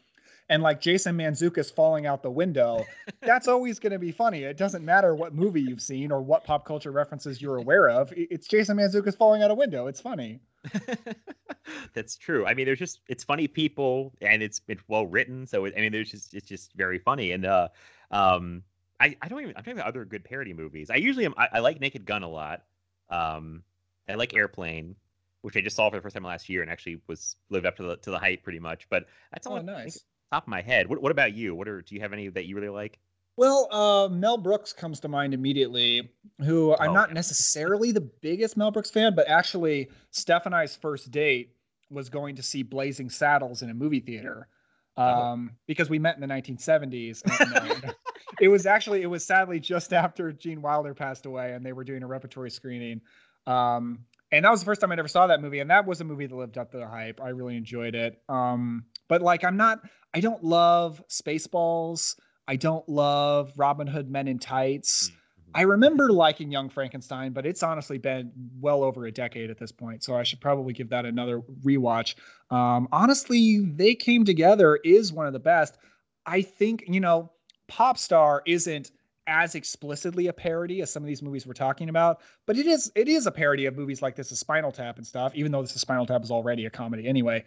and 0.48 0.62
like 0.62 0.80
jason 0.80 1.16
mantzoukas 1.16 1.72
falling 1.72 2.06
out 2.06 2.22
the 2.22 2.30
window 2.30 2.84
that's 3.22 3.48
always 3.48 3.78
going 3.78 3.92
to 3.92 3.98
be 3.98 4.12
funny 4.12 4.44
it 4.44 4.56
doesn't 4.56 4.84
matter 4.84 5.14
what 5.14 5.34
movie 5.34 5.60
you've 5.60 5.82
seen 5.82 6.12
or 6.12 6.20
what 6.20 6.44
pop 6.44 6.64
culture 6.64 6.92
references 6.92 7.40
you're 7.40 7.56
aware 7.56 7.88
of 7.88 8.12
it's 8.16 8.46
jason 8.46 8.76
mantzoukas 8.76 9.16
falling 9.16 9.42
out 9.42 9.50
a 9.50 9.54
window 9.54 9.86
it's 9.86 10.00
funny 10.00 10.40
That's 11.94 12.16
true. 12.16 12.46
I 12.46 12.54
mean, 12.54 12.66
there's 12.66 12.78
just 12.78 13.00
it's 13.08 13.24
funny 13.24 13.48
people, 13.48 14.12
and 14.20 14.42
it's 14.42 14.60
it's 14.68 14.82
well 14.88 15.06
written. 15.06 15.46
So 15.46 15.64
it, 15.64 15.74
I 15.76 15.80
mean, 15.80 15.92
there's 15.92 16.10
just 16.10 16.34
it's 16.34 16.48
just 16.48 16.72
very 16.74 16.98
funny. 16.98 17.32
And 17.32 17.44
uh, 17.44 17.68
um, 18.10 18.62
I 19.00 19.16
I 19.22 19.28
don't 19.28 19.40
even 19.42 19.56
I'm 19.56 19.62
talking 19.62 19.78
about 19.78 19.86
other 19.86 20.04
good 20.04 20.24
parody 20.24 20.52
movies. 20.52 20.90
I 20.90 20.96
usually 20.96 21.24
am. 21.24 21.34
I, 21.36 21.48
I 21.54 21.58
like 21.60 21.80
Naked 21.80 22.04
Gun 22.04 22.22
a 22.22 22.28
lot. 22.28 22.62
Um, 23.10 23.62
I 24.08 24.14
like 24.14 24.34
Airplane, 24.34 24.96
which 25.42 25.56
I 25.56 25.60
just 25.60 25.76
saw 25.76 25.90
for 25.90 25.96
the 25.96 26.02
first 26.02 26.14
time 26.14 26.24
last 26.24 26.48
year, 26.48 26.62
and 26.62 26.70
actually 26.70 27.00
was 27.06 27.36
lived 27.50 27.66
up 27.66 27.76
to 27.76 27.82
the 27.82 27.96
to 27.98 28.10
the 28.10 28.18
hype 28.18 28.42
pretty 28.42 28.60
much. 28.60 28.88
But 28.88 29.06
that's 29.32 29.46
all 29.46 29.54
oh 29.54 29.58
I 29.58 29.62
nice 29.62 30.00
top 30.32 30.44
of 30.44 30.48
my 30.48 30.62
head. 30.62 30.88
What 30.88 31.00
what 31.02 31.12
about 31.12 31.34
you? 31.34 31.54
What 31.54 31.68
are 31.68 31.82
do 31.82 31.94
you 31.94 32.00
have 32.00 32.12
any 32.12 32.28
that 32.28 32.46
you 32.46 32.54
really 32.56 32.68
like? 32.68 32.98
Well, 33.38 33.68
uh, 33.70 34.08
Mel 34.08 34.38
Brooks 34.38 34.72
comes 34.72 34.98
to 35.00 35.08
mind 35.08 35.34
immediately, 35.34 36.10
who 36.42 36.74
I'm 36.76 36.90
Oh, 36.90 36.94
not 36.94 37.10
yeah. 37.10 37.14
necessarily 37.14 37.92
the 37.92 38.00
biggest 38.00 38.56
Mel 38.56 38.70
Brooks 38.70 38.90
fan, 38.90 39.14
but 39.14 39.28
actually, 39.28 39.90
Steph 40.10 40.46
and 40.46 40.54
I's 40.54 40.74
first 40.74 41.10
date 41.10 41.54
was 41.90 42.08
going 42.08 42.34
to 42.36 42.42
see 42.42 42.62
Blazing 42.62 43.10
Saddles 43.10 43.60
in 43.62 43.68
a 43.70 43.74
movie 43.74 44.00
theater 44.00 44.48
Oh. 44.96 45.02
um, 45.04 45.50
because 45.66 45.90
we 45.90 45.98
met 45.98 46.14
in 46.14 46.22
the 46.22 46.26
1970s. 46.26 47.20
and, 47.40 47.84
uh, 47.84 47.92
it 48.40 48.48
was 48.48 48.64
actually, 48.64 49.02
it 49.02 49.06
was 49.06 49.26
sadly 49.26 49.60
just 49.60 49.92
after 49.92 50.32
Gene 50.32 50.62
Wilder 50.62 50.94
passed 50.94 51.26
away, 51.26 51.52
and 51.52 51.64
they 51.64 51.74
were 51.74 51.84
doing 51.84 52.02
a 52.02 52.06
repertory 52.06 52.50
screening. 52.50 53.02
Um, 53.46 53.98
and 54.32 54.46
that 54.46 54.50
was 54.50 54.60
the 54.60 54.64
first 54.66 54.80
time 54.80 54.90
I 54.90 54.96
ever 54.98 55.06
saw 55.08 55.26
that 55.26 55.42
movie, 55.42 55.58
and 55.60 55.68
that 55.70 55.86
was 55.86 56.00
a 56.00 56.04
movie 56.04 56.26
that 56.26 56.34
lived 56.34 56.56
up 56.56 56.70
to 56.72 56.78
the 56.78 56.88
hype. 56.88 57.20
I 57.20 57.28
really 57.28 57.56
enjoyed 57.58 57.94
it. 57.94 58.22
Um, 58.30 58.86
but 59.08 59.22
like, 59.22 59.44
I'm 59.44 59.56
not, 59.56 59.80
I 60.14 60.20
don't 60.20 60.42
love 60.42 61.02
Spaceballs. 61.08 62.16
I 62.48 62.56
don't 62.56 62.88
love 62.88 63.52
Robin 63.56 63.86
Hood 63.86 64.10
Men 64.10 64.28
in 64.28 64.38
Tights. 64.38 65.10
I 65.54 65.62
remember 65.62 66.12
liking 66.12 66.52
Young 66.52 66.68
Frankenstein, 66.68 67.32
but 67.32 67.46
it's 67.46 67.62
honestly 67.62 67.96
been 67.96 68.30
well 68.60 68.82
over 68.82 69.06
a 69.06 69.10
decade 69.10 69.50
at 69.50 69.58
this 69.58 69.72
point, 69.72 70.04
so 70.04 70.14
I 70.14 70.22
should 70.22 70.40
probably 70.40 70.74
give 70.74 70.90
that 70.90 71.06
another 71.06 71.40
rewatch. 71.64 72.14
Um, 72.50 72.88
honestly, 72.92 73.60
they 73.64 73.94
came 73.94 74.26
together 74.26 74.76
is 74.76 75.14
one 75.14 75.26
of 75.26 75.32
the 75.32 75.38
best. 75.38 75.78
I 76.26 76.42
think 76.42 76.84
you 76.88 77.00
know, 77.00 77.32
Popstar 77.70 78.40
isn't 78.46 78.90
as 79.26 79.54
explicitly 79.54 80.28
a 80.28 80.32
parody 80.32 80.82
as 80.82 80.92
some 80.92 81.02
of 81.02 81.06
these 81.06 81.22
movies 81.22 81.46
we're 81.46 81.54
talking 81.54 81.88
about, 81.88 82.20
but 82.46 82.58
it 82.58 82.66
is 82.66 82.92
it 82.94 83.08
is 83.08 83.26
a 83.26 83.32
parody 83.32 83.64
of 83.64 83.74
movies 83.74 84.02
like 84.02 84.14
this 84.14 84.30
is 84.30 84.38
Spinal 84.38 84.72
Tap 84.72 84.98
and 84.98 85.06
stuff. 85.06 85.32
Even 85.34 85.52
though 85.52 85.62
this 85.62 85.74
is 85.74 85.80
Spinal 85.80 86.04
Tap 86.04 86.22
is 86.22 86.30
already 86.30 86.66
a 86.66 86.70
comedy 86.70 87.08
anyway, 87.08 87.44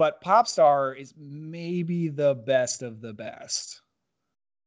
but 0.00 0.24
Popstar 0.24 0.98
is 0.98 1.12
maybe 1.18 2.08
the 2.08 2.34
best 2.34 2.82
of 2.82 3.02
the 3.02 3.12
best. 3.12 3.82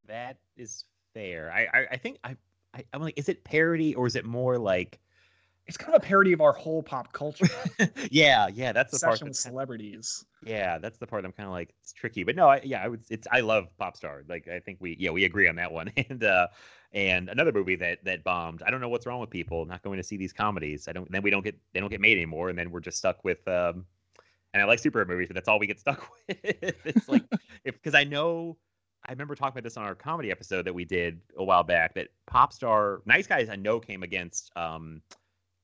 That 0.07 0.37
is 0.57 0.85
fair. 1.15 1.51
I 1.51 1.61
I, 1.73 1.87
I 1.93 1.97
think 1.97 2.19
I, 2.23 2.37
I 2.75 2.83
I'm 2.93 3.01
like, 3.01 3.17
is 3.17 3.29
it 3.29 3.43
parody 3.43 3.95
or 3.95 4.05
is 4.05 4.15
it 4.15 4.25
more 4.25 4.59
like? 4.59 4.99
It's 5.65 5.75
kind 5.75 5.95
of 5.95 6.03
a 6.03 6.05
parody 6.05 6.33
of 6.33 6.41
our 6.41 6.53
whole 6.53 6.83
pop 6.83 7.13
culture. 7.13 7.47
yeah, 8.11 8.47
yeah, 8.53 8.73
that's 8.73 8.91
the 8.91 8.99
part. 8.99 9.13
obsession 9.13 9.29
with 9.29 9.43
kind 9.43 9.53
celebrities. 9.53 10.23
yeah, 10.45 10.77
that's 10.77 10.99
the 10.99 11.07
part 11.07 11.25
I'm 11.25 11.31
kind 11.31 11.47
of 11.47 11.53
like 11.53 11.73
it's 11.81 11.93
tricky. 11.93 12.23
But 12.23 12.35
no, 12.35 12.49
I, 12.49 12.61
yeah, 12.63 12.83
I 12.83 12.87
would. 12.87 13.01
It's 13.09 13.27
I 13.31 13.39
love 13.39 13.69
Popstar. 13.81 14.29
Like 14.29 14.47
I 14.47 14.59
think 14.59 14.77
we 14.81 14.95
yeah 14.99 15.09
we 15.09 15.25
agree 15.25 15.47
on 15.47 15.55
that 15.55 15.71
one. 15.71 15.91
And 16.09 16.23
uh 16.23 16.49
and 16.91 17.27
another 17.27 17.51
movie 17.51 17.77
that 17.77 18.05
that 18.05 18.23
bombed. 18.23 18.61
I 18.61 18.69
don't 18.69 18.81
know 18.81 18.89
what's 18.89 19.07
wrong 19.07 19.19
with 19.19 19.31
people 19.31 19.65
not 19.65 19.81
going 19.81 19.97
to 19.97 20.03
see 20.03 20.15
these 20.15 20.31
comedies. 20.31 20.87
I 20.87 20.91
don't. 20.91 21.11
Then 21.11 21.23
we 21.23 21.31
don't 21.31 21.43
get 21.43 21.57
they 21.73 21.79
don't 21.79 21.89
get 21.89 22.01
made 22.01 22.17
anymore, 22.17 22.49
and 22.49 22.59
then 22.59 22.69
we're 22.69 22.81
just 22.81 22.99
stuck 22.99 23.23
with 23.23 23.47
um 23.47 23.85
and 24.53 24.61
I 24.61 24.65
like 24.65 24.79
superhero 24.79 25.07
movies, 25.07 25.27
but 25.27 25.35
that's 25.35 25.47
all 25.47 25.59
we 25.59 25.67
get 25.67 25.79
stuck 25.79 26.07
with. 26.27 26.37
it's 26.85 27.09
like 27.09 27.23
if 27.63 27.75
because 27.75 27.95
I 27.95 28.03
know 28.03 28.57
I 29.05 29.11
remember 29.11 29.35
talking 29.35 29.53
about 29.53 29.63
this 29.63 29.77
on 29.77 29.83
our 29.83 29.95
comedy 29.95 30.31
episode 30.31 30.65
that 30.65 30.73
we 30.73 30.85
did 30.85 31.19
a 31.37 31.43
while 31.43 31.63
back 31.63 31.95
that 31.95 32.09
Popstar 32.29 32.99
Nice 33.05 33.27
Guys 33.27 33.49
I 33.49 33.55
know 33.55 33.79
came 33.79 34.03
against 34.03 34.51
um, 34.55 35.01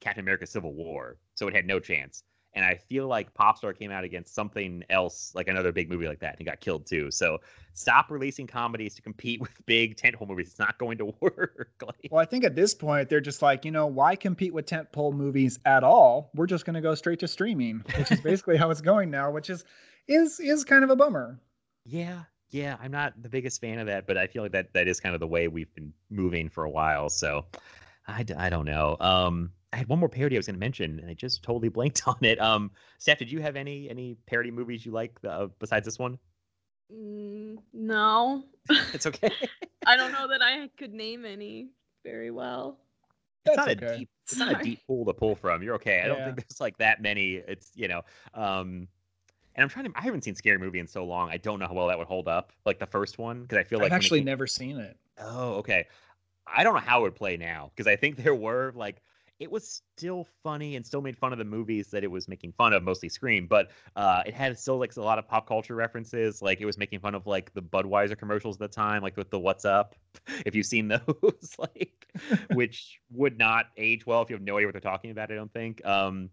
Captain 0.02 0.22
America 0.22 0.46
Civil 0.46 0.74
War, 0.74 1.18
so 1.36 1.48
it 1.48 1.56
had 1.56 1.66
no 1.66 1.80
chance. 1.80 2.24
And 2.54 2.66
I 2.66 2.76
feel 2.76 3.08
like 3.08 3.34
Popstar 3.34 3.78
came 3.78 3.92
out 3.92 4.04
against 4.04 4.34
something 4.34 4.84
else, 4.90 5.32
like 5.36 5.48
another 5.48 5.72
big 5.72 5.90
movie 5.90 6.08
like 6.08 6.20
that, 6.20 6.38
and 6.38 6.46
got 6.48 6.60
killed 6.60 6.86
too. 6.88 7.12
So 7.12 7.40
stop 7.74 8.10
releasing 8.10 8.48
comedies 8.48 8.96
to 8.96 9.02
compete 9.02 9.40
with 9.42 9.66
big 9.66 9.98
tentpole 9.98 10.28
movies. 10.28 10.48
It's 10.48 10.60
not 10.60 10.78
going 10.78 10.98
to 10.98 11.06
work. 11.20 11.72
like, 11.86 12.10
Well, 12.12 12.22
I 12.22 12.26
think 12.26 12.44
at 12.44 12.56
this 12.56 12.74
point 12.74 13.10
they're 13.10 13.22
just 13.22 13.42
like, 13.42 13.66
you 13.66 13.72
know, 13.72 13.88
why 13.88 14.16
compete 14.16 14.54
with 14.54 14.66
tentpole 14.66 15.14
movies 15.14 15.60
at 15.66 15.84
all? 15.84 16.32
We're 16.36 16.48
just 16.48 16.66
going 16.66 16.76
to 16.76 16.82
go 16.82 16.96
straight 16.96 17.20
to 17.20 17.28
streaming, 17.28 17.84
which 17.98 18.12
is 18.12 18.20
basically 18.22 18.58
how 18.58 18.72
it's 18.72 18.82
going 18.82 19.12
now, 19.12 19.32
which 19.32 19.50
is 19.50 19.64
is 20.08 20.40
is 20.40 20.64
kind 20.64 20.84
of 20.84 20.90
a 20.90 20.96
bummer. 20.96 21.40
yeah, 21.86 22.24
yeah, 22.52 22.78
I'm 22.82 22.92
not 22.92 23.22
the 23.22 23.30
biggest 23.30 23.62
fan 23.62 23.78
of 23.78 23.88
that, 23.88 24.08
but 24.08 24.18
I 24.18 24.28
feel 24.28 24.42
like 24.42 24.54
that 24.54 24.74
that 24.74 24.88
is 24.88 25.00
kind 25.00 25.14
of 25.14 25.20
the 25.20 25.28
way 25.28 25.48
we've 25.48 25.74
been 25.76 25.94
moving 26.10 26.50
for 26.50 26.64
a 26.64 26.70
while. 26.70 27.10
So 27.10 27.46
I, 28.08 28.26
I 28.38 28.50
don't 28.50 28.66
know. 28.66 28.98
Um, 29.00 29.52
I 29.72 29.78
had 29.78 29.88
one 29.88 30.00
more 30.00 30.10
parody 30.10 30.36
I 30.36 30.40
was 30.40 30.48
going 30.48 30.56
to 30.56 30.60
mention, 30.60 31.00
and 31.00 31.10
I 31.10 31.14
just 31.14 31.44
totally 31.44 31.70
blanked 31.78 32.08
on 32.08 32.18
it. 32.24 32.40
Um, 32.42 32.72
Steph, 32.98 33.20
did 33.20 33.32
you 33.32 33.42
have 33.42 33.56
any 33.56 33.90
any 33.90 34.16
parody 34.26 34.52
movies 34.52 34.86
you 34.86 34.92
like 34.92 35.18
uh, 35.28 35.48
besides 35.60 35.86
this 35.86 36.00
one? 36.00 36.18
Mm, 36.94 37.60
no, 37.74 38.44
It's 38.94 39.06
okay. 39.06 39.32
I 39.86 39.96
don't 39.96 40.12
know 40.12 40.28
that 40.30 40.42
I 40.42 40.70
could 40.78 40.94
name 40.94 41.24
any 41.26 41.70
very 42.04 42.32
well. 42.32 42.80
it's 43.46 43.56
That's 43.56 43.68
not 43.68 43.78
okay. 43.78 43.94
a 43.94 43.98
deep 44.00 44.10
it's 44.28 44.38
not 44.38 44.52
a 44.60 44.64
deep 44.64 44.86
pool 44.88 45.06
to 45.06 45.14
pull 45.14 45.36
from. 45.36 45.62
You're 45.64 45.76
okay. 45.76 46.02
I 46.04 46.08
don't 46.08 46.18
Yeah. 46.20 46.26
think 46.26 46.38
there's 46.38 46.60
like 46.60 46.78
that 46.80 47.02
many. 47.02 47.36
It's 47.36 47.72
you 47.76 47.88
know, 47.88 48.02
um, 48.34 48.88
and 49.56 49.64
I'm 49.64 49.70
trying 49.70 49.86
to. 49.86 49.92
I 49.96 50.02
haven't 50.02 50.24
seen 50.24 50.36
Scary 50.36 50.58
Movie 50.58 50.80
in 50.80 50.88
so 50.88 51.04
long. 51.06 51.30
I 51.30 51.38
don't 51.38 51.60
know 51.60 51.68
how 51.68 51.74
well 51.74 51.88
that 51.88 51.98
would 51.98 52.08
hold 52.08 52.28
up, 52.28 52.54
like 52.66 52.80
the 52.80 52.86
first 52.88 53.18
one, 53.20 53.42
because 53.44 53.58
I 53.60 53.64
feel 53.64 53.80
like 53.80 53.92
I've 53.92 53.98
actually 53.98 54.20
came- 54.20 54.26
never 54.26 54.48
seen 54.48 54.78
it. 54.78 54.98
Oh, 55.20 55.54
okay. 55.56 55.86
I 56.48 56.64
don't 56.64 56.74
know 56.74 56.80
how 56.80 57.00
it 57.00 57.04
would 57.04 57.16
play 57.16 57.38
now 57.38 57.72
because 57.76 57.86
I 57.88 57.96
think 57.96 58.18
there 58.18 58.34
were 58.34 58.72
like 58.76 59.02
it 59.40 59.50
was 59.50 59.82
still 59.98 60.28
funny 60.44 60.76
and 60.76 60.86
still 60.86 61.02
made 61.02 61.18
fun 61.18 61.32
of 61.32 61.40
the 61.40 61.46
movies 61.46 61.88
that 61.92 62.04
it 62.04 62.12
was 62.12 62.28
making 62.28 62.52
fun 62.52 62.74
of, 62.74 62.84
mostly 62.84 63.08
Scream, 63.08 63.48
but 63.48 63.72
uh, 63.96 64.22
it 64.26 64.34
had 64.34 64.58
still 64.60 64.78
like 64.78 64.96
a 64.98 65.02
lot 65.02 65.18
of 65.18 65.28
pop 65.28 65.48
culture 65.48 65.76
references. 65.76 66.42
Like 66.42 66.60
it 66.60 66.66
was 66.66 66.78
making 66.78 67.00
fun 67.00 67.16
of 67.16 67.26
like 67.26 67.54
the 67.54 67.62
Budweiser 67.62 68.18
commercials 68.18 68.58
at 68.58 68.60
the 68.60 68.68
time, 68.68 69.02
like 69.02 69.16
with 69.16 69.30
the 69.30 69.40
"What's 69.40 69.64
Up," 69.64 69.96
if 70.46 70.56
you've 70.56 70.66
seen 70.66 70.90
those, 70.90 71.56
like 71.58 72.08
which 72.54 73.00
would 73.12 73.38
not 73.38 73.68
age 73.78 74.06
well 74.06 74.22
if 74.22 74.30
you 74.30 74.36
have 74.36 74.44
no 74.44 74.58
idea 74.58 74.68
what 74.68 74.74
they're 74.74 74.82
talking 74.82 75.12
about. 75.12 75.32
I 75.32 75.36
don't 75.36 75.54
think. 75.54 75.86
Um, 75.86 76.30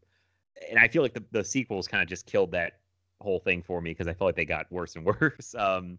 and 0.69 0.79
I 0.79 0.89
feel 0.89 1.03
like 1.03 1.15
the 1.15 1.25
the 1.31 1.45
sequels 1.45 1.87
kind 1.87 2.03
of 2.03 2.09
just 2.09 2.27
killed 2.27 2.51
that 2.53 2.81
whole 3.21 3.39
thing 3.39 3.63
for 3.63 3.81
me 3.81 3.91
because 3.91 4.09
I 4.09 4.15
felt 4.15 4.29
like 4.29 4.37
they 4.37 4.45
got 4.45 4.71
worse 4.73 4.97
and 4.97 5.05
worse. 5.05 5.55
Um, 5.55 5.99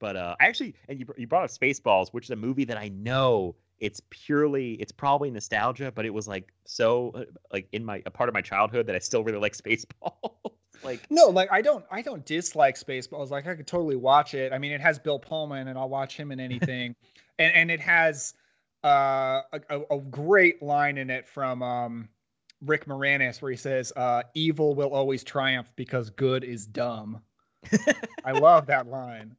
but 0.00 0.16
uh, 0.16 0.34
I 0.40 0.46
actually, 0.46 0.74
and 0.88 0.98
you, 0.98 1.06
you 1.16 1.26
brought 1.26 1.44
up 1.44 1.50
Spaceballs, 1.50 2.08
which 2.08 2.24
is 2.24 2.30
a 2.30 2.36
movie 2.36 2.64
that 2.64 2.78
I 2.78 2.88
know 2.88 3.54
it's 3.80 4.00
purely, 4.10 4.74
it's 4.74 4.92
probably 4.92 5.30
nostalgia, 5.30 5.90
but 5.90 6.04
it 6.04 6.10
was 6.14 6.28
like 6.28 6.52
so, 6.64 7.10
uh, 7.14 7.24
like 7.52 7.66
in 7.72 7.84
my 7.84 8.02
a 8.06 8.10
part 8.10 8.28
of 8.28 8.34
my 8.34 8.42
childhood 8.42 8.86
that 8.86 8.94
I 8.94 8.98
still 8.98 9.24
really 9.24 9.38
like 9.38 9.56
Spaceballs. 9.56 10.52
like, 10.84 11.00
No, 11.10 11.26
like 11.26 11.50
I 11.50 11.62
don't 11.62 11.84
I 11.90 12.02
don't 12.02 12.24
dislike 12.24 12.76
Spaceballs. 12.76 13.30
Like 13.30 13.46
I 13.46 13.54
could 13.54 13.66
totally 13.66 13.96
watch 13.96 14.34
it. 14.34 14.52
I 14.52 14.58
mean, 14.58 14.72
it 14.72 14.80
has 14.80 14.98
Bill 14.98 15.18
Pullman, 15.18 15.68
and 15.68 15.78
I'll 15.78 15.88
watch 15.88 16.16
him 16.16 16.30
in 16.30 16.40
anything. 16.48 16.94
and 17.38 17.54
and 17.54 17.70
it 17.70 17.80
has 17.80 18.34
uh, 18.84 19.42
a, 19.52 19.60
a, 19.70 19.96
a 19.96 20.00
great 20.00 20.62
line 20.62 20.96
in 20.96 21.10
it 21.10 21.28
from 21.28 21.62
um, 21.62 22.08
Rick 22.62 22.86
Moranis 22.86 23.42
where 23.42 23.50
he 23.50 23.56
says, 23.56 23.92
uh, 23.96 24.22
"Evil 24.34 24.74
will 24.74 24.94
always 24.94 25.24
triumph 25.24 25.70
because 25.76 26.10
good 26.10 26.44
is 26.44 26.66
dumb." 26.66 27.20
I 28.24 28.32
love 28.32 28.66
that 28.66 28.86
line. 28.88 29.36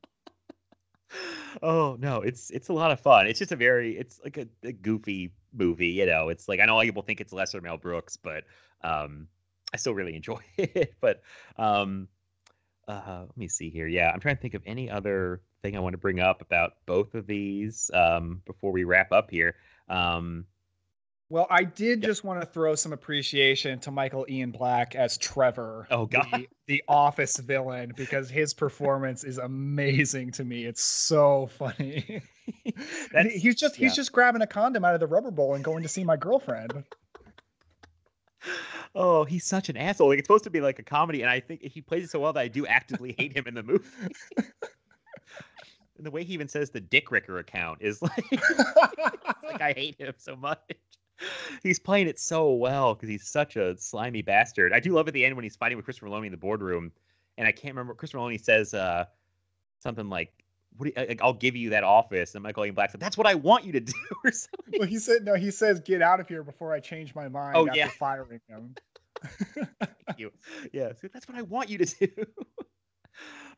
Oh 1.61 1.97
no, 1.99 2.21
it's 2.21 2.49
it's 2.49 2.69
a 2.69 2.73
lot 2.73 2.91
of 2.91 2.99
fun. 2.99 3.27
It's 3.27 3.39
just 3.39 3.51
a 3.51 3.55
very, 3.55 3.97
it's 3.97 4.19
like 4.23 4.37
a, 4.37 4.47
a 4.63 4.71
goofy 4.71 5.31
movie. 5.53 5.87
You 5.87 6.05
know, 6.05 6.29
it's 6.29 6.47
like 6.47 6.59
I 6.59 6.65
know 6.65 6.79
people 6.81 7.03
think 7.03 7.21
it's 7.21 7.33
lesser 7.33 7.61
Mel 7.61 7.77
Brooks, 7.77 8.17
but 8.17 8.43
um, 8.83 9.27
I 9.73 9.77
still 9.77 9.93
really 9.93 10.15
enjoy 10.15 10.41
it. 10.57 10.95
but 11.01 11.21
um, 11.57 12.07
uh, 12.87 13.21
let 13.21 13.37
me 13.37 13.47
see 13.47 13.69
here. 13.69 13.87
Yeah, 13.87 14.11
I'm 14.11 14.19
trying 14.19 14.35
to 14.35 14.41
think 14.41 14.53
of 14.53 14.63
any 14.65 14.89
other 14.89 15.41
thing 15.61 15.77
I 15.77 15.79
want 15.79 15.93
to 15.93 15.99
bring 15.99 16.19
up 16.19 16.41
about 16.41 16.73
both 16.85 17.13
of 17.13 17.27
these 17.27 17.91
um, 17.93 18.41
before 18.45 18.71
we 18.71 18.83
wrap 18.83 19.11
up 19.11 19.29
here. 19.29 19.55
Um, 19.89 20.45
Well, 21.31 21.47
I 21.49 21.63
did 21.63 22.01
Yeah. 22.01 22.07
just 22.07 22.25
want 22.25 22.41
to 22.41 22.45
throw 22.45 22.75
some 22.75 22.91
appreciation 22.91 23.79
to 23.79 23.91
Michael 23.91 24.25
Ian 24.27 24.51
Black 24.51 24.95
as 24.95 25.17
Trevor. 25.17 25.87
Oh, 25.89 26.05
God. 26.05 26.27
The, 26.33 26.49
the 26.67 26.83
office 26.89 27.37
villain 27.37 27.93
because 27.95 28.29
his 28.29 28.53
performance 28.53 29.23
is 29.23 29.37
amazing 29.37 30.31
to 30.31 30.43
me. 30.43 30.65
It's 30.65 30.83
so 30.83 31.49
funny. 31.57 32.21
He's 33.31 33.55
just 33.55 33.79
yeah. 33.79 33.87
he's 33.87 33.95
just 33.95 34.11
grabbing 34.11 34.41
a 34.41 34.47
condom 34.47 34.83
out 34.83 34.93
of 34.93 34.99
the 34.99 35.07
rubber 35.07 35.31
bowl 35.31 35.53
and 35.53 35.63
going 35.63 35.83
to 35.83 35.89
see 35.89 36.03
my 36.03 36.17
girlfriend. 36.17 36.83
oh, 38.95 39.23
he's 39.23 39.45
such 39.45 39.69
an 39.69 39.77
asshole. 39.77 40.09
Like 40.09 40.19
it's 40.19 40.27
supposed 40.27 40.43
to 40.45 40.49
be 40.49 40.59
like 40.59 40.79
a 40.79 40.83
comedy, 40.83 41.21
and 41.21 41.29
I 41.29 41.39
think 41.39 41.61
he 41.61 41.79
plays 41.81 42.05
it 42.05 42.09
so 42.09 42.19
well 42.19 42.33
that 42.33 42.41
I 42.41 42.47
do 42.49 42.65
actively 42.67 43.15
hate 43.17 43.35
him 43.35 43.45
in 43.47 43.53
the 43.53 43.63
movie. 43.63 43.85
and 44.37 46.05
the 46.05 46.11
way 46.11 46.23
he 46.25 46.33
even 46.33 46.47
says 46.49 46.71
the 46.71 46.81
Dick 46.81 47.09
Ricker 47.11 47.37
account 47.37 47.77
is 47.81 48.01
like, 48.01 48.31
like 49.43 49.61
I 49.61 49.73
hate 49.73 49.95
him 49.97 50.13
so 50.17 50.35
much. 50.35 50.59
He's 51.63 51.79
playing 51.79 52.07
it 52.07 52.19
so 52.19 52.53
well 52.53 52.93
because 52.93 53.09
he's 53.09 53.27
such 53.27 53.55
a 53.55 53.77
slimy 53.77 54.21
bastard. 54.21 54.73
I 54.73 54.79
do 54.79 54.93
love 54.93 55.07
at 55.07 55.13
the 55.13 55.25
end 55.25 55.35
when 55.35 55.43
he's 55.43 55.55
fighting 55.55 55.77
with 55.77 55.85
Christopher 55.85 56.07
Meloni 56.07 56.27
in 56.27 56.31
the 56.31 56.37
boardroom, 56.37 56.91
and 57.37 57.47
I 57.47 57.51
can't 57.51 57.73
remember. 57.73 57.93
Christopher 57.93 58.19
Meloni 58.19 58.41
says 58.41 58.73
uh, 58.73 59.05
something 59.79 60.09
like, 60.09 60.31
"What? 60.77 60.85
Do 60.85 61.01
you, 61.01 61.07
like, 61.07 61.21
I'll 61.21 61.33
give 61.33 61.55
you 61.55 61.71
that 61.71 61.83
office," 61.83 62.35
and 62.35 62.43
Michael 62.43 62.65
Ian 62.65 62.75
Black 62.75 62.91
said, 62.91 63.01
"That's 63.01 63.17
what 63.17 63.27
I 63.27 63.35
want 63.35 63.65
you 63.65 63.71
to 63.73 63.79
do," 63.79 63.93
or 64.23 64.31
something. 64.31 64.79
well, 64.79 64.87
he 64.87 64.99
said 64.99 65.23
no. 65.23 65.35
He 65.35 65.51
says, 65.51 65.79
"Get 65.79 66.01
out 66.01 66.19
of 66.19 66.27
here 66.27 66.43
before 66.43 66.73
I 66.73 66.79
change 66.79 67.13
my 67.15 67.27
mind." 67.27 67.57
Oh, 67.57 67.67
after 67.67 67.77
yeah. 67.77 67.89
firing 67.89 68.41
him. 68.47 68.75
Thank 69.55 70.17
you. 70.17 70.31
Yeah, 70.73 70.93
so 70.99 71.07
that's 71.13 71.27
what 71.27 71.37
I 71.37 71.43
want 71.43 71.69
you 71.69 71.77
to 71.79 71.85
do. 71.85 72.25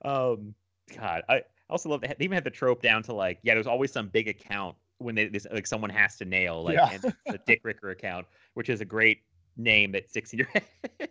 um, 0.05 0.55
God, 0.95 1.23
I 1.29 1.43
also 1.69 1.89
love 1.89 2.01
that 2.01 2.19
they 2.19 2.25
even 2.25 2.35
had 2.35 2.43
the 2.43 2.51
trope 2.51 2.81
down 2.81 3.03
to 3.03 3.13
like, 3.13 3.39
yeah, 3.43 3.53
there's 3.53 3.67
always 3.67 3.91
some 3.91 4.09
big 4.09 4.27
account 4.27 4.75
when 5.03 5.15
they 5.15 5.27
this, 5.27 5.45
like 5.51 5.67
someone 5.67 5.89
has 5.89 6.17
to 6.17 6.25
nail, 6.25 6.63
like 6.63 6.75
Yeah. 6.75 6.89
and 6.91 7.13
the 7.27 7.39
Dick 7.45 7.61
Ricker 7.63 7.89
account, 7.91 8.25
which 8.53 8.69
is 8.69 8.81
a 8.81 8.85
great 8.85 9.19
name 9.57 9.91
that 9.91 10.09
sticks 10.09 10.33
in 10.33 10.39
your 10.39 10.47
head. 10.53 11.09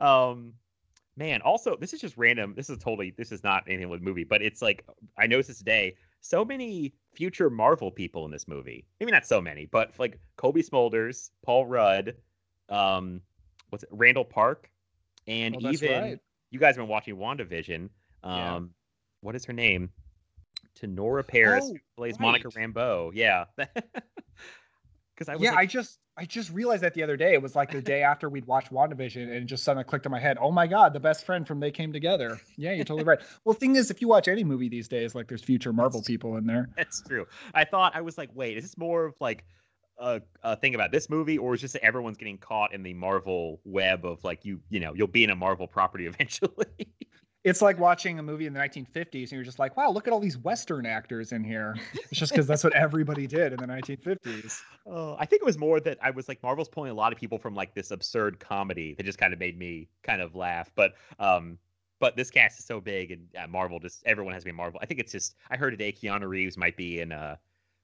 um, 0.00 0.54
man, 1.16 1.40
also 1.42 1.76
this 1.76 1.92
is 1.92 2.00
just 2.00 2.16
random. 2.16 2.54
This 2.56 2.70
is 2.70 2.78
totally 2.78 3.12
this 3.16 3.32
is 3.32 3.42
not 3.44 3.64
anything 3.66 3.88
with 3.88 4.00
the 4.00 4.04
movie, 4.06 4.24
but 4.24 4.42
it's 4.42 4.62
like 4.62 4.84
I 5.18 5.26
noticed 5.26 5.48
this 5.48 5.58
today. 5.58 5.96
So 6.20 6.44
many 6.44 6.94
future 7.14 7.48
Marvel 7.48 7.90
people 7.92 8.24
in 8.24 8.30
this 8.32 8.48
movie. 8.48 8.84
Maybe 8.98 9.12
not 9.12 9.24
so 9.26 9.40
many, 9.40 9.66
but 9.66 9.92
like 9.98 10.18
Cobie 10.36 10.62
Smulders, 10.62 11.30
Paul 11.44 11.66
Rudd, 11.66 12.16
um, 12.68 13.20
what's 13.70 13.84
it, 13.84 13.90
Randall 13.92 14.24
Park, 14.24 14.68
and 15.28 15.56
Oh, 15.64 15.70
even 15.70 16.02
right. 16.02 16.18
you 16.50 16.58
guys 16.58 16.74
have 16.74 16.82
been 16.82 16.88
watching 16.88 17.16
WandaVision. 17.16 17.88
Um, 18.24 18.34
Yeah. 18.34 18.58
what 19.20 19.36
is 19.36 19.44
her 19.44 19.52
name? 19.52 19.90
Teyonah 20.80 21.26
Parris, 21.26 21.64
Oh, 21.66 21.72
who 21.72 21.78
plays 21.96 22.18
Monica 22.18 22.48
right. 22.54 22.72
Rambeau. 22.74 23.10
Yeah. 23.14 23.44
Because 25.18 25.28
I 25.28 25.34
was 25.34 25.42
yeah, 25.42 25.50
like, 25.50 25.58
I 25.58 25.66
just 25.66 25.98
I 26.16 26.24
just 26.24 26.52
realized 26.52 26.84
that 26.84 26.94
the 26.94 27.02
other 27.02 27.16
day. 27.16 27.32
It 27.32 27.42
was 27.42 27.56
like 27.56 27.72
the 27.72 27.82
day 27.82 28.02
after 28.02 28.28
we'd 28.28 28.46
watched 28.46 28.72
WandaVision, 28.72 29.36
and 29.36 29.48
just 29.48 29.64
suddenly 29.64 29.82
clicked 29.82 30.06
in 30.06 30.12
my 30.12 30.20
head. 30.20 30.38
Oh 30.40 30.52
my 30.52 30.68
god, 30.68 30.92
the 30.92 31.00
best 31.00 31.26
friend 31.26 31.44
from 31.44 31.58
They 31.58 31.72
Came 31.72 31.92
Together. 31.92 32.40
Yeah, 32.56 32.70
you're 32.70 32.84
totally 32.84 33.02
right. 33.02 33.18
Well, 33.44 33.54
thing 33.54 33.74
is, 33.74 33.90
if 33.90 34.00
you 34.00 34.06
watch 34.06 34.28
any 34.28 34.44
movie 34.44 34.68
these 34.68 34.86
days, 34.86 35.16
like 35.16 35.26
there's 35.26 35.42
future 35.42 35.72
Marvel 35.72 36.04
people 36.04 36.36
in 36.36 36.46
there. 36.46 36.68
That's 36.76 37.02
true. 37.02 37.26
I 37.52 37.64
thought 37.64 37.96
I 37.96 38.02
was 38.02 38.16
like, 38.16 38.30
wait, 38.32 38.58
is 38.58 38.62
this 38.62 38.78
more 38.78 39.06
of 39.06 39.14
like 39.20 39.44
a, 39.98 40.22
a 40.44 40.54
thing 40.54 40.76
about 40.76 40.92
this 40.92 41.10
movie, 41.10 41.36
or 41.36 41.54
is 41.54 41.62
just 41.62 41.72
that 41.72 41.84
everyone's 41.84 42.16
getting 42.16 42.38
caught 42.38 42.72
in 42.72 42.84
the 42.84 42.94
Marvel 42.94 43.60
web 43.64 44.04
of 44.04 44.22
like 44.22 44.44
you, 44.44 44.60
you 44.70 44.78
know, 44.78 44.94
you'll 44.94 45.08
be 45.08 45.24
in 45.24 45.30
a 45.30 45.36
Marvel 45.36 45.66
property 45.66 46.06
eventually? 46.08 46.86
It's 47.48 47.62
like 47.62 47.78
watching 47.78 48.18
a 48.18 48.22
movie 48.22 48.46
in 48.46 48.52
the 48.52 48.60
1950s, 48.60 49.22
and 49.22 49.32
you're 49.32 49.42
just 49.42 49.58
like, 49.58 49.76
wow, 49.76 49.90
look 49.90 50.06
at 50.06 50.12
all 50.12 50.20
these 50.20 50.38
Western 50.38 50.86
actors 50.86 51.32
in 51.32 51.42
here. 51.42 51.76
It's 51.94 52.18
just 52.18 52.32
because 52.32 52.46
that's 52.46 52.64
what 52.64 52.74
everybody 52.74 53.26
did 53.26 53.52
in 53.52 53.58
the 53.58 53.66
1950s. 53.66 54.60
Oh, 54.86 55.16
I 55.18 55.26
think 55.26 55.42
it 55.42 55.44
was 55.44 55.58
more 55.58 55.80
that 55.80 55.98
I 56.02 56.10
was 56.10 56.28
like 56.28 56.42
Marvel's 56.42 56.68
pulling 56.68 56.90
a 56.90 56.94
lot 56.94 57.12
of 57.12 57.18
people 57.18 57.38
from 57.38 57.54
like 57.54 57.74
this 57.74 57.90
absurd 57.90 58.40
comedy 58.40 58.94
that 58.94 59.04
just 59.04 59.18
kind 59.18 59.32
of 59.32 59.38
made 59.38 59.58
me 59.58 59.88
kind 60.02 60.22
of 60.22 60.34
laugh. 60.34 60.70
But 60.74 60.94
um, 61.18 61.58
but 62.00 62.16
this 62.16 62.30
cast 62.30 62.58
is 62.58 62.64
so 62.64 62.80
big 62.80 63.10
and 63.10 63.28
uh, 63.38 63.46
Marvel 63.46 63.78
just 63.78 64.02
everyone 64.06 64.32
has 64.34 64.42
to 64.42 64.46
be 64.46 64.52
Marvel. 64.52 64.80
I 64.82 64.86
think 64.86 65.00
it's 65.00 65.12
just 65.12 65.34
I 65.50 65.56
heard 65.56 65.70
today 65.70 65.92
Keanu 65.92 66.28
Reeves 66.28 66.56
might 66.56 66.76
be 66.76 67.00
in 67.00 67.12
a 67.12 67.38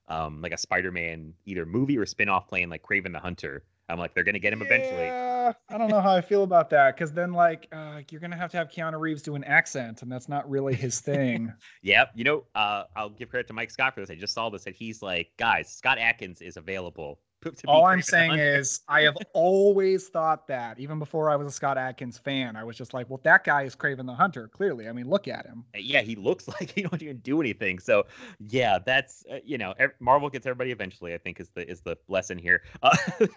um 0.07 0.41
like 0.41 0.53
a 0.53 0.57
Spider-Man 0.57 1.33
either 1.45 1.65
movie 1.65 1.97
or 1.97 2.05
spin-off 2.05 2.47
playing 2.47 2.69
like 2.69 2.83
Kraven 2.83 3.11
the 3.11 3.19
Hunter. 3.19 3.63
I'm 3.87 3.99
like 3.99 4.13
they're 4.13 4.23
gonna 4.23 4.39
get 4.39 4.53
him 4.53 4.61
eventually. 4.61 5.05
Yeah, 5.05 5.53
I 5.69 5.77
don't 5.77 5.89
know 5.89 6.01
how 6.01 6.15
I 6.15 6.21
feel 6.21 6.43
about 6.43 6.69
that 6.71 6.95
because 6.95 7.13
then, 7.13 7.33
like, 7.33 7.67
uh, 7.71 8.01
you're 8.09 8.21
gonna 8.21 8.35
have 8.35 8.51
to 8.51 8.57
have 8.57 8.69
Keanu 8.69 8.99
Reeves 8.99 9.21
do 9.21 9.35
an 9.35 9.43
accent, 9.43 10.01
and 10.01 10.11
that's 10.11 10.27
not 10.27 10.49
really 10.49 10.73
his 10.75 10.99
thing. 10.99 11.53
Yep. 11.83 12.11
You 12.15 12.23
know, 12.23 12.43
uh, 12.55 12.83
I'll 12.95 13.09
give 13.09 13.29
credit 13.29 13.47
to 13.47 13.53
Mike 13.53 13.69
Scott 13.69 13.93
for 13.93 14.01
this. 14.01 14.09
I 14.09 14.15
just 14.15 14.33
saw 14.33 14.49
this 14.49 14.65
and 14.65 14.75
he's 14.75 15.01
like, 15.03 15.29
guys, 15.37 15.69
Scott 15.71 15.99
Adkins 15.99 16.41
is 16.41 16.57
available. 16.57 17.19
All 17.67 17.85
I'm 17.85 18.01
saying 18.01 18.33
is, 18.39 18.81
I 18.87 19.01
have 19.01 19.17
always 19.33 20.07
thought 20.07 20.47
that, 20.47 20.79
even 20.79 20.99
before 20.99 21.29
I 21.29 21.35
was 21.35 21.47
a 21.47 21.51
Scott 21.51 21.77
Adkins 21.77 22.17
fan, 22.17 22.55
I 22.55 22.63
was 22.63 22.77
just 22.77 22.93
like, 22.93 23.09
well, 23.09 23.19
that 23.23 23.43
guy 23.43 23.63
is 23.63 23.75
Kraven 23.75 24.05
the 24.05 24.13
Hunter. 24.13 24.47
Clearly, 24.47 24.87
I 24.87 24.91
mean, 24.91 25.09
look 25.09 25.27
at 25.27 25.45
him. 25.45 25.63
Yeah, 25.75 26.01
he 26.01 26.15
looks 26.15 26.47
like 26.59 26.71
he 26.71 26.83
don't 26.83 27.01
even 27.01 27.17
do 27.17 27.41
anything. 27.41 27.79
So, 27.79 28.05
yeah, 28.39 28.79
that's 28.83 29.25
uh, 29.31 29.39
you 29.43 29.57
know, 29.57 29.73
Marvel 29.99 30.29
gets 30.29 30.45
everybody 30.45 30.71
eventually. 30.71 31.13
I 31.13 31.17
think 31.17 31.39
is 31.39 31.49
the 31.49 31.69
is 31.69 31.81
the 31.81 31.97
lesson 32.07 32.37
here. 32.37 32.61
Uh, 32.81 32.95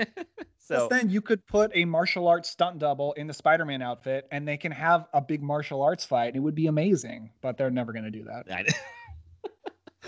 so 0.59 0.89
then 0.91 1.11
you 1.11 1.21
could 1.21 1.47
put 1.47 1.71
a 1.75 1.85
martial 1.85 2.29
arts 2.29 2.51
stunt 2.51 2.79
double 2.79 3.13
in 3.15 3.27
the 3.27 3.35
Spider-Man 3.35 3.83
outfit, 3.83 4.27
and 4.31 4.47
they 4.47 4.57
can 4.57 4.73
have 4.73 5.07
a 5.13 5.21
big 5.21 5.43
martial 5.43 5.83
arts 5.83 6.05
fight. 6.05 6.29
And 6.29 6.37
it 6.37 6.41
would 6.41 6.55
be 6.55 6.67
amazing, 6.67 7.31
but 7.41 7.57
they're 7.57 7.71
never 7.71 7.93
going 7.93 8.05
to 8.05 8.11
do 8.11 8.25
that. 8.25 8.47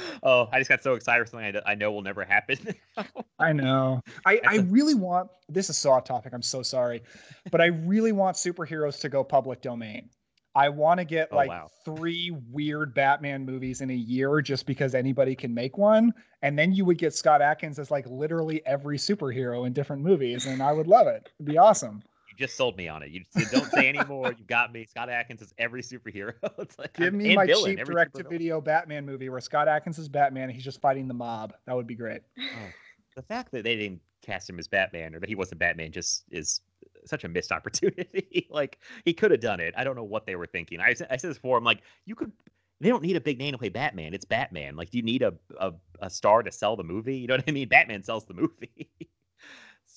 oh, 0.23 0.49
I 0.53 0.59
just 0.59 0.69
got 0.69 0.83
so 0.83 0.95
excited 0.95 1.25
for 1.25 1.31
something 1.31 1.61
I, 1.67 1.75
know 1.75 1.93
will 1.93 2.03
never 2.03 2.25
happen. 2.25 2.59
I 3.39 3.53
know. 3.53 4.01
I, 4.27 4.41
I 4.47 4.57
really 4.69 4.95
want 4.95 5.31
this 5.49 5.71
is 5.71 5.79
so 5.79 5.93
off 5.93 6.05
topic. 6.05 6.33
I'm 6.33 6.43
so 6.43 6.63
sorry, 6.63 7.03
but 7.51 7.61
I 7.61 7.67
really 7.67 8.13
want 8.13 8.37
superheroes 8.37 9.01
to 9.01 9.09
go 9.09 9.25
public 9.25 9.63
domain. 9.63 10.11
I 10.55 10.69
want 10.69 10.99
to 10.99 11.05
get 11.05 11.29
oh, 11.31 11.37
like 11.37 11.49
wow. 11.49 11.69
three 11.85 12.37
weird 12.51 12.93
Batman 12.93 13.45
movies 13.47 13.81
in 13.81 13.91
a 13.91 13.95
year 13.95 14.41
just 14.41 14.67
because 14.67 14.95
anybody 14.95 15.37
can 15.37 15.55
make 15.55 15.79
one. 15.79 16.13
And 16.43 16.59
then 16.59 16.73
you 16.73 16.85
would 16.85 16.99
get 16.99 17.15
Scott 17.15 17.41
Adkins 17.41 17.79
as 17.79 17.91
like 17.91 18.05
literally 18.09 18.61
every 18.67 18.99
superhero 18.99 19.67
in 19.67 19.73
different 19.73 20.03
movies. 20.03 20.47
And 20.47 20.61
I 20.61 20.73
would 20.73 20.89
love 20.89 21.07
it. 21.07 21.31
It'd 21.39 21.47
be 21.47 21.59
awesome 21.59 22.03
just 22.41 22.57
sold 22.57 22.77
me 22.77 22.89
on 22.89 23.03
it. 23.03 23.11
You, 23.11 23.25
you 23.37 23.47
don't 23.53 23.71
say 23.71 23.89
anymore. 23.89 24.35
you 24.37 24.45
got 24.45 24.73
me. 24.73 24.87
Scott 24.87 25.09
Adkins 25.09 25.43
is 25.43 25.55
every 25.59 25.83
superhero. 25.83 26.33
it's 26.59 26.79
like 26.79 26.95
give 26.95 27.15
me 27.15 27.37
my 27.37 27.47
cheap 27.47 27.85
direct 27.85 28.17
to 28.17 28.25
video 28.25 28.61
Batman 28.61 29.07
movie 29.07 29.29
where 29.29 29.41
Scott 29.41 29.69
Adkins 29.69 29.99
is 29.99 30.09
Batman 30.09 30.45
and 30.45 30.53
he's 30.53 30.65
just 30.65 30.81
fighting 30.81 31.07
the 31.07 31.15
mob. 31.15 31.53
That 31.67 31.77
would 31.77 31.87
be 31.87 31.95
great. 31.95 32.23
Oh, 32.41 32.71
the 33.17 33.23
fact 33.23 33.53
that 33.53 33.65
they 33.65 33.77
didn't 33.77 34.01
cast 34.23 34.49
him 34.49 34.59
as 34.59 34.67
Batman 34.67 35.15
or 35.15 35.21
that 35.21 35.29
he 35.29 35.35
wasn't 35.35 35.59
Batman 35.59 35.93
just 35.93 36.25
is 36.31 36.61
such 37.05 37.25
a 37.25 37.29
missed 37.29 37.53
opportunity. 37.53 38.47
like 38.51 38.79
he 39.05 39.13
could 39.13 39.31
have 39.31 39.41
done 39.41 39.61
it. 39.61 39.75
I 39.77 39.85
don't 39.85 39.97
know 39.97 40.05
what 40.05 40.27
they 40.27 40.37
were 40.37 40.47
thinking. 40.47 40.81
I, 40.81 40.95
I 41.11 41.17
said 41.17 41.31
this 41.31 41.37
before. 41.37 41.59
I'm 41.59 41.65
like, 41.65 41.83
you 42.07 42.15
could. 42.15 42.33
They 42.81 42.89
don't 42.89 43.03
need 43.03 43.17
a 43.17 43.21
big 43.21 43.39
name 43.39 43.53
to 43.53 43.59
play 43.59 43.69
Batman. 43.69 44.15
It's 44.15 44.25
Batman. 44.25 44.75
Like, 44.75 44.91
do 44.91 44.97
you 44.97 45.05
need 45.05 45.23
a, 45.23 45.35
a, 45.59 45.73
a 46.01 46.09
star 46.09 46.43
to 46.43 46.51
sell 46.51 46.77
the 46.77 46.85
movie? 46.85 47.19
You 47.19 47.27
know 47.27 47.35
what 47.35 47.45
I 47.47 47.51
mean? 47.51 47.69
Batman 47.69 48.03
sells 48.03 48.25
the 48.25 48.33
movie. 48.33 48.89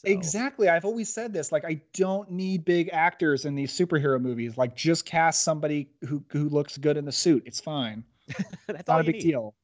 So. 0.06 0.12
Exactly. 0.12 0.68
I've 0.68 0.84
always 0.84 1.14
said 1.14 1.32
this. 1.32 1.52
Like, 1.52 1.64
I 1.64 1.80
don't 1.94 2.30
need 2.30 2.66
big 2.66 2.90
actors 2.92 3.46
in 3.46 3.56
these 3.56 3.72
superhero 3.72 4.20
movies. 4.20 4.58
Like, 4.58 4.76
just 4.76 5.06
cast 5.06 5.44
somebody 5.44 5.90
who 6.08 6.24
who 6.30 6.50
looks 6.50 6.78
good 6.78 6.98
in 6.98 7.06
the 7.06 7.12
suit. 7.12 7.44
It's 7.46 7.62
fine. 7.62 8.04
That's 8.68 8.88
not 8.88 9.02
a 9.02 9.04
big 9.04 9.16
need. 9.16 9.22
deal. 9.22 9.56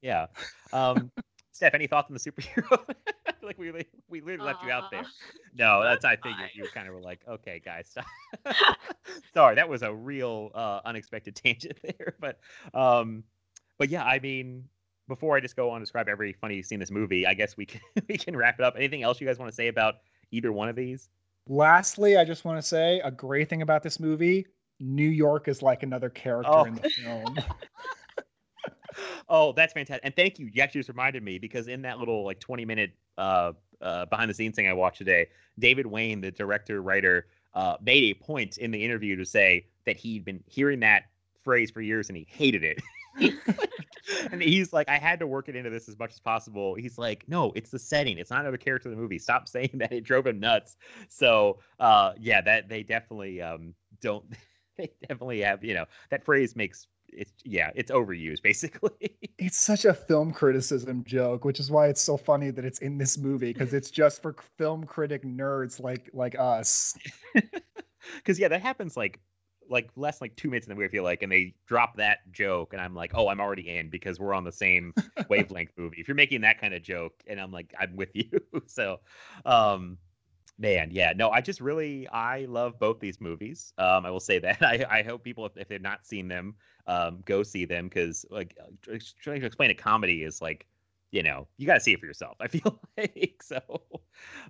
Yeah. 0.00 0.26
Um, 0.72 1.10
Steph, 1.52 1.74
any 1.74 1.86
thoughts 1.86 2.10
on 2.10 2.14
the 2.14 2.20
superhero? 2.20 2.82
like 3.42 3.58
we 3.58 3.70
we 4.08 4.20
literally 4.22 4.46
left 4.46 4.64
you 4.64 4.70
out 4.70 4.90
there. 4.90 5.04
No, 5.54 5.82
that's 5.82 6.04
I 6.04 6.16
figured 6.16 6.50
you 6.54 6.66
kind 6.72 6.88
of 6.88 6.94
were 6.94 7.00
like, 7.00 7.20
okay, 7.28 7.60
guys, 7.62 7.88
stop. 7.88 8.06
Sorry, 9.34 9.54
that 9.56 9.68
was 9.68 9.82
a 9.82 9.92
real 9.92 10.50
uh, 10.54 10.80
unexpected 10.86 11.36
tangent 11.36 11.78
there, 11.82 12.14
but 12.18 12.40
um, 12.72 13.24
but 13.78 13.90
yeah, 13.90 14.02
I 14.02 14.18
mean, 14.18 14.64
before 15.08 15.36
I 15.36 15.40
just 15.40 15.56
go 15.56 15.70
on 15.70 15.80
to 15.80 15.82
describe 15.82 16.08
every 16.08 16.32
funny 16.32 16.62
scene 16.62 16.76
in 16.76 16.80
this 16.80 16.90
movie, 16.90 17.26
I 17.26 17.34
guess 17.34 17.56
we 17.56 17.66
can 17.66 17.80
we 18.08 18.16
can 18.16 18.36
wrap 18.36 18.58
it 18.58 18.64
up. 18.64 18.74
Anything 18.76 19.02
else 19.02 19.20
you 19.20 19.26
guys 19.26 19.38
want 19.38 19.50
to 19.50 19.54
say 19.54 19.68
about 19.68 19.96
either 20.30 20.52
one 20.52 20.68
of 20.68 20.76
these? 20.76 21.08
Lastly, 21.48 22.16
I 22.16 22.24
just 22.24 22.44
want 22.44 22.58
to 22.58 22.66
say 22.66 23.00
a 23.00 23.10
great 23.10 23.48
thing 23.48 23.62
about 23.62 23.82
this 23.82 23.98
movie: 23.98 24.46
New 24.80 25.08
York 25.08 25.48
is 25.48 25.62
like 25.62 25.82
another 25.82 26.08
character 26.08 26.52
oh. 26.52 26.64
in 26.64 26.74
the 26.74 26.88
film. 26.90 27.36
oh, 29.28 29.52
that's 29.52 29.72
fantastic! 29.72 30.04
And 30.04 30.14
thank 30.14 30.38
you. 30.38 30.48
You 30.52 30.62
actually 30.62 30.80
just 30.80 30.88
reminded 30.88 31.22
me 31.22 31.38
because 31.38 31.68
in 31.68 31.82
that 31.82 31.98
little 31.98 32.24
like 32.24 32.38
twenty 32.38 32.64
minute 32.64 32.92
uh, 33.18 33.52
uh, 33.80 34.06
behind 34.06 34.30
the 34.30 34.34
scenes 34.34 34.56
thing 34.56 34.68
I 34.68 34.72
watched 34.72 34.98
today, 34.98 35.28
David 35.58 35.86
Wain, 35.86 36.20
the 36.20 36.30
director 36.30 36.80
writer, 36.80 37.26
uh, 37.54 37.76
made 37.82 38.04
a 38.04 38.14
point 38.14 38.58
in 38.58 38.70
the 38.70 38.82
interview 38.82 39.16
to 39.16 39.24
say 39.24 39.66
that 39.84 39.96
he'd 39.96 40.24
been 40.24 40.42
hearing 40.46 40.80
that 40.80 41.04
phrase 41.42 41.70
for 41.70 41.80
years 41.80 42.08
and 42.08 42.16
he 42.16 42.26
hated 42.30 42.62
it. 42.62 42.80
and 44.30 44.42
he's 44.42 44.72
like, 44.72 44.88
I 44.88 44.98
had 44.98 45.18
to 45.20 45.26
work 45.26 45.48
it 45.48 45.56
into 45.56 45.70
this 45.70 45.88
as 45.88 45.98
much 45.98 46.12
as 46.12 46.20
possible. 46.20 46.74
He's 46.74 46.98
like, 46.98 47.24
no, 47.28 47.52
it's 47.54 47.70
the 47.70 47.78
setting. 47.78 48.18
It's 48.18 48.30
not 48.30 48.40
another 48.40 48.56
character 48.56 48.88
in 48.88 48.94
the 48.94 49.00
movie. 49.00 49.18
Stop 49.18 49.48
saying 49.48 49.70
that. 49.74 49.92
It 49.92 50.04
drove 50.04 50.26
him 50.26 50.40
nuts. 50.40 50.76
So, 51.08 51.58
uh, 51.80 52.12
yeah, 52.18 52.40
that 52.42 52.68
they 52.68 52.82
definitely 52.82 53.40
um, 53.40 53.74
don't. 54.00 54.24
They 54.78 54.90
definitely 55.06 55.40
have, 55.40 55.62
you 55.62 55.74
know, 55.74 55.84
that 56.08 56.24
phrase 56.24 56.56
makes 56.56 56.86
it's 57.12 57.32
yeah, 57.44 57.70
it's 57.74 57.90
overused 57.90 58.42
basically. 58.42 58.90
it's 59.38 59.58
such 59.58 59.84
a 59.84 59.92
film 59.92 60.32
criticism 60.32 61.04
joke, 61.04 61.44
which 61.44 61.60
is 61.60 61.70
why 61.70 61.88
it's 61.88 62.00
so 62.00 62.16
funny 62.16 62.50
that 62.50 62.64
it's 62.64 62.78
in 62.78 62.96
this 62.96 63.18
movie 63.18 63.52
because 63.52 63.74
it's 63.74 63.90
just 63.90 64.22
for 64.22 64.34
film 64.56 64.84
critic 64.84 65.24
nerds 65.24 65.78
like 65.78 66.08
like 66.14 66.34
us. 66.38 66.96
Because 68.16 68.38
yeah, 68.38 68.48
that 68.48 68.62
happens 68.62 68.96
like 68.96 69.20
like 69.72 69.90
less 69.96 70.20
like 70.20 70.36
two 70.36 70.48
minutes 70.48 70.66
in 70.66 70.70
the 70.70 70.74
movie, 70.74 70.86
I 70.86 70.90
feel 70.90 71.02
like, 71.02 71.22
and 71.22 71.32
they 71.32 71.54
drop 71.66 71.96
that 71.96 72.30
joke, 72.30 72.72
and 72.72 72.80
I'm 72.80 72.94
like, 72.94 73.12
oh, 73.14 73.28
I'm 73.28 73.40
already 73.40 73.76
in 73.76 73.88
because 73.88 74.20
we're 74.20 74.34
on 74.34 74.44
the 74.44 74.52
same 74.52 74.94
wavelength 75.28 75.72
movie. 75.76 75.96
If 76.00 76.06
you're 76.06 76.14
making 76.14 76.42
that 76.42 76.60
kind 76.60 76.74
of 76.74 76.82
joke, 76.82 77.22
and 77.26 77.40
I'm 77.40 77.50
like, 77.50 77.74
I'm 77.78 77.96
with 77.96 78.10
you. 78.14 78.28
so, 78.66 79.00
um, 79.46 79.98
man, 80.58 80.90
yeah, 80.92 81.12
no, 81.16 81.30
I 81.30 81.40
just 81.40 81.60
really 81.60 82.06
I 82.08 82.44
love 82.44 82.78
both 82.78 83.00
these 83.00 83.20
movies. 83.20 83.72
Um, 83.78 84.06
I 84.06 84.10
will 84.10 84.20
say 84.20 84.38
that. 84.38 84.58
I, 84.62 84.84
I 84.88 85.02
hope 85.02 85.24
people, 85.24 85.46
if, 85.46 85.56
if 85.56 85.68
they've 85.68 85.80
not 85.80 86.06
seen 86.06 86.28
them, 86.28 86.54
um, 86.86 87.22
go 87.24 87.42
see 87.42 87.64
them 87.64 87.88
because 87.88 88.24
like 88.30 88.56
trying 89.20 89.40
to 89.40 89.46
explain 89.46 89.70
a 89.70 89.74
comedy 89.74 90.22
is 90.22 90.42
like, 90.42 90.66
you 91.10 91.22
know, 91.22 91.46
you 91.58 91.66
got 91.66 91.74
to 91.74 91.80
see 91.80 91.92
it 91.92 92.00
for 92.00 92.06
yourself. 92.06 92.36
I 92.40 92.48
feel 92.48 92.80
like 92.96 93.42
so. 93.42 93.82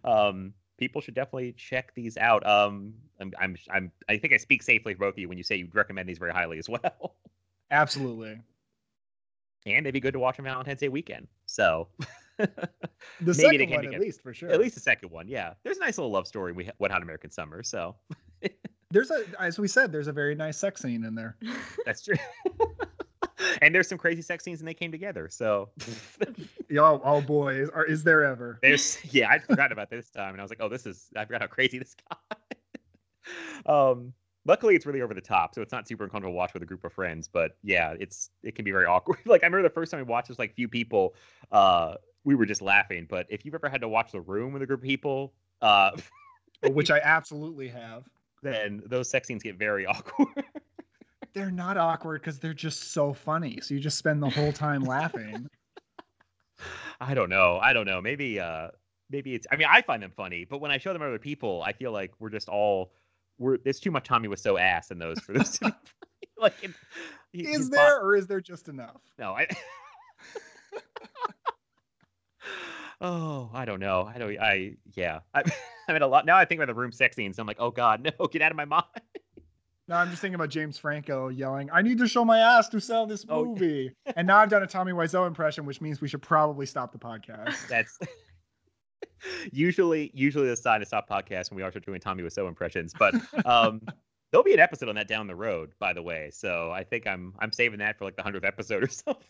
Um, 0.05 0.55
people 0.83 1.01
should 1.01 1.15
definitely 1.15 1.53
check 1.53 1.95
these 1.95 2.17
out. 2.17 2.45
Um, 2.45 2.93
I'm, 3.21 3.33
I'm, 3.41 3.57
I'm, 3.71 3.93
I 4.09 4.17
think 4.17 4.33
I 4.33 4.37
speak 4.37 4.65
safely 4.65 4.95
for 4.95 5.01
both 5.01 5.15
of 5.15 5.19
you 5.21 5.29
when 5.29 5.39
you 5.39 5.45
say 5.45 5.55
you'd 5.55 5.73
recommend 5.77 6.09
these 6.09 6.19
very 6.19 6.33
highly 6.33 6.59
as 6.59 6.69
well. 6.69 7.15
Absolutely. 7.71 8.41
And 9.65 9.87
they'd 9.87 9.93
be 9.93 10.01
good 10.01 10.15
to 10.15 10.19
watch 10.19 10.41
on 10.41 10.45
Valentine's 10.45 10.81
Day 10.81 10.89
weekend. 10.89 11.29
So 11.47 11.87
the 13.21 13.33
second 13.33 13.71
one, 13.71 13.95
at 13.95 14.01
least 14.01 14.23
for 14.23 14.35
sure. 14.35 14.51
At 14.51 14.59
least 14.59 14.75
the 14.75 14.81
second 14.81 15.13
one, 15.13 15.29
yeah. 15.29 15.53
There's 15.63 15.77
a 15.77 15.81
nice 15.81 15.99
little 15.99 16.11
love 16.11 16.27
story. 16.27 16.51
We 16.51 16.69
Wet 16.81 16.91
Hot 16.91 17.01
American 17.01 17.31
Summer. 17.31 17.63
So 17.63 17.95
there's 18.91 19.13
a, 19.13 19.23
as 19.39 19.61
we 19.61 19.69
said, 19.69 19.93
there's 19.93 20.09
a 20.09 20.13
very 20.13 20.35
nice 20.35 20.59
sex 20.59 20.83
scene 20.83 21.05
in 21.05 21.15
there. 21.15 21.37
That's 21.87 22.03
true 22.03 22.17
and 23.61 23.75
there's 23.75 23.89
some 23.89 23.99
crazy 23.99 24.23
sex 24.23 24.45
scenes 24.45 24.61
and 24.61 24.69
they 24.69 24.75
came 24.75 24.93
together. 24.93 25.29
So, 25.29 25.71
oh, 26.79 27.01
oh 27.05 27.21
boy, 27.21 27.55
is, 27.55 27.71
are, 27.71 27.85
is 27.85 28.05
there 28.05 28.25
ever? 28.25 28.59
There's 28.63 28.99
yeah, 29.13 29.31
I 29.31 29.39
forgot 29.39 29.73
about 29.73 29.91
this 29.91 30.11
time, 30.11 30.33
and 30.33 30.41
I 30.41 30.45
was 30.45 30.51
like, 30.51 30.61
oh, 30.61 30.69
this 30.69 30.87
is 30.87 31.09
I 31.17 31.25
forgot 31.25 31.41
how 31.41 31.47
crazy 31.47 31.79
this 31.79 31.95
guy. 32.11 32.37
um, 33.91 34.13
luckily 34.45 34.75
it's 34.75 34.87
really 34.87 35.03
over 35.03 35.15
the 35.15 35.21
top, 35.21 35.55
so 35.55 35.63
it's 35.63 35.73
not 35.73 35.87
super 35.87 36.05
uncomfortable 36.05 36.33
to 36.33 36.37
watch 36.37 36.55
with 36.55 36.63
a 36.63 36.67
group 36.67 36.85
of 36.85 36.93
friends. 36.93 37.29
But 37.29 37.57
yeah, 37.63 37.95
it's 37.99 38.31
it 38.43 38.55
can 38.55 38.65
be 38.65 38.73
very 38.73 38.87
awkward. 38.87 39.19
like 39.27 39.43
I 39.43 39.47
remember 39.47 39.69
the 39.69 39.75
first 39.75 39.91
time 39.91 40.01
we 40.01 40.05
watched 40.05 40.29
this, 40.29 40.39
like 40.39 40.55
few 40.55 40.69
people, 40.69 41.15
uh, 41.51 41.95
we 42.25 42.35
were 42.35 42.47
just 42.47 42.63
laughing. 42.63 43.07
But 43.09 43.27
if 43.29 43.45
you've 43.45 43.55
ever 43.55 43.69
had 43.69 43.81
to 43.81 43.89
watch 43.89 44.13
The 44.13 44.21
Room 44.21 44.53
with 44.53 44.63
a 44.63 44.67
group 44.67 44.81
of 44.81 44.87
people, 44.87 45.35
uh, 45.61 45.93
which 46.71 46.91
I 46.91 47.01
absolutely 47.01 47.69
have, 47.69 48.05
then 48.43 48.83
those 48.87 49.09
sex 49.09 49.29
scenes 49.29 49.43
get 49.43 49.57
very 49.57 49.87
awkward 49.87 50.45
they're 51.35 51.51
not 51.51 51.77
awkward 51.77 52.21
because 52.21 52.39
they're 52.39 52.55
just 52.55 52.93
so 52.93 53.13
funny. 53.13 53.59
So 53.63 53.75
you 53.75 53.81
just 53.81 53.99
spend 53.99 54.23
the 54.23 54.31
whole 54.31 54.53
time 54.53 54.83
laughing. 54.83 55.49
I 57.01 57.15
don't 57.15 57.31
know. 57.31 57.59
I 57.63 57.73
don't 57.73 57.87
know. 57.87 58.01
Maybe 58.01 58.39
uh 58.39 58.69
maybe 59.11 59.35
it's 59.35 59.47
I 59.51 59.57
mean 59.57 59.69
I 59.71 59.83
find 59.83 60.03
them 60.03 60.13
funny, 60.17 60.45
but 60.45 60.61
when 60.61 60.71
I 60.71 60.79
show 60.79 60.93
them 60.93 61.01
to 61.01 61.09
other 61.09 61.19
people, 61.19 61.63
I 61.65 61.73
feel 61.73 61.93
like 61.93 62.13
we're 62.19 62.31
just 62.31 62.49
all 62.49 62.93
we're 63.39 63.59
there's 63.59 63.81
too 63.81 63.91
much 63.91 64.07
Tommy 64.07 64.29
Wiseau's 64.29 64.59
ass 64.61 64.91
in 64.91 64.99
those 64.99 65.19
for 65.21 65.33
this 65.33 65.59
to 65.59 65.67
be 66.21 66.29
like 66.39 66.55
he, 67.33 67.43
is 67.43 67.71
there 67.71 68.01
or 68.01 68.15
is 68.15 68.27
there 68.27 68.41
just 68.41 68.69
enough? 68.69 69.01
No, 69.19 69.33
I 69.33 69.49
Oh, 73.05 73.51
I 73.53 73.65
don't 73.65 73.81
know. 73.81 74.09
I 74.15 74.17
don't. 74.17 74.39
I 74.39 74.77
yeah. 74.95 75.19
I, 75.35 75.43
I 75.89 75.93
mean, 75.93 76.03
a 76.03 76.07
lot 76.07 76.25
now. 76.25 76.37
I 76.37 76.45
think 76.45 76.61
about 76.61 76.73
the 76.73 76.81
room 76.81 76.93
sex 76.93 77.17
scenes. 77.17 77.37
I'm 77.41 77.49
like, 77.49 77.57
oh 77.59 77.73
god, 77.73 78.01
no, 78.19 78.27
get 78.29 78.43
out 78.43 78.53
of 78.53 78.57
my 78.57 78.65
mind. 78.65 78.85
Now 79.89 79.99
I'm 79.99 80.11
just 80.11 80.21
thinking 80.23 80.37
about 80.37 80.49
James 80.51 80.79
Franco 80.79 81.29
yelling, 81.29 81.69
"I 81.73 81.83
need 81.83 81.99
to 81.99 82.07
show 82.09 82.25
my 82.25 82.39
ass 82.39 82.69
to 82.71 82.81
sell 82.81 83.07
this 83.07 83.27
movie." 83.27 83.93
Oh. 84.07 84.13
and 84.17 84.27
now 84.27 84.39
I've 84.39 84.49
done 84.49 84.63
a 84.63 84.67
Tommy 84.67 84.93
Wiseau 84.93 85.27
impression, 85.27 85.67
which 85.67 85.81
means 85.81 86.01
we 86.01 86.09
should 86.09 86.23
probably 86.23 86.67
stop 86.67 86.93
the 86.93 86.99
podcast. 86.99 87.67
That's 87.69 87.99
usually 89.53 90.11
usually 90.15 90.49
the 90.49 90.57
sign 90.57 90.81
to 90.81 90.87
stop 90.87 91.09
podcast 91.09 91.51
when 91.51 91.57
we 91.57 91.63
are 91.63 91.71
doing 91.71 92.01
Tommy 92.01 92.23
Wiseau 92.23 92.49
impressions, 92.49 92.95
but 92.99 93.15
um, 93.45 93.81
there'll 94.31 94.45
be 94.45 94.55
an 94.55 94.61
episode 94.61 94.89
on 94.89 94.95
that 94.97 95.09
down 95.09 95.27
the 95.27 95.35
road, 95.35 95.73
by 95.79 95.93
the 95.93 96.03
way. 96.03 96.31
So 96.33 96.71
I 96.71 96.85
think 96.85 97.07
I'm 97.07 97.35
I'm 97.39 97.53
saving 97.53 97.79
that 97.81 97.99
for 97.99 98.05
like 98.05 98.17
the 98.17 98.23
hundredth 98.23 98.45
episode 98.45 98.85
or 98.85 98.89
something. 98.91 99.23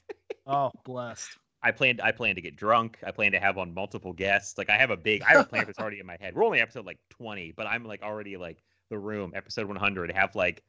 oh, 0.47 0.71
blessed. 0.85 1.39
I 1.63 1.71
planned 1.71 2.01
I 2.01 2.13
plan 2.13 2.35
to 2.35 2.41
get 2.41 2.57
drunk. 2.57 2.99
I 3.07 3.11
plan 3.11 3.33
to 3.33 3.41
have 3.41 3.57
on 3.57 3.73
multiple 3.73 4.13
guests. 4.13 4.59
Like 4.59 4.69
I 4.69 4.77
have 4.79 4.91
a 4.91 4.97
big 4.97 5.23
I 5.23 5.31
have 5.31 5.41
a 5.43 5.49
plan 5.49 5.65
that's 5.67 5.79
already 5.79 6.01
in 6.01 6.07
my 6.07 6.17
head. 6.21 6.35
We're 6.35 6.45
only 6.45 6.61
episode 6.61 6.87
like 6.87 6.99
20, 7.11 7.53
but 7.57 7.67
I'm 7.67 7.85
like 7.85 8.03
already 8.03 8.37
like 8.37 8.63
the 8.93 8.99
room 8.99 9.33
episode 9.35 9.67
100 9.67 10.13
have 10.13 10.35
like 10.37 10.63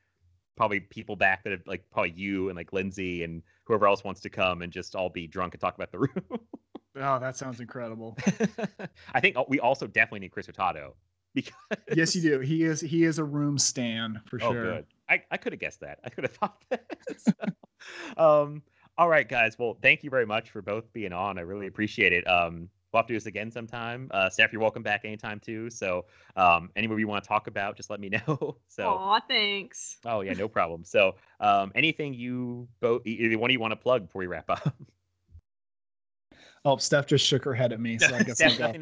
probably 0.55 0.79
people 0.79 1.15
back 1.15 1.43
that 1.43 1.51
have 1.51 1.61
like 1.67 1.83
probably 1.91 2.13
you 2.15 2.49
and 2.49 2.55
like 2.55 2.73
lindsay 2.73 3.23
and 3.23 3.43
whoever 3.65 3.87
else 3.87 4.03
wants 4.03 4.21
to 4.21 4.29
come 4.29 4.61
and 4.61 4.71
just 4.71 4.95
all 4.95 5.09
be 5.09 5.27
drunk 5.27 5.53
and 5.53 5.61
talk 5.61 5.75
about 5.75 5.91
the 5.91 5.99
room 5.99 6.39
Oh, 6.95 7.19
that 7.19 7.35
sounds 7.35 7.59
incredible. 7.59 8.17
I 9.13 9.19
think 9.19 9.35
we 9.47 9.59
also 9.59 9.87
definitely 9.87 10.19
need 10.19 10.31
Chris 10.31 10.45
Hurtado. 10.45 10.95
Because 11.33 11.53
yes, 11.95 12.15
you 12.15 12.21
do. 12.21 12.39
He 12.39 12.63
is 12.63 12.79
he 12.79 13.03
is 13.03 13.17
a 13.17 13.23
room 13.23 13.57
stand 13.57 14.19
for 14.27 14.39
oh, 14.43 14.51
sure. 14.51 14.63
Good. 14.63 14.85
I, 15.09 15.23
I 15.31 15.37
could 15.37 15.53
have 15.53 15.59
guessed 15.59 15.79
that. 15.79 15.99
I 16.03 16.09
could 16.09 16.25
have 16.25 16.33
thought 16.37 16.63
that. 16.69 16.85
so, 17.17 17.31
um, 18.17 18.61
all 18.99 19.09
right, 19.09 19.27
guys. 19.27 19.57
Well, 19.57 19.75
thank 19.81 20.03
you 20.03 20.11
very 20.11 20.27
much 20.27 20.51
for 20.51 20.61
both 20.61 20.93
being 20.93 21.13
on. 21.13 21.39
I 21.39 21.41
really 21.41 21.65
appreciate 21.65 22.13
it. 22.13 22.27
Um, 22.27 22.69
we'll 22.93 22.99
have 22.99 23.07
to 23.07 23.13
do 23.13 23.17
this 23.17 23.25
again 23.25 23.49
sometime. 23.51 24.07
Uh, 24.11 24.29
Steph, 24.29 24.53
you're 24.53 24.61
welcome 24.61 24.83
back 24.83 25.01
anytime 25.03 25.39
too. 25.39 25.69
So, 25.69 26.05
um, 26.35 26.69
any 26.75 26.87
movie 26.87 27.01
you 27.01 27.07
want 27.07 27.23
to 27.23 27.27
talk 27.27 27.47
about, 27.47 27.75
just 27.75 27.89
let 27.89 27.99
me 27.99 28.09
know. 28.27 28.57
so, 28.67 28.87
aw, 28.87 29.19
thanks. 29.27 29.97
Oh 30.05 30.21
yeah, 30.21 30.33
no 30.33 30.47
problem. 30.47 30.83
So, 30.83 31.15
um, 31.39 31.71
anything 31.75 32.13
you 32.13 32.67
both, 32.79 33.05
either 33.05 33.37
one 33.37 33.49
of 33.49 33.53
you 33.53 33.59
want 33.59 33.71
to 33.71 33.77
plug 33.77 34.05
before 34.05 34.19
we 34.19 34.27
wrap 34.27 34.49
up? 34.49 34.75
Oh, 36.65 36.77
Steph 36.77 37.07
just 37.07 37.25
shook 37.25 37.43
her 37.43 37.53
head 37.53 37.73
at 37.73 37.81
me, 37.81 37.97
so 37.97 38.15
I 38.15 38.23
guess 38.23 38.41
I'll 38.41 38.55
go. 38.55 38.73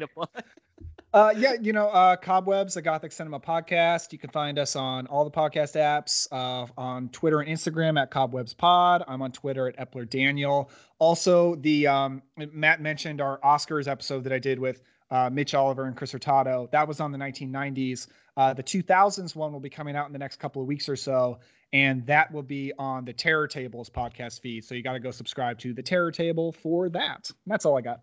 Uh, 1.14 1.30
yeah, 1.36 1.52
you 1.60 1.74
know, 1.74 1.88
uh, 1.88 2.16
Cobwebs, 2.16 2.78
a 2.78 2.82
Gothic 2.82 3.12
Cinema 3.12 3.38
podcast. 3.38 4.12
You 4.12 4.18
can 4.18 4.30
find 4.30 4.58
us 4.58 4.74
on 4.76 5.06
all 5.08 5.26
the 5.26 5.30
podcast 5.30 5.76
apps, 5.76 6.26
uh, 6.32 6.66
on 6.78 7.10
Twitter 7.10 7.40
and 7.40 7.50
Instagram 7.50 8.00
at 8.00 8.10
Cobwebs 8.10 8.54
Pod. 8.54 9.04
I'm 9.06 9.20
on 9.20 9.30
Twitter 9.30 9.68
at 9.68 9.76
Epler 9.76 10.08
Daniel. 10.08 10.70
Also, 10.98 11.56
the 11.56 11.86
um, 11.86 12.22
Matt 12.36 12.80
mentioned 12.80 13.20
our 13.20 13.38
Oscars 13.40 13.88
episode 13.88 14.24
that 14.24 14.32
I 14.32 14.38
did 14.38 14.58
with 14.58 14.82
uh, 15.10 15.28
Mitch 15.30 15.54
Oliver 15.54 15.84
and 15.84 15.94
Chris 15.94 16.12
Hurtado. 16.12 16.70
That 16.72 16.88
was 16.88 16.98
on 16.98 17.12
the 17.12 17.18
1990s. 17.18 18.06
Uh, 18.38 18.54
the 18.54 18.62
2000s 18.62 19.36
one 19.36 19.52
will 19.52 19.60
be 19.60 19.68
coming 19.68 19.94
out 19.94 20.06
in 20.06 20.14
the 20.14 20.18
next 20.18 20.38
couple 20.38 20.62
of 20.62 20.68
weeks 20.68 20.88
or 20.88 20.96
so, 20.96 21.40
and 21.74 22.06
that 22.06 22.32
will 22.32 22.42
be 22.42 22.72
on 22.78 23.04
the 23.04 23.12
Terror 23.12 23.46
Tables 23.46 23.90
podcast 23.90 24.40
feed. 24.40 24.64
So 24.64 24.74
you 24.74 24.82
got 24.82 24.94
to 24.94 25.00
go 25.00 25.10
subscribe 25.10 25.58
to 25.58 25.74
the 25.74 25.82
Terror 25.82 26.10
Table 26.10 26.52
for 26.52 26.88
that. 26.88 27.30
that's 27.46 27.66
all 27.66 27.76
I 27.76 27.82
got. 27.82 28.00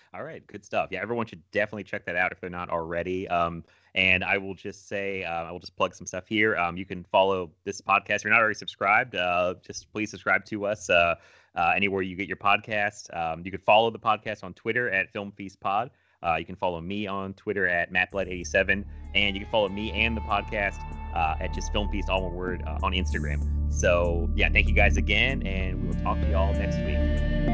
All 0.14 0.22
right, 0.22 0.46
good 0.46 0.64
stuff. 0.64 0.88
Yeah, 0.90 1.00
everyone 1.02 1.26
should 1.26 1.42
definitely 1.50 1.84
check 1.84 2.04
that 2.06 2.16
out 2.16 2.32
if 2.32 2.40
they're 2.40 2.50
not 2.50 2.70
already. 2.70 3.28
Um, 3.28 3.64
and 3.94 4.24
I 4.24 4.38
will 4.38 4.54
just 4.54 4.88
say, 4.88 5.24
uh, 5.24 5.44
I 5.44 5.52
will 5.52 5.58
just 5.58 5.76
plug 5.76 5.94
some 5.94 6.06
stuff 6.06 6.26
here. 6.26 6.56
Um, 6.56 6.76
you 6.76 6.86
can 6.86 7.04
follow 7.04 7.50
this 7.64 7.80
podcast. 7.80 8.16
If 8.16 8.24
you're 8.24 8.32
not 8.32 8.40
already 8.40 8.54
subscribed, 8.54 9.14
uh, 9.14 9.54
just 9.66 9.92
please 9.92 10.10
subscribe 10.10 10.44
to 10.46 10.66
us 10.66 10.88
uh, 10.88 11.16
uh 11.54 11.72
anywhere 11.76 12.00
you 12.02 12.16
get 12.16 12.28
your 12.28 12.38
podcast. 12.38 13.14
Um, 13.16 13.42
you 13.44 13.50
can 13.50 13.60
follow 13.60 13.90
the 13.90 13.98
podcast 13.98 14.44
on 14.44 14.54
Twitter 14.54 14.90
at 14.90 15.12
Film 15.12 15.30
Feast 15.32 15.60
Pod. 15.60 15.90
Uh, 16.24 16.36
you 16.36 16.44
can 16.44 16.56
follow 16.56 16.80
me 16.80 17.06
on 17.06 17.34
Twitter 17.34 17.66
at 17.66 17.92
MattBled87, 17.92 18.84
and 19.14 19.34
you 19.34 19.42
can 19.42 19.50
follow 19.50 19.68
me 19.68 19.90
and 19.90 20.16
the 20.16 20.20
podcast 20.20 20.78
uh, 21.14 21.34
at 21.40 21.52
just 21.52 21.72
Film 21.72 21.90
Feast, 21.90 22.08
all 22.08 22.22
one 22.22 22.34
word, 22.34 22.62
on 22.82 22.92
Instagram. 22.92 23.72
So 23.72 24.30
yeah, 24.34 24.48
thank 24.50 24.68
you 24.68 24.74
guys 24.74 24.96
again, 24.96 25.44
and 25.46 25.82
we 25.82 25.88
will 25.88 26.02
talk 26.02 26.20
to 26.20 26.28
you 26.28 26.36
all 26.36 26.52
next 26.52 26.76
week. 26.76 27.51